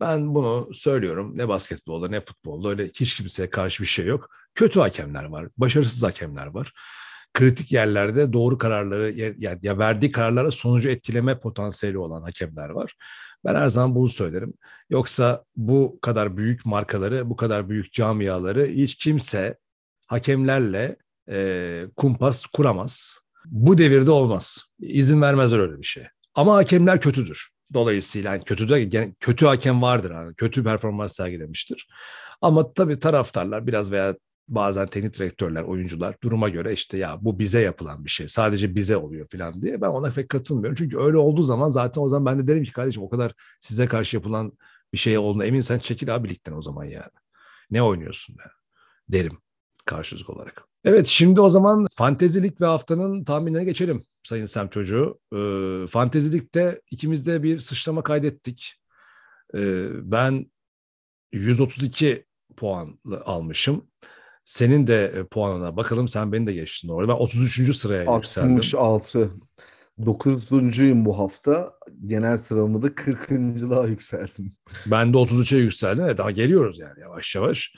Ben 0.00 0.34
bunu 0.34 0.68
söylüyorum. 0.74 1.38
Ne 1.38 1.48
basketbolda 1.48 2.08
ne 2.08 2.20
futbolda 2.20 2.68
öyle 2.68 2.90
hiç 2.94 3.16
kimseye 3.16 3.50
karşı 3.50 3.82
bir 3.82 3.88
şey 3.88 4.06
yok. 4.06 4.28
Kötü 4.54 4.80
hakemler 4.80 5.24
var. 5.24 5.48
Başarısız 5.56 6.02
hakemler 6.02 6.46
var. 6.46 6.72
Kritik 7.34 7.72
yerlerde 7.72 8.32
doğru 8.32 8.58
kararları 8.58 9.12
ya, 9.12 9.58
ya, 9.62 9.78
verdiği 9.78 10.12
kararlara 10.12 10.50
sonucu 10.50 10.88
etkileme 10.88 11.38
potansiyeli 11.38 11.98
olan 11.98 12.22
hakemler 12.22 12.68
var. 12.68 12.94
Ben 13.44 13.54
her 13.54 13.68
zaman 13.68 13.94
bunu 13.94 14.08
söylerim. 14.08 14.54
Yoksa 14.90 15.44
bu 15.56 15.98
kadar 16.02 16.36
büyük 16.36 16.66
markaları, 16.66 17.30
bu 17.30 17.36
kadar 17.36 17.68
büyük 17.68 17.92
camiaları 17.92 18.66
hiç 18.66 18.94
kimse 18.94 19.58
hakemlerle 20.06 20.96
e, 21.30 21.86
kumpas 21.96 22.46
kuramaz. 22.46 23.18
Bu 23.46 23.78
devirde 23.78 24.10
olmaz. 24.10 24.64
İzin 24.80 25.22
vermezler 25.22 25.58
öyle 25.58 25.78
bir 25.78 25.86
şey. 25.86 26.04
Ama 26.34 26.54
hakemler 26.54 27.00
kötüdür. 27.00 27.48
Dolayısıyla 27.74 28.32
yani 28.32 28.44
kötü 28.44 28.68
de 28.68 29.12
kötü 29.20 29.46
hakem 29.46 29.82
vardır. 29.82 30.10
Yani 30.10 30.34
kötü 30.34 30.64
performans 30.64 31.16
sergilemiştir. 31.16 31.88
Ama 32.40 32.72
tabii 32.72 32.98
taraftarlar 32.98 33.66
biraz 33.66 33.92
veya 33.92 34.14
bazen 34.48 34.86
teknik 34.86 35.14
direktörler, 35.14 35.62
oyuncular 35.62 36.16
duruma 36.22 36.48
göre 36.48 36.72
işte 36.72 36.98
ya 36.98 37.18
bu 37.20 37.38
bize 37.38 37.60
yapılan 37.60 38.04
bir 38.04 38.10
şey. 38.10 38.28
Sadece 38.28 38.74
bize 38.74 38.96
oluyor 38.96 39.26
falan 39.32 39.62
diye. 39.62 39.80
Ben 39.80 39.88
ona 39.88 40.10
pek 40.10 40.28
katılmıyorum. 40.28 40.76
Çünkü 40.78 40.98
öyle 40.98 41.16
olduğu 41.16 41.42
zaman 41.42 41.70
zaten 41.70 42.02
o 42.02 42.08
zaman 42.08 42.26
ben 42.26 42.42
de 42.42 42.52
derim 42.52 42.64
ki 42.64 42.72
kardeşim 42.72 43.02
o 43.02 43.08
kadar 43.08 43.34
size 43.60 43.86
karşı 43.86 44.16
yapılan 44.16 44.52
bir 44.92 44.98
şey 44.98 45.18
olduğuna 45.18 45.44
emin 45.44 45.60
sen 45.60 45.78
çekil 45.78 46.14
abi 46.14 46.28
ligden 46.28 46.52
o 46.52 46.62
zaman 46.62 46.84
yani. 46.84 47.12
Ne 47.70 47.82
oynuyorsun 47.82 48.36
yani 48.38 48.52
derim. 49.08 49.38
karşılık 49.84 50.30
olarak. 50.30 50.64
Evet 50.84 51.06
şimdi 51.06 51.40
o 51.40 51.50
zaman 51.50 51.86
fantezilik 51.96 52.60
ve 52.60 52.66
haftanın 52.66 53.24
tahminine 53.24 53.64
geçelim 53.64 54.02
Sayın 54.22 54.46
Sem 54.46 54.68
Çocuğu. 54.68 55.20
Ee, 55.34 55.86
fantezilikte 55.86 56.80
ikimiz 56.90 57.26
de 57.26 57.42
bir 57.42 57.60
sıçrama 57.60 58.02
kaydettik. 58.02 58.74
Ee, 59.54 59.88
ben 59.92 60.50
132 61.32 62.26
puan 62.56 62.98
almışım. 63.24 63.86
Senin 64.52 64.86
de 64.86 65.04
e, 65.16 65.24
puanına 65.24 65.76
bakalım 65.76 66.08
sen 66.08 66.32
beni 66.32 66.46
de 66.46 66.52
geçtin 66.52 66.88
orada. 66.88 67.12
Ben 67.12 67.18
33. 67.18 67.76
sıraya 67.76 68.14
yükseldim. 68.16 68.56
66. 68.56 69.30
9'uncuyum 70.00 71.04
bu 71.04 71.18
hafta. 71.18 71.72
Genel 72.06 72.38
sıramı 72.38 72.82
da 72.82 72.94
40. 72.94 73.30
daha 73.70 73.86
yükseldim. 73.86 74.52
Ben 74.86 75.12
de 75.12 75.16
33'e 75.16 75.58
yükseldim. 75.58 76.04
Evet, 76.04 76.18
daha 76.18 76.30
geliyoruz 76.30 76.78
yani 76.78 77.00
yavaş 77.00 77.34
yavaş. 77.34 77.72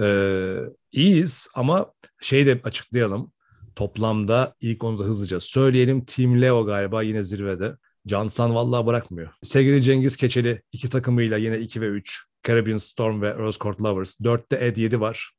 Ee, 0.00 0.56
iyiyiz 0.92 1.48
ama 1.54 1.92
şey 2.20 2.46
de 2.46 2.60
açıklayalım. 2.64 3.32
Toplamda 3.76 4.54
ilk 4.60 4.84
onu 4.84 4.98
da 4.98 5.04
hızlıca 5.04 5.40
söyleyelim. 5.40 6.04
Team 6.04 6.42
Leo 6.42 6.66
galiba 6.66 7.02
yine 7.02 7.22
zirvede. 7.22 7.76
Cansan 8.06 8.54
vallahi 8.54 8.86
bırakmıyor. 8.86 9.30
Sevgili 9.42 9.82
Cengiz 9.82 10.16
Keçeli 10.16 10.62
iki 10.72 10.90
takımıyla 10.90 11.36
yine 11.36 11.58
2 11.58 11.80
ve 11.80 11.86
3. 11.86 12.24
Caribbean 12.46 12.78
Storm 12.78 13.22
ve 13.22 13.34
Rose 13.34 13.58
Court 13.58 13.82
Lovers. 13.82 14.20
4'te 14.20 14.66
Ed 14.66 14.76
7 14.76 15.00
var. 15.00 15.37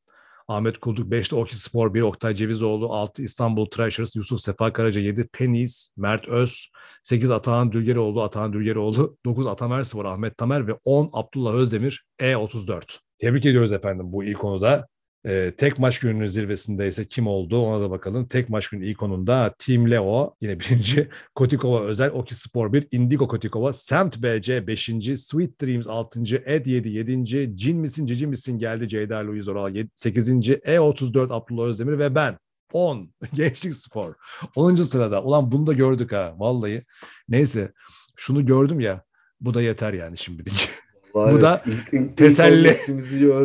Ahmet 0.50 0.80
Kulduk 0.80 1.12
5'te 1.12 1.36
Oki 1.36 1.60
Spor 1.60 1.94
1, 1.94 2.02
Oktay 2.02 2.36
Cevizoğlu 2.36 2.94
6 2.94 3.24
İstanbul 3.24 3.66
Thrashers, 3.66 4.16
Yusuf 4.16 4.42
Sefa 4.42 4.74
Karaca 4.74 5.02
7 5.02 5.28
Pennies, 5.28 5.94
Mert 5.98 6.28
Öz 6.28 6.68
8 7.04 7.32
Atahan 7.32 7.72
Dülgerioğlu, 7.72 8.22
Atahan 8.22 8.54
Dülgerioğlu 8.54 9.18
9 9.26 9.48
Atamer 9.48 9.84
Spor, 9.84 10.06
Ahmet 10.06 10.38
Tamer 10.38 10.68
ve 10.68 10.74
10 10.84 11.10
Abdullah 11.14 11.54
Özdemir 11.54 12.06
E34. 12.20 13.00
Tebrik 13.18 13.46
ediyoruz 13.46 13.72
efendim 13.72 14.06
bu 14.12 14.24
ilk 14.24 14.40
konuda. 14.40 14.88
Ee, 15.26 15.54
tek 15.58 15.80
maç 15.80 16.00
gününün 16.00 16.28
zirvesinde 16.28 16.88
ise 16.88 17.08
kim 17.08 17.28
oldu 17.28 17.60
ona 17.60 17.82
da 17.82 17.92
bakalım. 17.92 18.28
Tek 18.28 18.50
maç 18.50 18.68
günü 18.68 18.90
ikonunda 18.90 19.54
Team 19.60 19.92
Leo 19.92 20.36
yine 20.42 20.60
birinci, 20.60 21.10
Kotikova 21.36 21.82
Özel, 21.82 22.12
Oki 22.12 22.36
Spor 22.36 22.74
1, 22.74 22.88
Indigo 22.92 23.28
Kotikova, 23.28 23.74
Semt 23.74 24.24
BC 24.24 24.68
5. 24.68 24.86
Sweet 25.16 25.62
Dreams 25.62 25.88
6. 25.88 26.24
Ed 26.46 26.66
7 26.66 26.90
7. 26.90 27.58
Cin 27.58 27.78
misin 27.80 28.06
cici 28.06 28.28
misin 28.28 28.58
geldi 28.58 28.88
Ceyda 28.88 29.18
Louis 29.28 29.48
Oral 29.48 29.76
8. 29.96 30.30
E34 30.30 31.34
Abdullah 31.34 31.66
Özdemir 31.66 32.00
ve 32.00 32.16
ben 32.16 32.38
10 32.74 33.14
Gençlik 33.34 33.76
Spor 33.76 34.14
10. 34.56 34.76
sırada. 34.76 35.24
Ulan 35.24 35.52
bunu 35.52 35.68
da 35.68 35.74
gördük 35.74 36.12
ha 36.12 36.36
vallahi. 36.38 36.86
Neyse 37.30 37.74
şunu 38.16 38.46
gördüm 38.46 38.80
ya 38.80 39.04
bu 39.42 39.54
da 39.54 39.62
yeter 39.62 39.94
yani 39.94 40.18
şimdilik. 40.18 40.70
Vallahi 41.16 41.36
Bu 41.36 41.42
da 41.42 41.64
ilk- 41.66 41.76
ilk- 41.94 41.94
ilk 41.94 42.18
teselli. 42.18 42.78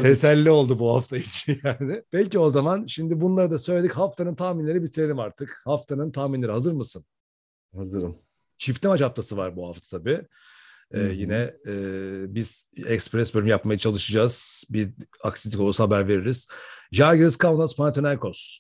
Teselli 0.03 0.51
oldu 0.51 0.79
bu 0.79 0.95
hafta 0.97 1.17
için 1.17 1.61
yani. 1.65 2.03
Peki 2.11 2.39
o 2.39 2.51
zaman 2.51 2.87
şimdi 2.87 3.21
bunları 3.21 3.51
da 3.51 3.59
söyledik. 3.59 3.93
Haftanın 3.93 4.35
tahminleri 4.35 4.83
bitirelim 4.83 5.19
artık. 5.19 5.63
Haftanın 5.65 6.11
tahminleri 6.11 6.53
hazır 6.53 6.73
mısın? 6.73 7.05
Hazırım. 7.77 8.17
Çifte 8.59 8.89
maç 8.89 9.01
haftası 9.01 9.37
var 9.37 9.57
bu 9.57 9.69
hafta 9.69 9.99
tabii. 9.99 10.21
Ee, 10.93 11.01
yine 11.01 11.55
e, 11.67 11.75
biz 12.35 12.69
ekspres 12.87 13.35
bölüm 13.35 13.47
yapmaya 13.47 13.79
çalışacağız. 13.79 14.65
Bir 14.71 14.91
aksilik 15.23 15.61
olursa 15.61 15.85
haber 15.85 16.09
veririz. 16.09 16.49
Žalgiris 16.93 17.37
Kaunas 17.37 17.77
Panathinaikos. 17.77 18.59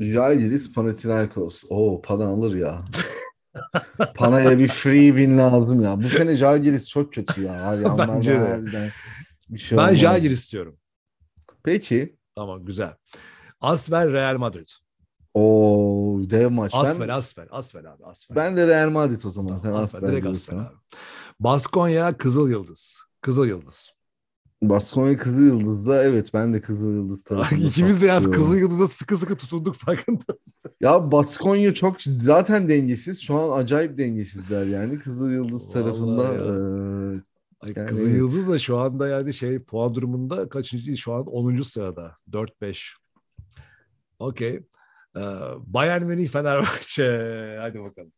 Žalgiris 0.00 0.72
Panathinaikos. 0.72 1.64
Oo 1.70 2.02
Pana 2.02 2.26
alır 2.26 2.56
ya. 2.56 2.84
Pana'ya 4.14 4.58
bir 4.58 4.68
free 4.68 5.06
win 5.08 5.38
lazım 5.38 5.80
ya. 5.80 6.02
Bu 6.02 6.08
sene 6.08 6.36
Žalgiris 6.36 6.88
çok 6.88 7.12
kötü 7.12 7.42
ya. 7.42 7.74
Bence 7.98 8.32
de. 8.32 8.90
bir 9.48 9.58
şey 9.58 9.78
Ben 9.78 9.82
olmaz. 9.82 9.96
Žalgiris 9.96 10.38
istiyorum. 10.38 10.76
Peki. 11.62 12.16
Tamam 12.36 12.64
güzel. 12.64 12.94
Asvel 13.60 14.12
Real 14.12 14.38
Madrid. 14.38 14.66
Oo 15.34 16.20
dev 16.30 16.50
maç. 16.50 16.72
Asvel, 16.74 17.08
ben, 17.08 17.14
Asvel, 17.14 17.46
Asvel 17.50 17.92
abi, 17.92 18.04
Asvel. 18.04 18.36
ben 18.36 18.56
de 18.56 18.66
Real 18.66 18.90
Madrid 18.90 19.24
o 19.24 19.30
zaman. 19.30 19.62
Tamam, 19.62 19.80
Asvel, 19.80 19.98
Asvel 19.98 20.12
direkt. 20.12 20.26
Asvel 20.26 20.58
abi. 20.58 20.74
Baskonya 21.40 22.16
Kızıl 22.16 22.50
Yıldız. 22.50 23.00
Kızıl 23.22 23.46
Yıldız. 23.46 23.90
Baskonya 24.68 25.16
Kızıl 25.16 25.42
Yıldız'da 25.42 26.04
evet 26.04 26.34
ben 26.34 26.54
de 26.54 26.60
Kızıl 26.60 26.92
Yıldız 26.94 27.24
tarafında. 27.24 27.60
İkimiz 27.60 28.02
de 28.02 28.06
yaz. 28.06 28.30
Kızıl 28.30 28.56
Yıldız'a 28.56 28.88
sıkı 28.88 29.16
sıkı 29.18 29.36
tutunduk 29.36 29.74
farkındayız. 29.78 30.62
Ya 30.80 31.12
Baskonya 31.12 31.74
çok 31.74 32.02
zaten 32.02 32.68
dengesiz. 32.68 33.20
Şu 33.22 33.34
an 33.34 33.58
acayip 33.58 33.98
dengesizler 33.98 34.66
yani. 34.66 34.98
Kızıl 34.98 35.30
Yıldız 35.30 35.72
tarafında 35.72 36.22
eee, 36.34 37.20
Ay, 37.60 37.72
Yani 37.76 37.88
Kızıl. 37.88 38.08
Yıldız 38.08 38.48
da 38.48 38.58
şu 38.58 38.78
anda 38.78 39.08
yani 39.08 39.34
şey 39.34 39.58
puan 39.58 39.94
durumunda 39.94 40.48
kaçıncı? 40.48 40.96
Şu 40.96 41.12
an 41.12 41.26
10. 41.26 41.62
sırada. 41.62 42.16
4-5. 42.32 42.94
Okey. 44.18 44.60
Ee, 45.16 45.20
Bayern 45.66 46.02
Münih 46.04 46.28
Fenerbahçe. 46.28 47.56
Hadi 47.60 47.80
bakalım. 47.80 48.12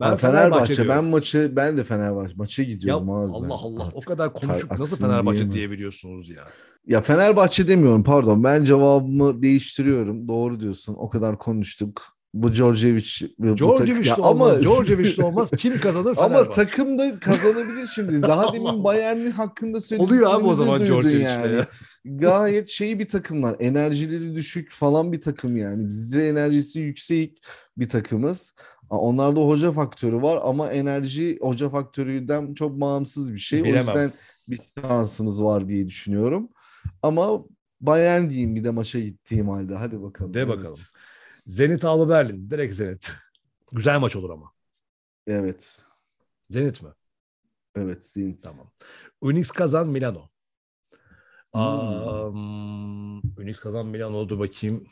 Ben 0.00 0.16
Fenerbahçe, 0.16 0.78
ben 0.78 0.86
diyorum. 0.88 1.04
maçı 1.06 1.52
ben 1.56 1.76
de 1.76 1.84
Fenerbahçe 1.84 2.34
maça 2.36 2.62
ya 2.62 2.68
gidiyorum 2.68 3.10
abi. 3.10 3.28
ben. 3.32 3.38
Allah 3.38 3.54
Allah 3.54 3.82
o 3.82 3.86
Artık 3.86 4.06
kadar 4.06 4.32
konuşup 4.32 4.70
tar- 4.70 4.80
nasıl 4.80 4.96
Fenerbahçe 4.96 5.52
diyebiliyorsunuz 5.52 6.28
ya? 6.28 6.42
Ya 6.86 7.00
Fenerbahçe 7.00 7.68
demiyorum 7.68 8.04
pardon. 8.04 8.44
Ben 8.44 8.64
cevabımı 8.64 9.42
değiştiriyorum. 9.42 10.28
Doğru 10.28 10.60
diyorsun. 10.60 10.94
O 10.98 11.08
kadar 11.10 11.38
konuştuk. 11.38 12.02
Bu 12.34 12.52
Djordjevic 12.52 13.04
Djordjevic 13.56 13.94
tak- 14.08 14.18
Ya 14.18 14.24
olmaz. 14.24 14.62
Djordjevic 14.62 15.22
olmaz. 15.24 15.50
Kim 15.58 15.80
kazanır 15.80 16.14
Ama 16.16 16.28
Fenerbahçe? 16.28 16.50
takım 16.64 16.98
da 16.98 17.18
kazanabilir 17.18 17.86
şimdi. 17.94 18.22
Daha 18.22 18.52
demin. 18.52 18.84
Bayern'in 18.84 19.30
hakkında 19.30 19.78
Oluyor 19.98 20.34
abi 20.34 20.44
o 20.46 20.54
zaman 20.54 20.80
Djordjevic'le 20.86 21.20
yani. 21.24 21.54
ya. 21.56 21.66
Gayet 22.04 22.68
şey 22.68 22.98
bir 22.98 23.08
takımlar. 23.08 23.56
Enerjileri 23.60 24.34
düşük 24.34 24.72
falan 24.72 25.12
bir 25.12 25.20
takım 25.20 25.56
yani. 25.56 25.88
Bizde 25.90 26.28
enerjisi 26.28 26.80
yüksek 26.80 27.42
bir 27.78 27.88
takımız. 27.88 28.54
Onlarda 28.90 29.40
hoca 29.40 29.72
faktörü 29.72 30.22
var 30.22 30.40
ama 30.44 30.70
enerji 30.70 31.38
hoca 31.40 31.68
faktöründen 31.68 32.54
çok 32.54 32.80
bağımsız 32.80 33.32
bir 33.32 33.38
şey. 33.38 33.64
Bilemem. 33.64 33.86
O 33.86 33.88
yüzden 33.88 34.12
bir 34.48 34.60
şansımız 34.80 35.44
var 35.44 35.68
diye 35.68 35.86
düşünüyorum. 35.86 36.48
Ama 37.02 37.44
Bayern 37.80 38.30
diyeyim 38.30 38.56
bir 38.56 38.64
de 38.64 38.70
maça 38.70 39.00
gittiğim 39.00 39.48
halde. 39.48 39.74
Hadi 39.74 40.02
bakalım. 40.02 40.34
De 40.34 40.40
Evet. 40.40 40.48
bakalım. 40.48 40.78
Zenit 41.46 41.84
Alba 41.84 42.08
Berlin. 42.08 42.50
Direkt 42.50 42.74
Zenit. 42.74 43.12
Güzel 43.72 43.98
maç 44.00 44.16
olur 44.16 44.30
ama. 44.30 44.52
Evet. 45.26 45.82
Zenit 46.50 46.82
mi? 46.82 46.88
Evet. 47.76 48.06
Zenit. 48.06 48.42
Tamam. 48.42 48.70
Unix 49.20 49.50
kazan 49.50 49.88
Milano. 49.88 50.28
Hmm. 51.52 51.60
Um, 51.62 53.18
Unix 53.38 53.60
kazan 53.60 53.86
Milano 53.86 54.28
dur 54.28 54.38
bakayım. 54.38 54.86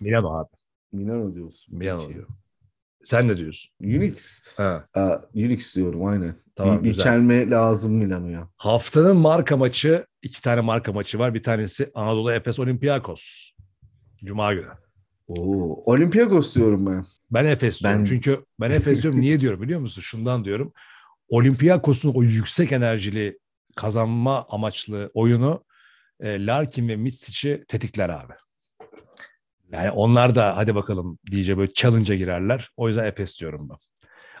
Milano 0.00 0.38
abi. 0.38 0.48
Milano 0.92 1.34
diyorsun. 1.34 1.78
Milano 1.78 2.00
Peki. 2.02 2.14
diyor. 2.14 2.26
Sen 3.06 3.28
ne 3.28 3.36
diyorsun? 3.36 3.70
Unix. 3.80 4.40
Ha, 4.56 4.86
Aa, 4.94 5.16
Unix 5.34 5.76
diyorum 5.76 6.04
aynen. 6.04 6.36
Tamam, 6.56 6.78
bir, 6.78 6.84
bir 6.84 6.90
güzel. 6.90 7.04
çelme 7.04 7.50
lazım 7.50 7.92
Milano'ya. 7.94 8.48
haftanın 8.56 9.16
marka 9.16 9.56
maçı, 9.56 10.06
iki 10.22 10.42
tane 10.42 10.60
marka 10.60 10.92
maçı 10.92 11.18
var. 11.18 11.34
Bir 11.34 11.42
tanesi 11.42 11.90
Anadolu 11.94 12.32
Efes 12.32 12.58
Olympiakos. 12.58 13.50
Cuma 14.24 14.54
günü. 14.54 14.66
Oo, 15.26 15.92
Olympiakos 15.92 16.54
diyorum 16.56 16.86
ben. 16.86 17.04
Ben 17.30 17.44
Efes 17.44 17.80
diyorum. 17.82 17.98
Ben- 18.00 18.04
Çünkü 18.04 18.44
ben 18.60 18.70
Efes 18.70 19.02
diyorum. 19.02 19.20
Niye 19.20 19.40
diyorum 19.40 19.62
biliyor 19.62 19.80
musun? 19.80 20.02
Şundan 20.02 20.44
diyorum. 20.44 20.72
Olympiakos'un 21.28 22.12
o 22.14 22.22
yüksek 22.22 22.72
enerjili 22.72 23.38
kazanma 23.76 24.46
amaçlı 24.48 25.10
oyunu 25.14 25.64
e, 26.20 26.46
Larkin 26.46 26.88
ve 26.88 26.96
Mitsic'i 26.96 27.64
tetikler 27.68 28.08
abi. 28.08 28.32
Yani 29.72 29.90
onlar 29.90 30.34
da 30.34 30.56
hadi 30.56 30.74
bakalım 30.74 31.18
diyece 31.30 31.58
böyle 31.58 31.72
challenge'a 31.72 32.16
girerler. 32.16 32.68
O 32.76 32.88
yüzden 32.88 33.04
Efes 33.04 33.40
diyorum 33.40 33.68
ben. 33.70 33.76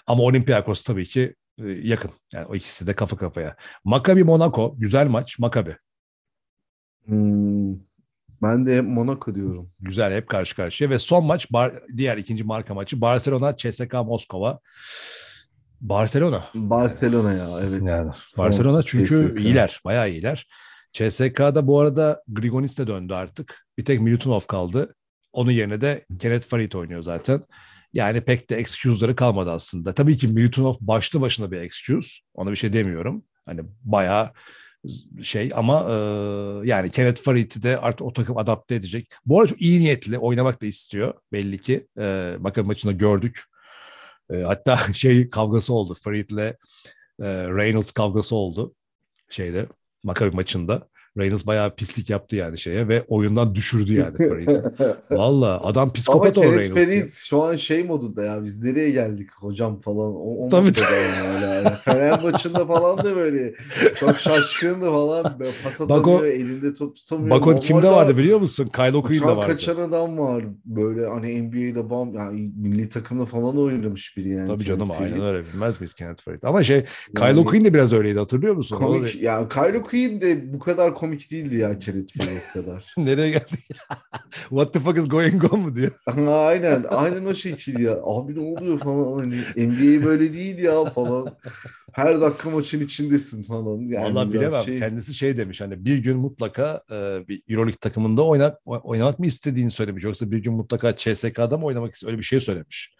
Ama 0.06 0.22
Olympiakos 0.22 0.84
tabii 0.84 1.04
ki 1.04 1.34
e, 1.58 1.68
yakın. 1.68 2.10
Yani 2.32 2.46
o 2.46 2.54
ikisi 2.54 2.86
de 2.86 2.94
kafa 2.94 3.16
kafaya. 3.16 3.56
Maccabi 3.84 4.24
Monaco 4.24 4.74
güzel 4.78 5.06
maç. 5.06 5.38
Maccabi 5.38 5.76
Hmm, 7.04 7.74
ben 8.42 8.66
de 8.66 8.80
Monaco 8.80 9.34
diyorum. 9.34 9.70
güzel 9.80 10.12
hep 10.14 10.28
karşı 10.28 10.56
karşıya 10.56 10.90
ve 10.90 10.98
son 10.98 11.24
maç 11.26 11.52
Bar- 11.52 11.82
diğer 11.96 12.16
ikinci 12.16 12.44
marka 12.44 12.74
maçı 12.74 13.00
Barcelona 13.00 13.56
CSKA 13.56 14.02
Moskova. 14.02 14.60
Barcelona. 15.80 16.46
Barcelona 16.54 17.32
ya 17.32 17.48
evet. 17.68 17.82
Yani 17.84 18.10
Barcelona 18.38 18.82
çünkü 18.82 19.28
CSKA. 19.28 19.40
iyiler, 19.40 19.80
bayağı 19.84 20.10
iyiler. 20.10 20.46
CSK'da 20.92 21.66
bu 21.66 21.80
arada 21.80 22.22
Grigonis 22.28 22.78
de 22.78 22.86
döndü 22.86 23.14
artık. 23.14 23.66
Bir 23.78 23.84
tek 23.84 24.00
Milutinov 24.00 24.40
kaldı. 24.40 24.94
Onun 25.36 25.50
yerine 25.50 25.80
de 25.80 26.06
Kenneth 26.18 26.46
Farid 26.46 26.72
oynuyor 26.72 27.02
zaten. 27.02 27.42
Yani 27.92 28.20
pek 28.20 28.50
de 28.50 28.56
excuse'ları 28.56 29.16
kalmadı 29.16 29.50
aslında. 29.50 29.94
Tabii 29.94 30.16
ki 30.16 30.28
Milutinov 30.28 30.74
başlı 30.80 31.20
başına 31.20 31.50
bir 31.50 31.60
excuse. 31.60 32.08
Ona 32.34 32.50
bir 32.50 32.56
şey 32.56 32.72
demiyorum. 32.72 33.24
Hani 33.46 33.60
bayağı 33.84 34.32
şey 35.22 35.50
ama 35.54 35.80
e, 35.90 35.94
yani 36.68 36.90
Kenneth 36.90 37.22
Farid'i 37.22 37.62
de 37.62 37.78
artık 37.78 38.06
o 38.06 38.12
takım 38.12 38.38
adapte 38.38 38.74
edecek. 38.74 39.08
Bu 39.26 39.38
arada 39.40 39.48
çok 39.48 39.62
iyi 39.62 39.80
niyetli 39.80 40.18
oynamak 40.18 40.62
da 40.62 40.66
istiyor 40.66 41.14
belli 41.32 41.60
ki. 41.60 41.86
E, 41.98 42.36
bakın 42.38 42.66
maçında 42.66 42.92
gördük. 42.92 43.42
E, 44.30 44.36
hatta 44.42 44.78
şey 44.94 45.30
kavgası 45.30 45.74
oldu. 45.74 45.94
Farid'le 45.94 46.54
e, 47.20 47.26
Reynolds 47.28 47.90
kavgası 47.90 48.36
oldu 48.36 48.74
şeyde 49.30 49.66
Maccabi 50.02 50.36
maçında. 50.36 50.88
Reynolds 51.18 51.46
bayağı 51.46 51.74
pislik 51.76 52.10
yaptı 52.10 52.36
yani 52.36 52.58
şeye 52.58 52.88
ve 52.88 53.04
oyundan 53.08 53.54
düşürdü 53.54 53.92
yani 53.92 54.16
Farid'i. 54.16 54.62
Valla 55.10 55.60
adam 55.64 55.82
Ama 55.82 55.92
psikopat 55.92 56.38
o 56.38 56.42
Reynolds. 56.42 56.68
ya. 56.68 56.74
Farid 56.74 57.08
şu 57.10 57.42
an 57.42 57.56
şey 57.56 57.84
modunda 57.84 58.24
ya 58.24 58.44
biz 58.44 58.64
nereye 58.64 58.90
geldik 58.90 59.30
hocam 59.38 59.80
falan. 59.80 60.14
O, 60.16 60.46
o 60.46 60.48
Tabii, 60.48 60.64
modda 60.68 60.80
yani 60.80 61.44
yani. 61.64 61.76
Fener 61.82 62.22
maçında 62.22 62.66
falan 62.66 62.98
da 63.04 63.16
böyle 63.16 63.54
çok 63.96 64.18
şaşkındı 64.18 64.84
falan. 64.90 65.38
Pas 65.64 65.80
atamıyor, 65.80 66.24
elinde 66.24 66.74
top 66.74 66.96
tutamıyor. 66.96 67.30
Bak 67.30 67.42
o 67.46 67.50
Normalde 67.50 67.60
kimde 67.66 67.88
vardı 67.88 68.16
biliyor 68.18 68.38
musun? 68.40 68.70
Kylo 68.76 69.02
Quinn 69.02 69.20
de 69.20 69.24
Uçan 69.24 69.36
vardı. 69.36 69.46
kaçan 69.52 69.76
adam 69.76 70.18
var. 70.18 70.44
Böyle 70.64 71.06
hani 71.06 71.42
NBA'de 71.42 71.90
bam 71.90 72.14
yani 72.14 72.50
milli 72.56 72.88
takımda 72.88 73.26
falan 73.26 73.58
oynamış 73.58 74.16
biri 74.16 74.28
yani. 74.28 74.48
Tabii 74.48 74.64
canım 74.64 74.88
Kenneth 74.88 75.02
aynen 75.02 75.18
Farid. 75.18 75.34
öyle 75.34 75.46
bilmez 75.54 75.80
miyiz 75.80 75.94
Kenneth 75.94 76.22
Farid. 76.22 76.42
Ama 76.42 76.64
şey 76.64 76.76
Yani 76.76 76.86
Kylo 77.34 77.44
Quinn 77.44 77.64
de 77.64 77.74
biraz 77.74 77.92
öyleydi 77.92 78.18
hatırlıyor 78.18 78.54
musun? 78.54 78.76
Komik. 78.76 79.14
da- 79.14 79.18
Ya 79.18 79.48
Kylo 79.48 79.82
Quinn 79.82 80.20
de 80.20 80.52
bu 80.52 80.58
kadar 80.58 80.94
komik 81.06 81.30
değildi 81.30 81.56
ya 81.56 81.78
Kenneth 81.78 82.12
Farid 82.18 82.52
kadar. 82.64 82.94
Nereye 82.98 83.30
geldik? 83.30 83.68
What 84.48 84.72
the 84.74 84.80
fuck 84.80 84.98
is 84.98 85.08
going 85.08 85.52
on 85.52 85.60
mu 85.60 85.74
diyor. 85.74 85.90
aynen. 86.28 86.84
Aynen 86.88 87.24
o 87.24 87.34
şekil 87.34 87.78
ya. 87.80 87.92
Abi 88.02 88.34
ne 88.34 88.40
oluyor 88.40 88.78
falan 88.78 89.20
hani 89.20 89.66
NBA 89.66 90.04
böyle 90.06 90.32
değil 90.34 90.58
ya 90.58 90.84
falan. 90.84 91.36
Her 91.92 92.20
dakika 92.20 92.50
maçın 92.50 92.80
içindesin 92.80 93.42
falan. 93.42 93.78
Yani 93.80 94.14
Vallahi 94.14 94.32
bilemem. 94.32 94.64
şey- 94.64 94.78
Kendisi 94.78 95.14
şey 95.14 95.36
demiş 95.36 95.60
hani 95.60 95.84
bir 95.84 95.98
gün 95.98 96.16
mutlaka 96.18 96.82
e, 96.90 96.94
bir 97.28 97.42
Euroleague 97.48 97.78
takımında 97.80 98.22
oynak, 98.24 98.58
oynamak 98.64 99.18
mı 99.18 99.26
istediğini 99.26 99.70
söylemiş. 99.70 100.04
Yoksa 100.04 100.30
bir 100.30 100.38
gün 100.38 100.52
mutlaka 100.52 100.96
CSK'da 100.96 101.58
mı 101.58 101.64
oynamak 101.66 101.94
istiyor? 101.94 102.10
Öyle 102.10 102.18
bir 102.18 102.24
şey 102.26 102.40
söylemiş. 102.40 102.94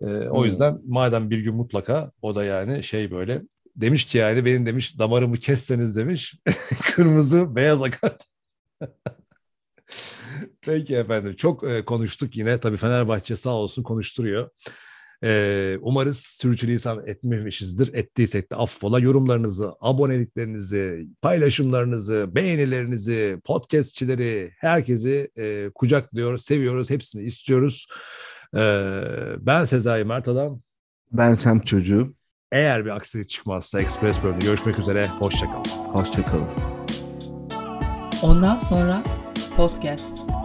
E, 0.00 0.06
o 0.06 0.38
Hmm. 0.38 0.44
yüzden 0.44 0.78
madem 0.86 1.30
bir 1.30 1.38
gün 1.38 1.54
mutlaka 1.54 2.10
o 2.22 2.34
da 2.34 2.44
yani 2.44 2.82
şey 2.82 3.10
böyle 3.10 3.42
demiş 3.76 4.04
ki 4.04 4.18
yani 4.18 4.44
benim 4.44 4.66
demiş 4.66 4.98
damarımı 4.98 5.36
kesseniz 5.36 5.96
demiş 5.96 6.34
kırmızı 6.82 7.56
beyaz 7.56 7.82
akar. 7.82 8.16
Peki 10.60 10.96
efendim 10.96 11.36
çok 11.36 11.64
e, 11.64 11.84
konuştuk 11.84 12.36
yine 12.36 12.60
tabii 12.60 12.76
Fenerbahçe 12.76 13.36
sağ 13.36 13.50
olsun 13.50 13.82
konuşturuyor. 13.82 14.50
E, 15.24 15.78
umarız 15.80 16.18
sürçülisan 16.18 17.06
etmemişizdir. 17.06 17.94
Ettiysek 17.94 18.52
de 18.52 18.56
affola. 18.56 19.00
Yorumlarınızı, 19.00 19.72
aboneliklerinizi, 19.80 21.06
paylaşımlarınızı, 21.22 22.30
beğenilerinizi, 22.34 23.40
podcastçileri, 23.44 24.52
herkesi 24.58 25.30
e, 25.36 25.70
kucaklıyor, 25.74 26.38
seviyoruz. 26.38 26.90
Hepsini 26.90 27.22
istiyoruz. 27.22 27.88
E, 28.56 28.60
ben 29.38 29.64
Sezai 29.64 30.04
Mert 30.04 30.28
Adam. 30.28 30.60
Ben 31.12 31.34
Sem 31.34 31.60
çocuğu. 31.60 32.15
Eğer 32.52 32.84
bir 32.84 32.90
aksilik 32.90 33.28
çıkmazsa 33.28 33.80
Express 33.80 34.22
bölümünde 34.22 34.44
görüşmek 34.44 34.78
üzere. 34.78 35.06
Hoşçakalın. 35.06 35.64
Hoşçakalın. 35.64 36.48
Ondan 38.22 38.56
sonra 38.56 39.02
podcast. 39.56 40.35